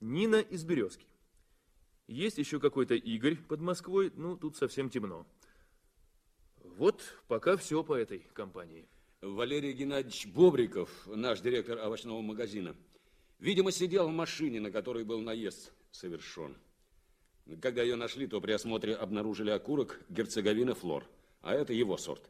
Нина 0.00 0.36
из 0.36 0.64
Березки. 0.64 1.06
Есть 2.06 2.38
еще 2.38 2.60
какой-то 2.60 2.94
Игорь 2.94 3.36
под 3.36 3.60
Москвой, 3.60 4.12
ну, 4.14 4.36
тут 4.36 4.56
совсем 4.56 4.90
темно. 4.90 5.26
Вот 6.76 7.02
пока 7.28 7.56
все 7.56 7.84
по 7.84 7.94
этой 7.94 8.26
компании. 8.32 8.88
Валерий 9.20 9.72
Геннадьевич 9.72 10.26
Бобриков, 10.26 10.90
наш 11.06 11.40
директор 11.40 11.78
овощного 11.78 12.20
магазина, 12.20 12.74
видимо, 13.38 13.70
сидел 13.70 14.08
в 14.08 14.12
машине, 14.12 14.60
на 14.60 14.70
которой 14.70 15.04
был 15.04 15.20
наезд 15.20 15.72
совершен. 15.92 16.56
Когда 17.60 17.82
ее 17.82 17.94
нашли, 17.94 18.26
то 18.26 18.40
при 18.40 18.52
осмотре 18.52 18.94
обнаружили 18.94 19.50
окурок 19.50 20.00
герцеговина 20.08 20.74
флор, 20.74 21.04
а 21.42 21.54
это 21.54 21.72
его 21.72 21.96
сорт. 21.96 22.28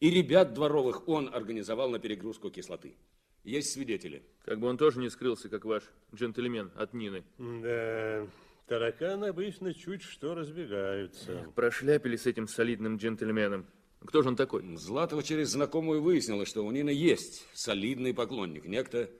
И 0.00 0.10
ребят 0.10 0.54
дворовых 0.54 1.08
он 1.08 1.32
организовал 1.32 1.88
на 1.90 1.98
перегрузку 1.98 2.50
кислоты. 2.50 2.96
Есть 3.44 3.72
свидетели. 3.72 4.24
Как 4.44 4.58
бы 4.58 4.66
он 4.66 4.76
тоже 4.76 4.98
не 4.98 5.10
скрылся, 5.10 5.48
как 5.48 5.64
ваш 5.64 5.84
джентльмен 6.14 6.72
от 6.74 6.94
Нины. 6.94 7.24
Да, 7.38 8.26
тараканы 8.66 9.26
обычно 9.26 9.72
чуть 9.72 10.02
что 10.02 10.34
разбегаются. 10.34 11.46
Прошляпили 11.54 12.16
с 12.16 12.26
этим 12.26 12.48
солидным 12.48 12.96
джентльменом. 12.96 13.66
Кто 14.06 14.22
же 14.22 14.28
он 14.28 14.36
такой? 14.36 14.76
Златова 14.76 15.22
через 15.22 15.50
знакомую 15.50 16.02
выяснила, 16.02 16.44
что 16.44 16.64
у 16.64 16.70
Нины 16.70 16.90
есть 16.90 17.46
солидный 17.54 18.12
поклонник, 18.12 18.66
некто 18.66 19.10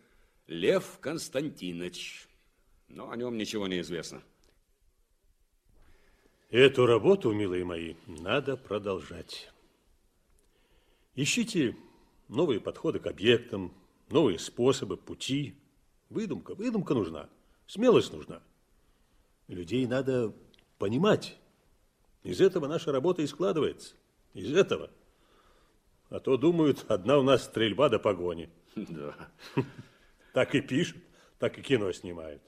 Лев 0.46 0.98
Константинович. 1.00 2.28
Но 2.88 3.10
о 3.10 3.16
нем 3.16 3.36
ничего 3.36 3.66
не 3.66 3.80
известно. 3.80 4.22
Эту 6.50 6.86
работу, 6.86 7.32
милые 7.32 7.64
мои, 7.64 7.94
надо 8.06 8.56
продолжать. 8.56 9.50
Ищите 11.14 11.76
новые 12.28 12.60
подходы 12.60 12.98
к 12.98 13.06
объектам, 13.06 13.72
новые 14.10 14.38
способы, 14.38 14.96
пути. 14.96 15.56
Выдумка, 16.10 16.54
выдумка 16.54 16.94
нужна, 16.94 17.28
смелость 17.66 18.12
нужна. 18.12 18.42
Людей 19.48 19.86
надо 19.86 20.34
понимать. 20.78 21.36
Из 22.22 22.40
этого 22.40 22.68
наша 22.68 22.92
работа 22.92 23.22
и 23.22 23.26
складывается. 23.26 23.94
Из 24.34 24.54
этого. 24.54 24.90
А 26.10 26.20
то 26.20 26.36
думают, 26.36 26.84
одна 26.88 27.18
у 27.18 27.22
нас 27.22 27.44
стрельба 27.44 27.88
до 27.88 27.98
погони. 27.98 28.50
Да. 28.76 29.14
Так 30.32 30.54
и 30.54 30.60
пишут, 30.60 30.98
так 31.38 31.58
и 31.58 31.62
кино 31.62 31.92
снимают. 31.92 32.42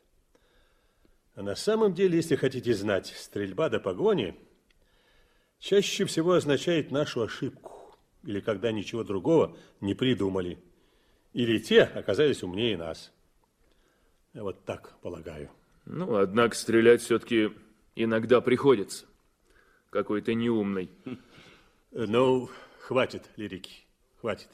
А 1.36 1.42
на 1.42 1.54
самом 1.54 1.94
деле, 1.94 2.16
если 2.16 2.34
хотите 2.34 2.74
знать, 2.74 3.14
стрельба 3.16 3.68
до 3.68 3.78
погони 3.78 4.36
чаще 5.58 6.04
всего 6.04 6.32
означает 6.32 6.90
нашу 6.90 7.22
ошибку. 7.22 7.94
Или 8.24 8.40
когда 8.40 8.72
ничего 8.72 9.04
другого 9.04 9.56
не 9.80 9.94
придумали. 9.94 10.58
Или 11.32 11.58
те 11.58 11.82
оказались 11.82 12.42
умнее 12.42 12.76
нас. 12.76 13.12
Я 14.32 14.42
вот 14.42 14.64
так 14.64 14.98
полагаю. 15.00 15.50
Ну, 15.84 16.16
однако 16.16 16.56
стрелять 16.56 17.02
все-таки 17.02 17.52
иногда 17.94 18.40
приходится. 18.40 19.06
Какой 19.90 20.22
то 20.22 20.34
неумный. 20.34 20.90
Ну, 21.98 22.50
хватит 22.80 23.22
лирики, 23.36 23.86
хватит. 24.20 24.50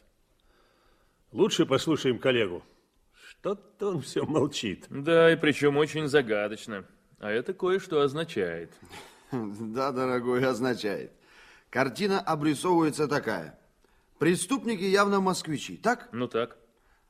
Лучше 1.32 1.66
послушаем 1.66 2.20
коллегу. 2.20 2.62
Что-то 3.30 3.88
он 3.88 4.00
все 4.02 4.24
молчит. 4.24 4.86
Да, 4.88 5.32
и 5.32 5.34
причем 5.34 5.76
очень 5.76 6.06
загадочно. 6.06 6.84
А 7.18 7.30
это 7.30 7.52
кое-что 7.52 8.00
означает. 8.00 8.72
Да, 9.32 9.90
дорогой, 9.90 10.46
означает. 10.46 11.10
Картина 11.70 12.20
обрисовывается 12.20 13.08
такая. 13.08 13.58
Преступники 14.18 14.84
явно 14.84 15.20
москвичи, 15.20 15.78
так? 15.78 16.10
Ну 16.12 16.28
так. 16.28 16.58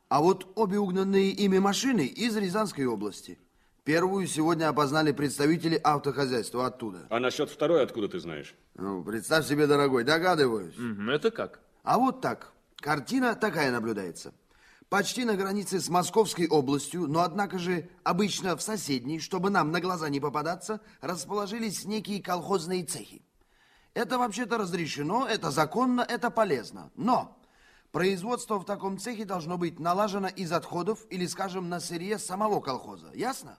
А 0.08 0.22
вот 0.22 0.50
обе 0.54 0.78
угнанные 0.78 1.30
ими 1.30 1.58
машины 1.58 2.06
из 2.06 2.36
Рязанской 2.36 2.86
области. 2.86 3.38
Первую 3.84 4.28
сегодня 4.28 4.68
опознали 4.68 5.10
представители 5.10 5.74
автохозяйства 5.74 6.66
оттуда. 6.66 7.08
А 7.10 7.18
насчет 7.18 7.50
второй 7.50 7.82
откуда 7.82 8.08
ты 8.08 8.20
знаешь? 8.20 8.54
Ну, 8.74 9.02
представь 9.02 9.44
себе, 9.44 9.66
дорогой, 9.66 10.04
догадываюсь. 10.04 10.76
Это 11.10 11.32
как? 11.32 11.58
А 11.82 11.98
вот 11.98 12.20
так. 12.20 12.52
Картина 12.76 13.34
такая 13.34 13.72
наблюдается. 13.72 14.32
Почти 14.88 15.24
на 15.24 15.34
границе 15.34 15.80
с 15.80 15.88
Московской 15.88 16.46
областью, 16.46 17.08
но 17.08 17.22
однако 17.22 17.58
же 17.58 17.88
обычно 18.04 18.56
в 18.56 18.62
соседней, 18.62 19.18
чтобы 19.18 19.50
нам 19.50 19.72
на 19.72 19.80
глаза 19.80 20.08
не 20.08 20.20
попадаться, 20.20 20.80
расположились 21.00 21.84
некие 21.84 22.22
колхозные 22.22 22.84
цехи. 22.84 23.24
Это 23.94 24.16
вообще-то 24.16 24.58
разрешено, 24.58 25.26
это 25.26 25.50
законно, 25.50 26.02
это 26.02 26.30
полезно. 26.30 26.92
Но 26.94 27.36
производство 27.90 28.60
в 28.60 28.64
таком 28.64 28.98
цехе 28.98 29.24
должно 29.24 29.58
быть 29.58 29.80
налажено 29.80 30.28
из 30.28 30.52
отходов 30.52 31.04
или, 31.10 31.26
скажем, 31.26 31.68
на 31.68 31.80
сырье 31.80 32.18
самого 32.18 32.60
колхоза. 32.60 33.10
Ясно? 33.14 33.58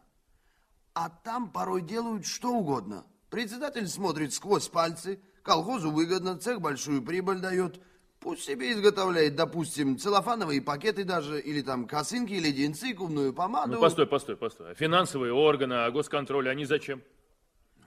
А 0.93 1.09
там 1.09 1.49
порой 1.49 1.81
делают 1.81 2.25
что 2.25 2.49
угодно. 2.53 3.05
Председатель 3.29 3.87
смотрит 3.87 4.33
сквозь 4.33 4.67
пальцы, 4.67 5.19
колхозу 5.41 5.91
выгодно, 5.91 6.37
цех 6.37 6.61
большую 6.61 7.01
прибыль 7.01 7.39
дает. 7.39 7.81
Пусть 8.19 8.43
себе 8.43 8.71
изготовляет, 8.71 9.35
допустим, 9.35 9.97
целлофановые 9.97 10.61
пакеты 10.61 11.03
даже, 11.03 11.41
или 11.41 11.61
там 11.61 11.87
косынки, 11.87 12.33
леденцы, 12.33 12.93
губную 12.93 13.33
помаду. 13.33 13.73
Ну, 13.73 13.81
постой, 13.81 14.07
постой, 14.07 14.37
постой. 14.37 14.71
А 14.71 14.75
Финансовые 14.75 15.33
органы, 15.33 15.73
а 15.73 15.91
госконтроль, 15.91 16.47
они 16.47 16.63
зачем? 16.65 17.01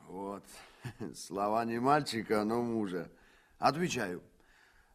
Вот. 0.09 0.43
Слова 1.15 1.65
не 1.65 1.79
мальчика, 1.79 2.45
но 2.45 2.61
мужа. 2.61 3.11
Отвечаю. 3.59 4.23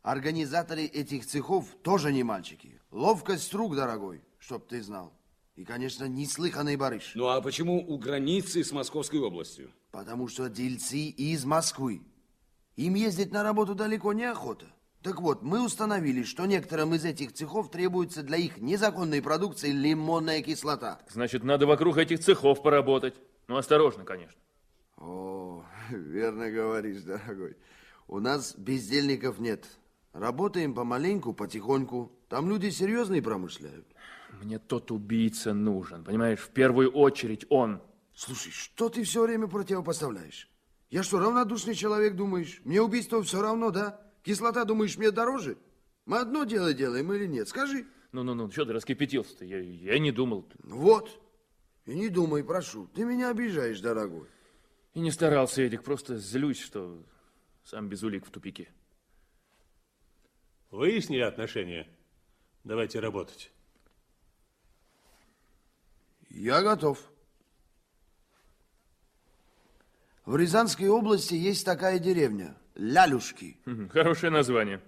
Организаторы 0.04 0.84
этих 0.84 1.26
цехов 1.26 1.66
тоже 1.82 2.12
не 2.12 2.24
мальчики. 2.24 2.80
Ловкость 2.92 3.54
рук, 3.54 3.76
дорогой, 3.76 4.22
чтоб 4.38 4.68
ты 4.68 4.82
знал. 4.84 5.14
И, 5.56 5.66
конечно, 5.66 6.06
неслыханный 6.06 6.78
барыш. 6.78 7.12
Ну 7.16 7.28
а 7.28 7.42
почему 7.42 7.78
у 7.86 7.98
границы 7.98 8.64
с 8.64 8.72
Московской 8.72 9.20
областью? 9.20 9.72
Потому 9.92 10.28
что 10.28 10.50
дельцы 10.50 11.08
из 11.10 11.44
Москвы. 11.46 12.02
Им 12.78 12.96
ездить 12.96 13.32
на 13.32 13.44
работу 13.44 13.76
далеко 13.76 14.14
неохота. 14.14 14.66
Так 15.04 15.20
вот, 15.20 15.42
мы 15.42 15.66
установили, 15.66 16.24
что 16.24 16.46
некоторым 16.46 16.94
из 16.94 17.04
этих 17.04 17.34
цехов 17.34 17.72
требуется 17.72 18.22
для 18.22 18.38
их 18.38 18.60
незаконной 18.60 19.22
продукции 19.22 19.72
лимонная 19.72 20.42
кислота. 20.42 21.00
Значит, 21.10 21.44
надо 21.44 21.66
вокруг 21.66 21.98
этих 21.98 22.20
цехов 22.20 22.62
поработать. 22.62 23.16
Ну, 23.48 23.58
осторожно, 23.58 24.04
конечно. 24.04 24.40
О, 24.98 25.66
верно 25.90 26.52
говоришь, 26.52 27.02
дорогой. 27.02 27.58
У 28.08 28.20
нас 28.20 28.56
бездельников 28.56 29.40
нет. 29.40 29.66
Работаем 30.14 30.76
помаленьку, 30.76 31.34
потихоньку. 31.34 32.12
Там 32.30 32.48
люди 32.48 32.70
серьезные 32.70 33.22
промышляют. 33.22 33.88
Мне 34.42 34.58
тот 34.58 34.92
убийца 34.92 35.54
нужен, 35.54 36.04
понимаешь? 36.04 36.40
В 36.40 36.50
первую 36.50 36.92
очередь 36.92 37.46
он. 37.50 37.82
Слушай, 38.14 38.52
что 38.52 38.90
ты 38.90 39.04
все 39.04 39.24
время 39.24 39.48
противопоставляешь? 39.48 40.50
Я 40.90 41.04
что, 41.04 41.20
равнодушный 41.20 41.76
человек, 41.76 42.16
думаешь? 42.16 42.60
Мне 42.66 42.82
убийство 42.82 43.22
все 43.24 43.42
равно, 43.42 43.72
да? 43.72 44.02
Кислота, 44.24 44.66
думаешь, 44.66 44.98
мне 44.98 45.12
дороже? 45.12 45.58
Мы 46.06 46.18
одно 46.18 46.44
дело 46.44 46.74
делаем 46.74 47.14
или 47.14 47.28
нет? 47.28 47.48
Скажи. 47.48 47.86
Ну-ну-ну, 48.12 48.52
что 48.52 48.66
ты 48.66 48.74
раскипятился-то? 48.74 49.46
Я, 49.46 49.60
я 49.60 50.00
не 50.00 50.12
думал. 50.12 50.46
Вот. 50.64 51.22
И 51.86 51.94
не 51.94 52.10
думай, 52.10 52.44
прошу. 52.44 52.88
Ты 52.88 53.06
меня 53.06 53.30
обижаешь, 53.30 53.80
дорогой. 53.80 54.28
И 54.94 55.00
не 55.00 55.12
старался, 55.12 55.62
Эдик. 55.62 55.84
Просто 55.84 56.18
злюсь, 56.18 56.60
что 56.60 57.04
сам 57.64 57.88
без 57.88 58.04
улик 58.04 58.26
в 58.26 58.32
тупике. 58.32 58.70
Выяснили 60.72 61.22
отношения? 61.22 61.88
Давайте 62.64 63.00
работать. 63.00 63.52
Я 66.34 66.62
готов. 66.62 66.98
В 70.26 70.36
Рязанской 70.36 70.88
области 70.88 71.34
есть 71.34 71.66
такая 71.66 72.00
деревня– 72.00 72.56
Лялюшки. 72.76 73.58
Хорошее 73.92 74.32
название. 74.32 74.82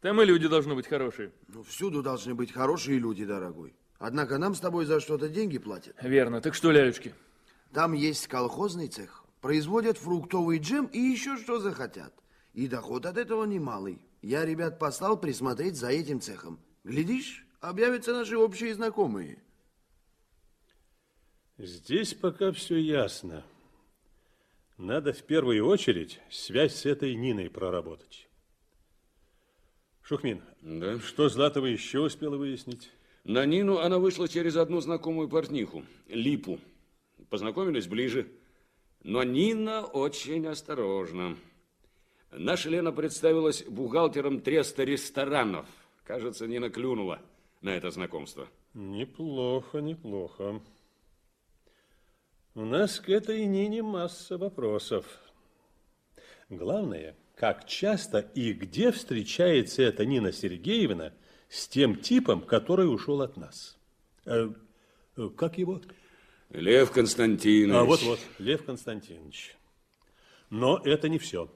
Там 0.00 0.20
и 0.20 0.24
люди 0.24 0.48
должны 0.48 0.74
быть 0.74 0.88
хорошие. 0.88 1.30
Ну, 1.48 1.62
всюду 1.62 2.02
должны 2.02 2.34
быть 2.34 2.52
хорошие 2.52 2.98
люди, 2.98 3.24
дорогой. 3.24 3.74
Однако 3.98 4.38
нам 4.38 4.56
с 4.56 4.60
тобой 4.60 4.84
за 4.84 4.98
что-то 4.98 5.28
деньги 5.28 5.58
платят. 5.58 5.94
Верно. 6.02 6.40
Так 6.40 6.54
что, 6.54 6.72
лялечки? 6.72 7.14
Там 7.72 7.92
есть 7.92 8.26
колхозный 8.26 8.88
цех. 8.88 9.24
Производят 9.40 9.98
фруктовый 9.98 10.58
джем 10.58 10.86
и 10.86 10.98
еще 10.98 11.36
что 11.36 11.60
захотят. 11.60 12.12
И 12.54 12.66
доход 12.66 13.06
от 13.06 13.16
этого 13.16 13.44
немалый. 13.44 14.04
Я 14.20 14.44
ребят 14.44 14.80
послал 14.80 15.16
присмотреть 15.16 15.76
за 15.76 15.90
этим 15.90 16.20
цехом. 16.20 16.58
Глядишь, 16.82 17.46
объявятся 17.60 18.12
наши 18.12 18.36
общие 18.36 18.74
знакомые. 18.74 19.38
Здесь 21.62 22.12
пока 22.12 22.50
все 22.50 22.76
ясно. 22.76 23.44
Надо 24.78 25.12
в 25.12 25.22
первую 25.22 25.64
очередь 25.64 26.18
связь 26.28 26.74
с 26.74 26.86
этой 26.86 27.14
Ниной 27.14 27.50
проработать. 27.50 28.26
Шухмин, 30.02 30.42
Да? 30.60 30.98
что 30.98 31.28
Златова 31.28 31.66
еще 31.66 32.00
успела 32.00 32.36
выяснить? 32.36 32.90
На 33.22 33.46
Нину 33.46 33.78
она 33.78 34.00
вышла 34.00 34.26
через 34.26 34.56
одну 34.56 34.80
знакомую 34.80 35.28
портниху, 35.28 35.84
Липу. 36.08 36.58
Познакомились 37.30 37.86
ближе. 37.86 38.26
Но 39.04 39.22
Нина 39.22 39.84
очень 39.84 40.44
осторожна. 40.48 41.36
Наша 42.32 42.70
Лена 42.70 42.90
представилась 42.90 43.62
бухгалтером 43.62 44.40
треста 44.40 44.82
ресторанов. 44.82 45.68
Кажется, 46.02 46.48
Нина 46.48 46.70
клюнула 46.70 47.20
на 47.60 47.70
это 47.70 47.92
знакомство. 47.92 48.48
Неплохо, 48.74 49.78
неплохо. 49.78 50.60
У 52.54 52.66
нас 52.66 53.00
к 53.00 53.08
этой 53.08 53.46
Нине 53.46 53.82
масса 53.82 54.36
вопросов. 54.36 55.06
Главное, 56.50 57.16
как 57.34 57.66
часто 57.66 58.18
и 58.18 58.52
где 58.52 58.92
встречается 58.92 59.80
эта 59.82 60.04
Нина 60.04 60.32
Сергеевна 60.32 61.14
с 61.48 61.66
тем 61.66 61.96
типом, 61.96 62.42
который 62.42 62.92
ушел 62.92 63.22
от 63.22 63.38
нас. 63.38 63.78
Э, 64.26 64.50
э, 65.16 65.30
как 65.34 65.56
его? 65.56 65.80
Лев 66.50 66.90
Константинович. 66.90 67.80
А 67.80 67.84
вот-вот, 67.84 68.20
Лев 68.38 68.66
Константинович. 68.66 69.56
Но 70.50 70.78
это 70.84 71.08
не 71.08 71.18
все. 71.18 71.50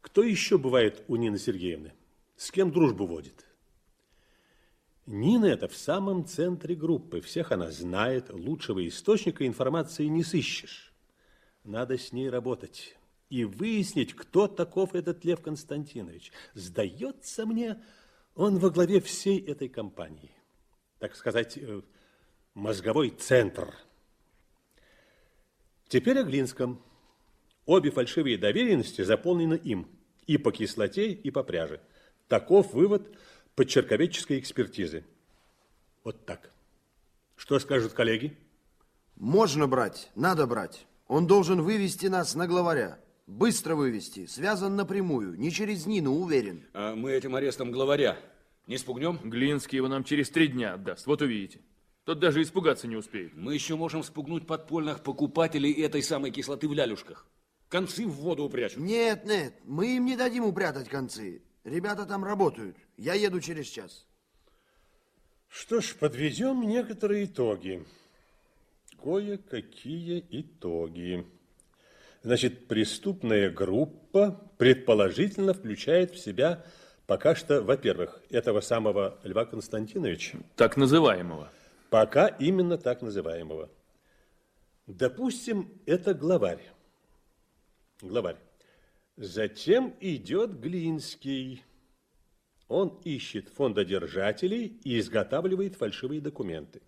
Кто 0.00 0.24
еще 0.24 0.58
бывает 0.58 1.04
у 1.06 1.14
Нины 1.14 1.38
Сергеевны? 1.38 1.92
С 2.36 2.50
кем 2.50 2.72
дружбу 2.72 3.06
водит? 3.06 3.45
Нина 5.06 5.46
это 5.46 5.68
в 5.68 5.76
самом 5.76 6.26
центре 6.26 6.74
группы. 6.74 7.20
Всех 7.20 7.52
она 7.52 7.70
знает, 7.70 8.30
лучшего 8.30 8.86
источника 8.86 9.46
информации 9.46 10.06
не 10.06 10.24
сыщешь. 10.24 10.92
Надо 11.62 11.96
с 11.96 12.12
ней 12.12 12.28
работать 12.28 12.96
и 13.28 13.44
выяснить, 13.44 14.14
кто 14.14 14.48
таков 14.48 14.94
этот 14.94 15.24
Лев 15.24 15.40
Константинович. 15.40 16.32
Сдается 16.54 17.46
мне, 17.46 17.82
он 18.34 18.58
во 18.58 18.70
главе 18.70 19.00
всей 19.00 19.38
этой 19.40 19.68
компании. 19.68 20.32
Так 20.98 21.14
сказать, 21.14 21.56
э, 21.56 21.82
мозговой 22.54 23.10
центр. 23.10 23.74
Теперь 25.88 26.18
о 26.18 26.24
Глинском. 26.24 26.82
Обе 27.64 27.90
фальшивые 27.90 28.38
доверенности 28.38 29.02
заполнены 29.02 29.54
им. 29.54 29.88
И 30.26 30.38
по 30.38 30.50
кислоте, 30.50 31.12
и 31.12 31.30
по 31.30 31.44
пряже. 31.44 31.80
Таков 32.28 32.72
вывод 32.72 33.16
подчерковедческой 33.56 34.38
экспертизы. 34.38 35.04
Вот 36.04 36.24
так. 36.26 36.50
Что 37.36 37.58
скажут 37.58 37.94
коллеги? 37.94 38.36
Можно 39.16 39.66
брать, 39.66 40.10
надо 40.14 40.46
брать. 40.46 40.86
Он 41.08 41.26
должен 41.26 41.62
вывести 41.62 42.06
нас 42.06 42.34
на 42.34 42.46
главаря. 42.46 43.00
Быстро 43.26 43.74
вывести, 43.74 44.26
связан 44.26 44.76
напрямую, 44.76 45.36
не 45.36 45.50
через 45.50 45.86
Нину, 45.86 46.12
уверен. 46.12 46.64
А 46.74 46.94
мы 46.94 47.12
этим 47.12 47.34
арестом 47.34 47.72
главаря 47.72 48.16
не 48.66 48.78
спугнем? 48.78 49.18
Глинский 49.24 49.76
его 49.76 49.88
нам 49.88 50.04
через 50.04 50.30
три 50.30 50.48
дня 50.48 50.74
отдаст, 50.74 51.06
вот 51.06 51.22
увидите. 51.22 51.60
Тот 52.04 52.20
даже 52.20 52.40
испугаться 52.42 52.86
не 52.86 52.94
успеет. 52.94 53.34
Мы 53.34 53.54
еще 53.54 53.74
можем 53.74 54.04
спугнуть 54.04 54.46
подпольных 54.46 55.02
покупателей 55.02 55.72
этой 55.72 56.04
самой 56.04 56.30
кислоты 56.30 56.68
в 56.68 56.72
лялюшках. 56.72 57.26
Концы 57.68 58.06
в 58.06 58.12
воду 58.12 58.44
упрячут. 58.44 58.78
Нет, 58.78 59.24
нет, 59.24 59.54
мы 59.64 59.96
им 59.96 60.04
не 60.04 60.16
дадим 60.16 60.44
упрятать 60.44 60.88
концы. 60.88 61.42
Ребята 61.66 62.06
там 62.06 62.24
работают. 62.24 62.76
Я 62.96 63.14
еду 63.14 63.40
через 63.40 63.66
час. 63.66 64.06
Что 65.48 65.80
ж, 65.80 65.96
подведем 65.96 66.62
некоторые 66.62 67.24
итоги. 67.24 67.84
Кое-какие 69.02 70.24
итоги. 70.30 71.26
Значит, 72.22 72.68
преступная 72.68 73.50
группа 73.50 74.48
предположительно 74.58 75.54
включает 75.54 76.12
в 76.12 76.18
себя 76.18 76.64
пока 77.08 77.34
что, 77.34 77.62
во-первых, 77.62 78.22
этого 78.30 78.60
самого 78.60 79.18
Льва 79.24 79.44
Константиновича. 79.44 80.38
Так 80.54 80.76
называемого. 80.76 81.50
Пока 81.90 82.28
именно 82.28 82.78
так 82.78 83.02
называемого. 83.02 83.68
Допустим, 84.86 85.68
это 85.84 86.14
главарь. 86.14 86.62
Главарь. 88.00 88.36
Затем 89.16 89.94
идет 90.00 90.60
Глинский. 90.60 91.64
Он 92.68 93.00
ищет 93.04 93.48
фондодержателей 93.48 94.78
и 94.84 94.98
изготавливает 94.98 95.76
фальшивые 95.76 96.20
документы. 96.20 96.82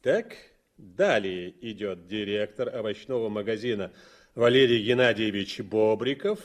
Так, 0.00 0.34
далее 0.78 1.54
идет 1.60 2.06
директор 2.06 2.74
овощного 2.74 3.28
магазина 3.28 3.92
Валерий 4.34 4.82
Геннадьевич 4.82 5.60
Бобриков. 5.60 6.40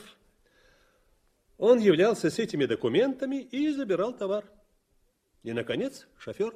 Он 1.56 1.78
являлся 1.78 2.30
с 2.30 2.38
этими 2.38 2.66
документами 2.66 3.36
и 3.36 3.70
забирал 3.70 4.16
товар. 4.16 4.44
И, 5.42 5.52
наконец, 5.52 6.06
шофер. 6.18 6.54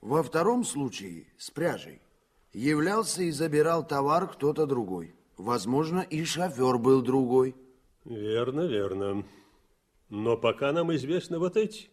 Во 0.00 0.22
втором 0.22 0.64
случае, 0.64 1.26
с 1.38 1.50
пряжей, 1.50 2.00
являлся 2.52 3.22
и 3.22 3.30
забирал 3.30 3.86
товар 3.86 4.28
кто-то 4.28 4.66
другой. 4.66 5.15
Возможно, 5.36 6.00
и 6.00 6.24
шофер 6.24 6.78
был 6.78 7.02
другой. 7.02 7.54
Верно, 8.04 8.66
верно. 8.66 9.24
Но 10.08 10.36
пока 10.36 10.72
нам 10.72 10.94
известны 10.94 11.38
вот 11.38 11.56
эти. 11.56 11.90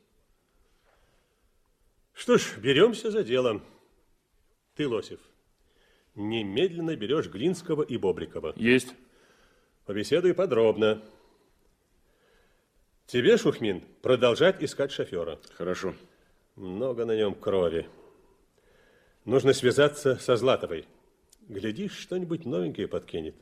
Что 2.13 2.37
ж, 2.37 2.57
беремся 2.57 3.11
за 3.11 3.23
дело. 3.23 3.61
Ты, 4.75 4.87
Лосев, 4.87 5.19
немедленно 6.15 6.95
берешь 6.95 7.27
Глинского 7.27 7.81
и 7.81 7.97
Бобрикова. 7.97 8.53
Есть. 8.55 8.93
Побеседуй 9.85 10.33
подробно. 10.33 11.03
Тебе, 13.07 13.37
Шухмин, 13.37 13.83
продолжать 14.01 14.63
искать 14.63 14.91
шофера. 14.91 15.39
Хорошо. 15.55 15.93
Много 16.55 17.05
на 17.05 17.15
нем 17.15 17.35
крови. 17.35 17.89
Нужно 19.25 19.53
связаться 19.53 20.15
со 20.17 20.37
Златовой. 20.37 20.85
Глядишь, 21.49 21.97
что-нибудь 21.97 22.45
новенькое 22.45 22.87
подкинет. 22.87 23.35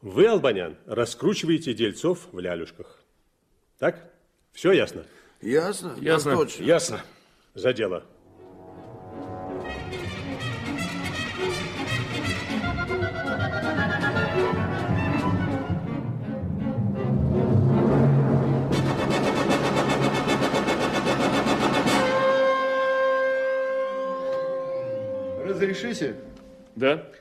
Вы, 0.00 0.26
Албанян, 0.26 0.76
раскручиваете 0.86 1.74
дельцов 1.74 2.28
в 2.32 2.38
лялюшках. 2.38 3.02
Так? 3.78 4.12
Все 4.52 4.72
ясно? 4.72 5.04
Ясно? 5.40 5.96
Ясно. 6.00 6.36
Точно. 6.36 6.62
Ясно. 6.62 7.04
За 7.54 7.72
дело. 7.72 8.04
Разрешите? 25.44 26.16
Да? 26.76 27.12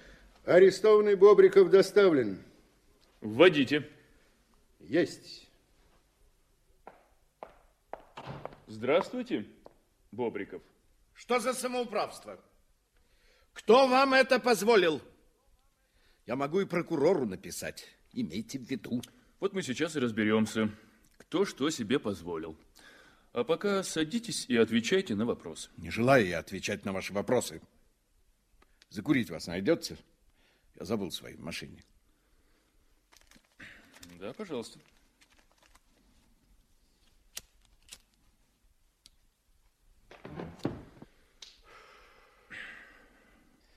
Арестованный 0.46 1.16
Бобриков 1.16 1.70
доставлен. 1.70 2.44
Вводите. 3.22 3.88
Есть. 4.80 5.48
Здравствуйте, 8.68 9.46
Бобриков. 10.12 10.62
Что 11.14 11.40
за 11.40 11.54
самоуправство? 11.54 12.40
Кто 13.54 13.88
вам 13.88 14.14
это 14.14 14.40
позволил? 14.40 15.02
Я 16.26 16.36
могу 16.36 16.62
и 16.62 16.66
прокурору 16.66 17.26
написать. 17.26 17.86
Имейте 18.14 18.60
в 18.60 18.64
виду. 18.64 19.02
Вот 19.40 19.54
мы 19.54 19.62
сейчас 19.62 19.96
и 19.96 20.00
разберемся, 20.00 20.72
кто 21.18 21.46
что 21.46 21.70
себе 21.70 22.00
позволил. 22.00 22.58
А 23.34 23.44
пока 23.44 23.84
садитесь 23.84 24.46
и 24.48 24.58
отвечайте 24.58 25.16
на 25.16 25.26
вопросы. 25.26 25.70
Не 25.78 25.90
желаю 25.90 26.28
я 26.28 26.40
отвечать 26.40 26.86
на 26.86 26.92
ваши 26.94 27.14
вопросы. 27.14 27.62
Закурить 28.92 29.32
вас 29.32 29.48
найдется? 29.48 29.98
Я 30.76 30.86
забыл 30.86 31.10
в 31.10 31.40
машине. 31.40 31.84
Да, 34.20 34.32
пожалуйста. 34.34 34.80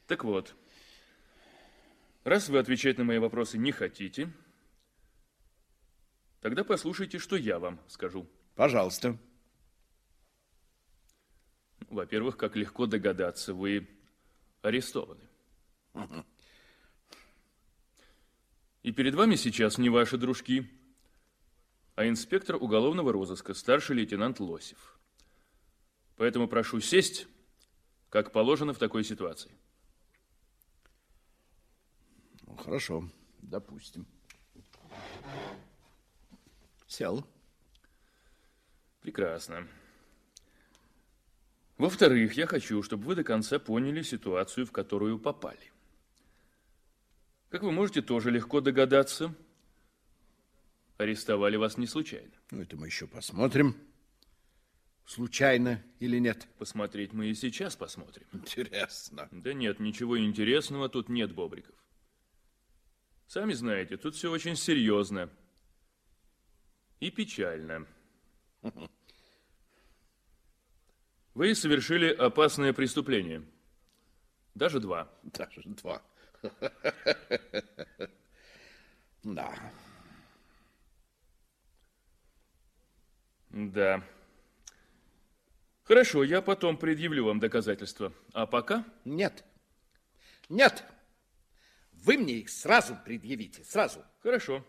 Так 0.07 0.23
вот, 0.23 0.55
раз 2.25 2.51
вы 2.51 2.59
отвечать 2.59 2.99
на 2.99 3.05
мои 3.05 3.17
вопросы 3.17 3.57
не 3.57 3.73
хотите, 3.73 4.31
Тогда 6.45 6.63
послушайте, 6.63 7.19
что 7.19 7.37
я 7.37 7.59
вам 7.59 7.81
скажу. 7.89 8.27
Пожалуйста. 8.55 9.17
Во-первых, 11.89 12.37
как 12.37 12.55
легко 12.55 12.85
догадаться, 12.85 13.55
вы 13.55 13.89
арестованы. 14.65 15.21
И 18.83 18.93
перед 18.93 19.15
вами 19.15 19.37
сейчас 19.37 19.79
не 19.79 19.91
ваши 19.91 20.17
дружки, 20.17 20.71
а 21.95 22.09
инспектор 22.09 22.57
уголовного 22.57 23.13
розыска, 23.13 23.55
старший 23.55 23.97
лейтенант 23.97 24.41
Лосев. 24.41 24.99
Поэтому 26.17 26.49
прошу 26.49 26.81
сесть, 26.81 27.27
как 28.09 28.33
положено 28.33 28.73
в 28.73 28.79
такой 28.79 29.05
ситуации. 29.05 29.53
Ну, 32.43 32.57
хорошо, 32.57 33.09
допустим. 33.43 34.07
Сел. 36.87 37.27
Прекрасно. 39.01 39.69
Во-вторых, 41.77 42.35
я 42.35 42.47
хочу, 42.47 42.83
чтобы 42.83 43.05
вы 43.05 43.15
до 43.17 43.25
конца 43.25 43.59
поняли 43.59 44.03
ситуацию, 44.03 44.67
в 44.67 44.73
которую 44.73 45.19
попали. 45.19 45.73
Как 47.49 47.63
вы 47.63 47.73
можете 47.73 48.03
тоже 48.03 48.31
легко 48.31 48.61
догадаться, 48.61 49.35
арестовали 50.99 51.57
вас 51.57 51.77
не 51.77 51.87
случайно. 51.87 52.33
Ну, 52.51 52.63
это 52.63 52.77
мы 52.77 52.87
еще 52.87 53.07
посмотрим. 53.07 53.77
Случайно 55.07 55.83
или 55.99 56.19
нет? 56.19 56.49
Посмотреть 56.59 57.13
мы 57.13 57.27
и 57.27 57.35
сейчас 57.35 57.77
посмотрим. 57.77 58.27
Интересно. 58.33 59.29
Да 59.33 59.53
нет, 59.53 59.81
ничего 59.81 60.19
интересного 60.19 60.89
тут 60.89 61.09
нет, 61.09 61.33
Бобриков. 61.33 61.75
Сами 63.27 63.53
знаете, 63.53 63.97
тут 63.97 64.15
все 64.15 64.31
очень 64.31 64.57
серьезно 64.57 65.29
и 67.01 67.11
печально. 67.11 67.87
Вы 71.35 71.55
совершили 71.57 72.13
опасное 72.13 72.73
преступление. 72.73 73.43
Даже 74.55 74.79
два. 74.79 75.09
Даже 75.23 75.63
два. 75.65 76.03
Да. 79.25 79.55
Да. 83.49 84.05
Хорошо, 85.85 86.25
я 86.25 86.43
потом 86.43 86.77
предъявлю 86.77 87.25
вам 87.25 87.41
доказательства. 87.41 88.13
А 88.35 88.45
пока? 88.47 88.85
Нет. 89.07 89.43
Нет. 90.51 90.85
Вы 91.93 92.19
мне 92.19 92.35
их 92.35 92.51
сразу 92.51 92.99
предъявите, 93.03 93.65
сразу. 93.65 94.05
Хорошо. 94.23 94.63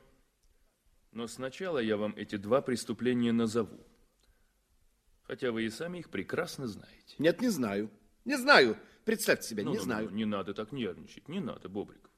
Но 1.11 1.27
сначала 1.27 1.79
я 1.79 1.97
вам 1.97 2.13
эти 2.15 2.37
два 2.37 2.61
преступления 2.61 3.33
назову. 3.33 3.85
Хотя 5.27 5.51
вы 5.51 5.63
и 5.65 5.69
сами 5.69 5.99
их 5.99 6.09
прекрасно 6.09 6.67
знаете. 6.67 7.15
Нет, 7.17 7.41
не 7.41 7.49
знаю. 7.49 7.89
Не 8.25 8.37
знаю. 8.37 8.77
Представьте 9.05 9.47
себе, 9.47 9.63
ну, 9.63 9.71
не 9.71 9.77
ну, 9.77 9.83
знаю. 9.83 10.09
Ну, 10.09 10.15
не 10.15 10.25
надо 10.25 10.53
так 10.53 10.71
нервничать. 10.71 11.27
Не 11.27 11.39
надо, 11.39 11.67
Бобриков. 11.67 12.11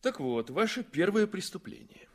Так 0.00 0.18
вот, 0.18 0.50
ваше 0.50 0.82
первое 0.82 1.26
преступление. 1.26 2.08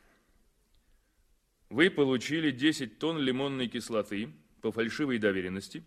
Вы 1.69 1.89
получили 1.89 2.51
10 2.51 2.99
тонн 2.99 3.17
лимонной 3.19 3.67
кислоты 3.67 4.33
по 4.61 4.71
фальшивой 4.71 5.17
доверенности 5.17 5.83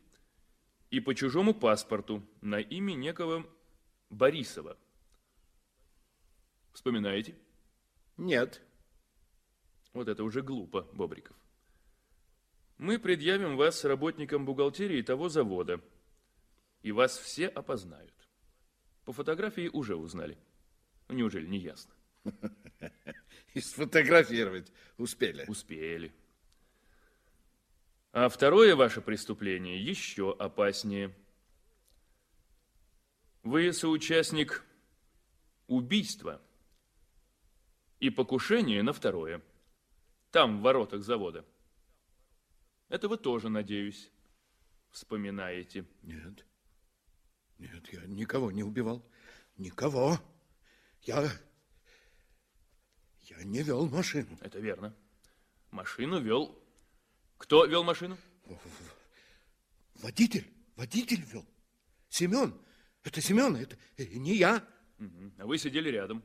и 0.91 1.01
по 1.01 1.15
чужому 1.15 1.55
паспорту 1.55 2.23
на 2.41 2.61
имя 2.61 2.95
некого 2.95 3.47
Борисова. 4.11 4.79
Вспоминаете? 6.73 7.35
Нет. 8.17 8.63
Вот 9.93 10.09
это 10.09 10.25
уже 10.25 10.43
глупо, 10.43 10.83
Бобриков. 10.93 11.40
Мы 12.81 12.99
предъявим 12.99 13.59
вас 13.59 13.85
работникам 13.85 14.47
бухгалтерии 14.47 15.03
того 15.03 15.29
завода, 15.29 15.83
и 16.81 16.93
вас 16.93 17.19
все 17.19 17.47
опознают. 17.47 18.15
По 19.05 19.13
фотографии 19.13 19.69
уже 19.69 19.97
узнали. 19.97 20.39
Неужели 21.11 21.47
не 21.47 21.59
ясно? 21.59 21.93
И 23.53 23.61
сфотографировать 23.61 24.73
успели? 24.97 25.45
Успели. 25.47 26.11
А 28.13 28.31
второе 28.31 28.75
ваше 28.75 29.03
преступление 29.03 29.79
еще 29.79 30.35
опаснее. 30.39 31.15
Вы 33.43 33.75
соучастник 33.75 34.65
убийства 35.67 36.41
и 37.99 38.09
покушения 38.09 38.83
на 38.83 38.95
второе. 38.95 39.43
Там, 40.31 40.61
в 40.61 40.63
воротах 40.63 41.03
завода. 41.03 41.45
Это 42.91 43.09
вы 43.09 43.17
тоже, 43.17 43.49
надеюсь, 43.49 44.11
вспоминаете. 44.91 45.87
Нет. 46.03 46.45
Нет, 47.59 47.89
я 47.93 48.05
никого 48.07 48.51
не 48.51 48.65
убивал. 48.65 49.09
Никого. 49.57 50.19
Я... 51.03 51.31
Я 53.21 53.45
не 53.45 53.63
вел 53.63 53.89
машину. 53.89 54.37
Это 54.41 54.59
верно. 54.59 54.95
Машину 55.71 56.21
вел... 56.21 56.59
Кто 57.39 57.65
вел 57.65 57.85
машину? 57.85 58.19
Водитель. 59.95 60.53
Водитель 60.75 61.23
вел. 61.23 61.47
Семен. 62.09 62.61
Это 63.05 63.21
Семен, 63.21 63.55
это 63.55 63.77
не 63.99 64.35
я. 64.35 64.67
Угу. 64.99 65.33
А 65.39 65.47
вы 65.47 65.59
сидели 65.59 65.91
рядом. 65.91 66.25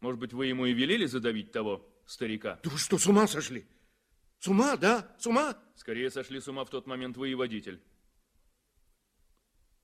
Может 0.00 0.18
быть, 0.18 0.32
вы 0.32 0.46
ему 0.46 0.66
и 0.66 0.74
велели 0.74 1.06
задавить 1.06 1.52
того 1.52 1.88
старика? 2.04 2.58
Да 2.64 2.70
вы 2.70 2.78
что, 2.78 2.98
с 2.98 3.06
ума 3.06 3.28
сошли? 3.28 3.64
С 4.38 4.48
ума, 4.48 4.76
да? 4.76 5.14
С 5.18 5.26
ума? 5.26 5.56
Скорее 5.76 6.10
сошли 6.10 6.40
с 6.40 6.48
ума 6.48 6.64
в 6.64 6.70
тот 6.70 6.86
момент 6.86 7.16
вы 7.16 7.30
и 7.30 7.34
водитель. 7.34 7.82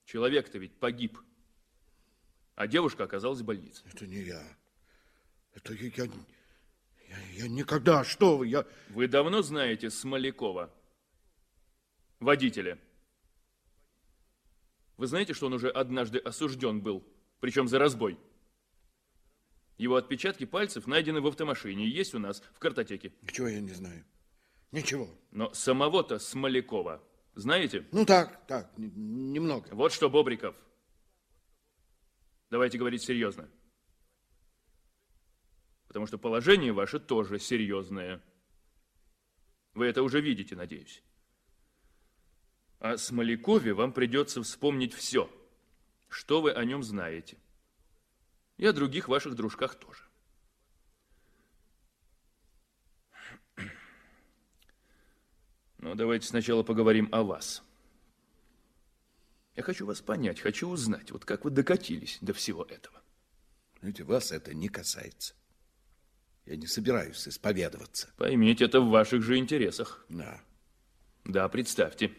Человек-то 0.04 0.58
ведь 0.58 0.78
погиб. 0.78 1.18
А 2.54 2.66
девушка 2.66 3.04
оказалась 3.04 3.40
в 3.40 3.44
больнице. 3.44 3.82
Это 3.92 4.06
не 4.06 4.22
я. 4.22 4.42
Это 5.54 5.74
я, 5.74 5.90
я, 5.96 6.04
я, 7.08 7.18
я 7.34 7.48
никогда, 7.48 8.04
что 8.04 8.38
вы, 8.38 8.46
я... 8.46 8.66
Вы 8.88 9.06
давно 9.06 9.42
знаете 9.42 9.90
Смолякова, 9.90 10.72
водителя? 12.20 12.78
Вы 14.96 15.06
знаете, 15.06 15.34
что 15.34 15.46
он 15.46 15.54
уже 15.54 15.68
однажды 15.68 16.18
осужден 16.18 16.80
был, 16.80 17.06
причем 17.40 17.68
за 17.68 17.78
разбой? 17.78 18.18
Его 19.78 19.96
отпечатки 19.96 20.44
пальцев 20.44 20.86
найдены 20.86 21.20
в 21.20 21.26
автомашине 21.26 21.88
есть 21.88 22.14
у 22.14 22.18
нас 22.18 22.42
в 22.54 22.58
картотеке. 22.58 23.12
Ничего 23.22 23.48
я 23.48 23.60
не 23.60 23.72
знаю. 23.72 24.04
Ничего. 24.72 25.08
Но 25.30 25.52
самого-то 25.52 26.18
Смолякова 26.18 27.02
знаете? 27.34 27.86
Ну 27.92 28.04
так, 28.04 28.46
так, 28.46 28.72
немного. 28.76 29.68
Вот 29.72 29.92
что, 29.92 30.10
Бобриков. 30.10 30.56
Давайте 32.50 32.78
говорить 32.78 33.02
серьезно. 33.02 33.48
Потому 35.86 36.06
что 36.06 36.18
положение 36.18 36.72
ваше 36.72 36.98
тоже 36.98 37.38
серьезное. 37.38 38.22
Вы 39.74 39.86
это 39.86 40.02
уже 40.02 40.20
видите, 40.20 40.56
надеюсь. 40.56 41.02
О 42.78 42.96
Смолякове 42.96 43.74
вам 43.74 43.92
придется 43.92 44.42
вспомнить 44.42 44.92
все, 44.92 45.30
что 46.08 46.40
вы 46.40 46.52
о 46.52 46.64
нем 46.64 46.82
знаете. 46.82 47.38
И 48.56 48.66
о 48.66 48.72
других 48.72 49.08
ваших 49.08 49.34
дружках 49.34 49.74
тоже. 49.74 50.02
Но 55.82 55.96
давайте 55.96 56.28
сначала 56.28 56.62
поговорим 56.62 57.08
о 57.10 57.24
вас. 57.24 57.60
Я 59.56 59.64
хочу 59.64 59.84
вас 59.84 60.00
понять, 60.00 60.38
хочу 60.40 60.68
узнать, 60.68 61.10
вот 61.10 61.24
как 61.24 61.44
вы 61.44 61.50
докатились 61.50 62.18
до 62.20 62.32
всего 62.32 62.62
этого. 62.62 63.02
Знаете, 63.80 64.04
вас 64.04 64.30
это 64.30 64.54
не 64.54 64.68
касается. 64.68 65.34
Я 66.46 66.54
не 66.54 66.68
собираюсь 66.68 67.26
исповедоваться. 67.26 68.08
Поймите, 68.16 68.64
это 68.64 68.80
в 68.80 68.90
ваших 68.90 69.22
же 69.22 69.36
интересах. 69.36 70.06
Да. 70.08 70.40
Да, 71.24 71.48
представьте. 71.48 72.12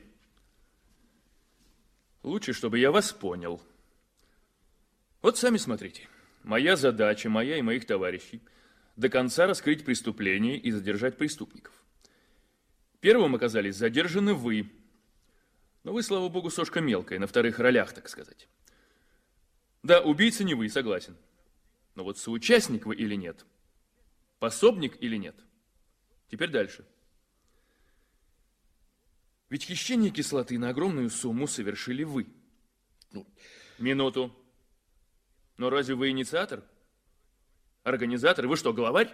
Лучше, 2.22 2.52
чтобы 2.52 2.80
я 2.80 2.91
вас 2.91 3.14
понял. 3.14 3.61
Вот 5.22 5.38
сами 5.38 5.56
смотрите. 5.56 6.10
Моя 6.44 6.76
задача, 6.76 7.30
моя 7.30 7.57
и 7.57 7.61
моих 7.61 7.88
товарищей, 7.88 8.41
до 8.98 9.07
конца 9.07 9.48
раскрыть 9.48 9.85
преступление 9.85 10.57
и 10.57 10.69
задержать 10.69 11.18
преступников. 11.18 11.83
Первым 13.04 13.36
оказались 13.36 13.76
задержаны 13.76 14.34
вы. 14.34 14.72
Но 15.84 15.92
вы, 15.92 16.04
слава 16.04 16.30
богу, 16.30 16.50
сошка 16.50 16.80
мелкая, 16.80 17.20
на 17.20 17.28
вторых 17.28 17.60
ролях, 17.60 17.92
так 17.92 18.08
сказать. 18.08 18.48
Да, 19.84 20.00
убийца 20.00 20.46
не 20.46 20.54
вы, 20.54 20.70
согласен. 20.70 21.18
Но 21.96 22.06
вот 22.06 22.18
соучастник 22.18 22.86
вы 22.86 22.96
или 22.96 23.16
нет? 23.16 23.46
Пособник 24.40 24.96
или 25.04 25.18
нет? 25.18 25.36
Теперь 26.30 26.50
дальше. 26.50 26.86
Ведь 29.50 29.66
хищение 29.66 30.10
кислоты 30.10 30.58
на 30.58 30.70
огромную 30.70 31.10
сумму 31.10 31.46
совершили 31.46 32.06
вы. 32.06 32.28
Ну, 33.12 33.28
Минуту. 33.80 34.34
Но 35.58 35.70
разве 35.70 35.96
вы 35.96 36.12
инициатор? 36.12 36.64
Организатор? 37.84 38.48
Вы 38.48 38.56
что, 38.56 38.72
главарь? 38.72 39.14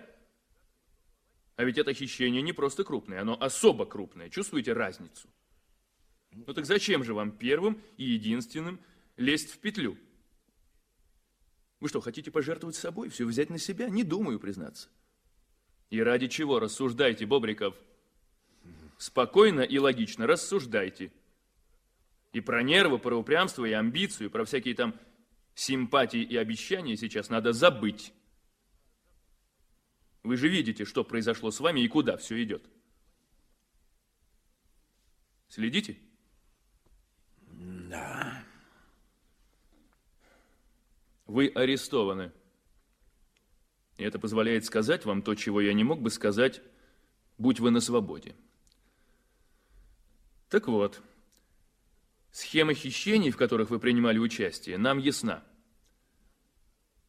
А 1.59 1.65
ведь 1.65 1.77
это 1.77 1.93
хищение 1.93 2.41
не 2.41 2.53
просто 2.53 2.85
крупное, 2.85 3.19
оно 3.19 3.37
особо 3.37 3.85
крупное. 3.85 4.29
Чувствуете 4.29 4.71
разницу? 4.71 5.27
Ну 6.31 6.53
так 6.53 6.65
зачем 6.65 7.03
же 7.03 7.13
вам 7.13 7.33
первым 7.33 7.81
и 7.97 8.05
единственным 8.05 8.79
лезть 9.17 9.51
в 9.51 9.57
петлю? 9.57 9.97
Вы 11.81 11.89
что, 11.89 11.99
хотите 11.99 12.31
пожертвовать 12.31 12.77
собой, 12.77 13.09
все 13.09 13.25
взять 13.25 13.49
на 13.49 13.57
себя? 13.57 13.89
Не 13.89 14.05
думаю, 14.05 14.39
признаться. 14.39 14.87
И 15.89 16.01
ради 16.01 16.27
чего 16.29 16.61
рассуждайте, 16.61 17.25
Бобриков? 17.25 17.75
Спокойно 18.97 19.59
и 19.59 19.79
логично 19.79 20.27
рассуждайте. 20.27 21.11
И 22.31 22.39
про 22.39 22.63
нервы, 22.63 22.99
про 22.99 23.17
упрямство 23.17 23.65
и 23.65 23.73
амбицию, 23.73 24.31
про 24.31 24.45
всякие 24.45 24.75
там 24.75 24.95
симпатии 25.55 26.21
и 26.21 26.37
обещания 26.37 26.95
сейчас 26.95 27.27
надо 27.27 27.51
забыть. 27.51 28.13
Вы 30.23 30.37
же 30.37 30.47
видите, 30.47 30.85
что 30.85 31.03
произошло 31.03 31.51
с 31.51 31.59
вами 31.59 31.81
и 31.81 31.87
куда 31.87 32.17
все 32.17 32.41
идет. 32.43 32.69
Следите? 35.47 35.97
Да. 37.47 38.43
Вы 41.25 41.47
арестованы. 41.47 42.31
И 43.97 44.03
это 44.03 44.19
позволяет 44.19 44.65
сказать 44.65 45.05
вам 45.05 45.21
то, 45.21 45.35
чего 45.35 45.61
я 45.61 45.73
не 45.73 45.83
мог 45.83 46.01
бы 46.01 46.09
сказать, 46.09 46.61
будь 47.37 47.59
вы 47.59 47.71
на 47.71 47.81
свободе. 47.81 48.35
Так 50.49 50.67
вот, 50.67 51.01
схема 52.31 52.73
хищений, 52.73 53.31
в 53.31 53.37
которых 53.37 53.69
вы 53.69 53.79
принимали 53.79 54.17
участие, 54.17 54.77
нам 54.77 54.97
ясна. 54.97 55.43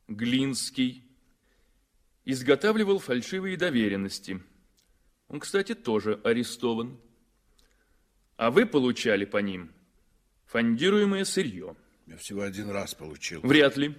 Глинский 0.08 1.09
изготавливал 2.24 2.98
фальшивые 2.98 3.56
доверенности. 3.56 4.42
Он, 5.28 5.40
кстати, 5.40 5.74
тоже 5.74 6.20
арестован. 6.24 7.00
А 8.36 8.50
вы 8.50 8.66
получали 8.66 9.24
по 9.24 9.38
ним 9.38 9.70
фондируемое 10.46 11.24
сырье. 11.24 11.76
Я 12.06 12.16
всего 12.16 12.42
один 12.42 12.70
раз 12.70 12.94
получил. 12.94 13.40
Вряд 13.42 13.76
ли. 13.76 13.94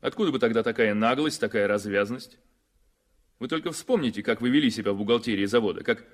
Откуда 0.00 0.30
бы 0.30 0.38
тогда 0.38 0.62
такая 0.62 0.94
наглость, 0.94 1.40
такая 1.40 1.66
развязность? 1.66 2.38
Вы 3.38 3.48
только 3.48 3.72
вспомните, 3.72 4.22
как 4.22 4.40
вы 4.40 4.50
вели 4.50 4.70
себя 4.70 4.92
в 4.92 4.98
бухгалтерии 4.98 5.44
завода, 5.46 5.82
как 5.82 6.04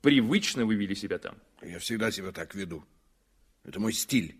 привычно 0.00 0.64
вы 0.64 0.74
вели 0.74 0.94
себя 0.94 1.18
там. 1.18 1.36
Я 1.60 1.78
всегда 1.78 2.10
себя 2.10 2.32
так 2.32 2.54
веду. 2.54 2.84
Это 3.64 3.78
мой 3.78 3.92
стиль. 3.92 4.36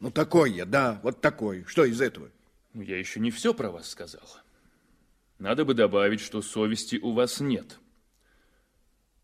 Ну, 0.00 0.10
такой 0.10 0.52
я, 0.52 0.66
да, 0.66 1.00
вот 1.02 1.20
такой. 1.20 1.64
Что 1.64 1.84
из 1.84 2.00
этого? 2.00 2.30
Ну, 2.72 2.82
я 2.82 2.98
еще 2.98 3.20
не 3.20 3.30
все 3.30 3.54
про 3.54 3.70
вас 3.70 3.88
сказал. 3.88 4.28
Надо 5.38 5.64
бы 5.64 5.74
добавить, 5.74 6.20
что 6.20 6.42
совести 6.42 6.96
у 6.96 7.12
вас 7.12 7.40
нет. 7.40 7.78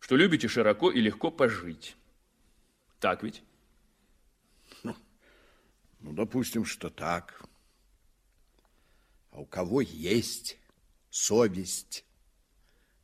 Что 0.00 0.16
любите 0.16 0.48
широко 0.48 0.90
и 0.90 1.00
легко 1.00 1.30
пожить. 1.30 1.96
Так 2.98 3.22
ведь? 3.22 3.42
Ну, 4.82 4.96
ну 6.00 6.12
допустим, 6.12 6.64
что 6.64 6.90
так. 6.90 7.42
А 9.30 9.40
у 9.40 9.46
кого 9.46 9.80
есть 9.80 10.58
совесть? 11.10 12.04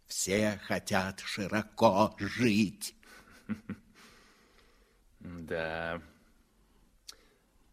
Все 0.06 0.60
хотят 0.64 1.20
широко 1.20 2.14
жить. 2.18 2.94
Да. 5.28 6.00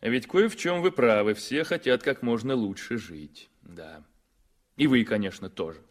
А 0.02 0.10
ведь 0.10 0.28
кое 0.28 0.50
в 0.50 0.56
чем 0.56 0.82
вы 0.82 0.92
правы. 0.92 1.36
Все 1.36 1.64
хотят 1.64 2.02
как 2.02 2.24
можно 2.24 2.56
лучше 2.56 2.98
жить. 2.98 3.48
Да. 3.62 4.04
И 4.76 4.88
вы, 4.88 5.04
конечно, 5.04 5.50
тоже. 5.50 5.82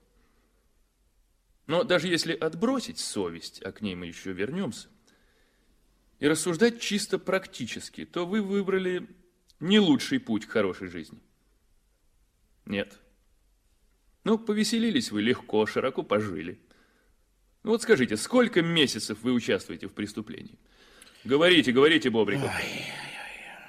Но 1.66 1.84
даже 1.84 2.09
если 2.09 2.32
отбросить 2.32 2.98
совесть, 2.98 3.62
а 3.62 3.72
к 3.72 3.80
ней 3.80 3.94
мы 3.94 4.06
еще 4.06 4.32
вернемся, 4.32 4.88
и 6.18 6.28
рассуждать 6.28 6.80
чисто 6.80 7.18
практически, 7.18 8.04
то 8.04 8.26
вы 8.26 8.42
выбрали 8.42 9.09
не 9.60 9.78
лучший 9.78 10.20
путь 10.20 10.46
к 10.46 10.50
хорошей 10.50 10.88
жизни. 10.88 11.20
Нет. 12.64 12.98
Ну, 14.24 14.38
повеселились 14.38 15.10
вы 15.10 15.22
легко, 15.22 15.66
широко 15.66 16.02
пожили. 16.02 16.60
Ну 17.62 17.70
вот 17.70 17.82
скажите, 17.82 18.16
сколько 18.16 18.62
месяцев 18.62 19.18
вы 19.22 19.32
участвуете 19.32 19.86
в 19.88 19.92
преступлении? 19.92 20.59
Говорите, 21.24 21.72
говорите, 21.72 22.10
Бобриков. 22.10 22.50
Ой, 22.50 22.84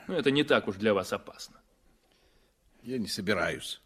ну, 0.08 0.16
это 0.16 0.32
не 0.32 0.44
так 0.44 0.68
уж 0.68 0.76
для 0.76 0.94
вас 0.94 1.14
опасно. 1.14 1.62
Я 2.82 2.98
не 2.98 3.08
собираюсь. 3.08 3.82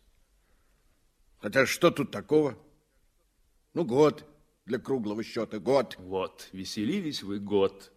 Хотя 1.39 1.65
что 1.65 1.91
тут 1.91 2.11
такого? 2.11 2.57
Ну, 3.73 3.85
год 3.85 4.25
для 4.65 4.79
круглого 4.79 5.23
счета, 5.23 5.59
год. 5.59 5.95
Вот, 5.99 6.49
веселились 6.51 7.23
вы 7.23 7.39
год. 7.39 7.91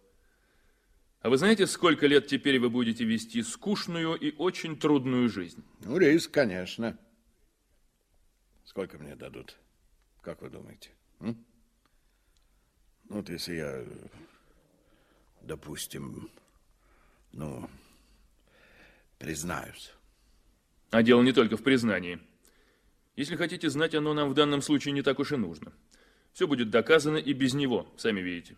А 1.21 1.29
вы 1.29 1.37
знаете, 1.37 1.67
сколько 1.67 2.07
лет 2.07 2.27
теперь 2.27 2.59
вы 2.59 2.69
будете 2.69 3.03
вести 3.03 3.43
скучную 3.43 4.15
и 4.15 4.35
очень 4.37 4.77
трудную 4.77 5.29
жизнь? 5.29 5.63
Ну, 5.81 5.97
риск, 5.97 6.31
конечно. 6.31 6.97
Сколько 8.63 8.97
мне 8.97 9.15
дадут? 9.15 9.57
Как 10.21 10.41
вы 10.41 10.49
думаете? 10.49 10.89
М? 11.19 11.45
Ну, 13.09 13.17
вот 13.17 13.29
если 13.29 13.55
я, 13.55 13.85
допустим, 15.41 16.29
ну, 17.33 17.69
признаюсь. 19.19 19.91
А 20.89 21.03
дело 21.03 21.21
не 21.21 21.33
только 21.33 21.57
в 21.57 21.63
признании. 21.63 22.19
Если 23.15 23.35
хотите 23.35 23.69
знать, 23.69 23.95
оно 23.95 24.13
нам 24.13 24.29
в 24.29 24.33
данном 24.33 24.61
случае 24.61 24.93
не 24.93 25.01
так 25.01 25.19
уж 25.19 25.31
и 25.31 25.37
нужно. 25.37 25.73
Все 26.33 26.47
будет 26.47 26.69
доказано 26.69 27.17
и 27.17 27.33
без 27.33 27.53
него, 27.53 27.91
сами 27.97 28.21
видите. 28.21 28.55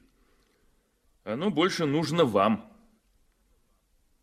Оно 1.24 1.50
больше 1.50 1.86
нужно 1.86 2.26
вам. 2.26 2.72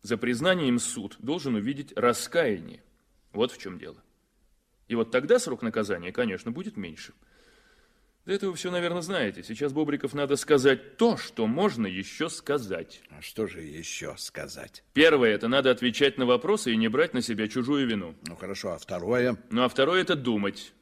За 0.03 0.17
признанием 0.17 0.79
суд 0.79 1.15
должен 1.19 1.55
увидеть 1.55 1.93
раскаяние. 1.95 2.83
Вот 3.33 3.51
в 3.51 3.57
чем 3.57 3.77
дело. 3.77 4.01
И 4.87 4.95
вот 4.95 5.11
тогда 5.11 5.39
срок 5.39 5.61
наказания, 5.61 6.11
конечно, 6.11 6.51
будет 6.51 6.77
меньше. 6.77 7.13
До 8.25 8.33
этого 8.33 8.53
все, 8.53 8.69
наверное, 8.69 9.01
знаете. 9.01 9.43
Сейчас, 9.43 9.73
Бобриков, 9.73 10.13
надо 10.13 10.35
сказать 10.35 10.97
то, 10.97 11.17
что 11.17 11.47
можно 11.47 11.87
еще 11.87 12.29
сказать. 12.29 13.01
А 13.09 13.21
что 13.21 13.47
же 13.47 13.61
еще 13.61 14.15
сказать? 14.17 14.83
Первое, 14.93 15.31
это 15.31 15.47
надо 15.47 15.71
отвечать 15.71 16.17
на 16.17 16.25
вопросы 16.25 16.71
и 16.71 16.77
не 16.77 16.87
брать 16.87 17.13
на 17.13 17.21
себя 17.21 17.47
чужую 17.47 17.87
вину. 17.87 18.15
Ну, 18.27 18.35
хорошо, 18.35 18.73
а 18.73 18.77
второе? 18.77 19.37
Ну, 19.49 19.63
а 19.63 19.69
второе, 19.69 20.01
это 20.01 20.15
думать. 20.15 20.73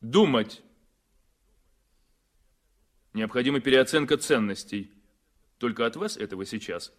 Думать. 0.00 0.62
Необходима 3.12 3.60
переоценка 3.60 4.16
ценностей. 4.18 4.92
Только 5.58 5.84
от 5.84 5.96
вас 5.96 6.16
этого 6.16 6.46
сейчас 6.46 6.92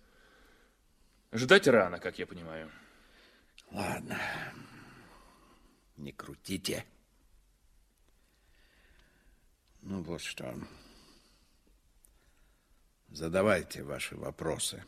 ждать 1.31 1.67
рано, 1.67 1.99
как 1.99 2.19
я 2.19 2.27
понимаю. 2.27 2.69
Ладно 3.71 4.19
не 5.99 6.11
крутите. 6.11 6.85
Ну 9.81 10.01
вот 10.03 10.21
что. 10.21 10.53
Задавайте 13.09 13.83
ваши 13.83 14.15
вопросы. 14.15 14.83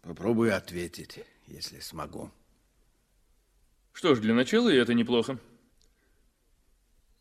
Попробую 0.00 0.56
ответить, 0.56 1.24
если 1.46 1.78
смогу. 1.80 2.30
Что 3.92 4.14
ж, 4.14 4.20
для 4.20 4.34
начала 4.34 4.68
и 4.68 4.76
это 4.76 4.94
неплохо. 4.94 5.38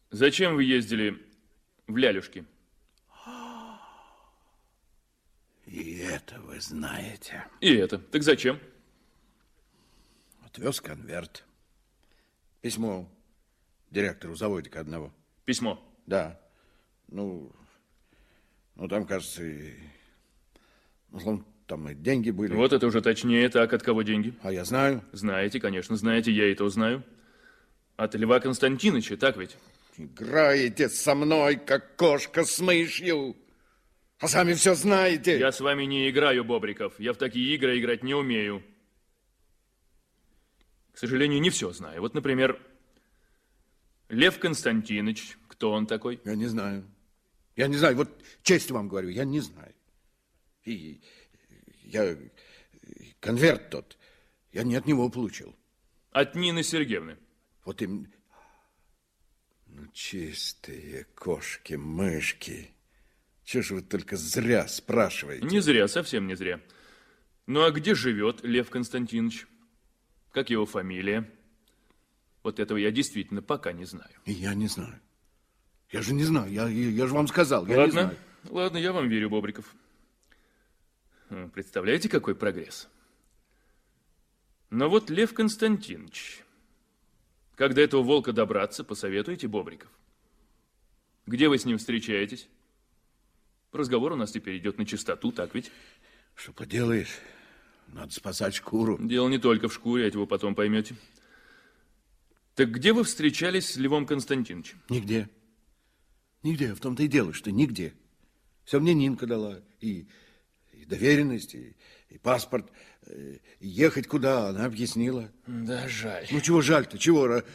Зачем 0.09 0.55
вы 0.55 0.63
ездили 0.63 1.25
в 1.87 1.95
Лялюшки? 1.95 2.45
И 5.65 5.99
это 5.99 6.41
вы 6.41 6.59
знаете. 6.59 7.47
И 7.61 7.73
это. 7.73 7.97
Так 7.97 8.23
зачем? 8.23 8.59
Отвез 10.41 10.81
конверт. 10.81 11.45
Письмо 12.61 13.09
директору 13.89 14.35
заводика 14.35 14.79
одного. 14.79 15.13
Письмо? 15.45 15.81
Да. 16.05 16.39
Ну, 17.07 17.51
ну 18.75 18.87
там, 18.87 19.05
кажется, 19.05 19.43
и... 19.43 19.73
Ну, 21.09 21.43
там 21.67 21.89
и 21.89 21.95
деньги 21.95 22.31
были. 22.31 22.53
Вот 22.53 22.73
это 22.73 22.87
уже 22.87 23.01
точнее. 23.01 23.47
Так, 23.49 23.73
от 23.73 23.83
кого 23.83 24.01
деньги? 24.01 24.33
А 24.41 24.51
я 24.51 24.65
знаю. 24.65 25.03
Знаете, 25.11 25.59
конечно, 25.59 25.95
знаете, 25.95 26.31
я 26.31 26.51
и 26.51 26.55
то 26.55 26.67
знаю. 26.69 27.03
От 27.97 28.15
Льва 28.15 28.39
Константиновича, 28.39 29.17
так 29.17 29.37
ведь? 29.37 29.57
Играете 29.97 30.89
со 30.89 31.15
мной, 31.15 31.57
как 31.57 31.95
кошка 31.95 32.43
с 32.43 32.59
мышью. 32.59 33.35
А 34.19 34.27
сами 34.27 34.53
все 34.53 34.75
знаете. 34.75 35.37
Я 35.37 35.51
с 35.51 35.59
вами 35.59 35.83
не 35.83 36.09
играю, 36.09 36.43
Бобриков. 36.43 36.99
Я 36.99 37.13
в 37.13 37.17
такие 37.17 37.55
игры 37.55 37.79
играть 37.79 38.03
не 38.03 38.13
умею. 38.13 38.63
К 40.93 40.97
сожалению, 40.97 41.41
не 41.41 41.49
все 41.49 41.71
знаю. 41.71 42.01
Вот, 42.01 42.13
например, 42.13 42.59
Лев 44.11 44.39
Константинович. 44.39 45.37
Кто 45.47 45.71
он 45.71 45.87
такой? 45.87 46.19
Я 46.25 46.35
не 46.35 46.45
знаю. 46.47 46.85
Я 47.55 47.67
не 47.67 47.77
знаю. 47.77 47.95
Вот 47.95 48.09
честно 48.43 48.75
вам 48.75 48.89
говорю, 48.89 49.09
я 49.09 49.23
не 49.23 49.39
знаю. 49.39 49.73
И 50.65 51.01
я 51.83 52.17
конверт 53.19 53.69
тот, 53.69 53.97
я 54.51 54.63
не 54.63 54.75
от 54.75 54.85
него 54.85 55.09
получил. 55.09 55.55
От 56.11 56.35
Нины 56.35 56.61
Сергеевны. 56.61 57.17
Вот 57.63 57.81
им... 57.81 58.11
Ну, 59.67 59.87
чистые 59.93 61.05
кошки, 61.15 61.75
мышки. 61.75 62.69
Чего 63.45 63.63
ж 63.63 63.71
вы 63.71 63.81
только 63.81 64.17
зря 64.17 64.67
спрашиваете? 64.67 65.45
Не 65.45 65.61
зря, 65.61 65.87
совсем 65.87 66.27
не 66.27 66.35
зря. 66.35 66.59
Ну 67.47 67.63
а 67.63 67.71
где 67.71 67.95
живет 67.95 68.43
Лев 68.43 68.69
Константинович? 68.69 69.47
Как 70.31 70.49
его 70.49 70.65
фамилия? 70.65 71.29
Вот 72.43 72.59
этого 72.59 72.77
я 72.77 72.91
действительно 72.91 73.41
пока 73.41 73.71
не 73.71 73.85
знаю. 73.85 74.13
И 74.25 74.31
я 74.31 74.53
не 74.53 74.67
знаю. 74.67 74.99
Я 75.91 76.01
же 76.01 76.13
не 76.13 76.23
знаю, 76.23 76.51
я, 76.51 76.67
я, 76.67 76.89
я 76.89 77.07
же 77.07 77.13
вам 77.13 77.27
сказал, 77.27 77.65
я 77.67 77.73
не 77.73 77.77
ладно, 77.79 77.91
знаю. 77.91 78.17
ладно, 78.49 78.77
я 78.77 78.93
вам 78.93 79.09
верю, 79.09 79.29
Бобриков. 79.29 79.75
Представляете, 81.53 82.07
какой 82.07 82.33
прогресс? 82.33 82.87
Но 84.69 84.89
вот 84.89 85.09
Лев 85.09 85.33
Константинович, 85.33 86.43
как 87.55 87.73
до 87.73 87.81
этого 87.81 88.03
волка 88.03 88.31
добраться, 88.31 88.85
посоветуйте, 88.85 89.47
Бобриков. 89.49 89.89
Где 91.25 91.49
вы 91.49 91.57
с 91.57 91.65
ним 91.65 91.77
встречаетесь? 91.77 92.47
Разговор 93.73 94.13
у 94.13 94.15
нас 94.15 94.31
теперь 94.31 94.57
идет 94.57 94.77
на 94.77 94.85
чистоту, 94.85 95.31
так 95.31 95.53
ведь? 95.53 95.71
Что 96.35 96.53
поделаешь, 96.53 97.19
надо 97.87 98.13
спасать 98.13 98.55
шкуру. 98.55 98.97
Дело 98.99 99.27
не 99.27 99.37
только 99.39 99.67
в 99.67 99.73
шкуре, 99.73 100.05
а 100.05 100.07
это 100.07 100.19
вы 100.19 100.27
потом 100.27 100.55
поймете. 100.55 100.95
Так 102.55 102.71
где 102.71 102.93
вы 102.93 103.03
встречались 103.03 103.69
с 103.69 103.77
Львом 103.77 104.05
Константиновичем? 104.05 104.81
Нигде. 104.89 105.29
Нигде, 106.43 106.73
в 106.73 106.79
том-то 106.79 107.03
и 107.03 107.07
дело, 107.07 107.33
что 107.33 107.51
нигде. 107.51 107.93
Все 108.65 108.79
мне 108.79 108.93
Нинка 108.93 109.25
дала. 109.27 109.61
И, 109.79 110.07
и 110.73 110.85
доверенность, 110.85 111.55
и, 111.55 111.75
и 112.09 112.17
паспорт. 112.17 112.71
э, 113.05 113.37
и 113.59 113.67
ехать 113.67 114.07
куда, 114.07 114.49
она 114.49 114.65
объяснила. 114.65 115.31
Да, 115.47 115.87
жаль. 115.87 116.27
Ну, 116.31 116.41
чего 116.41 116.61
жаль-то, 116.61 116.97
чего? 116.97 117.27
ра- 117.27 117.45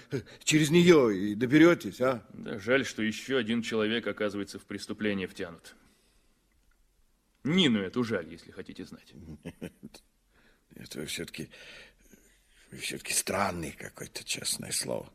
Через 0.44 0.70
нее 0.70 1.16
и 1.30 1.34
доберетесь, 1.34 2.00
а? 2.00 2.26
Да, 2.32 2.58
жаль, 2.58 2.84
что 2.84 3.02
еще 3.02 3.36
один 3.36 3.62
человек 3.62 4.06
оказывается 4.06 4.58
в 4.58 4.64
преступление 4.64 5.26
втянут. 5.28 5.74
Нину 7.44 7.80
эту 7.80 8.02
жаль, 8.02 8.28
если 8.30 8.50
хотите 8.50 8.84
знать. 8.84 9.12
Это 10.74 11.00
вы 11.00 11.06
все-таки 11.06 11.48
все-таки 12.80 13.12
странный 13.12 13.72
какой-то, 13.72 14.24
честное 14.24 14.72
слово. 14.72 15.10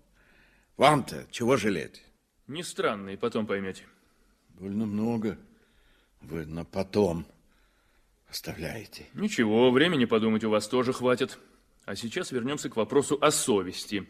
Вам-то 0.77 1.27
чего 1.31 1.57
жалеть? 1.57 2.03
Не 2.47 2.63
странно, 2.63 3.09
и 3.09 3.17
потом 3.17 3.45
поймете. 3.45 3.83
Больно 4.49 4.85
много. 4.85 5.37
Вы 6.21 6.45
на 6.45 6.65
потом 6.65 7.25
оставляете. 8.29 9.07
Ничего, 9.13 9.71
времени 9.71 10.05
подумать 10.05 10.43
у 10.43 10.49
вас 10.49 10.67
тоже 10.67 10.93
хватит. 10.93 11.37
А 11.85 11.95
сейчас 11.95 12.31
вернемся 12.31 12.69
к 12.69 12.75
вопросу 12.75 13.17
о 13.21 13.31
совести, 13.31 14.07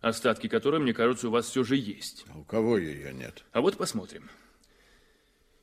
остатки 0.00 0.48
которой, 0.48 0.80
мне 0.80 0.92
кажется, 0.92 1.28
у 1.28 1.30
вас 1.30 1.46
все 1.48 1.64
же 1.64 1.76
есть. 1.76 2.24
А 2.28 2.38
у 2.38 2.44
кого 2.44 2.76
ее 2.76 3.12
нет? 3.12 3.44
А 3.52 3.60
вот 3.60 3.76
посмотрим. 3.76 4.28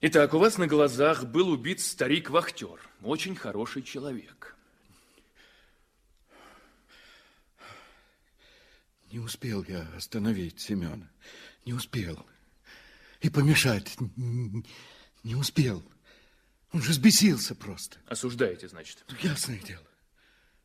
Итак, 0.02 0.34
у 0.34 0.40
вас 0.40 0.58
на 0.58 0.66
глазах 0.66 1.26
был 1.26 1.50
убит 1.50 1.80
старик-вахтер, 1.80 2.80
очень 3.04 3.36
хороший 3.36 3.84
человек. 3.84 4.56
Не 9.12 9.20
успел 9.20 9.64
я 9.68 9.82
остановить 9.96 10.62
Семена. 10.62 11.10
Не 11.66 11.74
успел. 11.74 12.26
И 13.20 13.30
помешать 13.30 13.98
не 15.24 15.36
успел. 15.36 15.84
Он 16.72 16.82
же 16.82 16.92
взбесился 16.92 17.54
просто. 17.54 17.98
Осуждаете, 18.08 18.70
значит? 18.70 19.04
Ну, 19.10 19.16
ясное 19.22 19.60
дело. 19.60 19.86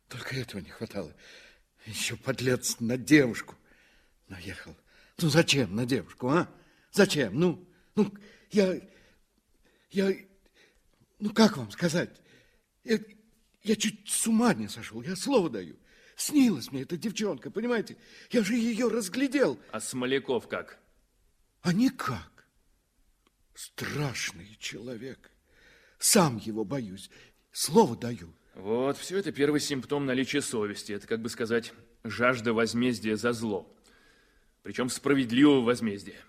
Только 0.07 0.35
этого 0.37 0.61
не 0.61 0.69
хватало. 0.69 1.13
Еще 1.85 2.15
подлец 2.15 2.79
на 2.79 2.97
девушку 2.97 3.55
наехал. 4.29 4.75
Ну, 5.21 5.29
зачем 5.29 5.75
на 5.75 5.85
девушку, 5.85 6.29
а? 6.29 6.49
Зачем? 6.91 7.37
Ну, 7.37 7.67
ну, 7.95 8.13
я... 8.51 8.79
Я... 9.89 10.15
Ну, 11.19 11.31
как 11.33 11.57
вам 11.57 11.69
сказать? 11.71 12.21
Я, 12.83 12.99
я 13.63 13.75
чуть 13.75 14.07
с 14.09 14.25
ума 14.27 14.53
не 14.53 14.69
сошел, 14.69 15.01
я 15.01 15.15
слово 15.15 15.49
даю. 15.49 15.77
Снилась 16.17 16.71
мне 16.71 16.81
эта 16.81 16.97
девчонка, 16.97 17.51
понимаете? 17.51 17.95
Я 18.31 18.43
же 18.43 18.55
ее 18.55 18.87
разглядел. 18.87 19.59
А 19.71 19.79
Смоляков 19.79 20.47
как? 20.47 20.79
А 21.61 21.71
никак. 21.71 22.47
Страшный 23.53 24.57
человек. 24.59 25.31
Сам 25.99 26.37
его 26.37 26.65
боюсь. 26.65 27.11
Слово 27.51 27.95
даю. 27.95 28.33
Вот, 28.55 28.97
все 28.97 29.19
это 29.19 29.31
первый 29.31 29.59
симптом 29.59 30.07
наличия 30.07 30.41
совести. 30.41 30.91
Это, 30.91 31.05
как 31.05 31.21
бы 31.21 31.29
сказать, 31.29 31.71
жажда 32.03 32.51
возмездия 32.51 33.15
за 33.15 33.31
зло. 33.31 33.71
Причем 34.63 34.89
справедливого 34.89 35.61
возмездия. 35.61 36.19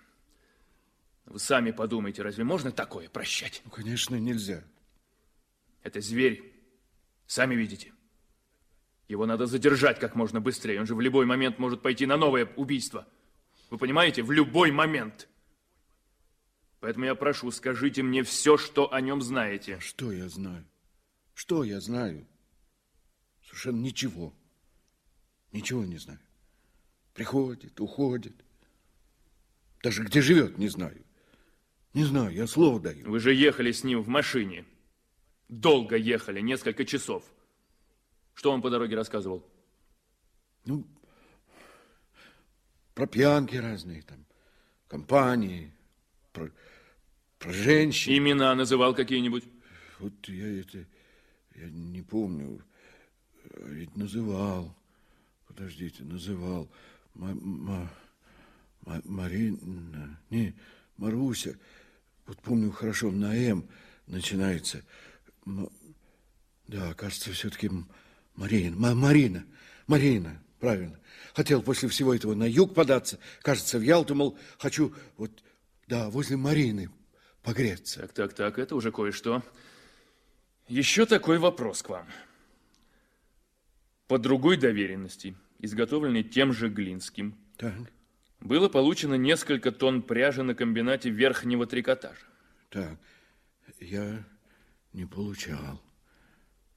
Вы 1.25 1.39
сами 1.39 1.71
подумайте, 1.71 2.21
разве 2.21 2.43
можно 2.43 2.71
такое 2.71 3.09
прощать? 3.09 3.63
Ну, 3.65 3.71
конечно, 3.71 4.15
нельзя. 4.17 4.63
Это 5.81 5.99
зверь. 5.99 6.53
Сами 7.25 7.55
видите. 7.55 7.91
Его 9.09 9.25
надо 9.25 9.47
задержать 9.47 9.99
как 9.99 10.15
можно 10.15 10.39
быстрее. 10.39 10.79
Он 10.79 10.85
же 10.85 10.93
в 10.93 11.01
любой 11.01 11.25
момент 11.25 11.57
может 11.57 11.81
пойти 11.81 12.05
на 12.05 12.15
новое 12.15 12.45
убийство. 12.55 13.07
Вы 13.71 13.79
понимаете? 13.79 14.21
В 14.21 14.31
любой 14.31 14.71
момент. 14.71 15.27
Поэтому 16.79 17.05
я 17.05 17.15
прошу, 17.15 17.49
скажите 17.49 18.03
мне 18.03 18.21
все, 18.21 18.55
что 18.55 18.93
о 18.93 19.01
нем 19.01 19.23
знаете. 19.23 19.79
Что 19.79 20.11
я 20.11 20.29
знаю? 20.29 20.63
Что 21.33 21.63
я 21.63 21.81
знаю? 21.81 22.27
Совершенно 23.43 23.81
ничего. 23.81 24.31
Ничего 25.51 25.83
не 25.83 25.97
знаю. 25.97 26.19
Приходит, 27.15 27.81
уходит. 27.81 28.35
Даже 29.81 30.03
где 30.03 30.21
живет, 30.21 30.59
не 30.59 30.67
знаю. 30.67 31.03
Не 31.95 32.03
знаю, 32.03 32.31
я 32.31 32.45
слово 32.45 32.79
даю. 32.79 33.09
Вы 33.09 33.19
же 33.19 33.33
ехали 33.33 33.71
с 33.71 33.83
ним 33.83 34.03
в 34.03 34.07
машине. 34.07 34.65
Долго 35.47 35.95
ехали, 35.95 36.41
несколько 36.41 36.85
часов. 36.85 37.23
Что 38.39 38.53
он 38.53 38.61
по 38.61 38.69
дороге 38.69 38.95
рассказывал? 38.95 39.45
Ну, 40.63 40.87
про 42.93 43.05
пьянки 43.05 43.57
разные 43.57 44.01
там, 44.01 44.25
компании, 44.87 45.73
про, 46.31 46.49
про 47.37 47.51
женщин. 47.51 48.17
Имена 48.17 48.55
называл 48.55 48.95
какие-нибудь? 48.95 49.43
Вот 49.99 50.13
я 50.29 50.61
это, 50.61 50.85
я 51.55 51.69
не 51.69 52.01
помню. 52.01 52.63
А 53.55 53.67
Ведь 53.67 53.97
называл. 53.97 54.73
Подождите, 55.45 56.05
называл. 56.05 56.71
Ма- 57.15 57.35
ма- 57.35 57.91
ма- 58.85 59.01
Марина, 59.03 60.17
не, 60.29 60.55
Маруся. 60.95 61.59
Вот 62.25 62.41
помню 62.41 62.71
хорошо, 62.71 63.11
на 63.11 63.35
М 63.35 63.67
начинается. 64.07 64.85
Да, 66.67 66.93
кажется, 66.93 67.33
все-таки 67.33 67.69
Марина. 68.39 68.75
Ма- 68.77 68.95
Марина, 68.95 69.45
Марина, 69.87 70.41
правильно. 70.59 70.97
Хотел 71.33 71.61
после 71.61 71.89
всего 71.89 72.15
этого 72.15 72.33
на 72.35 72.45
юг 72.45 72.73
податься. 72.73 73.19
Кажется, 73.41 73.77
в 73.77 73.81
Ялту, 73.81 74.15
мол, 74.15 74.37
хочу 74.57 74.93
вот, 75.17 75.43
да, 75.87 76.09
возле 76.09 76.37
Марины 76.37 76.89
погреться. 77.43 77.99
Так, 78.01 78.13
так, 78.13 78.33
так, 78.33 78.57
это 78.57 78.75
уже 78.75 78.91
кое-что. 78.91 79.43
Еще 80.67 81.05
такой 81.05 81.37
вопрос 81.37 81.83
к 81.83 81.89
вам. 81.89 82.07
По 84.07 84.17
другой 84.17 84.57
доверенности, 84.57 85.35
изготовленной 85.59 86.23
тем 86.23 86.53
же 86.53 86.69
Глинским, 86.69 87.35
Так, 87.57 87.73
было 88.39 88.69
получено 88.69 89.15
несколько 89.15 89.71
тонн 89.71 90.01
пряжи 90.01 90.43
на 90.43 90.55
комбинате 90.55 91.09
верхнего 91.09 91.67
трикотажа. 91.67 92.25
так, 92.69 92.97
я 93.79 94.23
не 94.93 95.05
получал. 95.05 95.81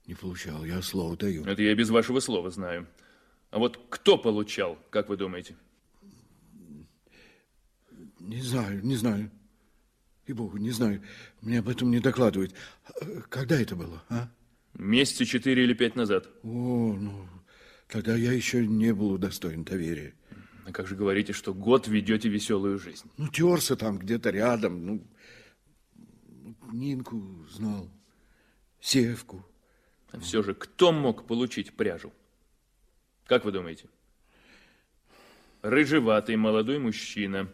Не 0.07 0.15
получал, 0.15 0.65
я 0.65 0.83
слово 0.83 1.17
даю. 1.17 1.45
Это 1.45 1.63
я 1.63 1.75
без 1.75 1.91
вашего 1.91 2.21
слова 2.21 2.51
знаю. 2.51 2.87
А 3.51 3.59
вот 3.59 3.79
кто 3.89 4.19
получал, 4.19 4.79
как 4.91 5.09
вы 5.09 5.17
думаете? 5.17 5.57
Не 8.19 8.41
знаю, 8.41 8.85
не 8.85 8.97
знаю. 8.97 9.31
И 10.27 10.33
богу, 10.33 10.57
не 10.57 10.71
знаю. 10.71 11.03
Мне 11.41 11.59
об 11.59 11.69
этом 11.69 11.91
не 11.91 12.01
докладывают. 12.01 12.55
Когда 13.29 13.61
это 13.61 13.77
было, 13.77 14.03
а? 14.09 14.31
Месяца 14.75 15.27
четыре 15.27 15.65
или 15.65 15.75
пять 15.75 15.97
назад. 15.97 16.29
О, 16.43 16.95
ну, 16.95 17.29
тогда 17.89 18.17
я 18.17 18.33
еще 18.33 18.67
не 18.67 18.95
был 18.95 19.13
удостоен 19.13 19.65
доверия. 19.65 20.15
А 20.65 20.73
как 20.73 20.87
же 20.87 20.95
говорите, 20.95 21.33
что 21.33 21.53
год 21.53 21.89
ведете 21.89 22.29
веселую 22.29 22.79
жизнь? 22.79 23.11
Ну, 23.19 23.29
терся 23.29 23.77
там 23.77 23.99
где-то 23.99 24.31
рядом, 24.31 24.87
ну, 24.87 25.07
Нинку 26.73 27.45
знал, 27.51 27.91
Севку. 28.81 29.45
А 30.13 30.21
все 30.21 30.43
же, 30.43 30.55
кто 30.55 30.93
мог 30.93 31.27
получить 31.27 31.75
пряжу? 31.75 32.13
Как 33.27 33.45
вы 33.45 33.53
думаете? 33.53 33.89
Рыжеватый 35.63 36.37
молодой 36.37 36.79
мужчина 36.79 37.51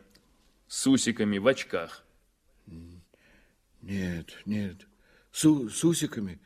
с 0.67 0.87
усиками 0.87 1.39
в 1.39 1.47
очках. 1.47 2.05
Нет, 3.81 4.37
нет. 4.45 4.87
Су 5.31 5.71
с 5.71 5.85
усиками? 5.85 6.41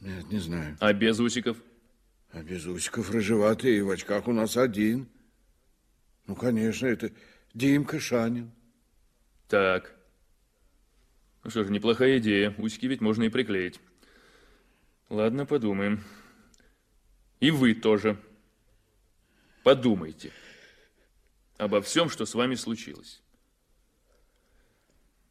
Нет, 0.00 0.30
не 0.30 0.38
знаю. 0.38 0.76
А 0.80 0.92
без 0.92 1.20
усиков? 1.20 1.56
А 2.32 2.42
без 2.42 2.66
усиков 2.66 3.10
рыжеватый 3.10 3.76
и 3.76 3.82
в 3.82 3.90
очках 3.90 4.26
у 4.26 4.32
нас 4.32 4.56
один. 4.56 5.08
Ну, 6.26 6.34
конечно, 6.34 6.86
это, 6.86 7.12
Димка 7.52 8.00
Шанин. 8.00 8.50
Так. 9.48 9.94
Ну 11.44 11.50
что 11.50 11.62
ж, 11.62 11.70
неплохая 11.70 12.18
идея. 12.18 12.54
Усики 12.58 12.86
ведь 12.86 13.00
можно 13.00 13.24
и 13.24 13.28
приклеить. 13.28 13.80
Ладно, 15.08 15.46
подумаем. 15.46 16.02
И 17.40 17.50
вы 17.50 17.74
тоже. 17.74 18.20
Подумайте 19.62 20.32
обо 21.58 21.80
всем, 21.80 22.08
что 22.08 22.26
с 22.26 22.34
вами 22.34 22.54
случилось. 22.54 23.22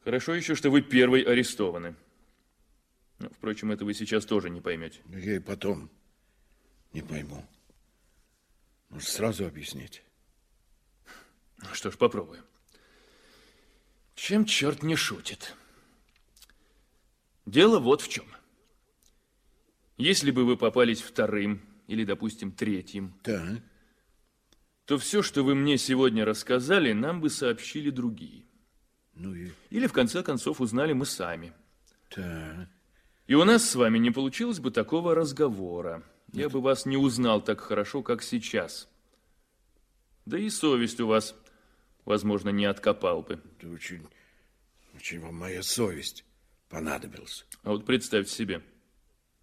Хорошо 0.03 0.33
еще, 0.33 0.55
что 0.55 0.69
вы 0.69 0.81
первый 0.81 1.21
арестованы. 1.21 1.95
Ну, 3.19 3.29
впрочем, 3.29 3.71
это 3.71 3.85
вы 3.85 3.93
сейчас 3.93 4.25
тоже 4.25 4.49
не 4.49 4.59
поймете. 4.59 5.01
Я 5.09 5.35
и 5.35 5.39
потом 5.39 5.89
не 6.91 7.01
пойму. 7.01 7.47
Может, 8.89 9.09
сразу 9.09 9.45
объяснить? 9.45 10.03
Ну, 11.57 11.73
что 11.73 11.89
ж, 11.91 11.97
попробуем. 11.97 12.43
Чем 14.15 14.45
черт 14.45 14.83
не 14.83 14.95
шутит? 14.95 15.55
Дело 17.45 17.79
вот 17.79 18.01
в 18.01 18.09
чем. 18.09 18.25
Если 19.97 20.31
бы 20.31 20.45
вы 20.45 20.57
попались 20.57 21.01
вторым 21.01 21.61
или, 21.87 22.03
допустим, 22.03 22.51
третьим, 22.51 23.13
Так. 23.23 23.61
то 24.85 24.97
все, 24.97 25.21
что 25.21 25.43
вы 25.43 25.55
мне 25.55 25.77
сегодня 25.77 26.25
рассказали, 26.25 26.93
нам 26.93 27.21
бы 27.21 27.29
сообщили 27.29 27.89
другие. 27.89 28.45
Ну 29.13 29.35
и... 29.35 29.51
Или, 29.69 29.87
в 29.87 29.93
конце 29.93 30.23
концов, 30.23 30.59
узнали 30.61 30.93
мы 30.93 31.05
сами. 31.05 31.53
Так. 32.09 32.67
И 33.27 33.35
у 33.35 33.43
нас 33.43 33.69
с 33.69 33.75
вами 33.75 33.99
не 33.99 34.11
получилось 34.11 34.59
бы 34.59 34.71
такого 34.71 35.15
разговора. 35.15 36.03
Я 36.31 36.49
бы 36.49 36.61
вас 36.61 36.85
не 36.85 36.97
узнал 36.97 37.41
так 37.41 37.61
хорошо, 37.61 38.01
как 38.01 38.23
сейчас. 38.23 38.89
Да 40.25 40.37
и 40.37 40.49
совесть 40.49 40.99
у 40.99 41.07
вас, 41.07 41.35
возможно, 42.05 42.49
не 42.49 42.65
откопал 42.65 43.21
бы. 43.21 43.39
Это 43.59 43.69
очень, 43.69 44.07
очень 44.95 45.19
вам 45.19 45.35
моя 45.35 45.61
совесть 45.61 46.25
понадобилась. 46.69 47.45
А 47.61 47.69
вот 47.69 47.85
представьте 47.85 48.33
себе. 48.33 48.63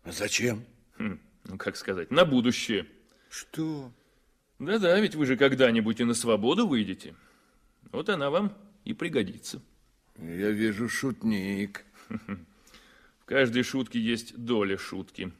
А 0.02 0.12
зачем? 0.12 0.64
Хм, 0.98 1.18
ну, 1.44 1.58
как 1.58 1.76
сказать, 1.76 2.10
на 2.10 2.24
будущее. 2.24 2.86
Что? 3.28 3.92
Да-да, 4.58 4.98
ведь 5.00 5.14
вы 5.14 5.26
же 5.26 5.36
когда-нибудь 5.36 6.00
и 6.00 6.04
на 6.04 6.14
свободу 6.14 6.66
выйдете. 6.66 7.14
Вот 7.92 8.08
она 8.08 8.30
вам 8.30 8.56
и 8.84 8.92
пригодится. 8.92 9.62
Я 10.16 10.50
вижу 10.50 10.88
шутник. 10.88 11.84
В 12.08 13.24
каждой 13.24 13.62
шутке 13.62 14.00
есть 14.00 14.36
доля 14.36 14.76
шутки. 14.76 15.32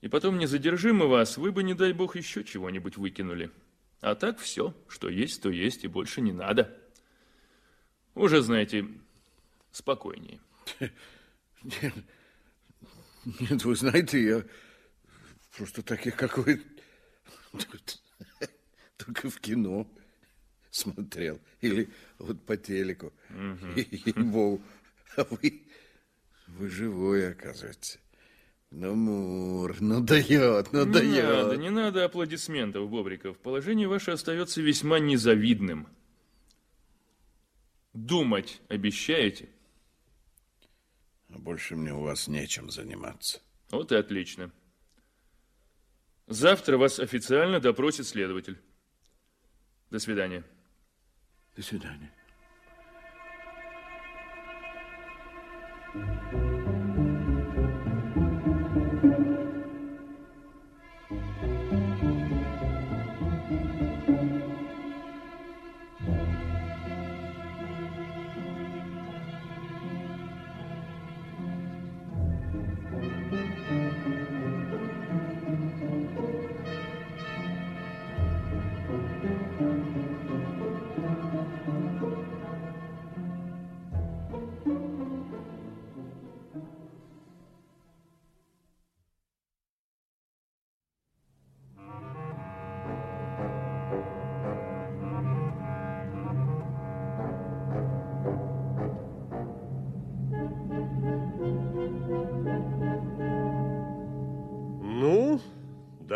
И 0.00 0.08
потом, 0.08 0.38
не 0.38 0.46
задержим 0.46 0.96
мы 0.96 1.08
вас, 1.08 1.36
вы 1.36 1.52
бы, 1.52 1.62
не 1.62 1.74
дай 1.74 1.92
бог, 1.92 2.16
еще 2.16 2.44
чего-нибудь 2.44 2.96
выкинули. 2.96 3.50
А 4.00 4.14
так 4.14 4.38
все, 4.38 4.74
что 4.88 5.08
есть, 5.08 5.42
то 5.42 5.50
есть, 5.50 5.84
и 5.84 5.88
больше 5.88 6.20
не 6.20 6.32
надо. 6.32 6.76
Уже, 8.14 8.40
знаете, 8.40 8.86
спокойнее. 9.72 10.40
Нет, 11.62 11.94
нет, 13.24 13.64
вы 13.64 13.76
знаете, 13.76 14.22
я 14.22 14.44
просто 15.56 15.82
таких, 15.82 16.16
как 16.16 16.38
вы, 16.38 16.62
только 18.96 19.30
в 19.30 19.40
кино 19.40 19.86
смотрел. 20.70 21.40
Или 21.60 21.88
вот 22.18 22.44
по 22.46 22.56
телеку. 22.56 23.12
Ей-богу. 23.76 24.62
А 25.16 25.26
вы, 25.28 25.62
вы 26.46 26.68
живой, 26.68 27.30
оказывается. 27.32 27.98
Ну, 28.70 28.94
Мур, 28.94 29.76
ну 29.80 30.00
дает, 30.00 30.72
ну 30.72 30.86
не 30.86 30.92
дает. 30.92 31.24
надо, 31.24 31.56
не 31.56 31.70
надо 31.70 32.04
аплодисментов, 32.04 32.88
Бобриков. 32.88 33.36
Положение 33.38 33.88
ваше 33.88 34.12
остается 34.12 34.62
весьма 34.62 35.00
незавидным. 35.00 35.88
Думать 37.92 38.60
обещаете? 38.68 39.48
А 41.32 41.38
больше 41.38 41.76
мне 41.76 41.92
у 41.92 42.00
вас 42.00 42.28
нечем 42.28 42.70
заниматься. 42.70 43.40
Вот 43.70 43.92
и 43.92 43.96
отлично. 43.96 44.50
Завтра 46.26 46.76
вас 46.76 46.98
официально 46.98 47.60
допросит 47.60 48.06
следователь. 48.06 48.60
До 49.90 49.98
свидания. 49.98 50.44
До 51.56 51.62
свидания. 51.62 52.12
Ну, 55.94 56.59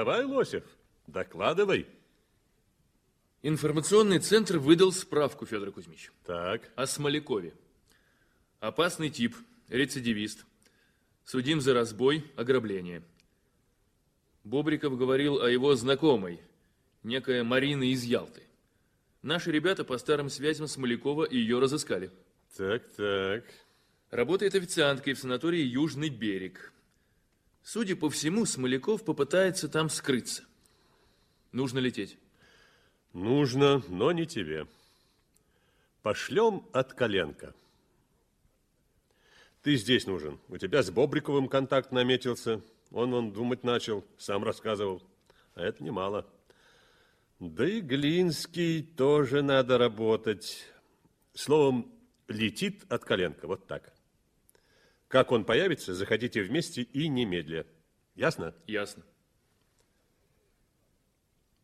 давай, 0.05 0.25
Лосев, 0.25 0.65
докладывай. 1.07 1.87
Информационный 3.43 4.19
центр 4.19 4.59
выдал 4.59 4.93
справку, 4.93 5.47
Федор 5.47 5.71
Кузьмич. 5.71 6.13
Так. 6.27 6.71
О 6.77 6.87
Смолякове. 6.87 7.55
Опасный 8.61 9.09
тип, 9.09 9.35
рецидивист. 9.69 10.45
Судим 11.25 11.63
за 11.63 11.73
разбой, 11.73 12.31
ограбление. 12.37 13.03
Бобриков 14.45 14.99
говорил 14.99 15.41
о 15.41 15.49
его 15.49 15.75
знакомой, 15.75 16.39
некая 17.03 17.43
Марина 17.43 17.85
из 17.85 18.05
Ялты. 18.05 18.43
Наши 19.23 19.51
ребята 19.51 19.85
по 19.85 19.97
старым 19.97 20.29
связям 20.29 20.69
Смолякова 20.69 21.27
ее 21.31 21.61
разыскали. 21.61 22.11
Так, 22.59 22.87
так. 22.95 23.45
Работает 24.11 24.55
официанткой 24.55 25.15
в 25.15 25.19
санатории 25.19 25.63
«Южный 25.63 26.11
берег». 26.11 26.74
Судя 27.65 27.97
по 27.97 28.11
всему, 28.11 28.45
Смоляков 28.45 29.05
попытается 29.05 29.70
там 29.70 29.89
скрыться. 29.89 30.45
Нужно 31.51 31.78
лететь. 31.78 32.19
Нужно, 33.15 33.82
но 33.89 34.12
не 34.12 34.27
тебе. 34.27 34.66
Пошлем 36.03 36.66
от 36.73 36.93
коленка. 36.93 37.55
Ты 39.62 39.77
здесь 39.77 40.07
нужен. 40.07 40.39
У 40.49 40.59
тебя 40.59 40.82
с 40.82 40.91
Бобриковым 40.91 41.49
контакт 41.49 41.91
наметился. 41.91 42.61
Он, 42.91 43.15
он 43.15 43.32
думать 43.32 43.65
начал, 43.65 44.05
сам 44.19 44.45
рассказывал. 44.45 45.03
А 45.55 45.62
это 45.62 45.82
немало. 45.82 46.27
Да 47.41 47.66
и 47.66 47.81
Глинский 47.81 48.82
тоже 48.82 49.41
надо 49.43 49.78
работать. 49.78 50.66
Словом, 51.32 51.91
летит 52.28 52.85
от 52.91 53.07
коленка. 53.07 53.47
Вот 53.47 53.66
так. 53.66 53.95
Как 55.15 55.31
он 55.31 55.45
появится, 55.45 55.95
заходите 55.95 56.43
вместе 56.43 56.82
и 56.82 57.07
немедля. 57.07 57.65
Ясно? 58.16 58.53
Ясно. 58.66 59.05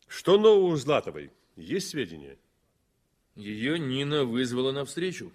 Что 0.07 0.37
нового 0.37 0.67
у 0.67 0.75
Златовой? 0.77 1.33
Есть 1.57 1.89
сведения? 1.89 2.37
Ее 3.35 3.77
Нина 3.77 4.23
вызвала 4.23 4.71
на 4.71 4.85
встречу. 4.85 5.33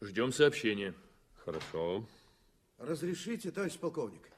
Ждем 0.00 0.32
сообщения. 0.32 0.92
Хорошо. 1.44 2.04
Разрешите, 2.78 3.52
товарищ 3.52 3.78
полковник? 3.78 4.28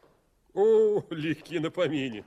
О, 0.53 1.03
легки 1.09 1.59
на 1.59 1.71
помине. 1.71 2.27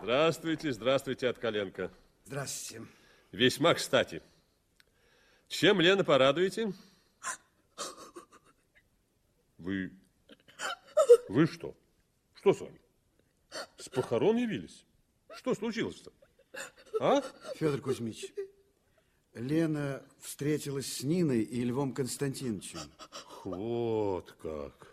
Здравствуйте, 0.00 0.72
здравствуйте 0.72 1.28
от 1.28 1.38
коленка. 1.38 1.92
Здравствуйте. 2.24 2.86
Весьма 3.32 3.74
кстати. 3.74 4.22
Чем, 5.46 5.82
Лена, 5.82 6.04
порадуете? 6.04 6.72
Вы... 9.60 9.92
Вы 11.28 11.46
что? 11.46 11.76
Что 12.34 12.54
с 12.54 12.60
вами? 12.60 12.80
С 13.76 13.88
похорон 13.88 14.36
явились? 14.36 14.84
Что 15.36 15.54
случилось-то? 15.54 16.12
А? 16.98 17.22
Федор 17.56 17.80
Кузьмич, 17.80 18.32
Лена 19.34 20.02
встретилась 20.18 20.90
с 20.90 21.02
Ниной 21.02 21.42
и 21.42 21.62
Львом 21.62 21.92
Константиновичем. 21.92 22.80
Вот 23.44 24.32
как. 24.42 24.88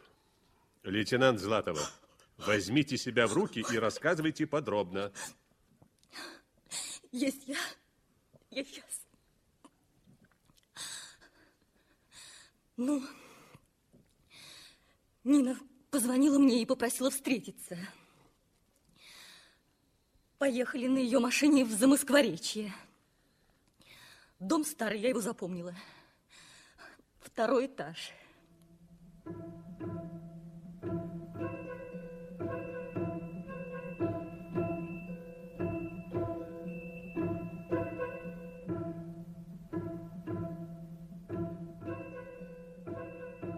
Лейтенант 0.83 1.39
Златова, 1.39 1.89
возьмите 2.37 2.97
себя 2.97 3.27
в 3.27 3.33
руки 3.33 3.63
и 3.71 3.77
рассказывайте 3.77 4.45
подробно. 4.47 5.13
Есть 7.11 7.47
я. 7.47 7.57
Я 8.51 8.63
сейчас. 8.65 9.05
Ну, 12.75 13.01
Нина 15.27 15.59
позвонила 15.91 16.39
мне 16.39 16.61
и 16.61 16.65
попросила 16.65 17.11
встретиться. 17.11 17.77
Поехали 20.37 20.87
на 20.87 20.99
ее 20.99 21.19
машине 21.19 21.65
в 21.65 21.71
Замоскворечье. 21.71 22.73
Дом 24.39 24.63
старый, 24.63 25.01
я 25.01 25.09
его 25.09 25.19
запомнила. 25.19 25.75
Второй 27.19 27.65
этаж. 27.65 28.13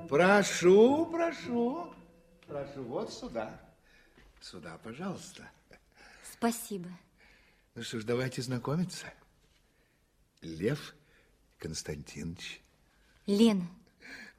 Прошу, 0.09 1.05
прошу. 1.05 1.93
Прошу, 2.47 2.83
вот 2.83 3.13
сюда. 3.13 3.61
Сюда, 4.41 4.79
пожалуйста. 4.83 5.47
Спасибо. 6.33 6.89
Ну 7.75 7.83
что 7.83 7.99
ж, 7.99 8.05
давайте 8.05 8.41
знакомиться. 8.41 9.05
Лев 10.41 10.95
Константинович. 11.59 12.59
Лена. 13.27 13.67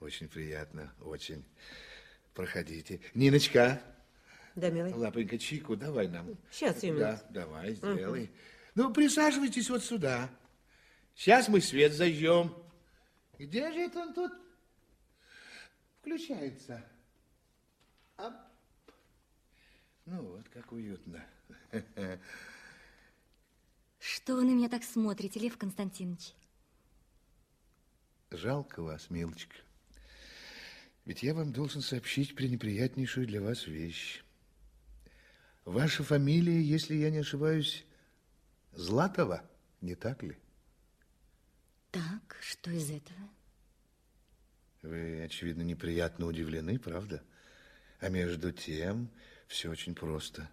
Очень 0.00 0.26
приятно, 0.26 0.92
очень. 1.02 1.44
Проходите. 2.34 3.00
Ниночка. 3.14 3.80
Да, 4.56 4.70
милый. 4.70 4.92
Лапонька, 4.92 5.38
чайку 5.38 5.76
давай 5.76 6.08
нам. 6.08 6.36
Сейчас, 6.50 6.82
я 6.82 6.94
Да, 6.94 7.22
давай, 7.30 7.74
сделай. 7.74 8.28
Ну, 8.74 8.92
присаживайтесь 8.92 9.70
вот 9.70 9.84
сюда. 9.84 10.30
Сейчас 11.14 11.46
мы 11.46 11.60
свет 11.60 11.92
зажжем. 11.92 12.52
Где 13.38 13.70
же 13.70 13.82
это 13.82 14.00
он 14.00 14.14
тут 14.14 14.32
включается? 16.00 16.84
Оп. 18.16 18.34
Ну 20.06 20.22
вот, 20.22 20.48
как 20.48 20.72
уютно. 20.72 21.24
Что 23.98 24.36
вы 24.36 24.44
на 24.44 24.50
меня 24.50 24.68
так 24.68 24.82
смотрите, 24.82 25.38
Лев 25.40 25.56
Константинович? 25.56 26.34
Жалко 28.30 28.82
вас, 28.82 29.10
милочка. 29.10 29.56
Ведь 31.04 31.22
я 31.22 31.34
вам 31.34 31.52
должен 31.52 31.82
сообщить 31.82 32.34
пренеприятнейшую 32.34 33.26
для 33.26 33.40
вас 33.40 33.66
вещь. 33.66 34.22
Ваша 35.64 36.02
фамилия, 36.02 36.60
если 36.60 36.94
я 36.94 37.10
не 37.10 37.18
ошибаюсь, 37.18 37.84
Златова, 38.72 39.42
не 39.80 39.94
так 39.94 40.22
ли? 40.22 40.36
Так, 41.90 42.36
что 42.40 42.70
из 42.70 42.90
этого? 42.90 43.28
Вы, 44.82 45.22
очевидно, 45.22 45.62
неприятно 45.62 46.26
удивлены, 46.26 46.78
правда? 46.78 47.22
А 48.00 48.08
между 48.08 48.50
тем, 48.50 49.10
все 49.46 49.70
очень 49.70 49.94
просто. 49.94 50.50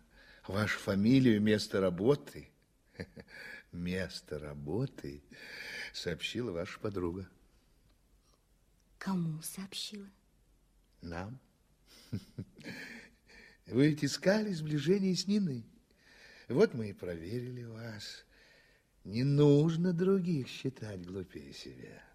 Вашу 0.47 0.79
фамилию, 0.79 1.41
место 1.41 1.79
работы, 1.79 2.49
место 3.71 4.37
работы 4.39 5.23
сообщила 5.93 6.51
ваша 6.51 6.79
подруга. 6.79 7.29
Кому 8.97 9.41
сообщила? 9.41 10.09
Нам. 11.01 11.39
Вы 13.67 13.89
ведь 13.89 14.03
искали 14.03 14.51
сближение 14.51 15.15
с 15.15 15.27
Ниной. 15.27 15.65
Вот 16.49 16.73
мы 16.73 16.89
и 16.89 16.93
проверили 16.93 17.63
вас. 17.63 18.25
Не 19.03 19.23
нужно 19.23 19.93
других 19.93 20.47
считать 20.47 21.05
глупее 21.05 21.53
себя. 21.53 22.06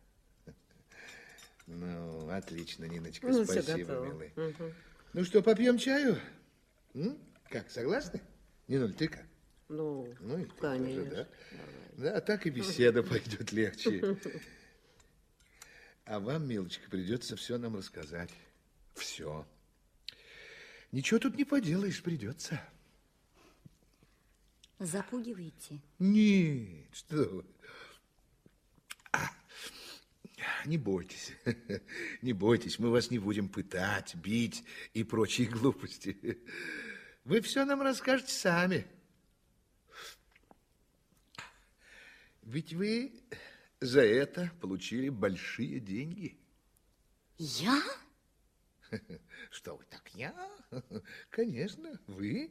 Ну, 1.67 2.29
отлично, 2.31 2.85
Ниночка, 2.87 3.27
Ну, 3.29 3.45
спасибо, 3.45 4.01
милый. 4.01 4.33
Мгм. 4.37 4.75
Ну 5.13 5.25
что, 5.25 5.43
попьем 5.43 5.79
чаю? 5.79 6.19
М? 6.95 7.19
Как, 7.49 7.71
согласны? 7.71 8.21
Нинуль, 8.69 8.95
ты 8.95 9.09
как? 9.09 9.25
Ну, 9.69 10.13
Ну, 10.21 10.39
и 10.39 10.45
ты 10.45 10.51
конечно. 10.61 11.05
тоже, 11.05 11.11
да? 11.11 11.29
Да, 11.97 12.21
так 12.21 12.47
и 12.47 12.51
беседа 12.51 13.03
пойдет 13.03 13.53
легче. 13.53 14.17
А 16.05 16.19
вам, 16.19 16.49
милочка, 16.49 16.91
придется 16.91 17.37
все 17.37 17.59
нам 17.59 17.77
рассказать. 17.77 18.31
Все. 18.95 19.47
Ничего 20.91 21.21
тут 21.21 21.37
не 21.39 21.45
поделаешь, 21.45 22.03
придется. 22.03 22.61
Запугиваете? 24.79 25.81
Нет, 26.01 26.89
что 26.93 27.17
вы. 27.17 27.45
Не 30.67 30.79
бойтесь, 30.79 31.33
не 32.23 32.33
бойтесь, 32.33 32.79
мы 32.79 32.91
вас 32.91 33.11
не 33.11 33.19
будем 33.19 33.49
пытать, 33.49 34.15
бить 34.15 34.65
и 34.95 35.05
прочие 35.05 35.47
глупости. 35.49 36.39
Вы 37.25 37.41
все 37.41 37.65
нам 37.65 37.83
расскажете 37.83 38.33
сами. 38.33 38.87
Ведь 42.43 42.73
вы 42.73 43.13
за 43.81 44.03
это 44.03 44.51
получили 44.61 45.09
большие 45.09 45.81
деньги. 45.81 46.39
Я? 47.39 47.83
Что 49.51 49.77
вы 49.77 49.85
так, 49.85 50.11
я? 50.15 50.35
Конечно, 51.31 52.01
вы. 52.07 52.51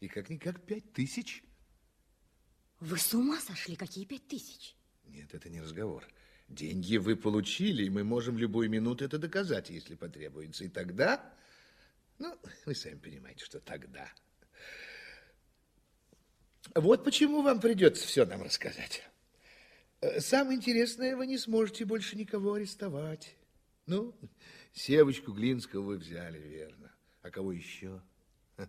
И 0.00 0.08
как-никак 0.08 0.64
пять 0.64 0.92
тысяч. 0.92 1.44
Вы 2.80 2.98
с 2.98 3.12
ума 3.14 3.38
сошли? 3.40 3.76
Какие 3.76 4.04
пять 4.04 4.26
тысяч? 4.26 4.74
Нет, 5.04 5.34
это 5.34 5.48
не 5.48 5.60
разговор. 5.60 6.06
Деньги 6.50 6.96
вы 6.96 7.14
получили, 7.14 7.84
и 7.84 7.90
мы 7.90 8.02
можем 8.02 8.34
в 8.34 8.38
любую 8.38 8.68
минуту 8.68 9.04
это 9.04 9.18
доказать, 9.18 9.70
если 9.70 9.94
потребуется. 9.94 10.64
И 10.64 10.68
тогда, 10.68 11.32
ну, 12.18 12.36
вы 12.66 12.74
сами 12.74 12.96
понимаете, 12.98 13.44
что 13.44 13.60
тогда. 13.60 14.08
Вот 16.74 17.04
почему 17.04 17.42
вам 17.42 17.60
придется 17.60 18.04
все 18.04 18.26
нам 18.26 18.42
рассказать. 18.42 19.04
Э, 20.00 20.20
Самое 20.20 20.58
интересное, 20.58 21.16
вы 21.16 21.28
не 21.28 21.38
сможете 21.38 21.84
больше 21.84 22.16
никого 22.16 22.54
арестовать. 22.54 23.36
Ну, 23.86 24.12
Севочку 24.72 25.32
Глинского 25.32 25.82
вы 25.82 25.98
взяли, 25.98 26.40
верно. 26.40 26.92
А 27.22 27.30
кого 27.30 27.52
еще? 27.52 28.02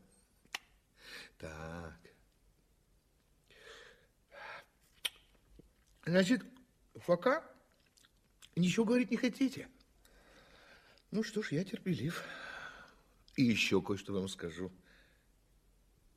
Так. 1.40 2.00
Значит, 6.06 6.44
Фока, 6.96 7.44
ничего 8.56 8.86
говорить 8.86 9.12
не 9.12 9.18
хотите? 9.18 9.68
Ну 11.12 11.24
что 11.24 11.42
ж, 11.42 11.52
я 11.52 11.64
терпелив. 11.64 12.24
И 13.36 13.44
еще 13.44 13.82
кое-что 13.82 14.14
вам 14.14 14.28
скажу. 14.28 14.72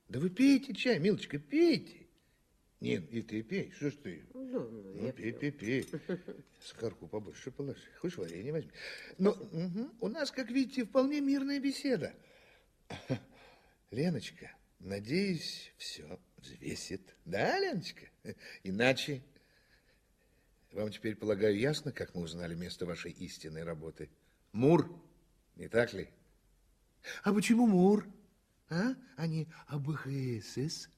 Да 0.08 0.20
вы 0.20 0.30
пейте 0.30 0.74
чай, 0.74 0.98
милочка, 0.98 1.38
пейте. 1.38 2.04
Нин, 2.80 3.04
и 3.06 3.22
ты 3.22 3.42
пей. 3.42 3.72
Что 3.72 3.90
ж 3.90 3.94
ты? 3.94 4.26
Ну, 4.34 4.68
Ну, 4.68 5.12
пей, 5.12 5.32
пей, 5.32 5.50
пей. 5.52 5.88
Сахарку 6.60 7.06
побольше 7.08 7.50
положи. 7.50 7.80
Хочешь, 7.98 8.18
варенье 8.18 8.52
возьми. 8.52 8.70
Но 9.16 9.34
мгм, 9.52 9.92
у 10.00 10.08
нас, 10.08 10.30
как 10.30 10.50
видите, 10.50 10.84
вполне 10.84 11.20
мирная 11.20 11.60
беседа. 11.60 12.14
Леночка, 13.90 14.52
надеюсь, 14.80 15.72
все 15.78 16.20
взвесит. 16.36 17.14
Да, 17.24 17.58
Леночка? 17.58 18.06
Иначе... 18.62 19.22
Вам 20.74 20.90
теперь, 20.90 21.14
полагаю, 21.14 21.56
ясно, 21.56 21.92
как 21.92 22.16
мы 22.16 22.22
узнали 22.22 22.56
место 22.56 22.84
вашей 22.84 23.12
истинной 23.12 23.62
работы? 23.62 24.10
Мур, 24.50 24.90
не 25.54 25.68
так 25.68 25.92
ли? 25.92 26.10
А 27.22 27.32
почему 27.32 27.68
Мур? 27.68 28.08
А? 28.68 28.96
А 29.16 29.26
не 29.28 29.46
АБХСС? 29.68 30.88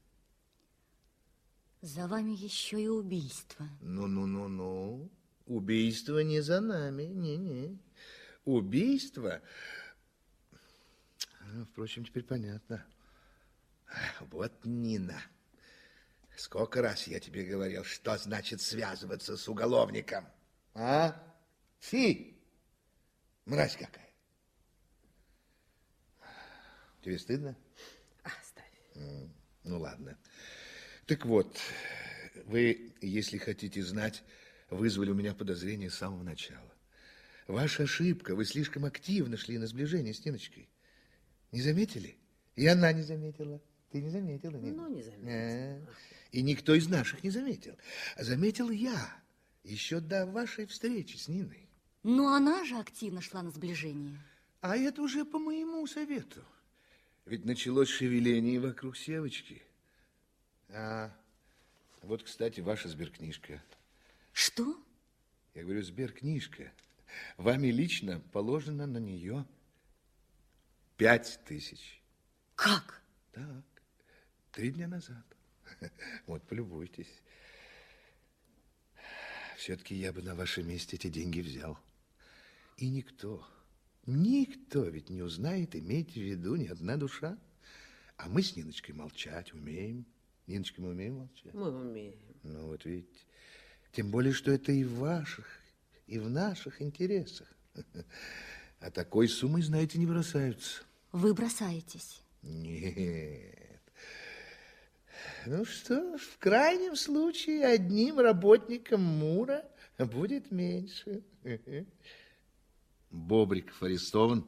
За 1.82 2.08
вами 2.08 2.30
еще 2.30 2.82
и 2.82 2.88
убийство. 2.88 3.68
Ну-ну-ну-ну. 3.82 5.10
Убийство 5.44 6.20
не 6.20 6.40
за 6.40 6.60
нами. 6.60 7.02
Не-не. 7.02 7.78
Убийство... 8.46 9.42
А, 11.40 11.64
Впрочем, 11.70 12.06
теперь 12.06 12.24
понятно. 12.24 12.82
Вот 14.30 14.52
Нина. 14.64 15.20
Сколько 16.36 16.82
раз 16.82 17.06
я 17.06 17.18
тебе 17.18 17.44
говорил, 17.44 17.82
что 17.82 18.16
значит 18.18 18.60
связываться 18.60 19.38
с 19.38 19.48
уголовником? 19.48 20.26
А? 20.74 21.16
Фи! 21.80 22.38
Мразь 23.46 23.76
какая. 23.76 24.10
Тебе 27.02 27.18
стыдно? 27.18 27.56
М, 28.96 29.32
Ну, 29.64 29.78
ладно. 29.78 30.18
Так 31.06 31.24
вот, 31.24 31.58
вы, 32.44 32.94
если 33.00 33.38
хотите 33.38 33.82
знать, 33.82 34.22
вызвали 34.68 35.10
у 35.10 35.14
меня 35.14 35.34
подозрение 35.34 35.88
с 35.88 35.94
самого 35.94 36.22
начала. 36.22 36.74
Ваша 37.46 37.84
ошибка, 37.84 38.34
вы 38.34 38.44
слишком 38.44 38.84
активно 38.84 39.38
шли 39.38 39.56
на 39.56 39.66
сближение 39.66 40.12
с 40.12 40.22
Ниночкой. 40.24 40.68
Не 41.50 41.62
заметили? 41.62 42.18
И 42.56 42.66
она 42.66 42.92
не 42.92 43.02
заметила. 43.02 43.62
Ты 43.90 44.02
не 44.02 44.10
заметила, 44.10 44.56
Нина? 44.56 44.82
Ну, 44.82 44.94
не 44.94 45.02
заметила. 45.02 45.30
А, 45.30 45.80
И 46.32 46.42
никто 46.42 46.74
из 46.74 46.88
наших 46.88 47.22
не 47.22 47.30
заметил. 47.30 47.76
Заметил 48.18 48.70
я 48.70 49.16
еще 49.64 50.00
до 50.00 50.26
вашей 50.26 50.66
встречи 50.66 51.16
с 51.16 51.28
Ниной. 51.28 51.68
Но 52.02 52.34
она 52.34 52.64
же 52.64 52.76
активно 52.78 53.20
шла 53.20 53.42
на 53.42 53.50
сближение. 53.50 54.18
А 54.60 54.76
это 54.76 55.02
уже 55.02 55.24
по 55.24 55.38
моему 55.38 55.86
совету. 55.86 56.44
Ведь 57.24 57.44
началось 57.44 57.88
шевеление 57.88 58.60
вокруг 58.60 58.96
Севочки. 58.96 59.62
А 60.68 61.12
вот, 62.02 62.22
кстати, 62.22 62.60
ваша 62.60 62.88
сберкнижка. 62.88 63.62
Что? 64.32 64.76
Я 65.54 65.62
говорю, 65.62 65.82
сберкнижка. 65.82 66.72
Вами 67.36 67.68
лично 67.68 68.20
положено 68.32 68.86
на 68.86 68.98
нее 68.98 69.44
пять 70.96 71.40
тысяч. 71.44 72.00
Как? 72.54 73.02
Так, 73.32 73.64
три 74.56 74.70
дня 74.70 74.88
назад. 74.88 75.24
Вот, 76.26 76.42
полюбуйтесь. 76.44 77.12
Все-таки 79.58 79.94
я 79.94 80.12
бы 80.12 80.22
на 80.22 80.34
вашем 80.34 80.66
месте 80.68 80.96
эти 80.96 81.08
деньги 81.08 81.40
взял. 81.40 81.78
И 82.78 82.88
никто, 82.88 83.46
никто 84.06 84.84
ведь 84.84 85.10
не 85.10 85.22
узнает, 85.22 85.76
имейте 85.76 86.20
в 86.20 86.24
виду, 86.24 86.56
ни 86.56 86.66
одна 86.66 86.96
душа. 86.96 87.38
А 88.16 88.28
мы 88.28 88.42
с 88.42 88.56
Ниночкой 88.56 88.94
молчать 88.94 89.52
умеем. 89.52 90.06
Ниночка, 90.46 90.80
мы 90.80 90.90
умеем 90.90 91.16
молчать? 91.16 91.52
Мы 91.52 91.70
умеем. 91.70 92.18
Ну, 92.42 92.68
вот 92.68 92.84
видите. 92.86 93.20
Тем 93.92 94.10
более, 94.10 94.32
что 94.32 94.52
это 94.52 94.72
и 94.72 94.84
в 94.84 94.98
ваших, 94.98 95.46
и 96.06 96.18
в 96.18 96.30
наших 96.30 96.80
интересах. 96.80 97.48
А 98.78 98.90
такой 98.90 99.26
суммой, 99.26 99.62
знаете, 99.62 99.98
не 99.98 100.04
бросаются. 100.04 100.82
Вы 101.10 101.32
бросаетесь. 101.32 102.20
Нет. 102.42 103.65
Ну 105.46 105.64
что 105.64 106.18
ж, 106.18 106.20
в 106.20 106.38
крайнем 106.38 106.96
случае 106.96 107.66
одним 107.66 108.18
работником 108.18 109.02
Мура 109.02 109.64
будет 109.98 110.50
меньше. 110.50 111.22
Бобриков 113.10 113.82
арестован? 113.82 114.46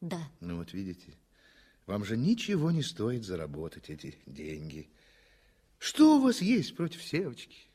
Да. 0.00 0.20
Ну 0.40 0.58
вот 0.58 0.72
видите, 0.72 1.14
вам 1.86 2.04
же 2.04 2.16
ничего 2.16 2.70
не 2.70 2.82
стоит 2.82 3.24
заработать 3.24 3.90
эти 3.90 4.16
деньги. 4.26 4.90
Что 5.78 6.18
у 6.18 6.20
вас 6.20 6.40
есть 6.40 6.76
против 6.76 7.02
Севочки? 7.02 7.66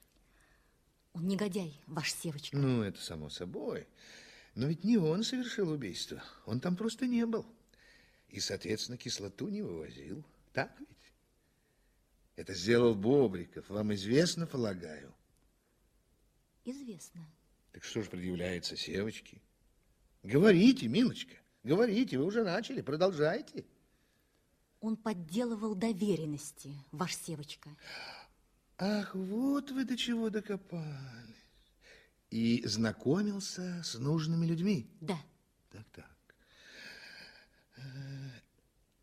Он 1.13 1.27
негодяй, 1.27 1.81
ваш 1.87 2.13
Севочка. 2.13 2.55
Ну, 2.55 2.83
это 2.83 3.01
само 3.01 3.29
собой. 3.29 3.87
Но 4.55 4.67
ведь 4.67 4.83
не 4.83 4.97
он 4.97 5.23
совершил 5.23 5.69
убийство. 5.69 6.23
Он 6.45 6.59
там 6.59 6.75
просто 6.75 7.05
не 7.05 7.25
был. 7.25 7.45
И, 8.29 8.39
соответственно, 8.39 8.97
кислоту 8.97 9.49
не 9.49 9.61
вывозил. 9.61 10.23
Так 10.53 10.73
ведь? 10.79 10.96
Это 12.37 12.53
сделал 12.53 12.93
Бобриков. 12.93 13.67
Вам 13.67 13.93
известно, 13.95 14.45
полагаю? 14.45 15.13
Известно. 16.63 17.27
Так 17.71 17.83
что 17.83 18.03
же 18.03 18.09
предъявляется 18.09 18.77
Севочке? 18.77 19.41
Говорите, 20.21 20.87
милочка, 20.87 21.35
говорите, 21.63 22.17
вы 22.19 22.25
уже 22.25 22.43
начали, 22.43 22.81
продолжайте. 22.81 23.65
Он 24.81 24.95
подделывал 24.95 25.73
доверенности, 25.73 26.75
ваш 26.91 27.15
Севочка. 27.15 27.69
Ах, 28.77 29.15
вот 29.15 29.71
вы 29.71 29.83
до 29.83 29.97
чего 29.97 30.29
докопались. 30.29 30.85
И 32.29 32.61
знакомился 32.67 33.81
с 33.83 33.95
нужными 33.95 34.45
людьми. 34.45 34.87
Да. 35.01 35.17
Так, 35.71 35.85
так. 35.91 36.17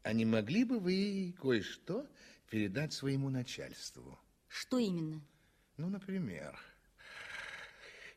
А 0.03 0.13
не 0.13 0.25
могли 0.25 0.65
бы 0.65 0.79
вы 0.79 1.35
кое-что 1.41 2.07
передать 2.51 2.93
своему 2.93 3.31
начальству? 3.31 4.19
Что 4.49 4.79
именно? 4.79 5.21
Ну, 5.77 5.89
например... 5.89 6.59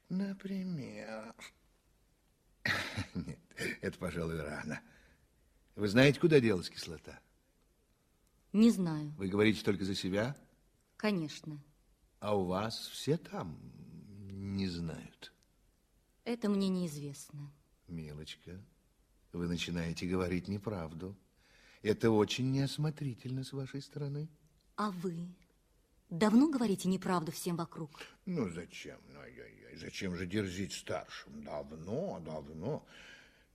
Например... 0.10 1.36
Нет, 3.16 3.40
это, 3.82 3.98
пожалуй, 3.98 4.42
рано. 4.42 4.82
Вы 5.76 5.88
знаете, 5.88 6.20
куда 6.20 6.40
делась 6.40 6.70
кислота? 6.70 7.20
Не 8.54 8.72
знаю. 8.72 9.14
Вы 9.18 9.28
говорите 9.28 9.64
только 9.64 9.84
за 9.84 9.96
себя? 9.96 10.36
Конечно. 10.96 11.62
А 12.20 12.36
у 12.36 12.46
вас 12.46 12.88
все 12.88 13.18
там 13.18 13.60
не 14.30 14.68
знают? 14.68 15.34
Это 16.24 16.50
мне 16.50 16.70
неизвестно. 16.70 17.52
Милочка, 17.88 18.60
вы 19.32 19.48
начинаете 19.48 20.08
говорить 20.08 20.48
неправду. 20.48 21.16
Это 21.88 22.12
очень 22.12 22.52
неосмотрительно 22.52 23.46
с 23.46 23.54
вашей 23.54 23.82
стороны. 23.82 24.28
А 24.76 24.92
вы 24.92 25.16
давно 26.10 26.50
говорите 26.50 26.90
неправду 26.90 27.32
всем 27.32 27.56
вокруг? 27.56 27.90
Ну, 28.26 28.50
зачем? 28.50 28.98
Ну, 29.14 29.22
ай-яй-яй, 29.22 29.78
зачем 29.78 30.14
же 30.18 30.26
дерзить 30.26 30.74
старшим? 30.74 31.42
Давно, 31.44 32.22
давно. 32.26 32.86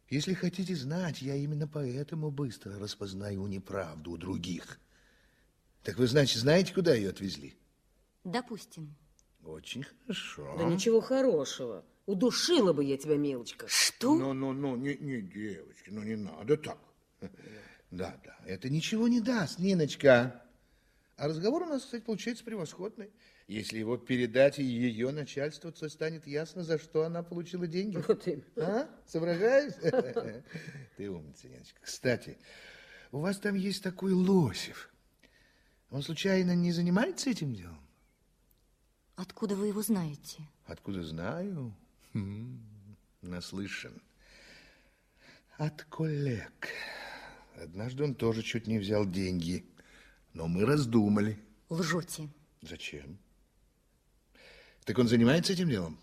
Если 0.09 0.33
хотите 0.33 0.75
знать, 0.75 1.21
я 1.21 1.35
именно 1.35 1.69
поэтому 1.69 2.31
быстро 2.31 2.79
распознаю 2.79 3.47
неправду 3.49 4.13
у 4.13 4.17
других. 4.17 4.81
Так 5.83 5.99
вы, 5.99 6.07
значит, 6.07 6.39
знаете, 6.39 6.73
куда 6.73 6.95
ее 6.95 7.11
отвезли? 7.11 7.55
Допустим. 8.25 8.95
Очень 9.45 9.85
хорошо. 9.85 10.57
Да 10.57 10.65
ничего 10.65 11.03
хорошего. 11.03 11.85
Удушила 12.07 12.73
бы 12.73 12.83
я 12.83 12.97
тебя, 12.97 13.19
милочка. 13.19 13.67
Что? 13.69 14.15
Ну, 14.15 14.33
ну, 14.33 14.55
ну, 14.55 14.77
не, 14.77 14.97
не, 14.97 15.21
девочки, 15.21 15.91
ну 15.91 16.03
не 16.03 16.17
надо 16.17 16.57
так. 16.57 16.79
Да, 17.93 18.19
да, 18.25 18.35
это 18.47 18.71
ничего 18.71 19.07
не 19.07 19.21
даст, 19.21 19.59
Ниночка. 19.59 20.43
А 21.19 21.29
разговор 21.29 21.65
у 21.65 21.67
нас, 21.67 21.85
кстати, 21.85 22.03
получается 22.03 22.43
превосходный. 22.43 23.11
Если 23.47 23.79
его 23.79 23.99
передать 23.99 24.59
и 24.59 24.65
ее 24.65 25.11
начальству, 25.11 25.71
то 25.71 25.87
станет 25.91 26.27
ясно, 26.27 26.65
за 26.65 26.79
что 26.79 27.05
она 27.05 27.23
получила 27.23 27.67
деньги. 27.67 27.99
Вот 28.09 28.27
именно. 28.27 28.45
А? 28.57 28.89
Соображаешь? 29.07 29.75
Ты 30.97 31.11
умница, 31.11 31.49
Ниночка. 31.49 31.79
Кстати, 31.83 32.39
у 33.13 33.19
вас 33.19 33.39
там 33.39 33.57
есть 33.57 33.83
такой 33.83 34.13
Лосев. 34.13 34.91
Он 35.91 36.03
случайно 36.03 36.57
не 36.57 36.73
занимается 36.73 37.29
этим 37.29 37.55
делом? 37.55 37.87
Откуда 39.17 39.55
вы 39.55 39.67
его 39.67 39.83
знаете? 39.83 40.49
Откуда 40.65 41.03
знаю? 41.03 41.77
Хм, 42.15 42.59
наслышан. 43.21 44.01
От 45.59 45.85
коллег. 45.85 46.71
Однажды 47.57 48.05
он 48.05 48.15
тоже 48.15 48.43
чуть 48.43 48.67
не 48.67 48.79
взял 48.79 49.05
деньги. 49.07 49.65
Но 50.35 50.49
мы 50.49 50.65
раздумали. 50.65 51.39
Лжете. 51.69 52.29
Зачем? 52.63 53.19
Так 54.85 54.99
он 54.99 55.09
занимается 55.09 55.53
этим 55.53 55.69
делом? 55.69 55.99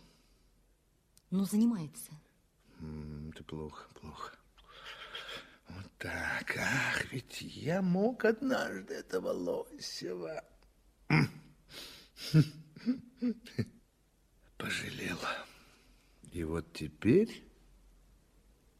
Ну, 1.31 1.45
занимается. 1.45 2.11
М, 2.79 3.29
Это 3.31 3.43
плохо, 3.43 3.87
плохо. 3.99 4.35
Вот 5.69 5.91
так. 5.97 6.55
Ах, 6.57 7.11
ведь 7.11 7.41
я 7.41 7.81
мог 7.81 8.25
однажды 8.25 8.93
этого 8.95 9.29
Лосева. 9.31 10.43
Пожалела. 14.57 15.45
И 16.31 16.43
вот 16.43 16.73
теперь, 16.73 17.43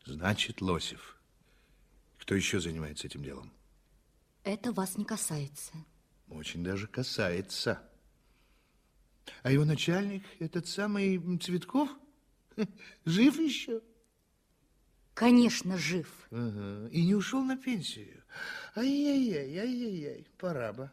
значит, 0.05 0.61
Лосев. 0.61 1.18
Кто 2.29 2.35
еще 2.35 2.59
занимается 2.59 3.07
этим 3.07 3.23
делом? 3.23 3.51
Это 4.43 4.71
вас 4.71 4.99
не 4.99 5.03
касается. 5.03 5.73
Очень 6.27 6.63
даже 6.63 6.85
касается. 6.85 7.81
А 9.41 9.51
его 9.51 9.65
начальник, 9.65 10.21
этот 10.37 10.67
самый 10.67 11.17
Цветков, 11.39 11.89
жив 13.05 13.39
еще? 13.39 13.81
Конечно, 15.15 15.75
жив. 15.75 16.07
Ага. 16.29 16.87
И 16.89 17.03
не 17.03 17.15
ушел 17.15 17.41
на 17.41 17.57
пенсию. 17.57 18.23
Ай-яй-яй, 18.75 19.57
ай-яй-яй, 19.57 20.27
пора 20.37 20.71
бы. 20.71 20.91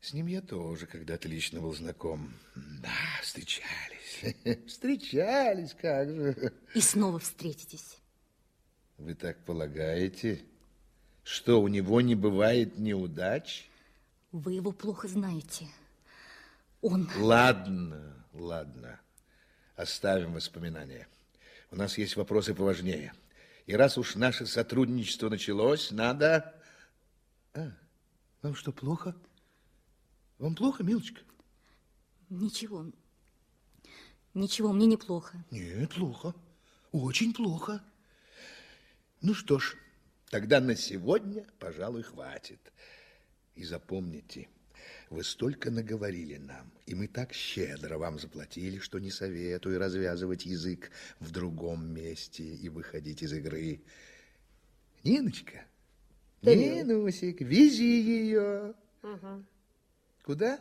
С 0.00 0.12
ним 0.12 0.26
я 0.26 0.40
тоже 0.40 0.86
когда-то 0.86 1.28
лично 1.28 1.60
был 1.60 1.72
знаком. 1.72 2.34
Да, 2.56 2.90
встречались. 3.22 4.66
Встречались, 4.66 5.72
как 5.80 6.10
же. 6.10 6.52
И 6.74 6.80
снова 6.80 7.20
встретитесь. 7.20 8.01
Вы 9.02 9.14
так 9.14 9.36
полагаете, 9.44 10.44
что 11.24 11.60
у 11.60 11.66
него 11.66 12.00
не 12.00 12.14
бывает 12.14 12.78
неудач? 12.78 13.68
Вы 14.30 14.52
его 14.52 14.70
плохо 14.70 15.08
знаете. 15.08 15.66
Он... 16.82 17.10
Ладно, 17.18 18.14
ладно. 18.32 19.00
Оставим 19.74 20.34
воспоминания. 20.34 21.08
У 21.72 21.76
нас 21.76 21.98
есть 21.98 22.14
вопросы 22.14 22.54
поважнее. 22.54 23.12
И 23.66 23.74
раз 23.74 23.98
уж 23.98 24.14
наше 24.14 24.46
сотрудничество 24.46 25.28
началось, 25.28 25.90
надо... 25.90 26.54
А, 27.54 27.72
вам 28.40 28.54
что, 28.54 28.70
плохо? 28.70 29.16
Вам 30.38 30.54
плохо, 30.54 30.84
милочка? 30.84 31.22
Ничего. 32.30 32.86
Ничего, 34.32 34.72
мне 34.72 34.86
неплохо. 34.86 35.44
Нет, 35.50 35.90
плохо. 35.90 36.36
Очень 36.92 37.34
плохо. 37.34 37.82
Ну 39.22 39.34
что 39.34 39.58
ж, 39.60 39.76
тогда 40.30 40.60
на 40.60 40.74
сегодня, 40.74 41.46
пожалуй, 41.60 42.02
хватит. 42.02 42.60
И 43.54 43.64
запомните, 43.64 44.48
Вы 45.10 45.22
столько 45.22 45.70
наговорили 45.70 46.38
нам, 46.38 46.72
и 46.86 46.94
мы 46.94 47.06
так 47.06 47.32
щедро 47.32 47.98
вам 47.98 48.18
заплатили, 48.18 48.78
что 48.78 48.98
не 48.98 49.10
советую 49.10 49.78
развязывать 49.78 50.44
язык 50.46 50.90
в 51.20 51.30
другом 51.30 51.86
месте 51.94 52.42
и 52.42 52.68
выходить 52.68 53.22
из 53.22 53.32
игры. 53.32 53.80
Ниночка, 55.04 55.66
Да, 56.40 56.54
Нинусик, 56.54 57.40
вези 57.42 58.00
ее. 58.00 58.74
Ага. 59.02 59.44
Куда? 60.24 60.60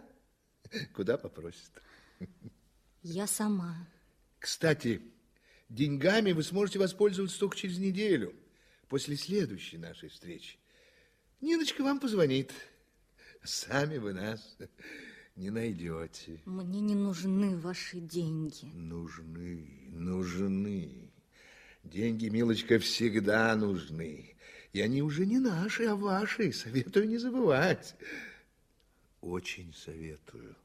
Куда 0.94 1.18
попросит. 1.18 1.72
Я 3.02 3.26
сама. 3.26 3.88
Кстати, 4.38 5.02
деньгами 5.70 6.32
вы 6.34 6.44
сможете 6.44 6.78
воспользоваться 6.78 7.40
только 7.40 7.56
через 7.58 7.78
неделю, 7.78 8.36
после 8.92 9.16
следующей 9.16 9.78
нашей 9.78 10.10
встречи. 10.10 10.58
Ниночка 11.40 11.82
вам 11.82 12.02
позвонит. 12.02 12.52
Сами 13.42 13.98
вы 13.98 14.12
нас 14.12 14.58
не 15.38 15.50
найдете. 15.50 16.42
Мне 16.44 16.82
не 16.82 16.94
нужны 16.94 17.58
ваши 17.58 18.02
деньги. 18.02 18.66
Нужны, 18.74 19.88
нужны. 19.94 21.10
Деньги, 21.86 22.28
милочка, 22.28 22.80
всегда 22.80 23.56
нужны. 23.56 24.36
И 24.74 24.82
они 24.82 25.02
уже 25.02 25.26
не 25.26 25.40
наши, 25.40 25.86
а 25.86 25.96
ваши. 25.96 26.52
Советую 26.52 27.08
не 27.08 27.18
забывать. 27.18 27.96
Очень 29.22 29.74
советую. 29.74 30.58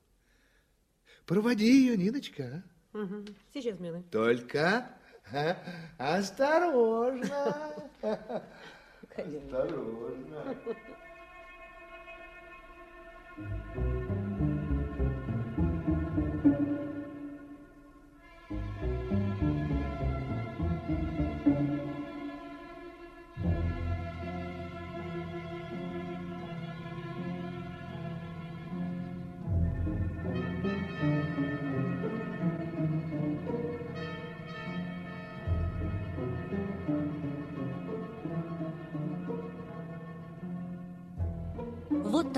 Проводи 1.27 1.65
ее, 1.65 1.97
Ниночка. 1.97 2.65
Ага. 2.93 3.25
Сейчас, 3.55 3.79
милый. 3.79 4.03
Только 4.11 4.99
осторожно. 5.99 7.73
Осторожно. 9.17 10.57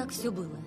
Так 0.09 0.16
все 0.16 0.30
было. 0.30 0.59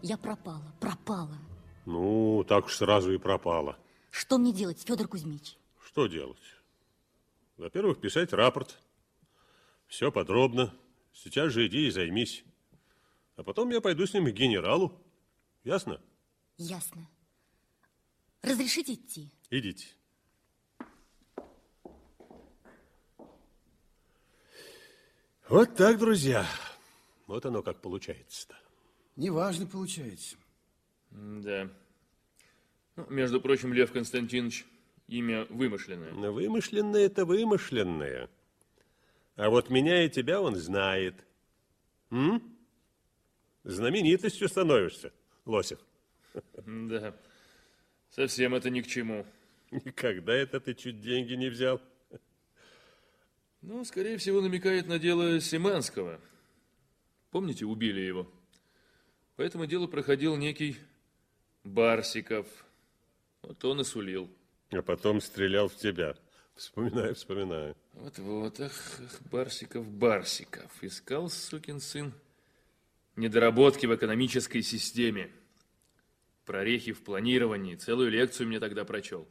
Я 0.00 0.16
пропала, 0.16 0.64
пропала. 0.80 1.36
Ну, 1.84 2.42
так 2.48 2.64
уж 2.64 2.74
сразу 2.74 3.12
и 3.12 3.18
пропала. 3.18 3.78
Что 4.10 4.38
мне 4.38 4.50
делать, 4.50 4.80
Федор 4.80 5.06
Кузьмич? 5.06 5.58
Что 5.84 6.06
делать? 6.06 6.40
Во-первых, 7.58 8.00
писать 8.00 8.32
рапорт. 8.32 8.78
Все 9.88 10.10
подробно. 10.10 10.74
Сейчас 11.12 11.52
же 11.52 11.66
иди 11.66 11.88
и 11.88 11.90
займись. 11.90 12.44
А 13.36 13.42
потом 13.42 13.68
я 13.68 13.82
пойду 13.82 14.06
с 14.06 14.14
ним 14.14 14.24
к 14.24 14.30
генералу. 14.30 14.98
Ясно? 15.62 16.00
Ясно. 16.56 17.06
Разрешите 18.40 18.94
идти? 18.94 19.30
Идите. 19.50 19.88
Вот 25.50 25.76
так, 25.76 25.98
друзья. 25.98 26.46
Вот 27.26 27.44
оно 27.44 27.62
как 27.62 27.80
получается-то. 27.80 28.56
Неважно 29.16 29.66
получается. 29.66 30.36
Да. 31.10 31.68
Ну, 32.96 33.06
между 33.08 33.40
прочим, 33.40 33.72
Лев 33.72 33.92
Константинович, 33.92 34.64
имя 35.08 35.46
вымышленное. 35.50 36.12
Но 36.12 36.32
вымышленное 36.32 37.06
это 37.06 37.24
вымышленное. 37.24 38.30
А 39.36 39.50
вот 39.50 39.70
меня 39.70 40.04
и 40.04 40.08
тебя 40.08 40.40
он 40.40 40.56
знает. 40.56 41.14
М? 42.10 42.42
Знаменитостью 43.64 44.48
становишься, 44.48 45.12
Лосев. 45.44 45.80
Да. 46.64 47.14
Совсем 48.10 48.54
это 48.54 48.70
ни 48.70 48.80
к 48.80 48.86
чему. 48.86 49.26
Никогда 49.70 50.32
это 50.32 50.60
ты 50.60 50.74
чуть 50.74 51.00
деньги 51.00 51.34
не 51.34 51.48
взял. 51.48 51.80
Ну, 53.62 53.84
скорее 53.84 54.16
всего, 54.16 54.40
намекает 54.40 54.86
на 54.86 54.98
дело 54.98 55.40
Семенского. 55.40 56.20
Помните, 57.36 57.66
убили 57.66 58.00
его? 58.00 58.26
По 59.36 59.42
этому 59.42 59.66
делу 59.66 59.88
проходил 59.88 60.36
некий 60.36 60.78
Барсиков. 61.64 62.46
Вот 63.42 63.62
он 63.62 63.82
и 63.82 63.84
сулил. 63.84 64.30
А 64.70 64.80
потом 64.80 65.20
стрелял 65.20 65.68
в 65.68 65.76
тебя. 65.76 66.16
Вспоминаю, 66.54 67.14
вспоминаю. 67.14 67.76
Вот-вот, 67.92 68.58
ах, 68.60 68.72
ах, 68.72 69.20
Барсиков, 69.30 69.86
Барсиков. 69.86 70.72
Искал, 70.82 71.28
сукин 71.28 71.78
сын, 71.78 72.14
недоработки 73.16 73.84
в 73.84 73.94
экономической 73.94 74.62
системе. 74.62 75.30
Прорехи 76.46 76.92
в 76.92 77.04
планировании. 77.04 77.74
Целую 77.74 78.10
лекцию 78.10 78.48
мне 78.48 78.60
тогда 78.60 78.86
прочел. 78.86 79.28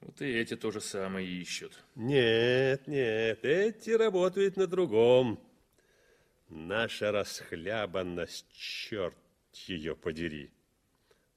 Вот 0.00 0.20
и 0.20 0.24
эти 0.24 0.56
то 0.56 0.72
же 0.72 0.80
самое 0.80 1.28
ищут. 1.28 1.80
Нет, 1.94 2.88
нет, 2.88 3.44
эти 3.44 3.90
работают 3.90 4.56
на 4.56 4.66
другом. 4.66 5.38
Наша 6.54 7.12
расхлябанность, 7.12 8.46
черт 8.52 9.16
ее 9.54 9.96
подери. 9.96 10.52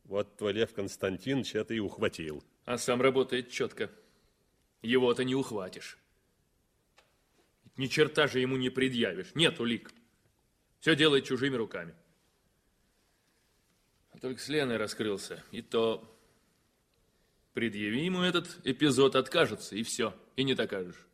Вот 0.03 0.35
твой 0.35 0.51
Лев 0.51 0.73
Константинович 0.73 1.55
это 1.55 1.73
и 1.73 1.79
ухватил. 1.79 2.43
А 2.65 2.77
сам 2.77 3.01
работает 3.01 3.49
четко. 3.49 3.89
Его-то 4.81 5.23
не 5.23 5.33
ухватишь. 5.33 5.97
Ни 7.77 7.87
черта 7.87 8.27
же 8.27 8.41
ему 8.41 8.57
не 8.57 8.69
предъявишь. 8.69 9.33
Нет 9.35 9.61
улик. 9.61 9.93
Все 10.81 10.97
делает 10.97 11.23
чужими 11.23 11.55
руками. 11.55 11.95
А 14.11 14.17
только 14.17 14.41
с 14.41 14.49
Леной 14.49 14.75
раскрылся. 14.75 15.41
И 15.51 15.61
то 15.61 16.13
предъяви 17.53 18.03
ему 18.03 18.21
этот 18.21 18.59
эпизод, 18.65 19.15
откажется, 19.15 19.77
и 19.77 19.83
все. 19.83 20.13
И 20.35 20.43
не 20.43 20.55
докажешь. 20.55 21.07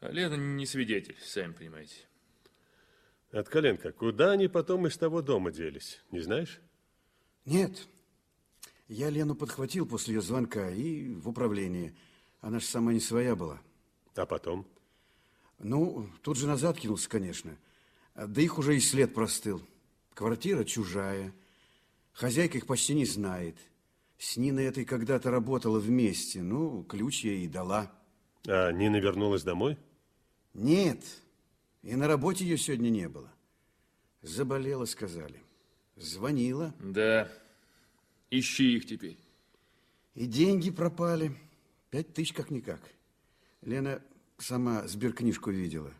А 0.00 0.10
Лена 0.10 0.34
не 0.34 0.66
свидетель, 0.66 1.16
сами 1.20 1.52
понимаете. 1.52 2.08
От 3.36 3.50
коленка, 3.50 3.92
куда 3.92 4.30
они 4.30 4.48
потом 4.48 4.86
из 4.86 4.96
того 4.96 5.20
дома 5.20 5.52
делись, 5.52 6.00
не 6.10 6.20
знаешь? 6.20 6.58
Нет. 7.44 7.86
Я 8.88 9.10
Лену 9.10 9.34
подхватил 9.34 9.84
после 9.84 10.14
ее 10.14 10.22
звонка 10.22 10.70
и 10.70 11.12
в 11.16 11.28
управление. 11.28 11.94
Она 12.40 12.60
же 12.60 12.64
сама 12.64 12.94
не 12.94 13.00
своя 13.00 13.36
была. 13.36 13.60
А 14.14 14.24
потом? 14.24 14.66
Ну, 15.58 16.08
тут 16.22 16.38
же 16.38 16.46
назад 16.46 16.78
кинулся, 16.78 17.10
конечно. 17.10 17.58
Да 18.14 18.40
их 18.40 18.56
уже 18.56 18.74
и 18.74 18.80
след 18.80 19.12
простыл. 19.12 19.60
Квартира 20.14 20.64
чужая. 20.64 21.34
Хозяйка 22.14 22.56
их 22.56 22.66
почти 22.66 22.94
не 22.94 23.04
знает. 23.04 23.58
С 24.16 24.38
Ниной 24.38 24.64
этой 24.64 24.86
когда-то 24.86 25.30
работала 25.30 25.78
вместе. 25.78 26.40
Ну, 26.40 26.84
ключ 26.84 27.22
ей 27.24 27.44
и 27.44 27.48
дала. 27.48 27.92
А 28.48 28.72
Нина 28.72 28.96
вернулась 28.96 29.42
домой? 29.42 29.76
Нет. 30.54 31.04
И 31.86 31.94
на 31.94 32.08
работе 32.08 32.44
ее 32.44 32.58
сегодня 32.58 32.90
не 32.90 33.08
было. 33.08 33.30
Заболела, 34.20 34.86
сказали. 34.86 35.40
Звонила. 35.94 36.74
Да. 36.80 37.30
Ищи 38.28 38.76
их 38.76 38.86
теперь. 38.86 39.16
И 40.16 40.26
деньги 40.26 40.72
пропали. 40.72 41.30
Пять 41.90 42.12
тысяч 42.12 42.32
как-никак. 42.32 42.80
Лена 43.62 44.02
сама 44.36 44.88
сберкнижку 44.88 45.52
видела. 45.52 45.94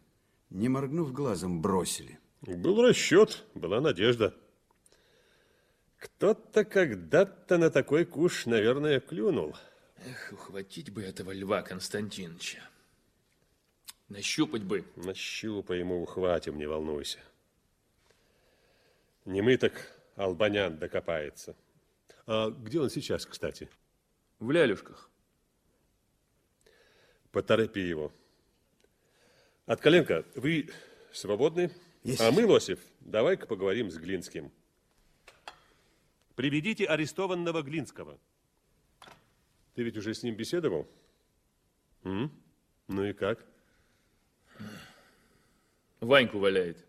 Не 0.51 0.69
моргнув 0.69 1.13
глазом, 1.13 1.63
бросили. 1.63 2.19
Был 2.41 2.83
расчет, 2.83 3.45
была 3.55 3.81
надежда. 3.81 4.35
Кто-то 5.99 6.65
когда-то 6.65 7.59
на 7.59 7.71
такой 7.71 8.07
куш, 8.07 8.47
наверное, 8.47 8.99
клюнул. 8.99 9.57
Эх, 10.05 10.33
ухватить 10.33 10.91
бы 10.91 11.03
этого 11.03 11.31
Льва 11.31 11.63
Константиновича. 11.63 12.69
Нащупать 14.09 14.63
бы. 14.63 14.85
Нащупай 14.97 15.81
ему, 15.81 16.03
ухватим, 16.03 16.57
не 16.59 16.67
волнуйся. 16.67 17.19
Не 19.25 19.43
мы 19.43 19.57
так 19.57 19.73
Албанян 20.15 20.79
докопается. 20.79 21.57
А 22.27 22.51
где 22.51 22.81
он 22.81 22.91
сейчас, 22.91 23.27
кстати? 23.27 23.69
В 24.39 24.51
лялюшках. 24.51 25.11
Поторопи 27.33 27.81
его. 27.81 28.13
От 29.67 29.81
коленка, 29.81 30.25
вы 30.37 30.71
свободны? 31.13 31.73
Есть. 32.05 32.21
А 32.21 32.31
мы, 32.31 32.47
Лосев, 32.47 32.79
давай-ка 33.01 33.47
поговорим 33.47 33.91
с 33.91 33.97
Глинским. 33.97 34.53
Приведите 36.37 36.85
арестованного 36.85 37.63
Глинского. 37.63 38.19
Ты 39.75 39.83
ведь 39.83 39.97
уже 39.97 40.15
с 40.15 40.23
ним 40.23 40.37
беседовал? 40.37 40.89
М? 42.05 42.31
Ну 42.87 43.05
и 43.05 43.13
как? 43.13 43.45
Ваньку 46.07 46.39
валяет. 46.39 46.85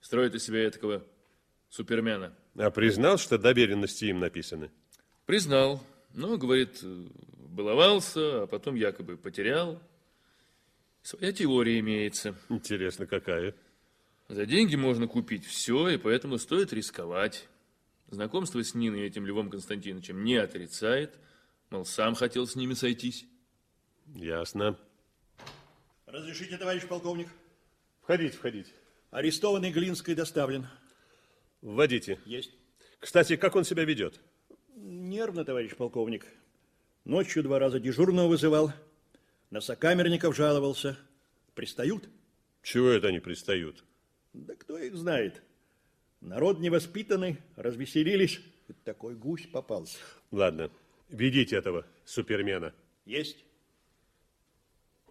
Строит 0.00 0.34
из 0.34 0.44
себя 0.44 0.70
такого 0.70 1.04
супермена. 1.68 2.34
А 2.56 2.70
признал, 2.70 3.18
что 3.18 3.38
доверенности 3.38 4.06
им 4.06 4.20
написаны? 4.20 4.70
Признал. 5.26 5.82
Но, 6.14 6.36
говорит, 6.38 6.82
баловался, 6.82 8.42
а 8.42 8.46
потом 8.46 8.74
якобы 8.74 9.16
потерял. 9.16 9.80
Своя 11.02 11.32
теория 11.32 11.78
имеется. 11.78 12.34
Интересно, 12.48 13.06
какая? 13.06 13.54
За 14.28 14.46
деньги 14.46 14.76
можно 14.76 15.06
купить 15.06 15.44
все, 15.44 15.88
и 15.88 15.96
поэтому 15.96 16.38
стоит 16.38 16.72
рисковать. 16.72 17.48
Знакомство 18.10 18.62
с 18.62 18.74
Ниной 18.74 19.02
и 19.02 19.06
этим 19.06 19.24
Львом 19.26 19.50
Константиновичем 19.50 20.24
не 20.24 20.36
отрицает. 20.36 21.16
Мол, 21.70 21.84
сам 21.84 22.14
хотел 22.14 22.46
с 22.46 22.56
ними 22.56 22.74
сойтись. 22.74 23.24
Ясно. 24.14 24.76
Разрешите, 26.06 26.58
товарищ 26.58 26.86
полковник? 26.86 27.28
Входите, 28.10 28.36
входите. 28.36 28.72
Арестованный 29.12 29.70
Глинской 29.70 30.16
доставлен. 30.16 30.66
Вводите. 31.62 32.18
Есть. 32.24 32.50
Кстати, 32.98 33.36
как 33.36 33.54
он 33.54 33.62
себя 33.62 33.84
ведет? 33.84 34.20
Нервно, 34.74 35.44
товарищ 35.44 35.76
полковник. 35.76 36.26
Ночью 37.04 37.44
два 37.44 37.60
раза 37.60 37.78
дежурного 37.78 38.26
вызывал. 38.26 38.72
На 39.50 39.60
сокамерников 39.60 40.34
жаловался. 40.34 40.98
Пристают? 41.54 42.08
Чего 42.64 42.88
это 42.88 43.06
они 43.06 43.20
пристают? 43.20 43.84
Да 44.32 44.56
кто 44.56 44.76
их 44.76 44.96
знает. 44.96 45.40
Народ 46.20 46.58
невоспитанный, 46.58 47.38
развеселились. 47.54 48.40
И 48.66 48.72
такой 48.72 49.14
гусь 49.14 49.46
попался. 49.46 49.98
Ладно, 50.32 50.72
ведите 51.10 51.54
этого 51.54 51.86
супермена. 52.04 52.74
Есть. 53.04 53.44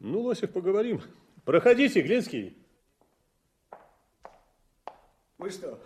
Ну, 0.02 0.20
Лосев, 0.20 0.52
поговорим. 0.52 1.02
Проходите, 1.46 2.02
Глинский. 2.02 2.59
Вы 5.40 5.52
что? 5.52 5.82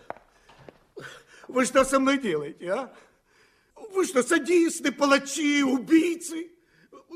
Вы 1.48 1.66
что 1.66 1.86
со 1.86 2.00
мной 2.00 2.18
делаете, 2.18 2.72
а? 2.72 2.94
Вы 3.92 4.06
что, 4.06 4.24
садисты, 4.24 4.92
палачи, 4.92 5.64
убийцы? 5.64 6.52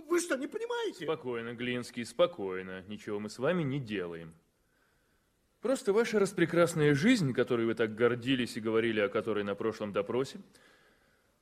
Вы 0.08 0.20
что, 0.20 0.38
не 0.38 0.46
понимаете? 0.48 1.06
Спокойно, 1.06 1.56
Глинский, 1.56 2.06
спокойно. 2.06 2.84
Ничего 2.88 3.20
мы 3.20 3.32
с 3.32 3.40
вами 3.40 3.64
не 3.64 3.80
делаем. 3.80 4.36
Просто 5.62 5.92
ваша 5.92 6.20
распрекрасная 6.20 6.94
жизнь, 6.94 7.34
которой 7.34 7.66
вы 7.66 7.74
так 7.74 7.96
гордились 7.96 8.56
и 8.56 8.62
говорили 8.62 9.00
о 9.00 9.10
которой 9.10 9.44
на 9.44 9.56
прошлом 9.56 9.92
допросе, 9.92 10.40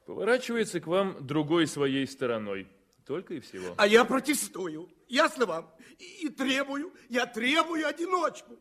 поворачивается 0.05 0.79
к 0.79 0.87
вам 0.87 1.27
другой 1.27 1.67
своей 1.67 2.07
стороной. 2.07 2.69
Только 3.05 3.33
и 3.33 3.39
всего. 3.41 3.75
А 3.77 3.85
я 3.85 4.05
протестую. 4.05 4.89
Ясно 5.09 5.45
вам? 5.45 5.75
И, 5.99 6.25
и 6.25 6.29
требую, 6.29 6.93
я 7.09 7.25
требую 7.25 7.85
одиночку. 7.85 8.57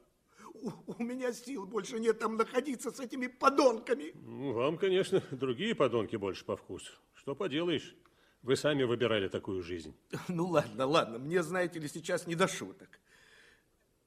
У, 0.55 0.71
у 0.87 1.03
меня 1.03 1.33
сил 1.33 1.67
больше 1.67 1.99
нет 1.99 2.19
там 2.19 2.37
находиться 2.37 2.91
с 2.91 3.01
этими 3.01 3.27
подонками. 3.27 4.13
Ну, 4.15 4.53
вам, 4.53 4.79
конечно, 4.79 5.23
другие 5.31 5.75
подонки 5.75 6.17
больше 6.17 6.45
по 6.45 6.57
вкусу. 6.57 6.93
Что 7.15 7.35
поделаешь? 7.35 7.95
Вы 8.43 8.57
сами 8.57 8.83
выбирали 8.85 9.29
такую 9.29 9.63
жизнь. 9.63 9.95
Ну, 10.29 10.47
ладно, 10.47 10.87
ладно. 10.87 11.19
Мне, 11.19 11.43
знаете 11.43 11.79
ли, 11.79 11.89
сейчас 11.89 12.27
не 12.27 12.35
до 12.35 12.47
шуток. 12.47 13.01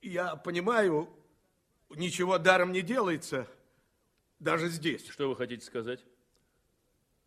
Я 0.02 0.36
понимаю, 0.36 1.10
ничего 1.90 2.38
даром 2.38 2.72
не 2.72 2.82
делается, 2.82 3.48
даже 4.40 4.69
здесь. 4.69 5.07
Что 5.10 5.30
вы 5.30 5.36
хотите 5.36 5.65
сказать? 5.65 6.06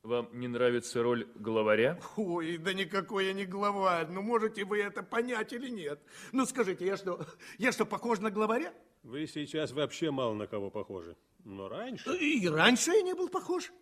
Вам 0.02 0.30
не 0.32 0.48
нравится 0.48 1.02
роль 1.02 1.26
главаря? 1.34 2.01
Ой, 2.16 2.56
да 2.56 2.72
никакой 2.72 3.26
я 3.26 3.32
не 3.34 3.44
главарь. 3.44 4.06
Ну, 4.09 4.22
можете 4.22 4.64
вы 4.64 4.80
это 4.80 5.02
понять 5.02 5.52
или 5.52 5.68
нет? 5.68 6.01
Ну, 6.32 6.47
скажите, 6.47 6.86
я 6.86 6.97
что, 6.97 7.26
я 7.59 7.70
что, 7.72 7.84
похож 7.84 8.20
на 8.20 8.30
главаря? 8.30 8.72
Вы 9.02 9.27
сейчас 9.27 9.72
вообще 9.72 10.10
мало 10.10 10.35
на 10.35 10.47
кого 10.47 10.70
похожи. 10.70 11.16
Но 11.44 11.68
раньше... 11.68 12.16
И 12.16 12.47
раньше 12.47 12.93
я 12.93 13.02
не 13.02 13.14
был 13.14 13.28
похож. 13.28 13.72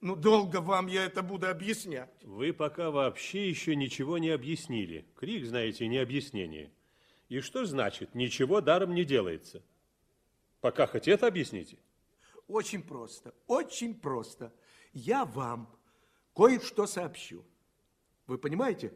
Ну, 0.00 0.14
долго 0.14 0.60
вам 0.60 0.86
я 0.86 1.06
это 1.06 1.22
буду 1.22 1.48
объяснять. 1.48 2.22
Вы 2.22 2.52
пока 2.52 2.90
вообще 2.90 3.48
еще 3.48 3.74
ничего 3.74 4.18
не 4.18 4.30
объяснили. 4.30 5.06
Крик, 5.16 5.46
знаете, 5.46 5.88
не 5.88 5.98
объяснение. 5.98 6.70
И 7.28 7.40
что 7.40 7.64
значит 7.64 8.14
«ничего 8.14 8.60
даром 8.60 8.94
не 8.94 9.04
делается»? 9.04 9.62
Пока 10.60 10.86
хоть 10.86 11.08
это 11.08 11.26
объясните. 11.26 11.78
Очень 12.46 12.82
просто, 12.82 13.34
очень 13.46 13.94
просто. 13.94 14.52
Я 14.92 15.24
вам 15.24 15.68
кое-что 16.34 16.86
сообщу. 16.86 17.44
Вы 18.26 18.38
понимаете? 18.38 18.94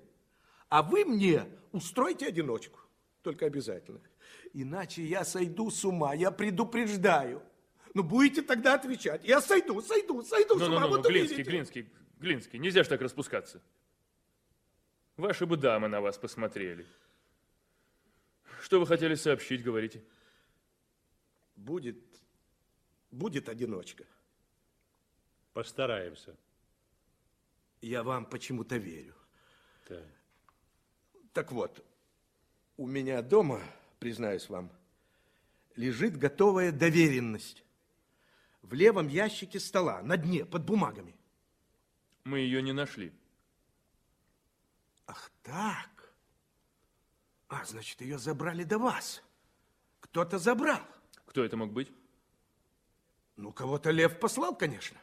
А 0.68 0.82
вы 0.82 1.04
мне 1.04 1.46
устройте 1.72 2.28
одиночку. 2.28 2.78
Только 3.22 3.46
обязательно. 3.46 4.00
Иначе 4.52 5.04
я 5.04 5.24
сойду 5.24 5.70
с 5.70 5.84
ума, 5.84 6.14
я 6.14 6.30
предупреждаю. 6.30 7.42
Ну, 7.94 8.02
будете 8.02 8.42
тогда 8.42 8.74
отвечать. 8.74 9.24
Я 9.24 9.40
сойду, 9.40 9.80
сойду, 9.82 10.22
сойду 10.22 10.54
ну, 10.54 10.64
с 10.64 10.68
ну, 10.68 10.74
ума. 10.74 10.80
Ну, 10.80 10.88
вот 10.88 11.02
ну, 11.04 11.08
Глинский, 11.08 11.36
увидите. 11.36 11.50
Глинский, 11.50 11.92
Глинский, 12.18 12.58
нельзя 12.58 12.84
ж 12.84 12.88
так 12.88 13.00
распускаться. 13.00 13.60
Ваши 15.16 15.46
бы 15.46 15.56
дамы 15.56 15.88
на 15.88 16.00
вас 16.00 16.18
посмотрели. 16.18 16.86
Что 18.62 18.80
вы 18.80 18.86
хотели 18.86 19.14
сообщить, 19.14 19.62
говорите? 19.62 20.02
Будет, 21.56 21.98
будет 23.10 23.48
одиночка. 23.48 24.04
Постараемся. 25.52 26.36
Я 27.80 28.02
вам 28.02 28.24
почему-то 28.24 28.76
верю. 28.76 29.14
Так. 29.86 30.04
Так 31.32 31.52
вот, 31.52 31.84
у 32.76 32.86
меня 32.86 33.22
дома, 33.22 33.62
признаюсь 34.00 34.48
вам, 34.48 34.72
лежит 35.76 36.16
готовая 36.16 36.72
доверенность. 36.72 37.62
В 38.62 38.74
левом 38.74 39.06
ящике 39.06 39.60
стола, 39.60 40.02
на 40.02 40.16
дне, 40.16 40.44
под 40.44 40.64
бумагами. 40.64 41.14
Мы 42.24 42.40
ее 42.40 42.62
не 42.62 42.72
нашли. 42.72 43.12
Ах 45.06 45.30
так. 45.42 46.12
А, 47.48 47.64
значит, 47.64 48.00
ее 48.00 48.18
забрали 48.18 48.64
до 48.64 48.78
вас. 48.78 49.22
Кто-то 50.00 50.38
забрал. 50.38 50.80
Кто 51.26 51.44
это 51.44 51.56
мог 51.56 51.72
быть? 51.72 51.92
Ну, 53.36 53.52
кого-то 53.52 53.90
Лев 53.90 54.18
послал, 54.18 54.54
конечно. 54.54 54.98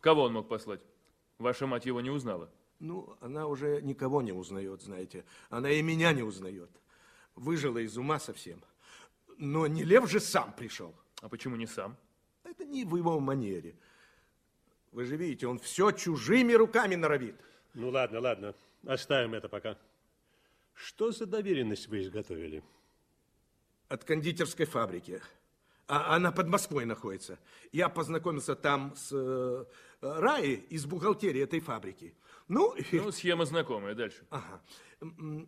Кого 0.00 0.24
он 0.24 0.34
мог 0.34 0.48
послать? 0.48 0.80
Ваша 1.38 1.66
мать 1.66 1.86
его 1.86 2.00
не 2.00 2.10
узнала. 2.10 2.50
Ну, 2.78 3.16
она 3.20 3.46
уже 3.46 3.80
никого 3.82 4.22
не 4.22 4.32
узнает, 4.32 4.82
знаете. 4.82 5.24
Она 5.48 5.70
и 5.70 5.82
меня 5.82 6.12
не 6.12 6.22
узнает. 6.22 6.70
Выжила 7.40 7.78
из 7.78 7.96
ума 7.96 8.20
совсем. 8.20 8.62
Но 9.38 9.66
не 9.66 9.82
Лев 9.82 10.10
же 10.10 10.20
сам 10.20 10.52
пришел. 10.52 10.94
А 11.22 11.28
почему 11.30 11.56
не 11.56 11.66
сам? 11.66 11.96
Это 12.44 12.66
не 12.66 12.84
в 12.84 12.94
его 12.96 13.18
манере. 13.18 13.74
Вы 14.92 15.06
же 15.06 15.16
видите, 15.16 15.46
он 15.46 15.58
все 15.58 15.90
чужими 15.90 16.52
руками 16.52 16.96
норовит. 16.96 17.36
Ну, 17.72 17.88
ладно, 17.88 18.20
ладно. 18.20 18.54
Оставим 18.86 19.32
это 19.32 19.48
пока. 19.48 19.78
Что 20.74 21.12
за 21.12 21.24
доверенность 21.24 21.88
вы 21.88 22.02
изготовили? 22.02 22.62
От 23.88 24.04
кондитерской 24.04 24.66
фабрики. 24.66 25.22
А 25.86 26.16
она 26.16 26.32
под 26.32 26.46
Москвой 26.48 26.84
находится. 26.84 27.38
Я 27.72 27.88
познакомился 27.88 28.54
там 28.54 28.94
с 28.94 29.12
э, 29.12 29.64
Раей 30.02 30.56
из 30.68 30.84
бухгалтерии 30.84 31.40
этой 31.40 31.60
фабрики. 31.60 32.14
Ну, 32.48 32.74
ну, 32.92 33.10
схема 33.12 33.46
знакомая. 33.46 33.94
Дальше. 33.94 34.26
Ага. 34.28 34.60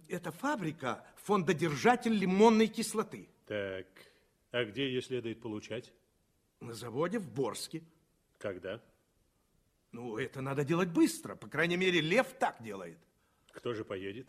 Это 0.08 0.32
фабрика 0.32 1.04
фондодержатель 1.16 2.12
лимонной 2.12 2.68
кислоты. 2.68 3.28
Так, 3.46 3.86
а 4.50 4.64
где 4.64 4.86
ее 4.86 5.02
следует 5.02 5.40
получать? 5.40 5.92
На 6.60 6.74
заводе 6.74 7.18
в 7.18 7.28
Борске. 7.28 7.82
Когда? 8.38 8.80
Ну, 9.90 10.16
это 10.16 10.40
надо 10.40 10.64
делать 10.64 10.88
быстро. 10.88 11.36
По 11.36 11.48
крайней 11.48 11.76
мере, 11.76 12.00
Лев 12.00 12.32
так 12.38 12.62
делает. 12.62 12.98
Кто 13.52 13.74
же 13.74 13.84
поедет? 13.84 14.28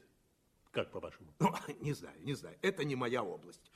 Как, 0.71 0.91
по-вашему? 0.91 1.33
Ну, 1.39 1.53
не 1.79 1.93
знаю, 1.93 2.19
не 2.21 2.33
знаю. 2.33 2.57
Это 2.61 2.83
не 2.83 2.95
моя 2.95 3.23
область. 3.23 3.71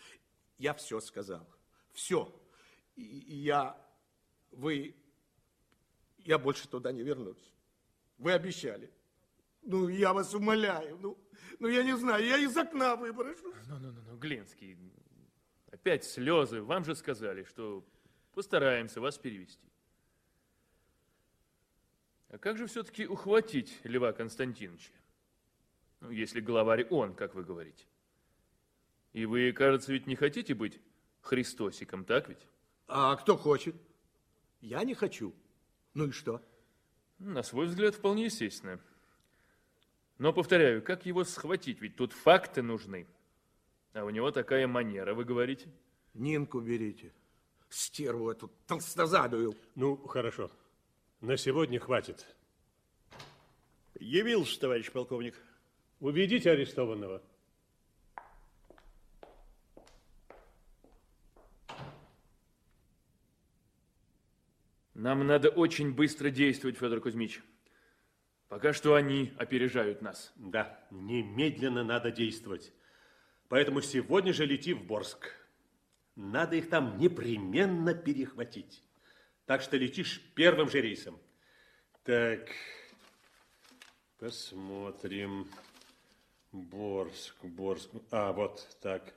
Я 0.58 0.74
все 0.74 1.00
сказал. 1.00 1.48
Все. 1.94 2.34
И 2.96 3.04
я... 3.04 3.78
Вы... 4.52 4.96
Я 6.18 6.38
больше 6.38 6.68
туда 6.68 6.92
не 6.92 7.04
вернусь. 7.04 7.52
Вы 8.18 8.34
обещали. 8.34 8.92
Ну, 9.68 9.90
я 9.90 10.14
вас 10.14 10.34
умоляю. 10.34 10.98
Ну, 11.02 11.18
ну 11.60 11.68
я 11.68 11.84
не 11.84 11.98
знаю, 11.98 12.26
я 12.26 12.38
из 12.38 12.56
окна 12.56 12.96
выброшу. 12.96 13.54
Ну, 13.68 13.80
ну, 13.80 13.92
ну, 13.92 14.02
ну, 14.08 14.18
Глинский, 14.18 14.78
опять 15.70 16.06
слезы. 16.06 16.62
Вам 16.62 16.86
же 16.86 16.96
сказали, 16.96 17.44
что 17.44 17.86
постараемся 18.34 19.02
вас 19.02 19.18
перевести. 19.18 19.68
А 22.30 22.38
как 22.38 22.58
же 22.58 22.68
все-таки 22.68 23.08
ухватить 23.08 23.82
Льва 23.84 24.14
Константиновича? 24.14 24.94
Ну, 26.00 26.12
если 26.12 26.40
главарь 26.40 26.88
он, 26.90 27.14
как 27.14 27.36
вы 27.36 27.44
говорите. 27.44 27.84
И 29.12 29.26
вы, 29.26 29.52
кажется, 29.52 29.92
ведь 29.92 30.08
не 30.08 30.16
хотите 30.16 30.54
быть 30.54 30.80
Христосиком, 31.20 32.06
так 32.06 32.30
ведь? 32.30 32.48
А 32.88 33.18
кто 33.18 33.36
хочет? 33.36 33.76
Я 34.62 34.86
не 34.86 34.94
хочу. 34.94 35.36
Ну 35.94 36.08
и 36.08 36.12
что? 36.12 36.42
На 37.20 37.44
свой 37.44 37.66
взгляд, 37.66 37.96
вполне 37.96 38.26
естественно. 38.26 38.80
Но, 40.18 40.34
повторяю, 40.34 40.82
как 40.82 41.06
его 41.06 41.24
схватить? 41.24 41.80
Ведь 41.82 41.96
тут 41.96 42.12
факты 42.12 42.62
нужны. 42.62 43.06
А 43.94 44.04
у 44.04 44.10
него 44.10 44.32
такая 44.32 44.68
манера, 44.68 45.14
вы 45.14 45.26
говорите? 45.26 45.70
Нинку 46.14 46.60
берите. 46.60 47.14
стерву 47.70 48.32
эту 48.32 48.52
толстозадую. 48.66 49.56
Ну, 49.76 49.98
хорошо. 49.98 50.50
На 51.22 51.38
сегодня 51.38 51.80
хватит. 51.80 52.26
Явился, 54.00 54.60
товарищ 54.60 54.92
полковник. 54.92 55.36
Уведите 56.00 56.52
арестованного. 56.52 57.22
Нам 64.94 65.28
надо 65.28 65.50
очень 65.50 65.94
быстро 65.94 66.32
действовать, 66.32 66.78
Федор 66.78 67.02
Кузьмич. 67.02 67.42
Пока 68.50 68.72
что 68.72 68.96
они 68.96 69.34
опережают 69.38 70.02
нас. 70.02 70.32
Да, 70.36 70.80
немедленно 70.90 71.84
надо 71.84 72.12
действовать. 72.12 72.72
Поэтому 73.50 73.82
сегодня 73.82 74.34
же 74.34 74.46
лети 74.46 74.74
в 74.74 74.84
Борск. 74.86 75.34
Надо 76.16 76.56
их 76.56 76.70
там 76.70 76.98
непременно 76.98 77.94
перехватить. 77.94 78.84
Так 79.46 79.62
что 79.62 79.78
летишь 79.78 80.22
первым 80.34 80.70
же 80.70 80.82
рейсом. 80.82 81.20
Так, 82.04 82.50
посмотрим. 84.18 85.50
Борск, 86.52 87.36
Борск. 87.44 87.90
А, 88.12 88.32
вот 88.32 88.66
так. 88.82 89.14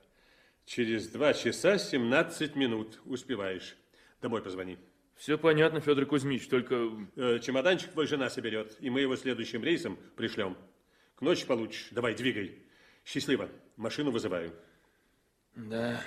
Через 0.65 1.07
два 1.07 1.33
часа 1.33 1.77
17 1.77 2.55
минут. 2.55 3.01
Успеваешь. 3.05 3.77
Домой 4.21 4.41
позвони. 4.41 4.77
Все 5.21 5.37
понятно, 5.37 5.81
Федор 5.81 6.07
Кузьмич, 6.07 6.47
только... 6.47 6.89
Э, 7.15 7.37
чемоданчик 7.37 7.91
твой 7.91 8.07
жена 8.07 8.27
соберет, 8.31 8.75
и 8.79 8.89
мы 8.89 9.01
его 9.01 9.15
следующим 9.15 9.63
рейсом 9.63 9.99
пришлем. 10.15 10.57
К 11.13 11.21
ночи 11.21 11.45
получишь. 11.45 11.89
Давай, 11.91 12.15
двигай. 12.15 12.57
Счастливо. 13.05 13.47
Машину 13.77 14.09
вызываю. 14.09 14.51
Да, 15.55 16.01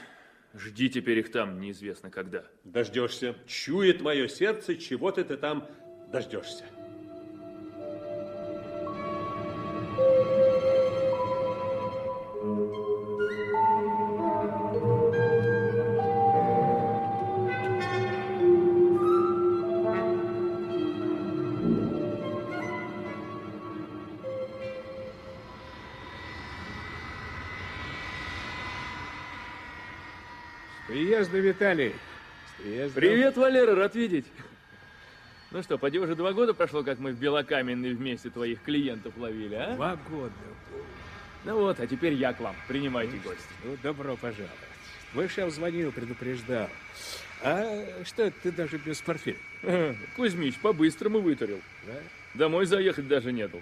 жди 0.52 0.90
теперь 0.90 1.20
их 1.20 1.30
там, 1.30 1.60
неизвестно 1.60 2.10
когда. 2.10 2.44
Дождешься. 2.64 3.36
Чует 3.46 4.00
мое 4.00 4.26
сердце, 4.26 4.74
чего 4.74 5.12
ты, 5.12 5.22
ты 5.22 5.36
там 5.36 5.68
дождешься. 6.10 6.64
Виталий. 31.74 31.94
С 32.58 32.62
приездом. 32.62 32.94
Привет, 32.94 33.36
Валера, 33.36 33.74
рад 33.74 33.94
видеть. 33.94 34.26
Ну 35.50 35.62
что, 35.62 35.78
поди 35.78 35.98
уже 35.98 36.14
два 36.14 36.32
года 36.32 36.54
прошло, 36.54 36.82
как 36.82 36.98
мы 36.98 37.12
в 37.12 37.18
Белокаменной 37.18 37.94
вместе 37.94 38.30
твоих 38.30 38.62
клиентов 38.62 39.16
ловили, 39.16 39.54
а? 39.54 39.74
Два 39.74 39.96
года. 40.08 40.32
Ну 41.44 41.60
вот, 41.60 41.78
а 41.78 41.86
теперь 41.86 42.14
я 42.14 42.32
к 42.32 42.40
вам. 42.40 42.56
Принимайте 42.66 43.16
Ну, 43.16 43.22
гостя. 43.28 43.48
Ну, 43.64 43.76
добро 43.82 44.16
пожаловать. 44.16 44.50
Твой 45.12 45.28
шеф 45.28 45.52
звонил, 45.52 45.92
предупреждал. 45.92 46.68
А 47.42 48.02
что 48.04 48.30
ты 48.30 48.50
даже 48.50 48.78
без 48.78 49.00
портфеля? 49.00 49.36
Кузьмич, 50.16 50.58
по-быстрому 50.58 51.20
вытурил. 51.20 51.60
Да? 51.86 51.94
Домой 52.34 52.66
заехать 52.66 53.06
даже 53.06 53.30
не 53.30 53.46
дал. 53.46 53.60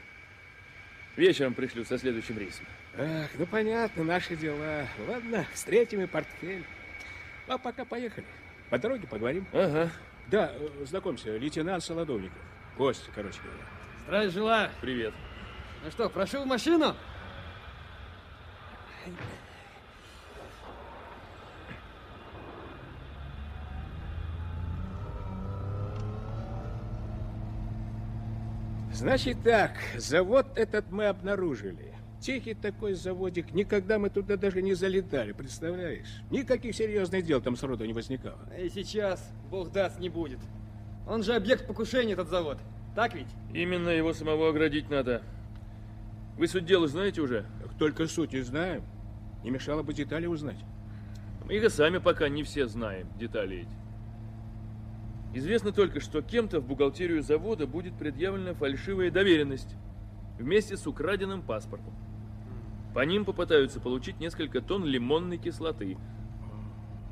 Вечером 1.16 1.52
пришлю 1.52 1.84
со 1.84 1.98
следующим 1.98 2.38
рейсом. 2.38 2.64
Ах, 2.96 3.28
ну 3.36 3.44
понятно, 3.44 4.04
наши 4.04 4.34
дела. 4.36 4.86
Ладно, 5.08 5.44
встретим 5.52 6.00
и 6.02 6.06
портфель. 6.06 6.64
А 7.48 7.58
пока 7.58 7.84
поехали. 7.84 8.26
По 8.70 8.78
дороге 8.78 9.06
поговорим. 9.06 9.46
Ага. 9.52 9.90
Да, 10.28 10.52
э, 10.54 10.84
знакомься, 10.84 11.36
лейтенант 11.36 11.82
Солодовников. 11.84 12.38
Гость, 12.76 13.10
короче 13.14 13.40
говоря. 13.42 13.64
Здравия 14.04 14.30
желаю. 14.30 14.70
Привет. 14.80 15.14
Ну 15.84 15.90
что, 15.90 16.08
прошу 16.08 16.42
в 16.42 16.46
машину? 16.46 16.94
Значит 28.92 29.42
так, 29.42 29.72
завод 29.96 30.46
этот 30.54 30.90
мы 30.92 31.06
обнаружили. 31.06 31.91
Тихий 32.22 32.54
такой 32.54 32.94
заводик, 32.94 33.52
никогда 33.52 33.98
мы 33.98 34.08
туда 34.08 34.36
даже 34.36 34.62
не 34.62 34.74
залетали, 34.74 35.32
представляешь? 35.32 36.22
Никаких 36.30 36.72
серьезных 36.76 37.24
дел 37.24 37.40
там 37.40 37.56
сроду 37.56 37.84
не 37.84 37.92
возникало. 37.92 38.38
И 38.56 38.68
сейчас, 38.68 39.28
бог 39.50 39.72
даст, 39.72 39.98
не 39.98 40.08
будет. 40.08 40.38
Он 41.08 41.24
же 41.24 41.34
объект 41.34 41.66
покушения, 41.66 42.12
этот 42.12 42.28
завод. 42.28 42.58
Так 42.94 43.16
ведь? 43.16 43.26
Именно 43.52 43.88
его 43.88 44.12
самого 44.12 44.50
оградить 44.50 44.88
надо. 44.88 45.20
Вы 46.38 46.46
суть 46.46 46.64
дела 46.64 46.86
знаете 46.86 47.20
уже? 47.20 47.44
Только 47.76 48.06
суть 48.06 48.34
и 48.34 48.40
знаем. 48.40 48.84
Не 49.42 49.50
мешало 49.50 49.82
бы 49.82 49.92
детали 49.92 50.26
узнать. 50.26 50.64
Мы 51.44 51.54
их 51.54 51.64
и 51.64 51.68
сами 51.70 51.98
пока 51.98 52.28
не 52.28 52.44
все 52.44 52.68
знаем, 52.68 53.08
детали 53.18 53.62
эти. 53.62 55.36
Известно 55.36 55.72
только, 55.72 55.98
что 55.98 56.22
кем-то 56.22 56.60
в 56.60 56.68
бухгалтерию 56.68 57.20
завода 57.20 57.66
будет 57.66 57.98
предъявлена 57.98 58.54
фальшивая 58.54 59.10
доверенность 59.10 59.74
вместе 60.38 60.76
с 60.76 60.86
украденным 60.86 61.42
паспортом. 61.42 61.92
По 62.94 63.00
ним 63.00 63.24
попытаются 63.24 63.80
получить 63.80 64.20
несколько 64.20 64.60
тонн 64.60 64.84
лимонной 64.84 65.38
кислоты. 65.38 65.96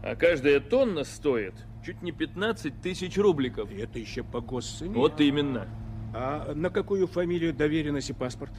А 0.02 0.14
каждая 0.14 0.60
тонна 0.60 1.04
стоит 1.04 1.54
чуть 1.84 2.02
не 2.02 2.12
15 2.12 2.80
тысяч 2.80 3.16
рубликов. 3.16 3.70
И 3.70 3.76
это 3.76 3.98
еще 3.98 4.22
по 4.22 4.40
госцене? 4.40 4.94
Вот 4.94 5.20
именно. 5.20 5.68
А 6.14 6.52
на 6.54 6.70
какую 6.70 7.06
фамилию 7.06 7.54
доверенность 7.54 8.10
и 8.10 8.12
паспорт? 8.12 8.52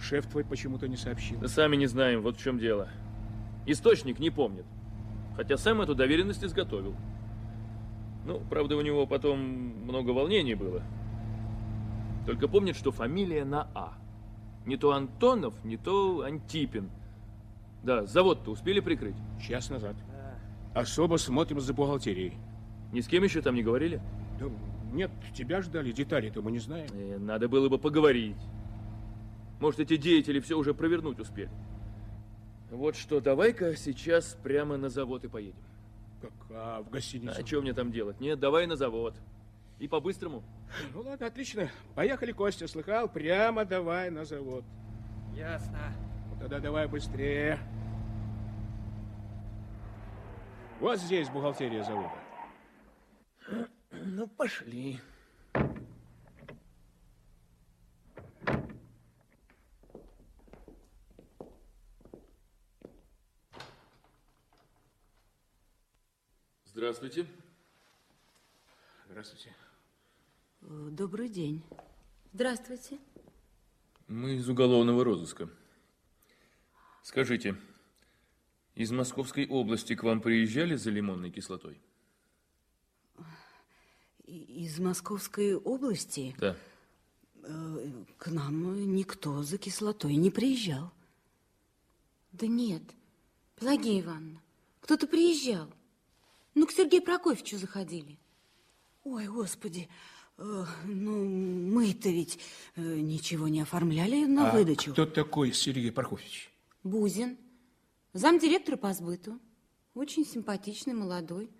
Шеф 0.00 0.26
твой 0.26 0.44
почему-то 0.44 0.86
не 0.86 0.96
сообщил. 0.96 1.38
Да 1.40 1.48
сами 1.48 1.76
не 1.76 1.86
знаем, 1.86 2.22
вот 2.22 2.36
в 2.36 2.42
чем 2.42 2.58
дело. 2.58 2.88
Источник 3.66 4.18
не 4.18 4.30
помнит. 4.30 4.64
Хотя 5.36 5.56
сам 5.56 5.80
эту 5.80 5.94
доверенность 5.94 6.44
изготовил. 6.44 6.94
Ну, 8.24 8.40
правда, 8.50 8.76
у 8.76 8.80
него 8.80 9.06
потом 9.06 9.38
много 9.40 10.10
волнений 10.10 10.54
было. 10.54 10.82
Только 12.26 12.46
помнит, 12.46 12.76
что 12.76 12.92
фамилия 12.92 13.44
на 13.44 13.68
А. 13.74 13.94
Не 14.68 14.76
то 14.76 14.92
Антонов, 14.92 15.54
не 15.64 15.78
то 15.78 16.20
Антипин. 16.20 16.90
Да, 17.82 18.04
завод-то 18.04 18.50
успели 18.50 18.80
прикрыть? 18.80 19.16
Час 19.40 19.70
назад. 19.70 19.96
Особо 20.74 21.16
смотрим 21.16 21.58
за 21.58 21.72
бухгалтерией. 21.72 22.34
Ни 22.92 23.00
с 23.00 23.08
кем 23.08 23.24
еще 23.24 23.40
там 23.40 23.54
не 23.54 23.62
говорили? 23.62 24.02
Да, 24.38 24.44
нет, 24.92 25.10
тебя 25.34 25.62
ждали, 25.62 25.90
детали-то 25.90 26.42
мы 26.42 26.50
не 26.50 26.58
знаем. 26.58 26.90
Э, 26.92 27.16
надо 27.16 27.48
было 27.48 27.70
бы 27.70 27.78
поговорить. 27.78 28.36
Может, 29.58 29.80
эти 29.80 29.96
деятели 29.96 30.38
все 30.38 30.58
уже 30.58 30.74
провернуть 30.74 31.18
успели. 31.18 31.50
Вот 32.70 32.94
что, 32.94 33.22
давай-ка 33.22 33.74
сейчас 33.74 34.36
прямо 34.42 34.76
на 34.76 34.90
завод 34.90 35.24
и 35.24 35.28
поедем. 35.28 35.62
Как, 36.20 36.32
а 36.50 36.82
в 36.82 36.90
гостиницу? 36.90 37.40
А 37.40 37.46
что 37.46 37.62
мне 37.62 37.72
там 37.72 37.90
делать? 37.90 38.20
Нет, 38.20 38.38
давай 38.38 38.66
на 38.66 38.76
завод. 38.76 39.14
И 39.78 39.86
по-быстрому. 39.86 40.42
Ну 40.92 41.02
ладно, 41.02 41.26
отлично. 41.26 41.70
Поехали, 41.94 42.32
Костя, 42.32 42.66
слыхал? 42.66 43.08
Прямо 43.08 43.64
давай 43.64 44.10
на 44.10 44.24
завод. 44.24 44.64
Ясно. 45.34 45.92
Ну, 46.30 46.38
тогда 46.40 46.58
давай 46.58 46.88
быстрее. 46.88 47.58
Вот 50.80 50.98
здесь 50.98 51.28
бухгалтерия 51.28 51.82
завода. 51.84 52.14
Ну, 53.90 54.26
пошли. 54.28 55.00
Здравствуйте. 66.64 67.26
Здравствуйте. 69.08 69.52
Э, 70.68 70.88
Добрый 70.90 71.28
день. 71.30 71.62
Здравствуйте. 72.34 72.98
Мы 74.06 74.34
из 74.36 74.48
уголовного 74.48 75.02
розыска. 75.02 75.48
Скажите, 77.02 77.56
из 78.74 78.90
Московской 78.90 79.46
области 79.46 79.94
к 79.94 80.02
вам 80.02 80.20
приезжали 80.20 80.76
за 80.76 80.90
лимонной 80.90 81.30
кислотой? 81.30 81.80
Из 84.26 84.78
Московской 84.78 85.54
области 85.54 86.36
Да. 86.38 86.54
э, 87.44 87.90
к 88.18 88.26
нам 88.28 88.94
никто 88.94 89.42
за 89.42 89.56
кислотой 89.56 90.16
не 90.16 90.30
приезжал. 90.30 90.92
Да 92.32 92.46
нет, 92.46 92.82
Пелагея 93.56 94.02
Ивановна, 94.02 94.42
кто-то 94.80 95.06
приезжал. 95.06 95.72
Ну, 96.54 96.66
к 96.66 96.72
Сергею 96.72 97.02
Прокофьевичу 97.02 97.56
заходили. 97.56 98.18
Ой, 99.04 99.28
господи, 99.28 99.88
ну 100.38 101.24
мы-то 101.24 102.08
ведь 102.08 102.38
э, 102.76 102.80
ничего 102.80 103.48
не 103.48 103.60
оформляли 103.60 104.24
на 104.24 104.50
А 104.50 104.52
выдачу. 104.54 104.92
кто 104.92 105.04
такой 105.04 105.52
Сергей 105.52 105.90
Пархович? 105.90 106.50
Бузин, 106.84 107.36
замдиректора 108.12 108.76
по 108.76 108.92
сбыту. 108.92 109.38
Очень 109.94 110.24
симпатичный, 110.24 110.94
молодой. 110.94 111.50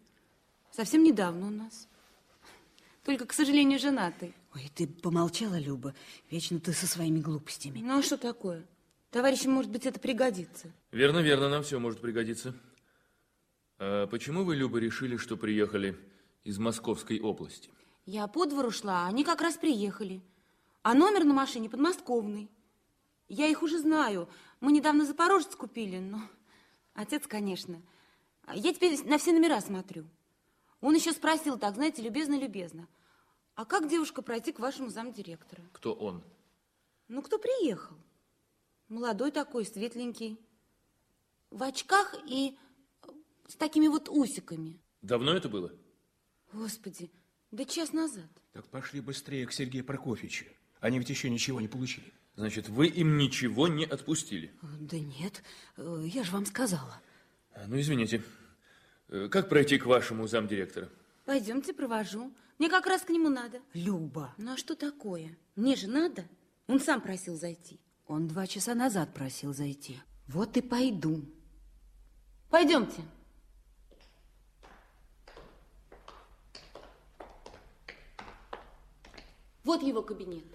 Совсем 0.70 1.02
недавно 1.02 1.48
у 1.48 1.50
нас. 1.50 1.88
Только, 3.04 3.26
к 3.26 3.32
сожалению, 3.32 3.78
женатый. 3.80 4.32
Ой, 4.54 4.70
ты 4.74 4.86
помолчала, 4.86 5.58
Люба. 5.58 5.94
Вечно 6.30 6.60
ты 6.60 6.72
со 6.72 6.86
своими 6.86 7.20
глупостями. 7.20 7.80
Ну, 7.80 7.98
а 7.98 8.02
что 8.02 8.16
такое? 8.16 8.64
Товарищам, 9.10 9.52
может 9.52 9.70
быть, 9.72 9.86
это 9.86 9.98
пригодится. 9.98 10.70
Верно, 10.92 11.18
верно, 11.18 11.48
нам 11.48 11.62
все 11.62 11.78
может 11.80 12.00
пригодиться. 12.00 12.54
А 13.78 14.06
почему 14.06 14.44
вы, 14.44 14.54
Люба, 14.54 14.78
решили, 14.78 15.16
что 15.16 15.36
приехали 15.36 15.96
из 16.44 16.58
Московской 16.58 17.18
области? 17.18 17.70
Я 18.10 18.26
по 18.26 18.46
двору 18.46 18.70
шла, 18.70 19.04
а 19.04 19.08
они 19.08 19.22
как 19.22 19.42
раз 19.42 19.58
приехали. 19.58 20.22
А 20.80 20.94
номер 20.94 21.24
на 21.24 21.34
машине 21.34 21.68
подмосковный. 21.68 22.50
Я 23.28 23.48
их 23.48 23.62
уже 23.62 23.78
знаю. 23.78 24.30
Мы 24.60 24.72
недавно 24.72 25.04
Запорожец 25.04 25.54
купили, 25.54 25.98
но... 25.98 26.22
Отец, 26.94 27.26
конечно. 27.26 27.82
Я 28.54 28.72
теперь 28.72 28.98
на 29.06 29.18
все 29.18 29.32
номера 29.32 29.60
смотрю. 29.60 30.06
Он 30.80 30.94
еще 30.94 31.12
спросил 31.12 31.58
так, 31.58 31.74
знаете, 31.74 32.00
любезно-любезно. 32.00 32.88
А 33.54 33.66
как, 33.66 33.90
девушка, 33.90 34.22
пройти 34.22 34.52
к 34.52 34.58
вашему 34.58 34.88
замдиректора? 34.88 35.62
Кто 35.74 35.92
он? 35.92 36.24
Ну, 37.08 37.20
кто 37.20 37.38
приехал? 37.38 37.98
Молодой 38.88 39.32
такой, 39.32 39.66
светленький. 39.66 40.40
В 41.50 41.62
очках 41.62 42.14
и 42.24 42.56
с 43.48 43.54
такими 43.56 43.86
вот 43.86 44.08
усиками. 44.08 44.80
Давно 45.02 45.32
это 45.34 45.50
было? 45.50 45.70
Господи, 46.54 47.10
да 47.50 47.64
час 47.64 47.92
назад. 47.92 48.28
Так 48.52 48.66
пошли 48.68 49.00
быстрее 49.00 49.46
к 49.46 49.52
Сергею 49.52 49.84
Прокофьевичу. 49.84 50.44
Они 50.80 50.98
ведь 50.98 51.10
еще 51.10 51.30
ничего 51.30 51.60
не 51.60 51.68
получили. 51.68 52.12
Значит, 52.36 52.68
вы 52.68 52.86
им 52.86 53.18
ничего 53.18 53.66
не 53.68 53.84
отпустили? 53.84 54.52
Да 54.80 54.98
нет, 54.98 55.42
э, 55.76 56.04
я 56.06 56.22
же 56.22 56.30
вам 56.32 56.46
сказала. 56.46 57.00
А, 57.52 57.66
Ну, 57.66 57.80
извините. 57.80 58.22
Э, 59.08 59.28
Как 59.30 59.48
пройти 59.48 59.78
к 59.78 59.86
вашему 59.86 60.28
замдиректора? 60.28 60.88
Пойдемте, 61.24 61.72
провожу. 61.72 62.32
Мне 62.58 62.68
как 62.68 62.86
раз 62.86 63.02
к 63.02 63.10
нему 63.10 63.28
надо. 63.28 63.60
Люба. 63.74 64.34
Ну, 64.38 64.52
а 64.52 64.56
что 64.56 64.76
такое? 64.76 65.36
Мне 65.56 65.74
же 65.76 65.88
надо. 65.88 66.28
Он 66.68 66.78
сам 66.80 67.00
просил 67.00 67.36
зайти. 67.36 67.80
Он 68.06 68.28
два 68.28 68.46
часа 68.46 68.74
назад 68.74 69.12
просил 69.14 69.52
зайти. 69.52 69.98
Вот 70.28 70.56
и 70.56 70.60
пойду. 70.62 71.24
Пойдемте. 72.50 73.02
Вот 79.68 79.82
его 79.82 80.00
кабинет. 80.00 80.46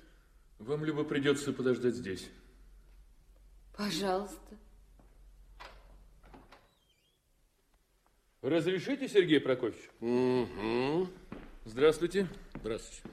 Вам, 0.57 0.83
Люба, 0.83 1.03
придется 1.03 1.53
подождать 1.53 1.93
здесь. 1.93 2.31
Пожалуйста. 3.77 4.57
Разрешите, 8.41 9.07
Сергей 9.07 9.39
Прокофьевич? 9.39 9.87
Угу. 9.99 11.09
Здравствуйте. 11.65 12.27
Здравствуйте. 12.55 13.03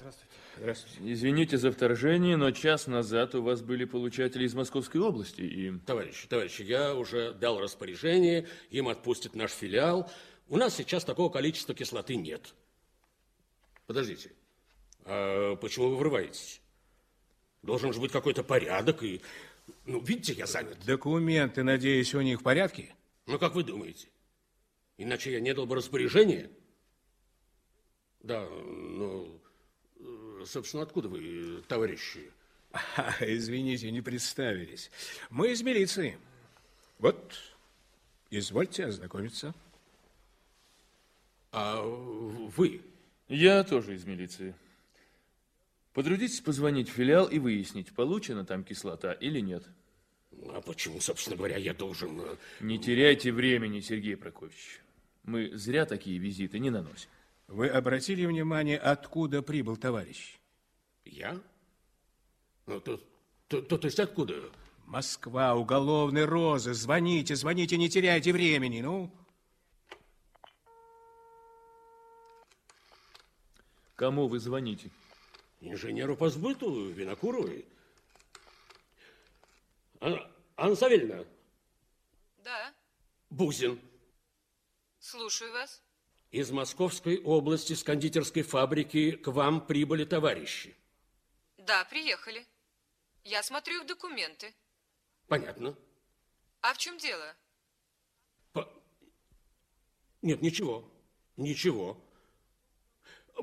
Здравствуйте. 0.00 0.34
Здравствуйте. 0.56 1.12
Извините 1.12 1.58
за 1.58 1.70
вторжение, 1.70 2.36
но 2.36 2.50
час 2.50 2.88
назад 2.88 3.36
у 3.36 3.42
вас 3.42 3.62
были 3.62 3.84
получатели 3.84 4.46
из 4.46 4.54
Московской 4.54 5.00
области, 5.00 5.42
и... 5.42 5.78
Товарищи, 5.78 6.26
товарищи, 6.26 6.62
я 6.62 6.96
уже 6.96 7.34
дал 7.34 7.60
распоряжение, 7.60 8.48
им 8.70 8.88
отпустят 8.88 9.36
наш 9.36 9.52
филиал. 9.52 10.10
У 10.48 10.56
нас 10.56 10.74
сейчас 10.74 11.04
такого 11.04 11.28
количества 11.30 11.72
кислоты 11.72 12.16
нет. 12.16 12.52
Подождите, 13.86 14.32
а 15.06 15.56
почему 15.56 15.88
вы 15.90 15.96
врываетесь? 15.96 16.60
Должен 17.62 17.92
же 17.92 18.00
быть 18.00 18.12
какой-то 18.12 18.42
порядок 18.44 19.02
и... 19.02 19.20
Ну, 19.84 20.00
видите, 20.00 20.32
я 20.32 20.46
занят. 20.46 20.78
Документы, 20.84 21.62
надеюсь, 21.62 22.14
у 22.14 22.20
них 22.20 22.40
в 22.40 22.42
порядке? 22.42 22.94
Ну, 23.26 23.38
как 23.38 23.54
вы 23.54 23.64
думаете? 23.64 24.08
Иначе 24.98 25.32
я 25.32 25.40
не 25.40 25.54
дал 25.54 25.66
бы 25.66 25.76
распоряжение. 25.76 26.50
Да, 28.20 28.48
ну, 28.48 29.40
собственно, 30.44 30.82
откуда 30.82 31.08
вы, 31.08 31.62
товарищи? 31.68 32.30
А, 32.72 33.14
извините, 33.20 33.90
не 33.90 34.00
представились. 34.00 34.90
Мы 35.30 35.52
из 35.52 35.62
милиции. 35.62 36.18
Вот, 36.98 37.34
извольте 38.30 38.86
ознакомиться. 38.86 39.54
А 41.52 41.80
вы? 41.82 42.82
Я 43.28 43.64
тоже 43.64 43.94
из 43.94 44.04
милиции. 44.04 44.54
Потрудитесь 45.96 46.42
позвонить 46.42 46.90
в 46.90 46.92
филиал 46.92 47.26
и 47.26 47.38
выяснить, 47.38 47.94
получена 47.94 48.44
там 48.44 48.64
кислота 48.64 49.12
или 49.14 49.40
нет. 49.40 49.66
А 50.50 50.60
почему, 50.60 51.00
собственно 51.00 51.38
говоря, 51.38 51.56
я 51.56 51.72
должен... 51.72 52.20
э, 52.20 52.36
Не 52.60 52.78
теряйте 52.78 53.32
времени, 53.32 53.80
Сергей 53.80 54.14
Прокофьевич. 54.14 54.82
Мы 55.22 55.56
зря 55.56 55.86
такие 55.86 56.18
визиты 56.18 56.58
не 56.58 56.68
наносим. 56.68 57.08
Вы 57.48 57.68
обратили 57.68 58.26
внимание, 58.26 58.76
откуда 58.76 59.40
прибыл 59.40 59.78
товарищ? 59.78 60.36
Я? 61.06 61.40
Ну, 62.66 62.78
то, 62.78 63.00
то, 63.48 63.62
то, 63.62 63.78
то 63.78 63.86
есть 63.86 63.98
откуда? 63.98 64.34
Москва, 64.84 65.54
уголовный 65.54 66.26
розыск. 66.26 66.78
Звоните, 66.78 67.36
звоните, 67.36 67.78
не 67.78 67.88
теряйте 67.88 68.34
времени, 68.34 68.82
ну. 68.82 69.10
Кому 73.94 74.28
вы 74.28 74.38
звоните? 74.40 74.90
Инженеру 75.70 76.16
по 76.16 76.28
сбыту 76.30 76.90
Винокуровой. 76.90 77.66
Анна, 80.00 80.30
Анна 80.56 80.76
Савельевна, 80.76 81.26
Да, 82.38 82.72
Бузин. 83.30 83.80
слушаю 85.00 85.52
вас. 85.52 85.82
Из 86.30 86.50
Московской 86.50 87.20
области 87.22 87.72
с 87.72 87.82
кондитерской 87.82 88.42
фабрики 88.42 89.12
к 89.12 89.26
вам 89.28 89.66
прибыли 89.66 90.04
товарищи. 90.04 90.76
Да, 91.58 91.84
приехали. 91.86 92.46
Я 93.24 93.42
смотрю 93.42 93.80
их 93.80 93.86
документы. 93.86 94.54
Понятно. 95.26 95.76
А 96.60 96.74
в 96.74 96.78
чем 96.78 96.96
дело? 96.98 97.34
Нет, 100.22 100.42
ничего. 100.42 100.88
Ничего. 101.36 102.00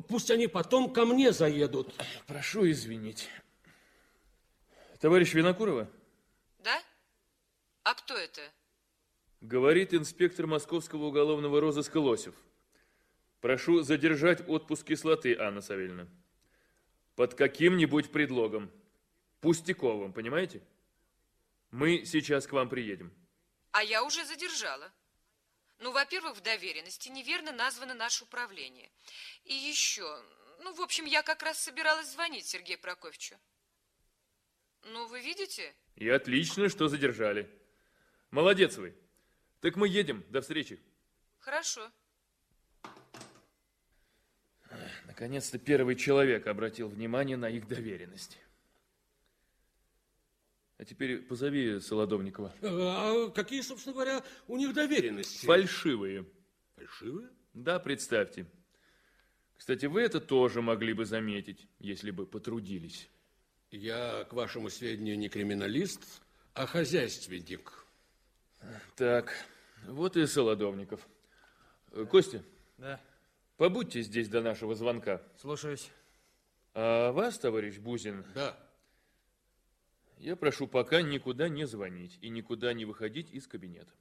Пусть 0.07 0.31
они 0.31 0.47
потом 0.47 0.91
ко 0.91 1.05
мне 1.05 1.31
заедут. 1.31 1.93
Прошу 2.25 2.69
извинить. 2.69 3.29
Товарищ 4.99 5.33
Винокурова? 5.33 5.89
Да? 6.59 6.81
А 7.83 7.93
кто 7.93 8.15
это? 8.15 8.41
Говорит 9.41 9.93
инспектор 9.93 10.47
московского 10.47 11.05
уголовного 11.05 11.59
розыска 11.59 11.97
Лосев. 11.97 12.33
Прошу 13.41 13.81
задержать 13.81 14.47
отпуск 14.47 14.87
кислоты, 14.87 15.37
Анна 15.37 15.61
Савельевна. 15.61 16.07
Под 17.15 17.35
каким-нибудь 17.35 18.11
предлогом. 18.11 18.71
Пустяковым, 19.41 20.13
понимаете? 20.13 20.63
Мы 21.69 22.05
сейчас 22.05 22.47
к 22.47 22.53
вам 22.53 22.69
приедем. 22.69 23.11
А 23.71 23.83
я 23.83 24.03
уже 24.03 24.23
задержала. 24.25 24.91
Ну, 25.79 25.91
во-первых, 25.91 26.37
в 26.37 26.41
доверенности 26.41 27.09
неверно 27.09 27.51
названо 27.51 27.93
наше 27.93 28.23
управление. 28.23 28.89
И 29.43 29.53
еще, 29.53 30.23
ну, 30.59 30.73
в 30.73 30.81
общем, 30.81 31.05
я 31.05 31.23
как 31.23 31.43
раз 31.43 31.59
собиралась 31.59 32.07
звонить 32.07 32.47
Сергею 32.47 32.79
Прокофьевичу. 32.79 33.35
Ну, 34.85 35.07
вы 35.07 35.21
видите? 35.21 35.73
И 35.95 36.09
отлично, 36.09 36.69
что 36.69 36.87
задержали. 36.87 37.49
Молодец 38.31 38.77
вы. 38.77 38.95
Так 39.61 39.75
мы 39.75 39.87
едем. 39.87 40.25
До 40.29 40.41
встречи. 40.41 40.81
Хорошо. 41.39 41.91
Наконец-то 45.05 45.59
первый 45.59 45.95
человек 45.95 46.47
обратил 46.47 46.89
внимание 46.89 47.37
на 47.37 47.49
их 47.49 47.67
доверенность. 47.67 48.37
А 50.77 50.85
теперь 50.85 51.19
позови 51.21 51.79
Солодовникова. 51.79 52.53
А 52.61 53.29
какие, 53.29 53.61
собственно 53.61 53.93
говоря, 53.93 54.23
у 54.47 54.57
них 54.57 54.73
доверенности? 54.73 55.45
Фальшивые. 55.45 56.25
Фальшивые? 56.75 57.29
Да, 57.53 57.79
представьте. 57.79 58.47
Кстати, 59.55 59.85
вы 59.85 60.01
это 60.01 60.19
тоже 60.19 60.61
могли 60.61 60.93
бы 60.93 61.05
заметить, 61.05 61.67
если 61.79 62.11
бы 62.11 62.25
потрудились. 62.25 63.09
Я, 63.71 64.25
к 64.25 64.33
вашему 64.33 64.69
сведению, 64.69 65.17
не 65.17 65.29
криминалист, 65.29 66.21
а 66.53 66.65
хозяйственник. 66.65 67.85
Так, 68.95 69.33
вот 69.87 70.17
и 70.17 70.25
Солодовников. 70.25 71.07
Э, 71.91 72.05
Костя, 72.05 72.43
Да, 72.77 72.99
побудьте 73.57 74.01
здесь 74.01 74.27
до 74.27 74.41
нашего 74.41 74.75
звонка. 74.75 75.21
слушаюсь. 75.39 75.89
А 76.73 77.11
вас, 77.11 77.37
товарищ 77.39 77.77
Бузин, 77.77 78.25
Да. 78.33 78.57
Я 80.23 80.37
прошу 80.37 80.67
пока 80.67 81.01
никуда 81.01 81.49
не 81.49 81.67
звонить 81.67 82.17
и 82.21 82.29
никуда 82.29 82.73
не 82.73 82.85
выходить 82.85 83.29
из 83.31 83.45
кабинета. 83.45 83.91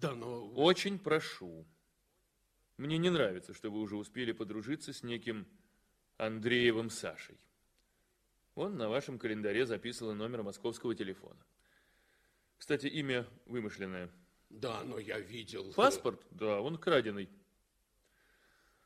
Да, 0.00 0.14
но... 0.14 0.48
Очень 0.54 0.98
прошу. 0.98 1.66
Мне 2.78 2.96
не 2.96 3.10
нравится, 3.10 3.52
что 3.52 3.70
вы 3.70 3.80
уже 3.80 3.96
успели 3.96 4.32
подружиться 4.32 4.92
с 4.92 5.02
неким 5.02 5.46
Андреевым 6.16 6.88
Сашей. 6.88 7.36
Он 8.54 8.76
на 8.76 8.88
вашем 8.88 9.18
календаре 9.18 9.66
записано 9.66 10.14
номер 10.14 10.42
московского 10.42 10.94
телефона. 10.94 11.44
Кстати, 12.56 12.86
имя 12.86 13.26
вымышленное. 13.44 14.10
Да, 14.48 14.82
но 14.82 14.98
я 14.98 15.18
видел... 15.18 15.72
Паспорт? 15.74 16.26
Да, 16.30 16.60
он 16.60 16.78
краденый. 16.78 17.28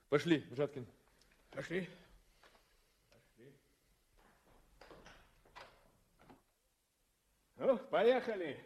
Пошли, 0.09 0.45
Жаткин. 0.51 0.87
Пошли. 1.51 1.89
Ну, 7.59 7.79
поехали. 7.79 8.59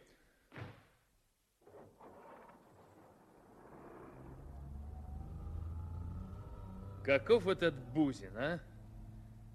Каков 7.05 7.47
этот 7.47 7.75
Бузин, 7.93 8.37
а? 8.37 8.61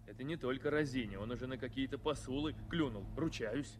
Это 0.08 0.24
не 0.24 0.38
только 0.38 0.70
Розини, 0.70 1.16
он 1.16 1.32
уже 1.32 1.48
на 1.48 1.58
какие-то 1.58 1.98
посулы 1.98 2.56
клюнул, 2.70 3.06
ручаюсь. 3.18 3.78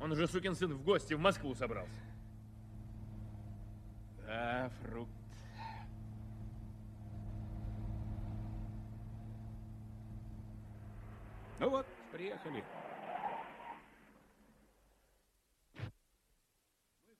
Он 0.00 0.12
уже, 0.12 0.26
сукин 0.26 0.54
сын, 0.54 0.72
в 0.72 0.82
гости 0.82 1.14
в 1.14 1.20
Москву 1.20 1.54
собрался. 1.54 2.02
Да, 4.26 4.70
фрукт. 4.82 5.10
Ну 11.60 11.70
вот, 11.70 11.86
приехали. 12.12 12.64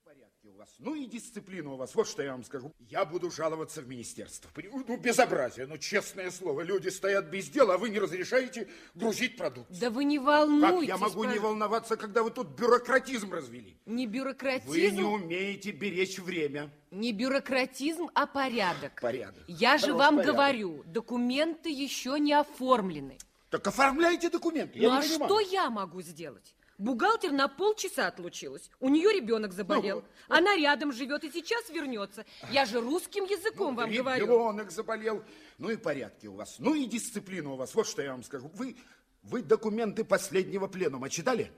порядке 0.09 0.48
у 0.48 0.48
вас. 0.59 0.69
Ну 0.77 0.93
и 0.93 1.05
дисциплина 1.05 1.71
у 1.73 1.75
вас. 1.77 1.95
Вот 1.95 2.07
что 2.07 2.21
я 2.21 2.31
вам 2.33 2.43
скажу. 2.43 2.71
Я 2.89 3.05
буду 3.05 3.31
жаловаться 3.31 3.81
в 3.81 3.87
министерство. 3.87 4.49
Ну, 4.87 4.97
безобразие, 4.97 5.65
ну, 5.65 5.77
честное 5.77 6.29
слово. 6.31 6.61
Люди 6.61 6.89
стоят 6.89 7.25
без 7.25 7.49
дела, 7.49 7.75
а 7.75 7.77
вы 7.77 7.89
не 7.89 7.97
разрешаете 7.99 8.67
грузить 8.93 9.37
продукт. 9.37 9.71
Да 9.79 9.89
вы 9.89 10.03
не 10.03 10.17
Как 10.17 10.27
волнуйтесь. 10.27 10.87
я 10.89 10.97
могу 10.97 11.23
не 11.23 11.35
пож- 11.37 11.39
волноваться, 11.39 11.95
когда 11.97 12.21
вы 12.23 12.31
тут 12.31 12.47
бюрократизм 12.49 13.31
развели? 13.33 13.77
Не 13.85 14.05
бюрократизм, 14.05 14.69
Вы 14.69 14.91
не 14.91 15.03
умеете 15.03 15.71
беречь 15.71 16.19
время. 16.19 16.69
не 16.91 17.13
бюрократизм, 17.13 18.09
а 18.13 18.27
порядок. 18.27 18.99
Порядок. 19.01 19.43
Я 19.47 19.77
же 19.77 19.85
Хорош 19.87 19.97
вам 19.99 20.15
порядок. 20.17 20.35
говорю, 20.35 20.83
документы 20.85 21.69
еще 21.69 22.19
не 22.19 22.33
оформлены. 22.33 23.17
Так 23.49 23.65
оформляйте 23.65 24.29
документы. 24.29 24.77
Ну 24.77 24.83
я 24.83 24.97
а 24.97 25.01
не 25.01 25.07
понимаю. 25.09 25.29
что 25.29 25.39
я 25.39 25.69
могу 25.69 26.01
сделать? 26.01 26.53
Бухгалтер 26.79 27.33
на 27.33 27.49
полчаса 27.49 28.07
отлучилась. 28.07 28.71
У 28.79 28.87
нее 28.87 29.11
ребенок 29.13 29.51
заболел. 29.51 30.03
Она 30.29 30.55
рядом 30.55 30.93
живет 30.93 31.25
и 31.25 31.31
сейчас 31.31 31.69
вернется. 31.69 32.25
Я 32.51 32.65
же 32.65 32.79
русским 32.79 33.25
языком 33.25 33.75
вам 33.75 33.91
говорю. 33.91 34.25
Ребенок 34.25 34.71
заболел. 34.71 35.23
Ну 35.57 35.69
и 35.69 35.75
порядки 35.75 36.27
у 36.27 36.35
вас. 36.35 36.55
Ну 36.57 36.73
и 36.73 36.85
дисциплина 36.85 37.51
у 37.51 37.57
вас. 37.57 37.75
Вот 37.75 37.85
что 37.85 38.01
я 38.01 38.11
вам 38.13 38.23
скажу. 38.23 38.49
Вы, 38.53 38.77
вы 39.23 39.41
документы 39.41 40.05
последнего 40.05 40.67
пленума 40.67 41.09
читали? 41.09 41.51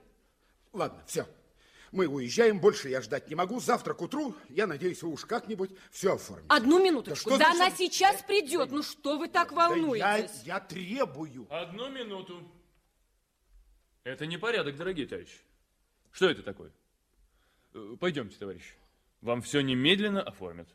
Ладно, 0.72 1.00
все. 1.06 1.24
Мы 1.92 2.06
уезжаем, 2.08 2.58
больше 2.58 2.88
я 2.88 3.00
ждать 3.00 3.28
не 3.28 3.36
могу. 3.36 3.60
Завтра 3.60 3.94
к 3.94 4.02
утру, 4.02 4.34
я 4.48 4.66
надеюсь, 4.66 5.02
вы 5.02 5.10
уж 5.10 5.24
как-нибудь 5.24 5.70
все 5.92 6.14
оформите. 6.14 6.46
Одну 6.48 6.82
минуточку. 6.82 7.30
Да 7.30 7.36
Да, 7.38 7.44
что 7.44 7.50
она 7.52 7.70
значит- 7.70 7.78
сейчас 7.78 8.22
придет. 8.22 8.72
Ну 8.72 8.82
что 8.82 9.18
вы 9.18 9.28
так 9.28 9.52
волнуетесь? 9.52 10.42
я, 10.44 10.54
я 10.54 10.60
требую. 10.60 11.46
Одну 11.48 11.90
минуту. 11.90 12.42
Это 14.04 14.26
не 14.26 14.36
порядок, 14.36 14.76
дорогие 14.76 15.06
товарищи. 15.06 15.38
Что 16.10 16.28
это 16.28 16.42
такое? 16.42 16.72
Э, 17.74 17.96
Пойдемте, 18.00 18.36
товарищ. 18.36 18.74
Вам 19.20 19.40
все 19.42 19.60
немедленно 19.60 20.22
оформят. 20.22 20.68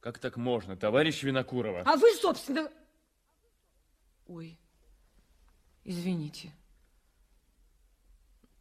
Как 0.00 0.18
так 0.18 0.36
можно, 0.36 0.76
товарищ 0.76 1.22
Винокурова? 1.22 1.82
А 1.84 1.96
вы, 1.96 2.12
собственно... 2.14 2.70
Ой, 4.26 4.56
извините. 5.82 6.52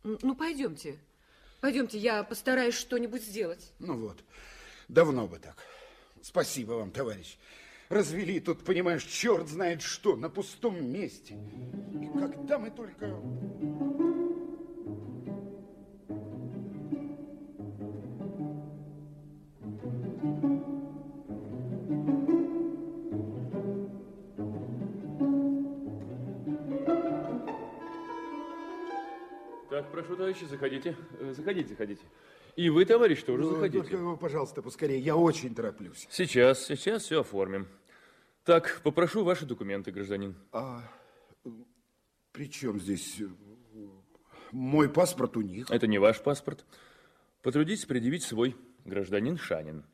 Ну, 0.04 0.36
пойдемте. 0.36 1.00
Пойдемте, 1.62 1.98
я 1.98 2.24
постараюсь 2.24 2.76
что-нибудь 2.76 3.24
сделать. 3.24 3.72
Ну 3.80 3.98
вот, 3.98 4.22
давно 4.90 5.28
бы 5.28 5.40
так. 5.40 5.56
Спасибо 6.22 6.74
вам, 6.74 6.92
товарищ. 6.92 7.38
Развели 7.94 8.40
тут, 8.40 8.64
понимаешь, 8.64 9.04
черт 9.04 9.48
знает 9.48 9.84
что, 9.84 10.16
на 10.16 10.28
пустом 10.28 10.84
месте. 10.84 11.36
И 11.94 12.08
когда 12.18 12.58
мы 12.58 12.72
только... 12.72 13.06
Так, 29.70 29.92
прошу, 29.92 30.16
товарищи, 30.16 30.46
заходите. 30.46 30.96
Э, 31.20 31.34
Заходите, 31.36 31.70
заходите. 31.70 32.02
И 32.56 32.70
вы, 32.70 32.86
товарищ, 32.86 33.22
тоже 33.22 33.44
Ну, 33.44 33.50
заходите. 33.52 33.84
Только, 33.88 34.16
пожалуйста, 34.16 34.64
поскорее, 34.64 35.00
я 35.00 35.16
очень 35.16 35.54
тороплюсь. 35.54 36.08
Сейчас, 36.10 36.66
сейчас 36.66 37.04
все 37.04 37.22
оформим. 37.22 37.68
Так, 38.44 38.82
попрошу 38.84 39.24
ваши 39.24 39.46
документы, 39.46 39.92
гражданин. 39.92 40.36
А 40.52 40.82
при 42.34 42.50
чем 42.50 42.80
здесь 42.80 43.22
э, 43.22 43.28
мой 44.52 44.90
паспорт 44.90 45.38
у 45.38 45.42
них? 45.42 45.72
Это 45.72 45.88
не 45.88 45.98
ваш 45.98 46.22
паспорт. 46.22 46.66
Потрудитесь 47.42 47.86
предъявить 47.86 48.24
свой, 48.24 48.58
гражданин 48.84 49.38
Шанин. 49.38 49.86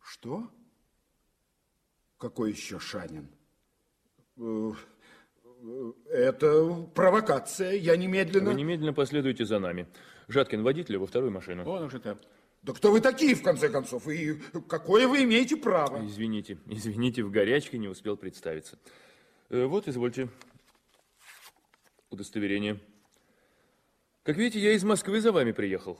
Что? 0.00 0.50
Какой 2.18 2.50
еще 2.50 2.80
Шанин? 2.80 3.28
Э, 4.36 4.72
э, 5.62 5.92
Это 6.10 6.72
провокация, 6.94 7.72
я 7.72 7.96
немедленно... 7.96 8.50
Вы 8.50 8.54
немедленно 8.54 8.92
последуйте 8.92 9.44
за 9.44 9.60
нами. 9.60 9.86
Жаткин, 10.26 10.64
водителя 10.64 10.98
во 10.98 11.06
вторую 11.06 11.30
машину. 11.30 11.64
Он 11.68 11.84
уже 11.84 12.00
там. 12.00 12.18
Да 12.62 12.72
кто 12.72 12.92
вы 12.92 13.00
такие, 13.00 13.34
в 13.34 13.42
конце 13.42 13.68
концов? 13.68 14.06
И 14.08 14.34
какое 14.68 15.08
вы 15.08 15.24
имеете 15.24 15.56
право? 15.56 16.06
Извините, 16.06 16.58
извините, 16.66 17.24
в 17.24 17.30
горячке 17.30 17.76
не 17.78 17.88
успел 17.88 18.16
представиться. 18.16 18.78
Э, 19.48 19.64
Вот, 19.66 19.88
извольте. 19.88 20.28
Удостоверение. 22.10 22.80
Как 24.22 24.36
видите, 24.36 24.60
я 24.60 24.72
из 24.72 24.84
Москвы 24.84 25.20
за 25.20 25.32
вами 25.32 25.50
приехал. 25.50 25.98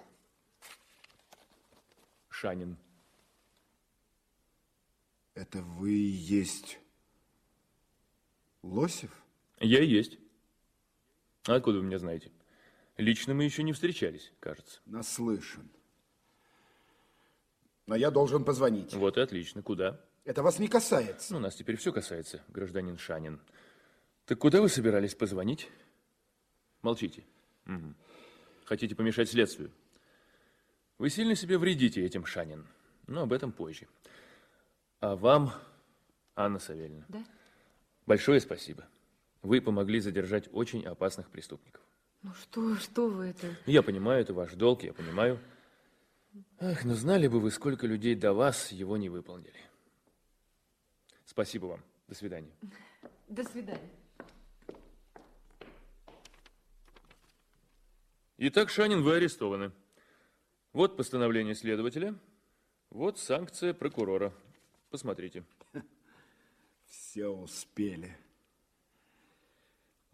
Шанин. 2.28 2.76
Это 5.34 5.62
вы 5.62 5.93
и 5.93 6.10
есть 6.10 6.78
Лосев? 8.62 9.10
Я 9.59 9.80
и 9.80 9.86
есть. 9.86 10.18
А 11.47 11.56
откуда 11.56 11.78
вы 11.78 11.84
меня 11.84 11.98
знаете? 11.98 12.30
Лично 12.98 13.34
мы 13.34 13.44
еще 13.44 13.62
не 13.64 13.72
встречались, 13.72 14.32
кажется. 14.39 14.80
Наслышан. 14.86 15.68
Но 17.86 17.94
я 17.96 18.10
должен 18.10 18.44
позвонить. 18.44 18.94
Вот 18.94 19.16
и 19.16 19.20
отлично. 19.20 19.62
Куда? 19.62 20.00
Это 20.24 20.42
вас 20.42 20.59
не 20.59 20.68
касается. 20.68 21.32
Ну, 21.34 21.40
нас 21.40 21.54
теперь 21.56 21.76
все 21.76 21.92
касается, 21.92 22.42
гражданин 22.48 22.96
Шанин. 22.96 23.40
Так 24.24 24.38
куда 24.38 24.60
вы 24.62 24.68
собирались 24.68 25.14
позвонить? 25.14 25.68
Молчите. 26.82 27.24
Мгм. 27.64 27.96
Хотите 28.64 28.94
помешать 28.94 29.28
следствию? 29.30 29.72
Вы 30.98 31.10
сильно 31.10 31.34
себе 31.34 31.59
вредите 31.59 32.04
этим, 32.04 32.24
Шанин. 32.24 32.66
Но 33.09 33.22
об 33.22 33.32
этом 33.32 33.50
позже. 33.50 33.88
А 35.00 35.16
вам, 35.16 35.52
Анна 36.36 36.60
Савельевна, 36.60 37.04
Да? 37.09 37.24
большое 38.06 38.40
спасибо. 38.40 38.86
Вы 39.42 39.60
помогли 39.60 39.98
задержать 39.98 40.48
очень 40.52 40.86
опасных 40.86 41.28
преступников. 41.30 41.82
Ну 42.22 42.32
что, 42.34 42.76
что 42.76 43.09
вы 43.09 43.26
это? 43.30 43.48
Я 43.66 43.82
понимаю, 43.82 44.22
это 44.22 44.32
ваш 44.32 44.52
долг, 44.52 44.84
я 44.84 44.92
понимаю. 44.92 45.40
Ах, 46.60 46.84
но 46.84 46.94
знали 46.94 47.28
бы 47.28 47.40
вы, 47.40 47.50
сколько 47.50 47.86
людей 47.86 48.14
до 48.14 48.32
вас 48.32 48.72
его 48.72 48.96
не 48.96 49.09
выполнили. 49.09 49.60
Спасибо 51.24 51.66
вам. 51.66 51.84
До 52.09 52.14
свидания. 52.14 52.52
До 53.28 53.44
свидания. 53.44 53.90
Итак, 58.38 58.70
Шанин, 58.70 59.02
вы 59.02 59.16
арестованы. 59.16 59.72
Вот 60.72 60.96
постановление 60.96 61.54
следователя, 61.54 62.18
вот 62.90 63.18
санкция 63.18 63.74
прокурора. 63.74 64.32
Посмотрите. 64.90 65.44
Все 66.86 67.28
успели. 67.28 68.16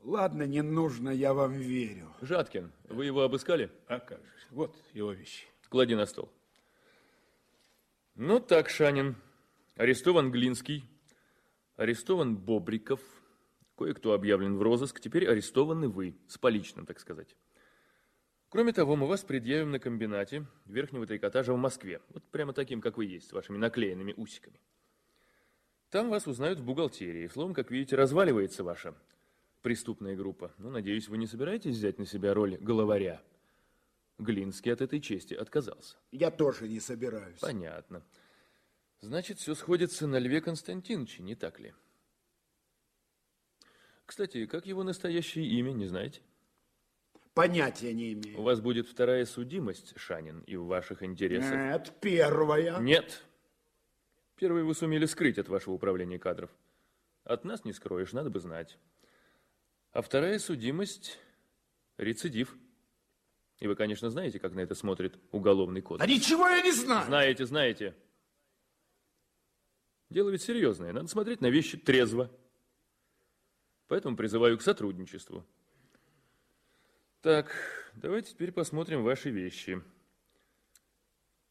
Ладно, 0.03 0.45
не 0.45 0.63
нужно, 0.63 1.11
я 1.11 1.35
вам 1.35 1.55
верю. 1.55 2.15
Жаткин, 2.21 2.73
вы 2.89 3.07
его 3.07 3.23
обыскали? 3.23 3.71
А 3.87 3.99
как 3.99 4.21
же. 4.21 4.47
Вот 4.51 4.77
его 4.95 5.13
вещи. 5.13 5.47
Клади 5.69 5.95
на 5.95 6.07
стол. 6.07 6.31
Ну 8.15 8.41
так, 8.41 8.69
Шанин. 8.69 9.17
Арестован 9.77 10.33
Глинский, 10.33 10.85
арестован 11.77 12.37
Бобриков, 12.37 13.01
кое-кто 13.77 14.13
объявлен 14.13 14.57
в 14.57 14.63
розыск, 14.63 14.99
теперь 14.99 15.29
арестованы 15.29 15.89
вы, 15.89 16.17
с 16.27 16.37
поличным, 16.37 16.85
так 16.85 16.99
сказать. 16.99 17.37
Кроме 18.49 18.73
того, 18.73 18.97
мы 18.97 19.07
вас 19.07 19.23
предъявим 19.23 19.71
на 19.71 19.79
комбинате 19.79 20.47
верхнего 20.65 21.07
трикотажа 21.07 21.53
в 21.53 21.59
Москве, 21.59 22.01
вот 22.09 22.25
прямо 22.25 22.53
таким, 22.53 22.81
как 22.81 22.97
вы 22.97 23.05
есть, 23.05 23.29
с 23.29 23.33
вашими 23.33 23.57
наклеенными 23.57 24.15
усиками. 24.17 24.61
Там 25.91 26.11
вас 26.11 26.27
узнают 26.27 26.59
в 26.59 26.65
бухгалтерии. 26.65 27.29
Словом, 27.29 27.55
как 27.55 27.71
видите, 27.71 27.95
разваливается 27.95 28.65
ваша 28.65 28.95
преступная 29.63 30.17
группа. 30.17 30.53
Ну, 30.59 30.71
надеюсь, 30.71 31.09
вы 31.09 31.19
не 31.19 31.27
собираетесь 31.27 31.77
взять 31.77 31.99
на 31.99 32.05
себя 32.05 32.35
роль 32.35 32.57
головаря? 32.57 33.23
Глинский 34.19 34.73
от 34.73 34.81
этой 34.81 35.01
чести 35.01 35.35
отказался. 35.35 35.97
Я 36.11 36.31
тоже 36.31 36.69
не 36.69 36.81
собираюсь. 36.81 37.39
Понятно. 37.39 38.03
Значит, 39.01 39.39
все 39.39 39.55
сходится 39.55 40.09
на 40.09 40.19
Льве 40.19 40.41
Константиновиче, 40.41 41.23
не 41.23 41.37
так 41.37 41.61
ли? 41.61 41.73
Кстати, 44.05 44.47
как 44.47 44.67
его 44.67 44.83
настоящее 44.83 45.47
имя, 45.47 45.73
не 45.73 45.87
знаете? 45.87 46.21
Понятия 47.35 47.95
не 47.95 48.15
имею. 48.15 48.41
У 48.41 48.43
вас 48.43 48.61
будет 48.61 48.89
вторая 48.89 49.25
судимость, 49.25 49.97
Шанин, 49.97 50.41
и 50.41 50.57
в 50.57 50.65
ваших 50.65 51.05
интересах. 51.05 51.55
Нет, 51.55 51.93
первая. 52.01 52.81
Нет. 52.81 53.23
Первую 54.35 54.67
вы 54.67 54.75
сумели 54.75 55.07
скрыть 55.07 55.39
от 55.39 55.49
вашего 55.49 55.75
управления 55.75 56.19
кадров. 56.19 56.51
От 57.23 57.45
нас 57.45 57.65
не 57.65 57.73
скроешь, 57.73 58.13
надо 58.13 58.31
бы 58.31 58.41
знать. 58.41 58.79
А 59.93 60.03
вторая 60.03 60.41
судимость– 60.41 61.19
рецидив. 61.99 62.57
И 63.61 63.67
вы, 63.67 63.75
конечно, 63.75 64.09
знаете, 64.11 64.39
как 64.39 64.53
на 64.53 64.61
это 64.61 64.75
смотрит 64.75 65.19
уголовный 65.33 65.83
кодекс. 65.83 66.07
Да 66.07 66.13
ничего 66.13 66.49
я 66.49 66.63
не 66.63 66.73
знаю. 66.73 67.07
Знаете, 67.07 67.45
знаете. 67.45 67.97
Дело 70.11 70.31
ведь 70.31 70.43
серьезное. 70.43 70.93
Надо 70.93 71.09
смотреть 71.09 71.41
на 71.41 71.51
вещи 71.51 71.77
трезво. 71.77 72.31
Поэтому 73.89 74.17
призываю 74.17 74.59
к 74.59 74.63
сотрудничеству. 74.63 75.45
Так, 77.21 77.53
давайте 77.95 78.31
теперь 78.31 78.53
посмотрим 78.53 79.03
ваши 79.03 79.31
вещи. 79.31 79.83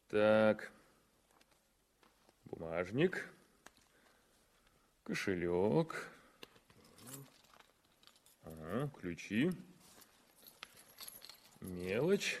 Так, 0.08 0.72
бумажник, 2.46 3.28
кошелек, 5.02 6.10
ага, 8.44 8.90
ключи, 8.98 9.52
мелочь. 11.60 12.40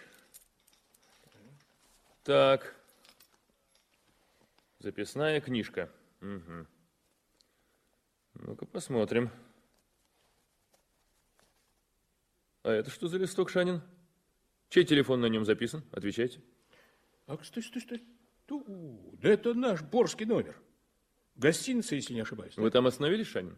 Так, 2.24 2.74
записная 4.80 5.40
книжка. 5.40 5.90
Угу. 6.20 6.66
Ну-ка 8.34 8.66
посмотрим. 8.66 9.30
А 12.62 12.70
это 12.70 12.90
что 12.90 13.08
за 13.08 13.18
листок, 13.18 13.50
Шанин? 13.50 13.80
Чей 14.68 14.84
телефон 14.84 15.20
на 15.20 15.26
нем 15.26 15.44
записан? 15.44 15.82
Отвечайте. 15.92 16.42
А, 17.26 17.38
стой, 17.42 17.62
стой, 17.62 17.82
стой. 17.82 18.04
Ту, 18.46 18.64
да 19.20 19.30
это 19.30 19.54
наш 19.54 19.82
борский 19.82 20.26
номер. 20.26 20.60
Гостиница, 21.34 21.94
если 21.94 22.14
не 22.14 22.20
ошибаюсь. 22.20 22.56
Вы 22.56 22.70
там 22.70 22.86
остановились, 22.86 23.28
Шанин? 23.28 23.56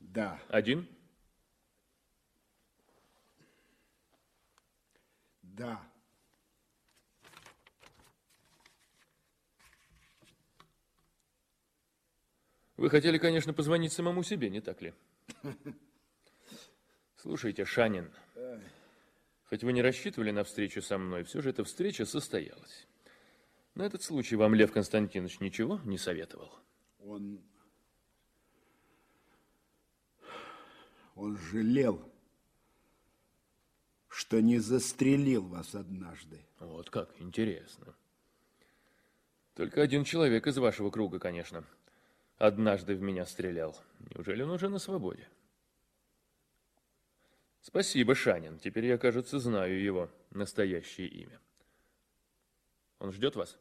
Да. 0.00 0.38
Один? 0.48 0.86
Да. 5.62 5.80
Вы 12.76 12.90
хотели, 12.90 13.16
конечно, 13.16 13.52
позвонить 13.52 13.92
самому 13.92 14.24
себе, 14.24 14.50
не 14.50 14.60
так 14.60 14.82
ли? 14.82 14.92
Слушайте, 17.16 17.64
Шанин, 17.64 18.10
хоть 19.44 19.62
вы 19.62 19.72
не 19.72 19.82
рассчитывали 19.82 20.32
на 20.32 20.42
встречу 20.42 20.82
со 20.82 20.98
мной, 20.98 21.22
все 21.22 21.40
же 21.40 21.50
эта 21.50 21.62
встреча 21.62 22.06
состоялась. 22.06 22.88
На 23.76 23.82
этот 23.82 24.02
случай 24.02 24.34
вам 24.34 24.56
Лев 24.56 24.72
Константинович 24.72 25.38
ничего 25.38 25.80
не 25.84 25.96
советовал? 25.96 26.50
Он... 26.98 27.40
Он 31.14 31.38
жалел, 31.38 32.11
что 34.12 34.42
не 34.42 34.58
застрелил 34.58 35.46
вас 35.46 35.74
однажды. 35.74 36.44
Вот 36.60 36.90
как, 36.90 37.08
интересно. 37.18 37.94
Только 39.54 39.80
один 39.80 40.04
человек 40.04 40.46
из 40.46 40.58
вашего 40.58 40.90
круга, 40.90 41.18
конечно, 41.18 41.64
однажды 42.36 42.94
в 42.94 43.00
меня 43.00 43.24
стрелял. 43.24 43.74
Неужели 44.14 44.42
он 44.42 44.50
уже 44.50 44.68
на 44.68 44.78
свободе? 44.78 45.26
Спасибо, 47.62 48.14
Шанин. 48.14 48.58
Теперь 48.58 48.84
я, 48.84 48.98
кажется, 48.98 49.38
знаю 49.38 49.82
его 49.82 50.10
настоящее 50.30 51.08
имя. 51.08 51.40
Он 52.98 53.12
ждет 53.12 53.34
вас? 53.34 53.56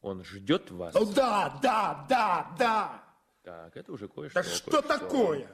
Он 0.00 0.24
ждет 0.24 0.70
вас? 0.72 0.96
О, 0.96 1.04
да, 1.04 1.60
да, 1.62 2.06
да, 2.08 2.56
да. 2.58 3.11
Так, 3.42 3.76
это 3.76 3.92
уже 3.92 4.08
кое-что. 4.08 4.40
Да 4.40 4.48
что 4.48 4.82
такое? 4.82 5.48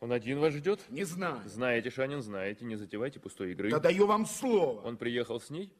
Он 0.00 0.12
один 0.12 0.40
вас 0.40 0.52
ждет? 0.52 0.80
Не 0.90 1.04
знаю. 1.04 1.48
Знаете, 1.48 1.90
Шанин, 1.90 2.20
знаете, 2.20 2.64
не 2.64 2.76
затевайте 2.76 3.20
пустой 3.20 3.52
игры. 3.52 3.70
Да 3.70 3.78
даю 3.78 4.06
вам 4.06 4.26
слово. 4.26 4.80
Он 4.80 4.96
приехал 4.96 5.40
с 5.40 5.48
ней? 5.50 5.72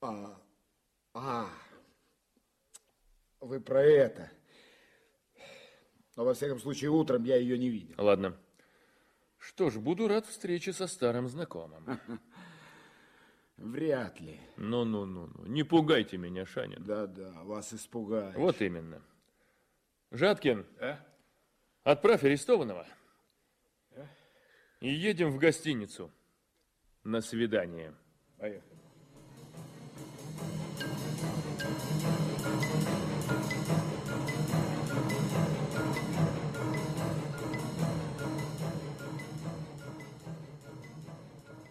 А, 0.00 0.40
а, 1.14 1.48
вы 3.40 3.60
про 3.60 3.82
это. 3.82 4.30
Но, 6.16 6.24
во 6.24 6.34
всяком 6.34 6.58
случае, 6.58 6.90
утром 6.90 7.24
я 7.24 7.36
ее 7.36 7.58
не 7.58 7.68
видел. 7.68 7.94
Ладно. 7.98 8.36
Что 9.38 9.70
ж, 9.70 9.78
буду 9.78 10.08
рад 10.08 10.26
встрече 10.26 10.72
со 10.72 10.86
старым 10.86 11.28
знакомым. 11.28 11.84
Вряд 13.56 14.20
ли. 14.20 14.40
Ну-ну-ну, 14.56 15.30
не 15.46 15.62
пугайте 15.62 16.16
меня, 16.16 16.44
Шанин. 16.46 16.82
Да-да, 16.82 17.42
вас 17.44 17.72
испугаешь. 17.72 18.34
Вот 18.36 18.60
именно. 18.62 19.02
Жаткин, 20.14 20.64
а? 20.78 21.00
отправь 21.82 22.22
арестованного. 22.22 22.86
А? 23.96 24.06
И 24.80 24.88
едем 24.88 25.32
в 25.32 25.38
гостиницу 25.38 26.08
на 27.02 27.20
свидание. 27.20 27.92
Поехали. 28.38 28.78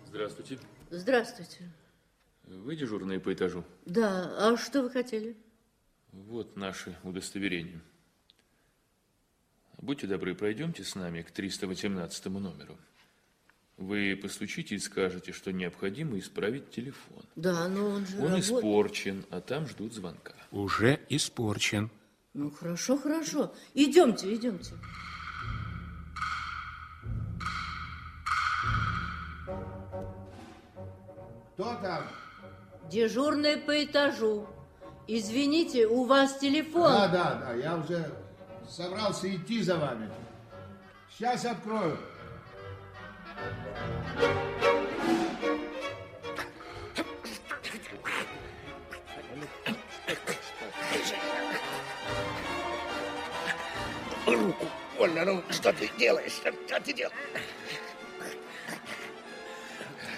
Здравствуйте. 0.08 0.60
Здравствуйте. 0.90 1.70
Вы 2.44 2.76
дежурные 2.76 3.22
по 3.22 3.32
этажу? 3.32 3.64
Да, 3.86 4.36
а 4.38 4.58
что 4.58 4.84
вы 4.84 4.90
хотели? 4.90 5.38
Вот 6.12 6.58
наши 6.58 6.94
удостоверения. 7.04 7.82
Будьте 9.84 10.08
добры, 10.08 10.34
пройдемте 10.34 10.82
с 10.86 10.96
нами 10.96 11.24
к 11.24 11.32
318 11.32 12.26
номеру. 12.28 12.78
Вы 13.76 14.16
постучите 14.16 14.76
и 14.76 14.80
скажете, 14.80 15.34
что 15.34 15.52
необходимо 15.52 16.18
исправить 16.20 16.72
телефон. 16.72 17.22
Да, 17.36 17.68
но 17.68 17.88
он 17.90 18.06
же 18.08 18.16
Он 18.16 18.28
работает. 18.30 18.46
испорчен, 18.46 19.26
а 19.30 19.42
там 19.42 19.68
ждут 19.68 19.94
звонка. 19.94 20.36
Уже 20.52 21.02
испорчен. 21.10 21.90
Ну, 22.34 22.50
хорошо, 22.50 22.98
хорошо. 22.98 23.54
Идемте, 23.74 24.34
идемте. 24.34 24.72
Кто 31.56 31.76
там? 31.82 32.04
Дежурный 32.90 33.58
по 33.58 33.84
этажу. 33.84 34.48
Извините, 35.08 35.88
у 35.88 36.06
вас 36.06 36.38
телефон. 36.40 36.84
Да, 36.90 37.08
да, 37.10 37.36
да, 37.36 37.54
я 37.56 37.76
уже 37.76 38.23
собрался 38.70 39.34
идти 39.34 39.62
за 39.62 39.78
вами. 39.78 40.12
Сейчас 41.10 41.46
открою. 41.46 41.98
Руку 54.26 54.68
больно, 54.98 55.26
ну 55.26 55.44
что 55.50 55.74
ты 55.74 55.90
делаешь? 55.98 56.34
Что 56.34 56.80
ты 56.80 56.94
делаешь? 56.94 57.18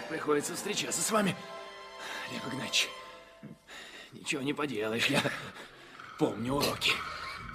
Приходится 0.09 0.55
встречаться 0.55 1.01
с 1.01 1.11
вами, 1.11 1.35
Лев 2.31 2.47
Игнатьевич. 2.47 2.89
Ничего 4.13 4.41
не 4.41 4.53
поделаешь, 4.53 5.07
я 5.07 5.21
помню 6.17 6.53
уроки. 6.53 6.91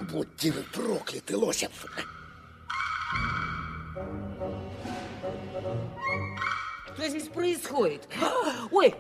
Будьте 0.01 0.51
вы 0.51 0.63
прокляты, 0.63 1.37
Лосев. 1.37 1.71
Что 6.95 7.09
здесь 7.09 7.29
происходит? 7.29 8.09
Ой, 8.71 8.95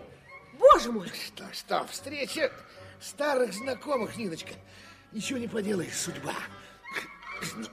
боже 0.59 0.93
мой! 0.93 1.09
Что, 1.09 1.45
что, 1.53 1.87
встреча 1.87 2.53
старых 3.01 3.53
знакомых, 3.53 4.17
Ниночка. 4.17 4.53
Ничего 5.13 5.39
не 5.39 5.49
поделаешь, 5.49 5.97
судьба. 5.97 6.35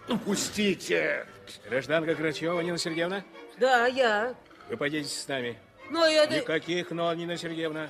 Ну, 0.08 0.18
пустите. 0.20 1.28
Гражданка 1.70 2.16
Грачева, 2.16 2.62
Нина 2.62 2.78
Сергеевна, 2.78 3.24
Да, 3.60 3.86
я. 3.88 4.36
вы 4.70 4.78
пойдете 4.78 5.10
с 5.10 5.28
нами. 5.28 5.58
Но 5.90 6.06
это... 6.06 6.38
Никаких 6.38 6.91
но, 6.91 7.14
Нина 7.14 7.38
Сергеевна. 7.38 7.90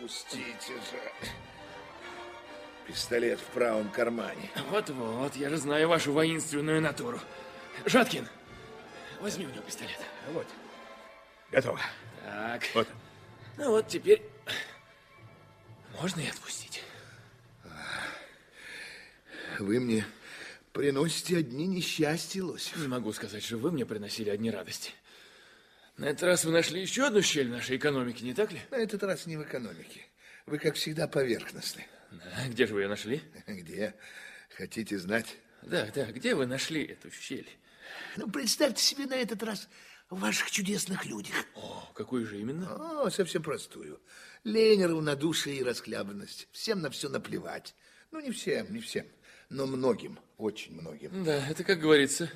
Пустите 0.00 0.72
же. 0.72 1.30
Пистолет 2.90 3.38
в 3.38 3.44
правом 3.54 3.88
кармане. 3.90 4.50
Вот-вот, 4.70 5.36
я 5.36 5.48
же 5.48 5.58
знаю 5.58 5.88
вашу 5.88 6.12
воинственную 6.12 6.80
натуру. 6.80 7.20
Жаткин, 7.86 8.26
возьми 9.20 9.46
у 9.46 9.50
него 9.50 9.62
пистолет. 9.62 9.98
Вот. 10.32 10.46
Готово. 11.52 11.78
Так. 12.24 12.62
Вот. 12.74 12.88
Ну 13.58 13.70
вот 13.70 13.86
теперь 13.86 14.20
можно 16.00 16.20
и 16.20 16.26
отпустить. 16.26 16.82
Вы 19.60 19.78
мне 19.78 20.04
приносите 20.72 21.36
одни 21.38 21.68
несчастья, 21.68 22.42
Лосев. 22.42 22.76
Не 22.76 22.88
могу 22.88 23.12
сказать, 23.12 23.44
что 23.44 23.56
вы 23.56 23.70
мне 23.70 23.86
приносили 23.86 24.30
одни 24.30 24.50
радости. 24.50 24.90
На 25.96 26.06
этот 26.06 26.24
раз 26.24 26.44
вы 26.44 26.50
нашли 26.50 26.80
еще 26.80 27.06
одну 27.06 27.22
щель 27.22 27.46
в 27.46 27.52
нашей 27.52 27.76
экономике, 27.76 28.24
не 28.24 28.34
так 28.34 28.50
ли? 28.50 28.60
На 28.72 28.76
этот 28.78 29.04
раз 29.04 29.26
не 29.26 29.36
в 29.36 29.44
экономике. 29.44 30.00
Вы, 30.46 30.58
как 30.58 30.74
всегда, 30.74 31.06
поверхностны. 31.06 31.86
Да, 32.10 32.48
где 32.48 32.66
же 32.66 32.74
вы 32.74 32.82
ее 32.82 32.88
нашли? 32.88 33.22
Где? 33.46 33.94
Хотите 34.56 34.98
знать? 34.98 35.36
Да, 35.62 35.88
да, 35.94 36.06
где 36.06 36.34
вы 36.34 36.46
нашли 36.46 36.84
эту 36.84 37.10
щель? 37.10 37.48
Ну, 38.16 38.28
представьте 38.30 38.82
себе 38.82 39.06
на 39.06 39.14
этот 39.14 39.42
раз 39.42 39.68
в 40.08 40.20
ваших 40.20 40.50
чудесных 40.50 41.04
людях. 41.06 41.34
О, 41.54 41.90
какую 41.94 42.26
же 42.26 42.40
именно? 42.40 43.02
О, 43.02 43.10
совсем 43.10 43.42
простую. 43.42 44.00
Лень, 44.44 44.84
равнодушие 44.84 45.56
и 45.56 45.62
расхлябанность. 45.62 46.48
Всем 46.52 46.80
на 46.80 46.90
все 46.90 47.08
наплевать. 47.08 47.74
Ну, 48.10 48.20
не 48.20 48.32
всем, 48.32 48.72
не 48.72 48.80
всем, 48.80 49.06
но 49.50 49.66
многим, 49.66 50.18
очень 50.36 50.80
многим. 50.80 51.24
Да, 51.24 51.46
это, 51.48 51.62
как 51.62 51.78
говорится, 51.78 52.28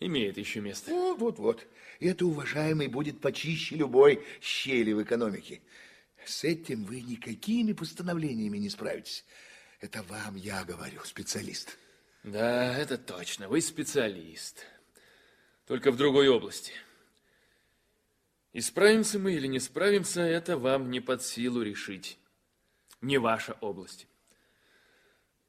имеет 0.00 0.36
еще 0.36 0.60
место. 0.60 0.90
Вот, 0.90 1.18
вот, 1.18 1.38
вот. 1.38 1.66
И 1.98 2.08
это, 2.08 2.26
уважаемый, 2.26 2.88
будет 2.88 3.20
почище 3.20 3.76
любой 3.76 4.22
щели 4.42 4.92
в 4.92 5.02
экономике. 5.02 5.62
С 6.24 6.44
этим 6.44 6.84
вы 6.84 7.00
никакими 7.00 7.72
постановлениями 7.72 8.58
не 8.58 8.70
справитесь. 8.70 9.24
Это 9.80 10.02
вам 10.04 10.36
я 10.36 10.64
говорю, 10.64 11.02
специалист. 11.04 11.76
Да, 12.22 12.76
это 12.76 12.98
точно. 12.98 13.48
Вы 13.48 13.60
специалист. 13.60 14.64
Только 15.66 15.90
в 15.90 15.96
другой 15.96 16.28
области. 16.28 16.72
И 18.52 18.60
справимся 18.60 19.18
мы 19.18 19.32
или 19.32 19.46
не 19.46 19.58
справимся, 19.58 20.20
это 20.20 20.58
вам 20.58 20.90
не 20.90 21.00
под 21.00 21.22
силу 21.22 21.62
решить. 21.62 22.18
Не 23.00 23.18
ваша 23.18 23.54
область. 23.60 24.06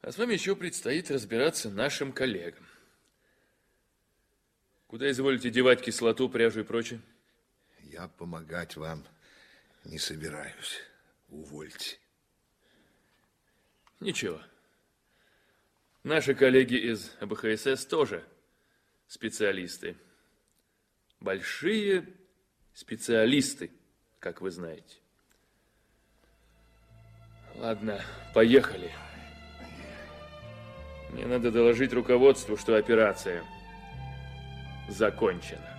А 0.01 0.11
с 0.11 0.17
вами 0.17 0.33
еще 0.33 0.55
предстоит 0.55 1.11
разбираться 1.11 1.69
нашим 1.69 2.11
коллегам. 2.11 2.65
Куда 4.87 5.09
изволите 5.11 5.49
девать 5.49 5.81
кислоту, 5.81 6.29
пряжу 6.29 6.61
и 6.61 6.63
прочее? 6.63 7.01
Я 7.83 8.07
помогать 8.07 8.75
вам 8.75 9.05
не 9.83 9.97
собираюсь. 9.99 10.81
Увольте. 11.29 11.97
Ничего. 13.99 14.41
Наши 16.03 16.35
коллеги 16.35 16.75
из 16.75 17.15
АБХСС 17.21 17.85
тоже 17.85 18.25
специалисты. 19.07 19.95
Большие 21.19 22.05
специалисты, 22.73 23.71
как 24.19 24.41
вы 24.41 24.51
знаете. 24.51 24.97
Ладно, 27.55 28.03
поехали. 28.33 28.91
Мне 31.11 31.27
надо 31.27 31.51
доложить 31.51 31.93
руководству, 31.93 32.57
что 32.57 32.75
операция 32.75 33.45
закончена. 34.89 35.72